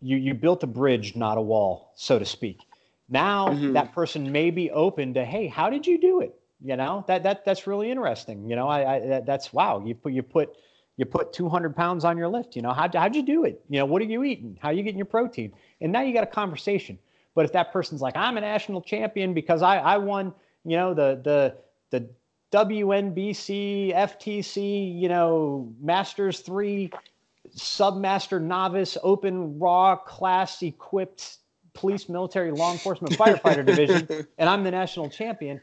you, 0.00 0.16
you 0.16 0.34
built 0.34 0.62
a 0.62 0.66
bridge 0.66 1.16
not 1.16 1.38
a 1.38 1.40
wall 1.40 1.92
so 1.96 2.18
to 2.18 2.24
speak 2.24 2.58
now 3.08 3.48
mm-hmm. 3.48 3.72
that 3.72 3.92
person 3.94 4.30
may 4.30 4.50
be 4.50 4.70
open 4.70 5.14
to 5.14 5.24
hey 5.24 5.46
how 5.46 5.70
did 5.70 5.86
you 5.86 5.98
do 5.98 6.20
it 6.20 6.38
you 6.62 6.76
know 6.76 7.04
that 7.08 7.22
that 7.22 7.44
that's 7.44 7.66
really 7.66 7.90
interesting 7.90 8.48
you 8.48 8.54
know 8.54 8.68
i, 8.68 8.96
I 8.96 9.06
that, 9.06 9.26
that's 9.26 9.52
wow 9.52 9.82
you 9.84 9.94
put 9.94 10.12
you 10.12 10.22
put 10.22 10.54
you 10.98 11.06
put 11.06 11.32
200 11.32 11.74
pounds 11.74 12.04
on 12.04 12.18
your 12.18 12.28
lift 12.28 12.54
you 12.54 12.60
know? 12.60 12.72
How, 12.72 12.90
how'd 12.92 13.16
you 13.16 13.22
do 13.22 13.44
it? 13.44 13.64
You 13.70 13.78
know 13.78 13.86
what 13.86 14.02
are 14.02 14.04
you 14.04 14.24
eating? 14.24 14.58
How 14.60 14.68
are 14.68 14.74
you 14.74 14.82
getting 14.82 14.98
your 14.98 15.06
protein? 15.06 15.52
And 15.80 15.90
now 15.90 16.02
you 16.02 16.12
got 16.12 16.24
a 16.24 16.26
conversation. 16.26 16.98
But 17.34 17.46
if 17.46 17.52
that 17.52 17.72
person's 17.72 18.02
like 18.02 18.16
i'm 18.16 18.36
a 18.36 18.40
national 18.40 18.82
champion 18.82 19.32
because 19.32 19.62
i 19.62 19.78
i 19.78 19.96
won 19.96 20.34
you 20.64 20.76
know 20.76 20.92
the 20.92 21.20
the 21.24 21.56
the 21.90 22.08
WNBC, 22.50 23.94
FTC, 23.94 24.98
you 24.98 25.08
know, 25.08 25.72
Masters 25.82 26.40
3 26.40 26.90
submaster 27.54 28.40
novice 28.40 28.98
open 29.02 29.58
raw 29.58 29.96
class 29.96 30.62
equipped 30.62 31.38
police 31.72 32.08
military 32.08 32.50
law 32.50 32.72
enforcement 32.72 33.14
firefighter 33.14 33.64
division 33.66 34.06
and 34.36 34.50
i'm 34.50 34.64
the 34.64 34.70
national 34.70 35.08
champion 35.08 35.58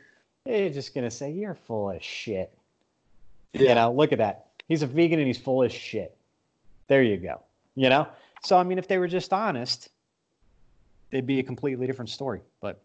they're 0.45 0.71
just 0.71 0.95
going 0.95 1.03
to 1.03 1.11
say 1.11 1.31
you're 1.31 1.53
full 1.53 1.91
of 1.91 2.01
shit. 2.03 2.51
Yeah. 3.53 3.69
you 3.69 3.75
know 3.75 3.91
look 3.91 4.11
at 4.13 4.17
that 4.17 4.44
he's 4.67 4.81
a 4.81 4.87
vegan 4.87 5.19
and 5.19 5.27
he's 5.27 5.37
full 5.37 5.63
of 5.63 5.71
shit 5.71 6.17
there 6.87 7.03
you 7.03 7.17
go 7.17 7.41
you 7.75 7.89
know 7.89 8.07
so 8.43 8.57
i 8.57 8.63
mean 8.63 8.77
if 8.77 8.87
they 8.87 8.97
were 8.97 9.07
just 9.07 9.33
honest 9.33 9.89
it'd 11.11 11.27
be 11.27 11.39
a 11.39 11.43
completely 11.43 11.87
different 11.87 12.09
story 12.09 12.41
but 12.61 12.81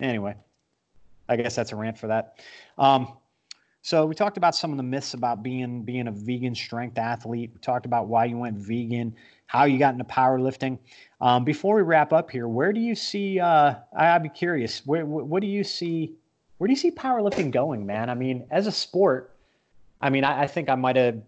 anyway 0.00 0.34
i 1.28 1.36
guess 1.36 1.54
that's 1.54 1.72
a 1.72 1.76
rant 1.76 1.98
for 1.98 2.08
that 2.08 2.40
um, 2.78 3.12
so 3.82 4.04
we 4.04 4.14
talked 4.14 4.36
about 4.36 4.54
some 4.54 4.70
of 4.70 4.76
the 4.76 4.82
myths 4.82 5.14
about 5.14 5.42
being 5.42 5.82
being 5.82 6.08
a 6.08 6.12
vegan 6.12 6.54
strength 6.54 6.98
athlete. 6.98 7.50
We 7.54 7.60
talked 7.60 7.86
about 7.86 8.08
why 8.08 8.26
you 8.26 8.36
went 8.36 8.58
vegan, 8.58 9.14
how 9.46 9.64
you 9.64 9.78
got 9.78 9.94
into 9.94 10.04
powerlifting. 10.04 10.78
Um, 11.22 11.44
before 11.44 11.76
we 11.76 11.82
wrap 11.82 12.12
up 12.12 12.30
here, 12.30 12.48
where 12.48 12.72
do 12.72 12.80
you 12.80 12.94
see? 12.94 13.40
Uh, 13.40 13.76
I, 13.96 14.12
would 14.12 14.24
be 14.24 14.28
curious. 14.28 14.84
Where, 14.84 15.06
what 15.06 15.40
do 15.40 15.46
you 15.46 15.64
see? 15.64 16.16
Where 16.58 16.66
do 16.66 16.72
you 16.72 16.76
see 16.76 16.90
powerlifting 16.90 17.50
going, 17.50 17.86
man? 17.86 18.10
I 18.10 18.14
mean, 18.14 18.46
as 18.50 18.66
a 18.66 18.72
sport, 18.72 19.34
I 20.00 20.10
mean, 20.10 20.24
I, 20.24 20.42
I 20.42 20.46
think 20.46 20.68
I 20.68 20.74
might 20.74 20.96
have, 20.96 21.20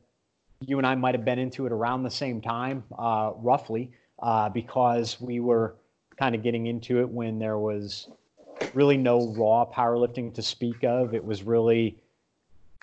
you 0.60 0.78
and 0.78 0.86
I 0.86 0.94
might 0.94 1.14
have 1.14 1.24
been 1.24 1.38
into 1.38 1.66
it 1.66 1.72
around 1.72 2.02
the 2.02 2.10
same 2.10 2.40
time, 2.40 2.84
uh, 2.98 3.32
roughly, 3.36 3.90
uh, 4.20 4.48
because 4.48 5.20
we 5.20 5.40
were 5.40 5.74
kind 6.18 6.34
of 6.34 6.42
getting 6.42 6.66
into 6.66 7.00
it 7.00 7.08
when 7.08 7.38
there 7.38 7.58
was 7.58 8.08
really 8.74 8.96
no 8.96 9.32
raw 9.36 9.64
powerlifting 9.64 10.34
to 10.34 10.42
speak 10.42 10.84
of. 10.84 11.14
It 11.14 11.24
was 11.24 11.42
really 11.42 11.96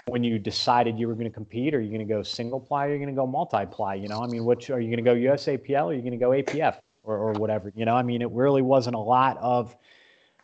when 0.07 0.23
you 0.23 0.39
decided 0.39 0.97
you 0.97 1.07
were 1.07 1.13
going 1.13 1.25
to 1.29 1.33
compete? 1.33 1.73
Are 1.73 1.81
you 1.81 1.89
going 1.89 2.05
to 2.05 2.13
go 2.13 2.23
single 2.23 2.59
ply? 2.59 2.85
Or 2.85 2.89
are 2.89 2.93
you 2.93 2.97
going 2.97 3.13
to 3.13 3.19
go 3.19 3.27
multi 3.27 3.65
ply? 3.65 3.95
You 3.95 4.07
know, 4.07 4.21
I 4.23 4.27
mean, 4.27 4.45
which 4.45 4.69
are 4.69 4.79
you 4.79 4.87
going 4.87 5.03
to 5.03 5.09
go 5.09 5.15
USAPL? 5.15 5.83
Or 5.83 5.87
are 5.87 5.93
you 5.93 6.01
going 6.01 6.11
to 6.11 6.17
go 6.17 6.29
APF 6.29 6.77
or, 7.03 7.17
or 7.17 7.33
whatever? 7.33 7.71
You 7.75 7.85
know, 7.85 7.95
I 7.95 8.03
mean, 8.03 8.21
it 8.21 8.31
really 8.31 8.61
wasn't 8.61 8.95
a 8.95 8.99
lot 8.99 9.37
of 9.37 9.75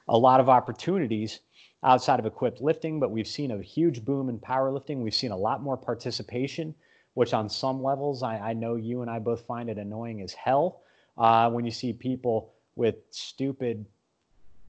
a 0.08 0.18
lot 0.18 0.42
of 0.42 0.50
opportunities 0.50 1.40
outside 1.84 2.20
of 2.20 2.26
equipped 2.26 2.62
lifting, 2.62 3.00
but 3.00 3.12
we've 3.12 3.28
seen 3.28 3.52
a 3.52 3.62
huge 3.62 4.06
boom 4.06 4.30
in 4.30 4.40
powerlifting. 4.40 5.02
We've 5.02 5.14
seen 5.14 5.32
a 5.32 5.38
lot 5.38 5.62
more 5.62 5.78
participation, 5.78 6.74
which 7.14 7.34
on 7.34 7.50
some 7.50 7.84
levels 7.84 8.24
I, 8.24 8.38
I 8.38 8.54
know 8.54 8.76
you 8.76 9.02
and 9.02 9.12
I 9.12 9.20
both 9.20 9.46
find 9.46 9.70
it 9.70 9.78
annoying 9.78 10.22
as 10.22 10.34
hell 10.34 10.82
uh, 11.18 11.50
when 11.50 11.66
you 11.66 11.72
see 11.72 11.94
people 11.94 12.54
with 12.76 12.96
stupid 13.10 13.86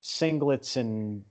singlets 0.02 0.76
and 0.76 1.24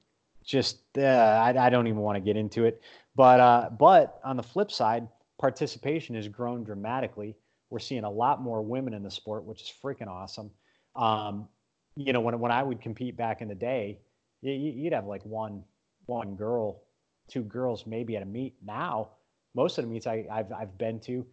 just 0.44 0.80
uh, 0.98 1.02
I, 1.02 1.68
I 1.68 1.70
don't 1.70 1.88
even 1.88 2.00
want 2.00 2.16
to 2.16 2.22
get 2.22 2.38
into 2.38 2.66
it. 2.66 2.82
But 3.16 3.40
uh, 3.40 3.70
but 3.70 4.20
on 4.24 4.38
the 4.38 4.44
flip 4.44 4.72
side, 4.72 5.08
participation 5.38 6.16
has 6.16 6.28
grown 6.28 6.64
dramatically. 6.64 7.36
We're 7.70 7.80
seeing 7.80 8.04
a 8.04 8.10
lot 8.10 8.42
more 8.42 8.62
women 8.62 8.94
in 8.94 9.04
the 9.04 9.12
sport, 9.12 9.46
which 9.46 9.62
is 9.62 9.74
freaking 9.84 10.08
awesome. 10.08 10.52
Um, 10.96 11.48
you 11.96 12.14
know, 12.14 12.22
when 12.22 12.40
when 12.40 12.52
I 12.52 12.64
would 12.64 12.82
compete 12.82 13.16
back 13.16 13.42
in 13.42 13.48
the 13.48 13.56
day, 13.56 14.00
you'd 14.42 14.94
have 14.94 15.06
like 15.06 15.24
one 15.26 15.64
one 16.06 16.36
girl, 16.36 16.82
two 17.28 17.44
girls 17.44 17.86
maybe 17.86 18.16
at 18.16 18.24
a 18.24 18.26
meet. 18.26 18.56
Now, 18.66 19.10
most 19.56 19.78
of 19.78 19.86
the 19.86 19.92
meets 19.92 20.08
I, 20.08 20.26
have 20.30 20.52
I've 20.52 20.78
been 20.78 21.00
to, 21.02 21.26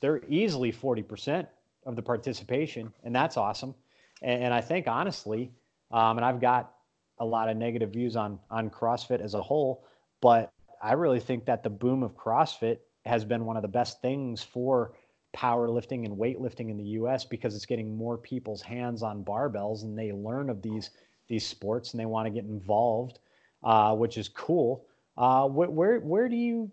they're 0.00 0.22
easily 0.28 0.72
forty 0.72 1.02
percent 1.02 1.48
of 1.84 1.96
the 1.96 2.02
participation, 2.02 2.92
and 3.04 3.14
that's 3.14 3.36
awesome. 3.36 3.74
And, 4.22 4.44
and 4.44 4.54
I 4.54 4.60
think 4.60 4.88
honestly, 4.88 5.52
um, 5.90 6.18
and 6.18 6.24
I've 6.24 6.40
got 6.40 6.72
a 7.18 7.24
lot 7.24 7.48
of 7.48 7.56
negative 7.56 7.90
views 7.90 8.16
on 8.16 8.38
on 8.50 8.70
CrossFit 8.70 9.20
as 9.20 9.34
a 9.34 9.42
whole, 9.42 9.84
but 10.20 10.52
I 10.82 10.92
really 10.92 11.20
think 11.20 11.46
that 11.46 11.62
the 11.62 11.70
boom 11.70 12.02
of 12.02 12.16
CrossFit 12.16 12.78
has 13.04 13.24
been 13.24 13.44
one 13.44 13.56
of 13.56 13.62
the 13.62 13.68
best 13.68 14.02
things 14.02 14.42
for 14.42 14.92
powerlifting 15.36 16.04
and 16.04 16.16
weightlifting 16.16 16.70
in 16.70 16.76
the 16.76 16.84
US 17.00 17.24
because 17.24 17.54
it's 17.54 17.66
getting 17.66 17.96
more 17.96 18.16
people's 18.16 18.62
hands 18.62 19.02
on 19.02 19.24
barbells 19.24 19.82
and 19.82 19.98
they 19.98 20.12
learn 20.12 20.48
of 20.48 20.62
these 20.62 20.90
these 21.28 21.46
sports 21.46 21.92
and 21.92 22.00
they 22.00 22.06
want 22.06 22.26
to 22.26 22.30
get 22.30 22.44
involved, 22.44 23.18
uh, 23.66 23.92
which 23.94 24.16
is 24.16 24.28
cool. 24.28 24.86
Uh, 25.18 25.48
wh- 25.48 25.72
where 25.72 25.98
where 25.98 26.28
do 26.28 26.36
you, 26.36 26.70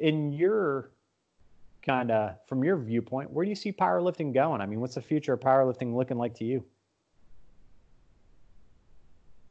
in 0.00 0.32
your 0.32 0.90
kind 1.86 2.10
of 2.10 2.34
from 2.48 2.64
your 2.64 2.76
viewpoint, 2.76 3.30
where 3.30 3.44
do 3.44 3.48
you 3.48 3.54
see 3.54 3.72
powerlifting 3.72 4.34
going? 4.34 4.60
I 4.60 4.66
mean, 4.66 4.80
what's 4.80 4.96
the 4.96 5.00
future 5.00 5.32
of 5.32 5.40
powerlifting 5.40 5.94
looking 5.94 6.18
like 6.18 6.34
to 6.34 6.44
you? 6.44 6.64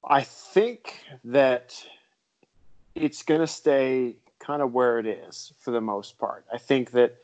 I 0.08 0.24
think 0.24 1.00
that 1.24 1.82
it's 2.96 3.24
going 3.24 3.42
to 3.42 3.48
stay 3.48 4.18
kind 4.40 4.62
of 4.62 4.74
where 4.74 5.00
it 5.00 5.06
is 5.06 5.54
for 5.60 5.72
the 5.72 5.82
most 5.82 6.18
part. 6.18 6.46
I 6.52 6.58
think 6.58 6.92
that 6.92 7.16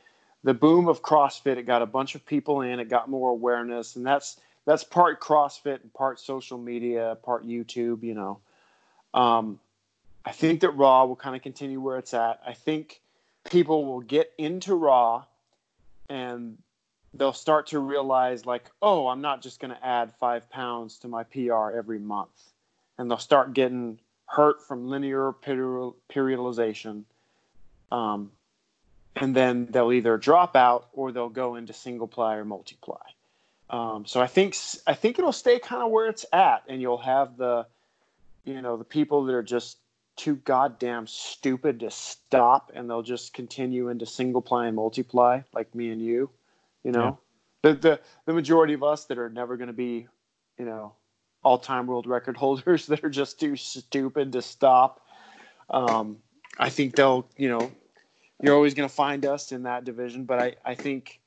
the 0.43 0.53
boom 0.53 0.87
of 0.87 1.01
CrossFit 1.01 1.57
it 1.57 1.63
got 1.63 1.81
a 1.81 1.85
bunch 1.85 2.15
of 2.15 2.25
people 2.25 2.61
in, 2.61 2.79
it 2.79 2.89
got 2.89 3.09
more 3.09 3.29
awareness, 3.29 3.97
and 3.97 4.05
that's 4.05 4.39
that's 4.65 4.85
part 4.85 5.19
CrossFit 5.19 5.81
and 5.81 5.93
part 5.93 6.21
social 6.21 6.57
media, 6.57 7.17
part 7.23 7.45
YouTube. 7.45 8.03
You 8.03 8.13
know, 8.13 8.39
um, 9.13 9.59
I 10.25 10.31
think 10.31 10.61
that 10.61 10.71
Raw 10.71 11.05
will 11.05 11.15
kind 11.15 11.35
of 11.35 11.41
continue 11.41 11.79
where 11.79 11.97
it's 11.97 12.13
at. 12.13 12.41
I 12.45 12.53
think 12.53 13.01
people 13.49 13.85
will 13.85 14.01
get 14.01 14.31
into 14.37 14.73
Raw 14.73 15.25
and 16.09 16.57
they'll 17.13 17.33
start 17.33 17.67
to 17.67 17.79
realize 17.79 18.45
like, 18.45 18.69
oh, 18.81 19.07
I'm 19.07 19.21
not 19.21 19.41
just 19.41 19.59
going 19.59 19.71
to 19.71 19.85
add 19.85 20.11
five 20.19 20.49
pounds 20.49 20.99
to 20.99 21.07
my 21.07 21.23
PR 21.23 21.71
every 21.75 21.99
month, 21.99 22.51
and 22.97 23.09
they'll 23.09 23.17
start 23.17 23.53
getting 23.53 23.99
hurt 24.25 24.65
from 24.67 24.89
linear 24.89 25.33
periodization. 25.33 27.03
Um, 27.91 28.31
and 29.15 29.35
then 29.35 29.67
they'll 29.69 29.91
either 29.91 30.17
drop 30.17 30.55
out 30.55 30.87
or 30.93 31.11
they'll 31.11 31.29
go 31.29 31.55
into 31.55 31.73
single 31.73 32.07
ply 32.07 32.35
or 32.35 32.45
multiply. 32.45 33.05
Um, 33.69 34.05
so 34.05 34.21
I 34.21 34.27
think 34.27 34.55
I 34.87 34.93
think 34.93 35.19
it'll 35.19 35.31
stay 35.31 35.59
kind 35.59 35.83
of 35.83 35.91
where 35.91 36.07
it's 36.07 36.25
at, 36.33 36.63
and 36.67 36.81
you'll 36.81 36.97
have 36.97 37.37
the, 37.37 37.65
you 38.43 38.61
know, 38.61 38.77
the 38.77 38.83
people 38.83 39.25
that 39.25 39.33
are 39.33 39.43
just 39.43 39.77
too 40.15 40.35
goddamn 40.35 41.07
stupid 41.07 41.79
to 41.79 41.91
stop, 41.91 42.71
and 42.73 42.89
they'll 42.89 43.01
just 43.01 43.33
continue 43.33 43.89
into 43.89 44.05
single 44.05 44.41
ply 44.41 44.67
and 44.67 44.75
multiply, 44.75 45.41
like 45.53 45.73
me 45.73 45.89
and 45.89 46.01
you. 46.01 46.29
You 46.83 46.91
know, 46.91 47.19
yeah. 47.63 47.71
the 47.71 47.77
the 47.79 47.99
the 48.25 48.33
majority 48.33 48.73
of 48.73 48.83
us 48.83 49.05
that 49.05 49.17
are 49.17 49.29
never 49.29 49.57
going 49.57 49.67
to 49.67 49.73
be, 49.73 50.07
you 50.57 50.65
know, 50.65 50.93
all 51.43 51.57
time 51.57 51.87
world 51.87 52.07
record 52.07 52.37
holders 52.43 52.87
that 52.87 53.03
are 53.03 53.09
just 53.09 53.39
too 53.39 53.55
stupid 53.55 54.33
to 54.33 54.41
stop. 54.41 55.01
Um, 55.69 56.17
I 56.59 56.69
think 56.69 56.95
they'll, 56.95 57.27
you 57.37 57.49
know, 57.49 57.71
you're 58.41 58.55
always 58.55 58.73
going 58.73 58.87
to 58.87 58.93
find 58.93 59.25
us 59.25 59.51
in 59.51 59.63
that 59.63 59.85
division, 59.85 60.25
but 60.25 60.39
I, 60.39 60.55
I 60.65 60.75
think, 60.75 61.19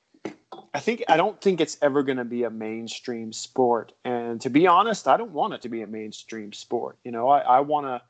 I 0.76 0.80
think, 0.80 1.04
I 1.08 1.16
don't 1.16 1.40
think 1.40 1.62
it's 1.62 1.78
ever 1.80 2.02
going 2.02 2.18
to 2.18 2.24
be 2.26 2.42
a 2.42 2.50
mainstream 2.50 3.32
sport. 3.32 3.94
And 4.04 4.38
to 4.42 4.50
be 4.50 4.66
honest, 4.66 5.08
I 5.08 5.16
don't 5.16 5.30
want 5.30 5.54
it 5.54 5.62
to 5.62 5.70
be 5.70 5.80
a 5.80 5.86
mainstream 5.86 6.52
sport. 6.52 6.98
You 7.02 7.12
know, 7.12 7.30
I, 7.30 7.60
want 7.60 7.86
to, 7.86 8.02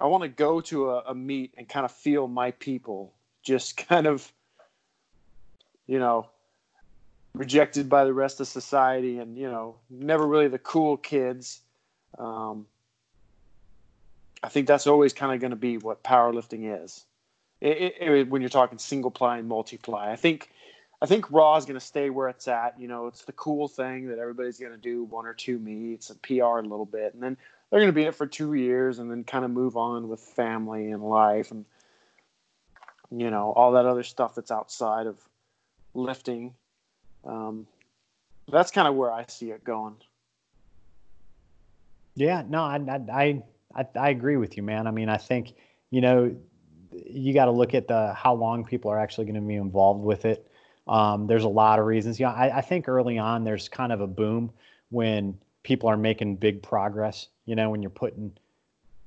I 0.00 0.06
want 0.06 0.24
to 0.24 0.28
go 0.28 0.60
to 0.60 0.90
a, 0.90 1.02
a 1.06 1.14
meet 1.14 1.54
and 1.56 1.68
kind 1.68 1.84
of 1.84 1.92
feel 1.92 2.26
my 2.26 2.50
people 2.50 3.14
just 3.44 3.76
kind 3.88 4.08
of, 4.08 4.32
you 5.86 6.00
know, 6.00 6.28
rejected 7.32 7.88
by 7.88 8.04
the 8.04 8.12
rest 8.12 8.40
of 8.40 8.48
society 8.48 9.20
and 9.20 9.38
you 9.38 9.48
know 9.48 9.76
never 9.88 10.26
really 10.26 10.48
the 10.48 10.58
cool 10.58 10.96
kids 10.96 11.60
um, 12.18 12.66
i 14.42 14.48
think 14.48 14.66
that's 14.66 14.88
always 14.88 15.12
kind 15.12 15.32
of 15.32 15.40
going 15.40 15.52
to 15.52 15.56
be 15.56 15.78
what 15.78 16.02
powerlifting 16.02 16.82
is 16.84 17.04
it, 17.60 17.76
it, 17.76 17.94
it, 18.00 18.30
when 18.30 18.42
you're 18.42 18.48
talking 18.48 18.78
single 18.78 19.12
ply 19.12 19.38
and 19.38 19.46
multiply 19.46 20.10
i 20.10 20.16
think 20.16 20.50
i 21.02 21.06
think 21.06 21.30
raw 21.30 21.56
is 21.56 21.64
going 21.64 21.78
to 21.78 21.84
stay 21.84 22.10
where 22.10 22.28
it's 22.28 22.48
at 22.48 22.78
you 22.78 22.88
know 22.88 23.06
it's 23.06 23.24
the 23.24 23.32
cool 23.32 23.68
thing 23.68 24.08
that 24.08 24.18
everybody's 24.18 24.58
going 24.58 24.72
to 24.72 24.78
do 24.78 25.04
one 25.04 25.26
or 25.26 25.34
two 25.34 25.58
meets 25.58 26.10
and 26.10 26.20
pr 26.22 26.42
a 26.42 26.62
little 26.62 26.86
bit 26.86 27.14
and 27.14 27.22
then 27.22 27.36
they're 27.70 27.80
going 27.80 27.88
to 27.88 27.92
be 27.92 28.02
in 28.02 28.08
it 28.08 28.14
for 28.14 28.26
two 28.26 28.54
years 28.54 28.98
and 28.98 29.10
then 29.10 29.24
kind 29.24 29.44
of 29.44 29.50
move 29.50 29.76
on 29.76 30.08
with 30.08 30.20
family 30.20 30.90
and 30.90 31.02
life 31.02 31.50
and 31.50 31.64
you 33.10 33.30
know 33.30 33.52
all 33.52 33.72
that 33.72 33.86
other 33.86 34.02
stuff 34.02 34.34
that's 34.34 34.50
outside 34.50 35.06
of 35.06 35.16
lifting 35.94 36.54
um, 37.24 37.66
that's 38.50 38.70
kind 38.70 38.88
of 38.88 38.94
where 38.94 39.12
I 39.12 39.24
see 39.28 39.50
it 39.50 39.64
going. 39.64 39.96
Yeah, 42.14 42.42
no, 42.48 42.62
I, 42.62 42.78
I, 43.12 43.42
I, 43.74 43.86
I 43.98 44.10
agree 44.10 44.36
with 44.36 44.56
you, 44.56 44.62
man. 44.62 44.86
I 44.86 44.90
mean, 44.90 45.08
I 45.08 45.16
think, 45.16 45.54
you 45.90 46.00
know, 46.00 46.34
you 46.92 47.32
got 47.32 47.44
to 47.44 47.52
look 47.52 47.74
at 47.74 47.88
the 47.88 48.12
how 48.14 48.34
long 48.34 48.64
people 48.64 48.90
are 48.90 48.98
actually 48.98 49.26
going 49.26 49.36
to 49.36 49.40
be 49.40 49.54
involved 49.54 50.02
with 50.02 50.24
it. 50.24 50.49
Um, 50.90 51.28
there's 51.28 51.44
a 51.44 51.48
lot 51.48 51.78
of 51.78 51.86
reasons. 51.86 52.18
Yeah, 52.18 52.32
I, 52.32 52.58
I 52.58 52.60
think 52.60 52.88
early 52.88 53.16
on 53.16 53.44
there's 53.44 53.68
kind 53.68 53.92
of 53.92 54.00
a 54.00 54.06
boom 54.06 54.50
when 54.90 55.38
people 55.62 55.88
are 55.88 55.96
making 55.96 56.36
big 56.36 56.62
progress. 56.62 57.28
You 57.46 57.54
know, 57.54 57.70
when 57.70 57.80
you're 57.80 57.90
putting 57.90 58.32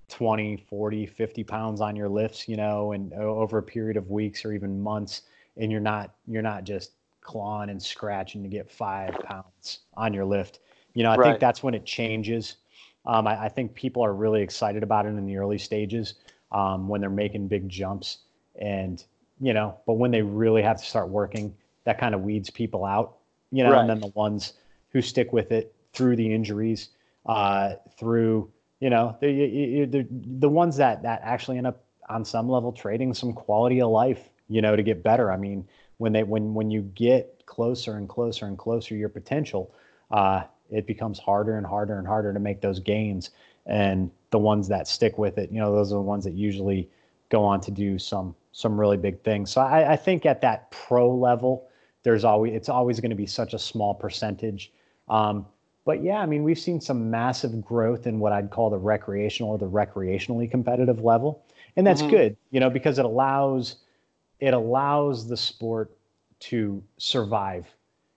20, 0.08 0.66
40, 0.70 1.06
50 1.06 1.44
pounds 1.44 1.82
on 1.82 1.96
your 1.96 2.08
lifts, 2.08 2.48
you 2.48 2.56
know, 2.56 2.94
and 2.94 3.12
over 3.14 3.58
a 3.58 3.64
period 3.64 3.98
of 3.98 4.10
weeks 4.10 4.46
or 4.46 4.54
even 4.54 4.82
months, 4.82 5.24
and 5.58 5.72
you're 5.72 5.82
not 5.82 6.16
you're 6.26 6.42
not 6.42 6.64
just 6.64 6.94
clawing 7.22 7.70
and 7.70 7.82
scratching 7.82 8.44
to 8.44 8.50
get 8.50 8.72
five 8.72 9.14
pounds 9.26 9.80
on 9.96 10.14
your 10.14 10.26
lift. 10.26 10.60
You 10.94 11.04
know, 11.04 11.12
I 11.12 11.16
right. 11.16 11.28
think 11.28 11.40
that's 11.40 11.64
when 11.64 11.74
it 11.74 11.86
changes. 11.86 12.56
Um, 13.06 13.28
I, 13.28 13.46
I, 13.46 13.50
think 13.50 13.74
people 13.74 14.04
are 14.06 14.14
really 14.14 14.42
excited 14.42 14.82
about 14.82 15.06
it 15.06 15.10
in 15.10 15.26
the 15.26 15.36
early 15.36 15.58
stages 15.58 16.14
um, 16.54 16.88
when 16.88 17.02
they're 17.02 17.10
making 17.10 17.50
big 17.50 17.68
jumps. 17.68 18.20
And, 18.62 19.04
you 19.42 19.54
know, 19.54 19.78
but 19.86 19.94
when 19.96 20.12
they 20.12 20.22
really 20.22 20.62
have 20.62 20.78
to 20.78 20.86
start 20.86 21.10
working, 21.10 21.54
that 21.86 22.00
kind 22.00 22.16
of 22.16 22.22
weeds 22.22 22.50
people 22.50 22.86
out, 22.86 23.18
you 23.52 23.64
know, 23.64 23.72
right. 23.72 23.82
and 23.82 23.90
then 23.90 24.00
the 24.00 24.08
ones 24.16 24.54
who 24.90 25.02
stick 25.02 25.34
with 25.34 25.52
it 25.52 25.76
through 25.94 26.16
the 26.16 26.34
injuries, 26.34 26.90
uh, 27.26 27.74
through, 27.98 28.52
you 28.80 28.90
know, 28.90 29.16
the, 29.22 29.86
the, 29.86 30.08
the 30.40 30.50
ones 30.50 30.78
that, 30.78 31.04
that 31.04 31.22
actually 31.24 31.58
end 31.58 31.68
up 31.68 31.84
on 32.10 32.26
some 32.26 32.50
level 32.50 32.72
trading 32.72 33.14
some 33.14 33.34
quality 33.34 33.82
of 33.82 33.90
life, 33.90 34.30
you 34.50 34.62
know, 34.62 34.76
to 34.76 34.84
get 34.84 35.04
better. 35.04 35.32
I 35.32 35.38
mean, 35.38 35.68
when 35.98 36.12
they 36.12 36.24
when 36.24 36.54
when 36.54 36.70
you 36.70 36.82
get 36.82 37.44
closer 37.46 37.98
and 37.98 38.10
closer 38.10 38.46
and 38.46 38.58
closer 38.58 38.96
your 38.96 39.10
potential, 39.10 39.74
uh, 40.12 40.44
it 40.70 40.86
becomes 40.88 41.20
harder 41.20 41.58
and 41.58 41.66
harder 41.66 41.98
and 41.98 42.08
harder 42.08 42.34
to 42.34 42.40
make 42.40 42.62
those 42.62 42.80
gains. 42.80 43.30
And 43.66 44.12
the 44.32 44.40
ones 44.40 44.68
that 44.68 44.88
stick 44.88 45.18
with 45.18 45.38
it, 45.38 45.52
you 45.52 45.60
know, 45.60 45.74
those 45.74 45.92
are 45.92 45.96
the 45.96 46.02
ones 46.02 46.26
that 46.26 46.34
usually 46.34 46.90
go 47.30 47.44
on 47.44 47.62
to 47.62 47.72
do 47.72 47.98
some 47.98 48.36
some 48.52 48.80
really 48.80 48.98
big 48.98 49.22
things. 49.24 49.52
So 49.52 49.62
I, 49.62 49.94
I 49.94 49.96
think 49.96 50.26
at 50.26 50.42
that 50.42 50.70
pro 50.72 51.10
level, 51.10 51.68
there's 52.04 52.24
always 52.24 52.54
it's 52.54 52.70
always 52.70 53.00
going 53.00 53.10
to 53.10 53.16
be 53.16 53.26
such 53.26 53.54
a 53.54 53.60
small 53.60 53.94
percentage. 53.94 54.72
Um, 55.10 55.46
but 55.86 56.04
yeah, 56.04 56.20
I 56.20 56.26
mean, 56.26 56.44
we've 56.44 56.60
seen 56.60 56.80
some 56.80 57.12
massive 57.12 57.64
growth 57.64 58.08
in 58.08 58.20
what 58.20 58.32
I'd 58.32 58.52
call 58.52 58.70
the 58.70 58.78
recreational 58.78 59.52
or 59.52 59.58
the 59.58 59.70
recreationally 59.70 60.50
competitive 60.50 61.04
level, 61.04 61.44
and 61.76 61.86
that's 61.86 62.02
mm-hmm. 62.02 62.12
good, 62.12 62.38
you 62.52 62.60
know, 62.60 62.70
because 62.70 63.00
it 63.00 63.06
allows 63.06 63.78
it 64.40 64.54
allows 64.54 65.28
the 65.28 65.38
sport 65.38 65.92
to 66.40 66.84
survive. 66.98 67.68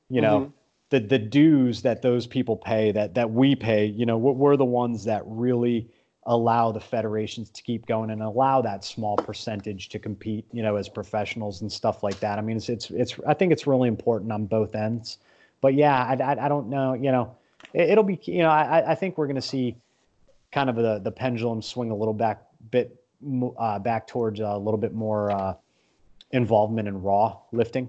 You 0.09 0.21
know, 0.21 0.41
mm-hmm. 0.41 0.51
the 0.91 1.01
the 1.01 1.19
dues 1.19 1.83
that 1.83 2.03
those 2.03 2.27
people 2.27 2.57
pay, 2.57 2.93
that 2.93 3.15
that 3.15 3.31
we 3.31 3.55
pay, 3.55 3.87
you 3.87 4.07
know, 4.07 4.19
we're 4.19 4.57
the 4.57 4.65
ones 4.65 5.05
that 5.05 5.23
really 5.27 5.89
allow 6.27 6.73
the 6.73 6.81
federations 6.81 7.51
to 7.51 7.63
keep 7.63 7.87
going 7.87 8.11
and 8.11 8.23
allow 8.23 8.61
that 8.61 8.85
small 8.85 9.17
percentage 9.17 9.89
to 9.89 9.99
compete, 9.99 10.45
you 10.53 10.63
know, 10.63 10.77
as 10.77 10.89
professionals 10.89 11.63
and 11.63 11.71
stuff 11.73 12.03
like 12.03 12.19
that. 12.21 12.39
I 12.39 12.43
mean, 12.43 12.57
it's 12.57 12.69
it's 12.69 12.91
it's 12.91 13.15
I 13.27 13.35
think 13.35 13.53
it's 13.53 13.67
really 13.67 13.89
important 13.89 14.33
on 14.33 14.47
both 14.47 14.75
ends. 14.75 15.19
But 15.61 15.75
yeah, 15.75 16.05
I 16.05 16.15
I, 16.23 16.47
I 16.47 16.49
don't 16.49 16.69
know, 16.69 16.95
you 16.95 17.13
know, 17.13 17.37
it, 17.73 17.97
will 17.97 18.05
be, 18.05 18.21
you 18.25 18.43
know, 18.43 18.51
I 18.51 18.93
I 18.93 18.95
think 18.95 19.17
we're 19.17 19.27
going 19.27 19.37
to 19.37 19.43
see 19.43 19.77
kind 20.53 20.69
of 20.69 20.77
the 20.77 20.99
the 20.99 21.13
pendulum 21.13 21.63
swing 21.63 21.91
a 21.91 21.97
little 21.97 22.15
back 22.15 22.43
bit 22.71 23.01
uh, 23.59 23.79
back 23.79 24.07
towards 24.07 24.41
a 24.41 24.57
little 24.57 24.79
bit 24.79 24.93
more 24.93 25.31
uh, 25.31 25.55
involvement 26.33 26.89
in 26.89 27.03
raw 27.03 27.37
lifting, 27.53 27.89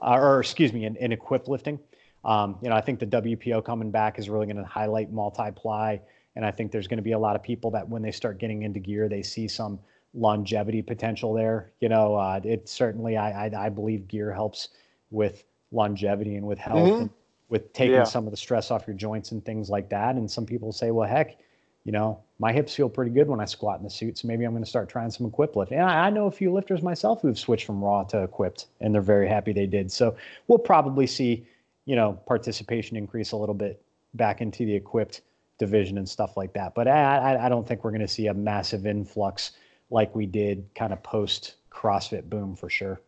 uh, 0.00 0.16
or 0.18 0.40
excuse 0.40 0.72
me, 0.72 0.84
in, 0.84 0.96
in 0.96 1.12
equip 1.12 1.48
lifting. 1.48 1.78
Um, 2.24 2.58
you 2.60 2.68
know, 2.68 2.74
I 2.74 2.80
think 2.80 2.98
the 2.98 3.06
WPO 3.06 3.64
coming 3.64 3.90
back 3.90 4.18
is 4.18 4.28
really 4.28 4.46
going 4.46 4.56
to 4.56 4.64
highlight 4.64 5.12
multiply, 5.12 5.98
and 6.38 6.46
I 6.46 6.52
think 6.52 6.70
there's 6.70 6.86
going 6.86 6.98
to 6.98 7.02
be 7.02 7.12
a 7.12 7.18
lot 7.18 7.34
of 7.34 7.42
people 7.42 7.68
that 7.72 7.88
when 7.88 8.00
they 8.00 8.12
start 8.12 8.38
getting 8.38 8.62
into 8.62 8.78
gear, 8.78 9.08
they 9.08 9.22
see 9.22 9.48
some 9.48 9.80
longevity 10.14 10.82
potential 10.82 11.34
there. 11.34 11.72
You 11.80 11.88
know, 11.88 12.14
uh, 12.14 12.40
it 12.44 12.68
certainly 12.68 13.16
I, 13.16 13.46
I, 13.46 13.66
I 13.66 13.68
believe 13.68 14.06
gear 14.06 14.32
helps 14.32 14.68
with 15.10 15.42
longevity 15.72 16.36
and 16.36 16.46
with 16.46 16.58
health. 16.58 16.78
Mm-hmm. 16.78 17.00
And 17.02 17.10
with 17.48 17.72
taking 17.72 17.94
Yeah. 17.94 18.04
some 18.04 18.26
of 18.26 18.30
the 18.30 18.36
stress 18.36 18.70
off 18.70 18.86
your 18.86 18.94
joints 18.94 19.32
and 19.32 19.44
things 19.44 19.68
like 19.68 19.88
that. 19.88 20.14
And 20.14 20.30
some 20.30 20.46
people 20.46 20.70
say, 20.70 20.92
well, 20.92 21.08
heck, 21.08 21.38
you 21.84 21.90
know, 21.90 22.20
my 22.38 22.52
hips 22.52 22.74
feel 22.74 22.88
pretty 22.88 23.10
good 23.10 23.26
when 23.26 23.40
I 23.40 23.46
squat 23.46 23.78
in 23.78 23.84
the 23.84 23.90
suit, 23.90 24.18
so 24.18 24.28
maybe 24.28 24.44
I'm 24.44 24.52
going 24.52 24.62
to 24.62 24.68
start 24.68 24.88
trying 24.88 25.10
some 25.10 25.26
equip 25.26 25.56
lift. 25.56 25.72
And 25.72 25.80
I, 25.80 26.06
I 26.06 26.10
know 26.10 26.26
a 26.26 26.30
few 26.30 26.52
lifters 26.52 26.82
myself 26.82 27.22
who've 27.22 27.38
switched 27.38 27.64
from 27.64 27.82
raw 27.82 28.04
to 28.04 28.22
equipped, 28.22 28.66
and 28.80 28.94
they're 28.94 29.02
very 29.02 29.28
happy 29.28 29.52
they 29.52 29.66
did. 29.66 29.90
So 29.90 30.14
we'll 30.46 30.58
probably 30.58 31.06
see, 31.06 31.46
you 31.86 31.96
know, 31.96 32.12
participation 32.26 32.96
increase 32.96 33.32
a 33.32 33.36
little 33.36 33.54
bit 33.54 33.82
back 34.14 34.40
into 34.40 34.64
the 34.64 34.74
equipped 34.74 35.22
division 35.58 35.98
and 35.98 36.08
stuff 36.08 36.36
like 36.36 36.52
that. 36.54 36.74
But 36.74 36.88
I, 36.88 37.44
I, 37.44 37.48
don't 37.48 37.66
think 37.66 37.84
we're 37.84 37.90
going 37.90 38.00
to 38.00 38.08
see 38.08 38.28
a 38.28 38.34
massive 38.34 38.86
influx 38.86 39.52
like 39.90 40.14
we 40.14 40.26
did 40.26 40.68
kind 40.74 40.92
of 40.92 41.02
post 41.02 41.54
CrossFit 41.70 42.28
boom 42.28 42.54
for 42.56 42.70
sure. 42.70 43.00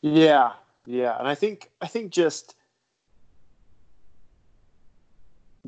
Yeah, 0.00 0.52
yeah, 0.86 1.18
and 1.18 1.26
I 1.26 1.34
think 1.34 1.70
I 1.80 1.86
think 1.86 2.12
just 2.12 2.54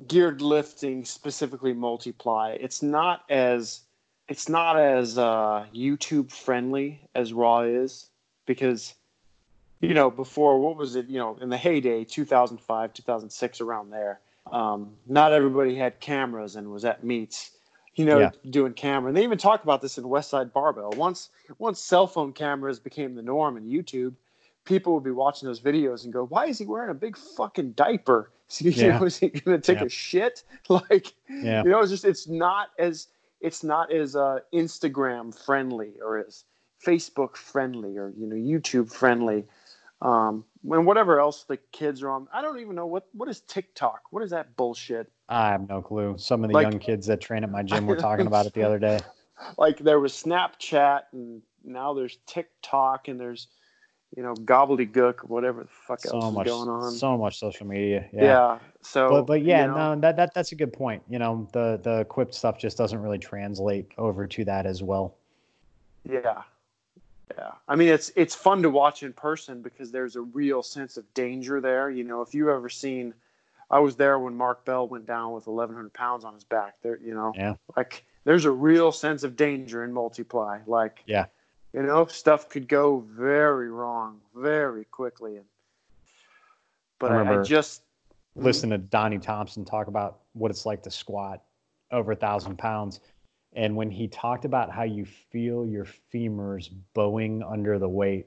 geared 0.06 0.40
lifting 0.40 1.04
specifically 1.04 1.74
multiply. 1.74 2.56
It's 2.60 2.82
not 2.82 3.24
as 3.28 3.80
it's 4.28 4.48
not 4.48 4.78
as 4.78 5.18
uh, 5.18 5.66
YouTube 5.74 6.30
friendly 6.30 7.00
as 7.16 7.32
Raw 7.32 7.62
is 7.62 8.10
because 8.46 8.94
you 9.81 9.94
know 9.94 10.11
before 10.11 10.59
what 10.61 10.77
was 10.77 10.97
it 10.97 11.09
you 11.09 11.19
know 11.19 11.36
in 11.40 11.48
the 11.48 11.57
heyday 11.57 12.05
2005 12.05 12.93
2006 12.93 13.61
around 13.61 13.90
there 13.90 14.20
um, 14.52 14.94
not 15.07 15.32
everybody 15.32 15.77
had 15.77 16.01
cameras 16.01 16.57
and 16.57 16.70
was 16.70 16.85
at 16.85 17.05
meets 17.05 17.52
you 17.94 18.05
know 18.05 18.20
Yeah. 18.20 18.31
doing 18.51 18.73
camera 18.73 19.09
and 19.09 19.16
they 19.16 19.23
even 19.23 19.39
talk 19.39 19.62
about 19.65 19.81
this 19.81 19.98
in 19.98 20.05
Westside 20.05 20.52
Barbell 20.52 20.90
once 20.97 21.31
once 21.59 21.81
cell 21.81 22.07
phone 22.07 22.32
cameras 22.32 22.78
became 22.78 23.15
the 23.15 23.23
norm 23.23 23.57
in 23.57 23.65
YouTube 23.69 24.15
people 24.65 24.94
would 24.94 25.05
be 25.05 25.11
watching 25.11 25.47
those 25.47 25.61
videos 25.61 26.05
and 26.05 26.12
go 26.12 26.24
why 26.27 26.47
is 26.47 26.59
he 26.59 26.66
wearing 26.66 26.90
a 26.90 26.94
big 26.94 27.16
fucking 27.16 27.73
diaper 27.73 28.31
is 28.51 28.59
he, 28.59 28.70
you 28.70 28.89
Yeah. 28.89 28.98
know, 29.01 29.07
is 29.07 29.19
he 29.19 29.28
gonna 29.28 29.59
take 29.59 29.78
Yeah. 29.81 29.85
a 29.86 29.89
shit 29.89 30.43
like 30.69 31.12
you 31.65 31.70
know 31.70 31.81
it's 31.81 31.90
just 31.90 32.05
it's 32.05 32.27
not 32.28 32.70
as 32.78 33.09
it's 33.40 33.65
not 33.65 33.90
as 33.93 34.16
uh, 34.16 34.40
instagram 34.52 35.35
friendly 35.35 35.93
or 36.05 36.19
as 36.19 36.44
facebook 36.85 37.36
friendly 37.36 37.97
or 37.97 38.12
you 38.16 38.27
know 38.27 38.36
youtube 38.36 38.90
friendly 38.90 39.44
um 40.02 40.44
and 40.70 40.86
whatever 40.86 41.20
else 41.20 41.44
the 41.44 41.56
kids 41.72 42.02
are 42.02 42.10
on 42.10 42.27
i 42.32 42.40
don't 42.40 42.59
even 42.60 42.74
know 42.74 42.86
what 42.86 43.06
what 43.12 43.28
is 43.28 43.40
tiktok 43.43 44.01
what 44.10 44.22
is 44.22 44.31
that 44.31 44.56
bullshit 44.56 45.10
I 45.32 45.51
have 45.52 45.68
no 45.68 45.81
clue. 45.81 46.16
Some 46.18 46.43
of 46.43 46.48
the 46.51 46.55
Like- 46.55 46.64
young 46.64 46.81
kids 46.81 47.06
that 47.06 47.20
train 47.20 47.44
at 47.44 47.51
my 47.52 47.62
gym 47.62 47.86
were 47.86 47.94
talking 47.94 48.27
about 48.27 48.47
it 48.47 48.52
the 48.52 48.64
other 48.64 48.81
day. 48.81 48.98
like 49.59 49.78
there 49.78 50.01
was 50.01 50.12
snapchat 50.12 51.02
and 51.12 51.40
now 51.64 51.94
there's 51.94 52.18
tiktok 52.27 53.06
and 53.06 53.20
there's 53.20 53.47
you 54.16 54.24
know 54.24 54.35
gobbledygook 54.35 55.20
whatever 55.28 55.62
the 55.62 55.68
fuck 55.68 56.05
else 56.05 56.10
So 56.24 56.28
is 56.31 56.35
much, 56.35 56.47
going 56.48 56.68
on 56.68 56.90
so 56.90 57.16
much 57.16 57.39
social 57.39 57.64
media. 57.64 58.09
yeah. 58.12 58.24
Yeah. 58.24 58.59
so 58.82 59.09
but 59.09 59.22
but 59.28 59.43
yeah, 59.44 59.66
you 59.66 59.66
know, 59.68 59.94
no, 59.94 60.01
that, 60.01 60.16
that 60.16 60.35
that's 60.35 60.51
a 60.51 60.56
good 60.56 60.72
point. 60.72 61.01
You 61.09 61.20
know, 61.20 61.47
the 61.52 61.78
the 61.81 62.01
equipped 62.01 62.35
stuff 62.35 62.59
just 62.59 62.77
doesn't 62.77 62.98
really 63.01 63.18
translate 63.18 63.86
over 63.98 64.27
to 64.27 64.44
that 64.47 64.66
as 64.66 64.82
well. 64.82 65.14
Yeah. 66.10 66.43
Yeah. 67.36 67.52
I 67.69 67.77
mean 67.77 67.89
it's 67.89 68.11
it's 68.16 68.35
fun 68.35 68.62
to 68.62 68.70
watch 68.70 69.02
in 69.02 69.12
person 69.12 69.62
because 69.62 69.90
there's 69.93 70.16
a 70.16 70.20
real 70.20 70.62
sense 70.62 70.97
of 70.97 71.12
danger 71.15 71.61
there. 71.61 71.90
You 71.90 72.05
know, 72.05 72.23
if 72.23 72.35
you've 72.35 72.48
ever 72.48 72.69
seen 72.69 73.15
I 73.70 73.78
was 73.78 73.97
there 73.97 74.19
when 74.19 74.36
Mark 74.36 74.65
Bell 74.65 74.89
went 74.89 75.07
down 75.07 75.32
with 75.32 75.47
eleven 75.47 75.77
hundred 75.77 75.93
pounds 75.93 76.24
on 76.24 76.35
his 76.35 76.44
back. 76.44 76.74
There 76.82 76.98
you 76.98 77.15
know, 77.15 77.32
Yeah. 77.36 77.55
like 77.77 78.05
there's 78.24 78.44
a 78.44 78.51
real 78.51 78.93
sense 78.93 79.23
of 79.23 79.36
danger 79.36 79.85
in 79.85 79.93
multiply. 79.93 80.59
Like 80.66 81.02
Yeah. 81.07 81.27
you 81.73 81.82
know, 81.82 82.07
stuff 82.07 82.48
could 82.48 82.69
go 82.69 83.01
very 83.01 83.70
wrong 83.70 84.20
very 84.35 84.85
quickly 84.85 85.36
and 85.36 85.47
but 86.98 87.12
I 87.12 87.23
I, 87.23 87.40
I 87.40 87.43
just 87.43 87.82
Listen 88.36 88.70
to 88.70 88.78
Donnie 88.78 89.19
Thompson 89.19 89.65
talk 89.65 89.89
about 89.89 90.20
what 90.35 90.51
it's 90.51 90.65
like 90.65 90.82
to 90.85 90.90
squat 90.90 91.43
over 91.90 92.12
a 92.12 92.16
thousand 92.16 92.57
pounds. 92.59 93.01
And 93.55 93.74
when 93.74 93.90
he 93.90 94.09
talked 94.09 94.44
about 94.44 94.70
how 94.70 94.85
you 94.85 95.05
feel 95.05 95.66
your 95.66 95.86
femurs 96.12 96.70
bowing 96.94 97.43
under 97.43 97.78
the 97.78 97.89
weight, 97.89 98.27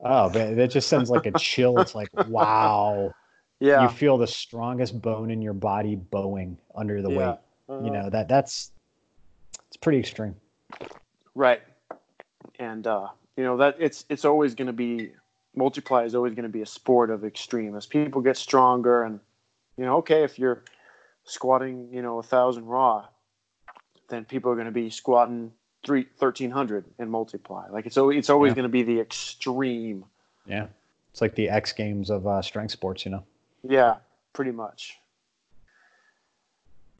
oh, 0.00 0.30
that, 0.30 0.56
that 0.56 0.70
just 0.70 0.88
sends 0.88 1.10
like 1.10 1.26
a 1.26 1.32
chill. 1.38 1.78
It's 1.80 1.94
like, 1.94 2.08
wow, 2.28 3.12
yeah. 3.60 3.82
you 3.82 3.88
feel 3.88 4.16
the 4.16 4.26
strongest 4.26 5.00
bone 5.02 5.30
in 5.30 5.42
your 5.42 5.52
body 5.52 5.96
bowing 5.96 6.58
under 6.74 7.02
the 7.02 7.10
yeah. 7.10 7.16
weight. 7.16 7.38
Uh-huh. 7.68 7.84
You 7.84 7.90
know, 7.90 8.08
that 8.08 8.28
that's 8.28 8.72
it's 9.66 9.76
pretty 9.76 9.98
extreme. 9.98 10.34
Right. 11.34 11.60
And 12.58 12.86
uh, 12.86 13.08
you 13.38 13.44
know 13.44 13.56
that 13.58 13.76
it's 13.78 14.04
it's 14.08 14.24
always 14.24 14.54
going 14.56 14.66
to 14.66 14.72
be 14.72 15.12
multiply 15.54 16.04
is 16.04 16.14
always 16.14 16.34
going 16.34 16.42
to 16.42 16.50
be 16.50 16.62
a 16.62 16.66
sport 16.66 17.08
of 17.08 17.24
extreme 17.24 17.76
as 17.76 17.86
people 17.86 18.20
get 18.20 18.36
stronger 18.36 19.04
and 19.04 19.20
you 19.76 19.84
know 19.84 19.96
okay 19.96 20.24
if 20.24 20.38
you're 20.38 20.64
squatting 21.24 21.88
you 21.92 22.02
know 22.02 22.18
a 22.18 22.22
thousand 22.22 22.66
raw 22.66 23.06
then 24.08 24.24
people 24.24 24.50
are 24.50 24.54
going 24.54 24.66
to 24.66 24.72
be 24.72 24.90
squatting 24.90 25.52
three 25.84 26.06
thirteen 26.18 26.50
hundred 26.50 26.84
and 26.98 27.10
multiply 27.10 27.68
like 27.70 27.86
it's 27.86 27.96
always 27.96 28.18
it's 28.18 28.30
always 28.30 28.50
Yeah. 28.50 28.54
going 28.56 28.62
to 28.64 28.68
be 28.68 28.82
the 28.82 29.00
extreme 29.00 30.04
Yeah. 30.46 30.66
It's 31.12 31.20
like 31.20 31.34
the 31.34 31.48
X 31.48 31.72
games 31.72 32.10
of 32.10 32.26
uh, 32.26 32.42
strength 32.42 32.70
sports, 32.72 33.04
you 33.04 33.10
know. 33.10 33.24
yeah 33.62 33.96
pretty 34.32 34.50
much 34.52 34.98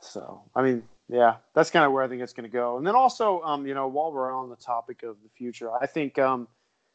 so 0.01 0.43
i 0.55 0.63
mean 0.63 0.83
yeah 1.09 1.37
that's 1.55 1.71
kind 1.71 1.85
of 1.85 1.93
where 1.93 2.03
i 2.03 2.09
think 2.09 2.23
it's 2.23 2.33
going 2.33 2.49
to 2.49 2.53
go 2.53 2.79
and 2.79 2.87
then 2.87 2.95
also 2.95 3.41
um 3.43 3.67
you 3.67 3.75
know 3.75 3.87
while 3.89 4.13
we're 4.13 4.33
on 4.33 4.49
the 4.49 4.57
topic 4.57 5.03
of 5.03 5.17
the 5.23 5.29
future 5.37 5.71
i 5.81 5.87
think 5.87 6.19
um 6.19 6.47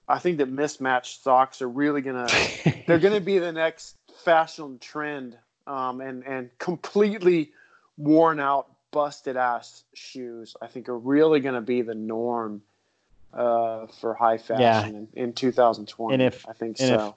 i 0.07 0.19
think 0.19 0.37
that 0.37 0.49
mismatched 0.49 1.21
socks 1.23 1.61
are 1.61 1.69
really 1.69 2.01
going 2.01 2.15
to 2.27 2.73
they're 2.87 2.99
going 2.99 3.13
to 3.13 3.21
be 3.21 3.39
the 3.39 3.51
next 3.51 3.95
fashion 4.23 4.79
trend 4.79 5.37
um 5.67 6.01
and 6.01 6.23
and 6.25 6.49
completely 6.59 7.51
worn 7.97 8.39
out 8.39 8.67
busted 8.93 9.35
ass 9.35 9.83
shoes 9.93 10.55
i 10.61 10.67
think 10.67 10.87
are 10.87 10.97
really 10.97 11.41
going 11.41 11.55
to 11.55 11.61
be 11.61 11.81
the 11.81 11.95
norm 11.95 12.61
uh 13.33 13.87
for 13.99 14.13
high 14.13 14.37
fashion 14.37 15.07
in, 15.13 15.23
in 15.23 15.33
2020 15.33 16.13
And 16.13 16.21
if- 16.21 16.47
i 16.47 16.53
think 16.53 16.79
and 16.79 16.91
if- 16.91 17.13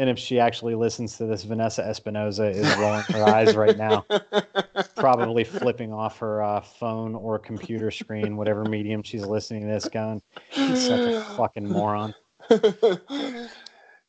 And 0.00 0.08
if 0.08 0.16
she 0.18 0.38
actually 0.38 0.76
listens 0.76 1.16
to 1.18 1.26
this, 1.26 1.42
Vanessa 1.42 1.82
Espinoza 1.82 2.48
is 2.54 2.78
rolling 2.78 3.02
her 3.12 3.24
eyes 3.24 3.56
right 3.56 3.76
now, 3.76 4.06
probably 4.94 5.42
flipping 5.42 5.92
off 5.92 6.20
her 6.20 6.40
uh, 6.40 6.60
phone 6.60 7.16
or 7.16 7.36
computer 7.40 7.90
screen, 7.90 8.36
whatever 8.36 8.64
medium 8.64 9.02
she's 9.02 9.26
listening 9.26 9.62
to 9.62 9.66
this, 9.66 9.88
going, 9.88 10.22
"She's 10.52 10.86
such 10.86 11.04
a 11.06 11.10
fucking 11.36 11.66
moron." 11.68 12.14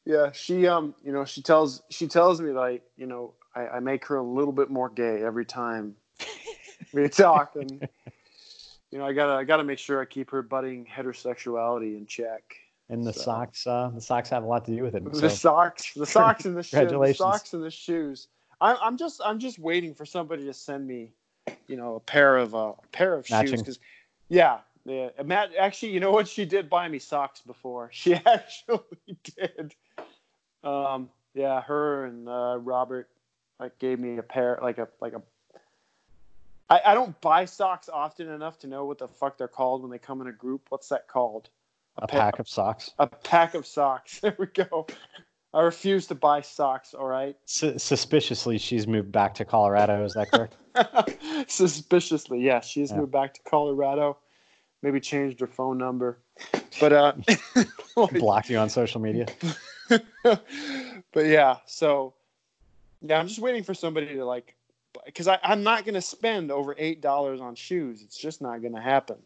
yeah, 0.05 0.31
she 0.31 0.67
um, 0.67 0.93
you 1.03 1.11
know, 1.11 1.25
she 1.25 1.41
tells 1.41 1.81
she 1.89 2.07
tells 2.07 2.39
me 2.39 2.51
like, 2.51 2.83
you 2.95 3.05
know, 3.07 3.33
I, 3.55 3.67
I 3.67 3.79
make 3.79 4.05
her 4.05 4.17
a 4.17 4.23
little 4.23 4.53
bit 4.53 4.69
more 4.69 4.89
gay 4.89 5.23
every 5.23 5.45
time 5.45 5.95
we 6.93 7.07
talk, 7.09 7.55
and 7.55 7.87
you 8.91 8.97
know, 8.99 9.05
I 9.05 9.13
gotta 9.13 9.33
I 9.33 9.43
gotta 9.43 9.63
make 9.63 9.79
sure 9.79 10.01
I 10.01 10.05
keep 10.05 10.29
her 10.31 10.41
budding 10.41 10.85
heterosexuality 10.85 11.97
in 11.97 12.05
check. 12.05 12.43
And 12.91 13.05
the 13.05 13.13
So- 13.13 13.21
socks, 13.21 13.67
uh, 13.67 13.91
the 13.93 14.01
socks 14.01 14.29
have 14.29 14.43
a 14.43 14.47
lot 14.47 14.65
to 14.65 14.75
do 14.75 14.81
with 14.83 14.95
it. 14.95 15.11
The 15.11 15.29
socks, 15.29 15.93
the 15.93 16.05
socks 16.17 16.45
and 16.45 16.57
the 16.57 16.63
shoes, 16.63 16.89
the 16.91 17.13
socks 17.13 17.53
and 17.53 17.63
the 17.63 17.71
shoes. 17.71 18.27
I'm 18.61 18.77
I'm 18.81 18.97
just 18.97 19.21
I'm 19.23 19.39
just 19.39 19.59
waiting 19.59 19.93
for 19.93 20.05
somebody 20.05 20.45
to 20.45 20.53
send 20.53 20.87
me, 20.87 21.11
you 21.67 21.77
know, 21.77 21.95
a 21.95 21.99
pair 21.99 22.37
of 22.37 22.55
uh, 22.55 22.73
a 22.83 22.87
pair 22.91 23.13
of 23.13 23.27
shoes 23.27 23.51
because, 23.51 23.79
yeah, 24.27 24.59
yeah. 24.85 25.09
Matt, 25.23 25.51
actually, 25.57 25.91
you 25.93 25.99
know 25.99 26.11
what? 26.11 26.27
She 26.27 26.45
did 26.45 26.69
buy 26.69 26.87
me 26.87 26.99
socks 26.99 27.41
before. 27.41 27.89
She 27.93 28.15
actually 28.15 28.79
did. 29.23 29.75
Um, 30.63 31.09
yeah, 31.33 31.61
her 31.61 32.05
and 32.05 32.27
uh, 32.27 32.57
Robert 32.59 33.09
like 33.59 33.77
gave 33.79 33.99
me 33.99 34.17
a 34.17 34.23
pair, 34.23 34.57
like 34.61 34.77
a 34.77 34.87
like 34.99 35.13
a. 35.13 35.21
I, 36.69 36.81
I 36.87 36.93
don't 36.93 37.19
buy 37.21 37.45
socks 37.45 37.89
often 37.89 38.29
enough 38.29 38.59
to 38.59 38.67
know 38.67 38.85
what 38.85 38.97
the 38.99 39.07
fuck 39.07 39.37
they're 39.37 39.47
called 39.47 39.81
when 39.81 39.91
they 39.91 39.97
come 39.97 40.21
in 40.21 40.27
a 40.27 40.31
group. 40.31 40.67
What's 40.69 40.89
that 40.89 41.07
called? 41.07 41.49
a 41.97 42.07
pa- 42.07 42.17
pack 42.17 42.39
of 42.39 42.47
socks. 42.47 42.91
a 42.99 43.07
pack 43.07 43.53
of 43.55 43.65
socks. 43.67 44.19
There 44.21 44.35
we 44.37 44.45
go. 44.45 44.87
I 45.53 45.61
refuse 45.61 46.05
to 46.07 46.15
buy 46.15 46.41
socks. 46.41 46.93
All 46.93 47.07
right. 47.07 47.35
Su- 47.45 47.77
suspiciously, 47.79 48.57
she's 48.59 48.87
moved 48.87 49.11
back 49.11 49.33
to 49.35 49.45
Colorado. 49.45 50.05
Is 50.05 50.13
that 50.13 50.31
correct? 50.31 50.55
Suspiciously, 51.51 52.41
yes. 52.41 52.67
She's 52.67 52.91
Yeah. 52.91 52.97
moved 52.97 53.11
back 53.11 53.33
to 53.33 53.41
Colorado. 53.41 54.17
Maybe 54.81 54.99
changed 54.99 55.39
her 55.41 55.47
phone 55.47 55.77
number. 55.77 56.19
But 56.79 56.93
uh, 56.93 57.13
like- 57.97 58.11
Blocked 58.13 58.49
you 58.49 58.57
on 58.59 58.69
social 58.69 59.01
media. 59.01 59.25
but 60.23 61.25
yeah. 61.25 61.57
So 61.65 62.13
yeah, 63.01 63.19
I'm 63.19 63.27
just 63.27 63.39
waiting 63.39 63.63
for 63.63 63.73
somebody 63.73 64.07
to 64.13 64.23
like, 64.25 64.55
because 65.05 65.27
I'm 65.27 65.63
not 65.63 65.85
gonna 65.85 66.01
spend 66.01 66.51
over 66.51 66.75
eight 66.77 67.01
dollars 67.01 67.41
on 67.41 67.55
shoes. 67.55 68.01
It's 68.01 68.17
just 68.17 68.41
not 68.41 68.61
gonna 68.61 68.81
happen. 68.81 69.17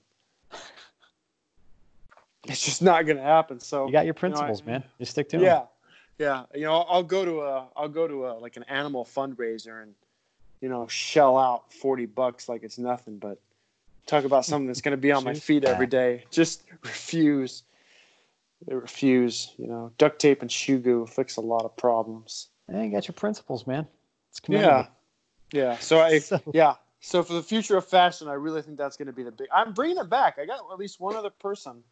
It's 2.45 2.65
just 2.65 2.81
not 2.81 3.05
gonna 3.05 3.21
happen. 3.21 3.59
So 3.61 3.85
You 3.87 3.93
got 3.93 4.05
your 4.05 4.13
you 4.21 4.29
know, 4.29 4.35
I- 4.35 4.39
principles, 4.49 4.65
man. 4.65 4.83
You 4.99 5.05
stick 5.05 5.29
to 5.29 5.37
them. 5.37 5.45
yeah 5.45 5.63
yeah 6.19 6.43
you 6.53 6.61
know 6.61 6.81
i'll 6.81 7.01
go 7.01 7.25
to 7.25 7.41
a 7.41 7.67
i'll 7.75 7.87
go 7.89 8.07
to 8.07 8.27
a 8.27 8.31
like 8.33 8.55
an 8.55 8.61
animal 8.63 9.03
fundraiser 9.03 9.81
and 9.81 9.95
you 10.61 10.69
know 10.69 10.85
shell 10.87 11.39
out 11.39 11.73
40 11.73 12.05
bucks 12.05 12.47
like 12.47 12.61
it's 12.61 12.77
nothing 12.77 13.17
but 13.17 13.39
talk 14.05 14.23
about 14.23 14.45
something 14.45 14.67
that's 14.67 14.81
going 14.81 14.91
to 14.91 14.97
be 15.01 15.11
on 15.11 15.23
my 15.23 15.33
feet 15.33 15.63
every 15.65 15.87
day. 15.87 16.23
just 16.29 16.65
refuse 16.83 17.63
they 18.67 18.75
refuse. 18.75 19.53
You 19.57 19.67
know, 19.67 19.91
duct 19.97 20.19
tape 20.19 20.41
and 20.41 20.51
shoe 20.51 20.77
goo 20.79 21.05
fix 21.07 21.37
a 21.37 21.41
lot 21.41 21.65
of 21.65 21.75
problems. 21.75 22.49
Hey, 22.71 22.85
you 22.85 22.91
got 22.91 23.07
your 23.07 23.13
principles, 23.13 23.65
man. 23.65 23.87
It's 24.29 24.39
Yeah, 24.47 24.59
commendable. 24.59 24.77
yeah. 24.81 24.87
So 25.79 25.99
I, 25.99 26.19
So- 26.19 26.41
yeah. 26.53 26.75
So 27.05 27.21
for 27.21 27.33
the 27.33 27.43
future 27.43 27.75
of 27.75 27.85
fashion, 27.85 28.29
I 28.29 28.33
really 28.33 28.61
think 28.61 28.77
that's 28.77 28.95
going 28.95 29.07
to 29.07 29.13
be 29.13 29.23
the 29.23 29.31
big. 29.31 29.47
I'm 29.53 29.73
bringing 29.73 29.97
it 29.97 30.09
back. 30.09 30.37
I 30.39 30.45
got 30.45 30.61
at 30.71 30.79
least 30.79 31.01
one 31.01 31.17
other 31.17 31.29
person 31.29 31.83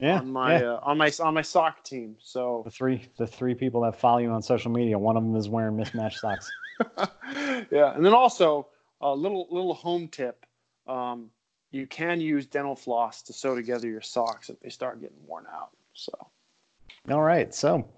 yeah, 0.00 0.18
on 0.18 0.28
my 0.32 0.60
yeah. 0.60 0.72
uh, 0.72 0.80
on 0.82 0.98
my 0.98 1.12
on 1.20 1.34
my 1.34 1.42
soccer 1.42 1.80
team. 1.84 2.16
So 2.18 2.62
the 2.64 2.70
three 2.72 3.06
the 3.16 3.28
three 3.28 3.54
people 3.54 3.82
that 3.82 3.94
follow 4.00 4.18
you 4.18 4.30
on 4.30 4.42
social 4.42 4.72
media, 4.72 4.98
one 4.98 5.16
of 5.16 5.22
them 5.22 5.36
is 5.36 5.48
wearing 5.48 5.76
mismatched 5.76 6.18
socks. 6.18 6.52
yeah, 7.70 7.94
and 7.94 8.04
then 8.04 8.12
also 8.12 8.66
a 9.00 9.14
little 9.14 9.46
little 9.50 9.72
home 9.74 10.08
tip. 10.08 10.44
Um, 10.88 11.30
you 11.70 11.86
can 11.86 12.20
use 12.20 12.46
dental 12.46 12.74
floss 12.74 13.22
to 13.22 13.32
sew 13.32 13.54
together 13.54 13.86
your 13.86 14.00
socks 14.00 14.50
if 14.50 14.58
they 14.58 14.70
start 14.70 15.00
getting 15.00 15.16
worn 15.26 15.44
out. 15.52 15.70
So 15.94 16.12
All 17.08 17.22
right, 17.22 17.54
so 17.54 17.88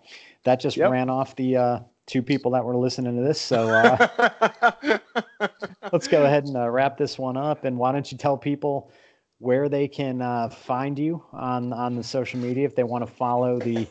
that 0.44 0.60
just 0.60 0.76
Yep. 0.76 0.90
ran 0.90 1.08
off 1.08 1.34
the 1.36 1.56
uh, 1.56 1.78
two 2.06 2.22
people 2.22 2.52
that 2.52 2.64
were 2.64 2.76
listening 2.76 3.16
to 3.16 3.22
this. 3.22 3.40
So 3.40 3.68
uh, 3.68 4.98
let's 5.92 6.08
go 6.08 6.24
ahead 6.24 6.44
and 6.44 6.56
uh, 6.56 6.68
wrap 6.68 6.98
this 6.98 7.18
one 7.18 7.36
up. 7.36 7.64
And 7.64 7.78
why 7.78 7.92
don't 7.92 8.10
you 8.10 8.18
tell 8.18 8.36
people 8.36 8.90
where 9.38 9.68
they 9.68 9.88
can 9.88 10.22
uh, 10.22 10.48
find 10.48 10.98
you 10.98 11.24
on 11.32 11.72
on 11.72 11.96
the 11.96 12.04
social 12.04 12.38
media 12.38 12.64
if 12.64 12.76
they 12.76 12.84
want 12.84 13.06
to 13.06 13.12
follow 13.12 13.58
the 13.58 13.86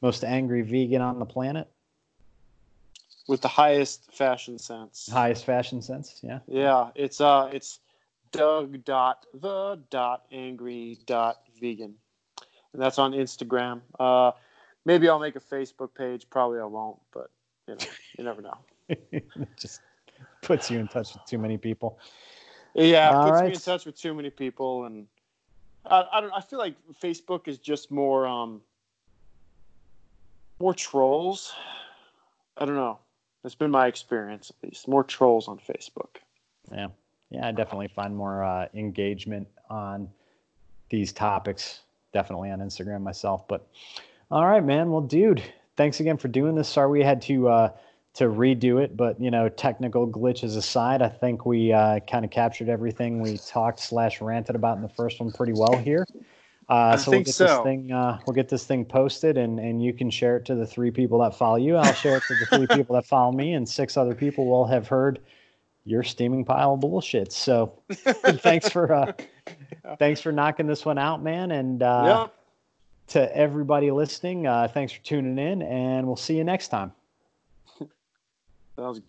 most 0.00 0.24
angry 0.24 0.62
vegan 0.62 1.02
on 1.02 1.18
the 1.18 1.26
planet, 1.26 1.68
with 3.28 3.40
the 3.40 3.48
highest 3.48 4.12
fashion 4.12 4.58
sense. 4.58 5.08
highest 5.10 5.44
fashion 5.44 5.82
sense. 5.82 6.20
Yeah. 6.22 6.40
Yeah, 6.46 6.90
it's 6.94 7.20
uh, 7.20 7.50
it's 7.52 7.80
Doug 8.32 8.84
dot 8.84 9.26
the 9.34 9.78
dot 9.90 10.24
angry 10.32 10.98
dot 11.06 11.40
vegan, 11.60 11.94
and 12.72 12.82
that's 12.82 12.98
on 12.98 13.12
Instagram. 13.12 13.82
Uh, 14.00 14.32
maybe 14.84 15.08
I'll 15.08 15.20
make 15.20 15.36
a 15.36 15.40
Facebook 15.40 15.94
page. 15.94 16.28
Probably 16.30 16.60
I 16.60 16.64
won't, 16.64 16.98
but 17.12 17.30
you 17.66 17.74
know, 17.74 17.80
you 18.18 18.24
never 18.24 18.42
know. 18.42 18.58
it 18.88 19.24
just 19.58 19.80
puts 20.42 20.70
you 20.70 20.78
in 20.78 20.88
touch 20.88 21.14
with 21.14 21.24
too 21.26 21.38
many 21.38 21.56
people. 21.56 21.98
Yeah, 22.74 23.10
it 23.10 23.14
All 23.14 23.30
puts 23.30 23.42
me 23.42 23.52
in 23.52 23.60
touch 23.60 23.86
with 23.86 23.98
too 23.98 24.14
many 24.14 24.30
people, 24.30 24.84
and 24.86 25.06
I, 25.86 26.04
I 26.12 26.20
don't. 26.20 26.32
I 26.32 26.40
feel 26.40 26.58
like 26.58 26.74
Facebook 27.02 27.46
is 27.48 27.58
just 27.58 27.90
more 27.90 28.26
um 28.26 28.60
more 30.60 30.74
trolls. 30.74 31.52
I 32.56 32.64
don't 32.64 32.76
know. 32.76 32.98
That's 33.42 33.54
been 33.54 33.70
my 33.70 33.86
experience, 33.86 34.50
at 34.50 34.68
least. 34.68 34.88
More 34.88 35.04
trolls 35.04 35.48
on 35.48 35.58
Facebook. 35.58 36.16
Yeah. 36.72 36.88
Yeah, 37.30 37.48
I 37.48 37.52
definitely 37.52 37.88
find 37.88 38.16
more 38.16 38.44
uh, 38.44 38.68
engagement 38.74 39.48
on 39.68 40.08
these 40.88 41.12
topics, 41.12 41.80
definitely 42.12 42.50
on 42.50 42.60
Instagram 42.60 43.02
myself. 43.02 43.46
But 43.48 43.66
all 44.30 44.46
right, 44.46 44.64
man. 44.64 44.90
Well, 44.90 45.00
dude, 45.00 45.42
thanks 45.76 46.00
again 46.00 46.16
for 46.16 46.28
doing 46.28 46.54
this. 46.54 46.68
Sorry 46.68 46.90
we 46.90 47.02
had 47.02 47.22
to 47.22 47.48
uh, 47.48 47.68
to 48.14 48.24
redo 48.24 48.82
it, 48.82 48.96
but 48.96 49.20
you 49.20 49.30
know, 49.30 49.48
technical 49.48 50.08
glitches 50.08 50.56
aside, 50.56 51.02
I 51.02 51.08
think 51.08 51.44
we 51.44 51.72
uh, 51.72 52.00
kind 52.00 52.24
of 52.24 52.30
captured 52.30 52.68
everything 52.68 53.20
we 53.20 53.38
talked 53.38 53.80
slash 53.80 54.20
ranted 54.20 54.56
about 54.56 54.76
in 54.76 54.82
the 54.82 54.88
first 54.88 55.20
one 55.20 55.32
pretty 55.32 55.52
well 55.52 55.76
here. 55.76 56.06
Uh, 56.68 56.92
I 56.94 56.96
so 56.96 57.10
think 57.10 57.12
we'll 57.12 57.24
get 57.24 57.34
so. 57.34 57.44
this 57.44 57.58
thing 57.62 57.92
uh, 57.92 58.18
we'll 58.26 58.34
get 58.34 58.48
this 58.48 58.64
thing 58.64 58.84
posted, 58.84 59.36
and 59.36 59.58
and 59.58 59.82
you 59.82 59.92
can 59.92 60.10
share 60.10 60.36
it 60.36 60.44
to 60.46 60.54
the 60.54 60.66
three 60.66 60.90
people 60.90 61.18
that 61.20 61.36
follow 61.36 61.56
you. 61.56 61.76
I'll 61.76 61.92
share 61.92 62.16
it 62.16 62.22
to 62.28 62.34
the 62.36 62.46
three 62.46 62.66
people 62.76 62.94
that 62.94 63.06
follow 63.06 63.32
me, 63.32 63.52
and 63.54 63.68
six 63.68 63.96
other 63.96 64.14
people 64.14 64.46
will 64.46 64.66
have 64.66 64.88
heard 64.88 65.20
your 65.84 66.02
steaming 66.02 66.44
pile 66.44 66.74
of 66.74 66.80
bullshit. 66.80 67.32
So 67.32 67.82
thanks 67.90 68.70
for 68.70 68.92
uh, 68.92 69.12
thanks 69.98 70.20
for 70.20 70.32
knocking 70.32 70.66
this 70.66 70.86
one 70.86 70.98
out, 70.98 71.22
man. 71.22 71.50
And 71.50 71.82
uh, 71.82 72.02
yeah. 72.06 72.43
To 73.08 73.36
everybody 73.36 73.90
listening, 73.90 74.46
uh, 74.46 74.68
thanks 74.68 74.92
for 74.92 75.02
tuning 75.02 75.38
in, 75.38 75.62
and 75.62 76.06
we'll 76.06 76.16
see 76.16 76.36
you 76.36 76.44
next 76.44 76.68
time. 76.68 76.92
Was 78.76 78.98
good. 79.00 79.04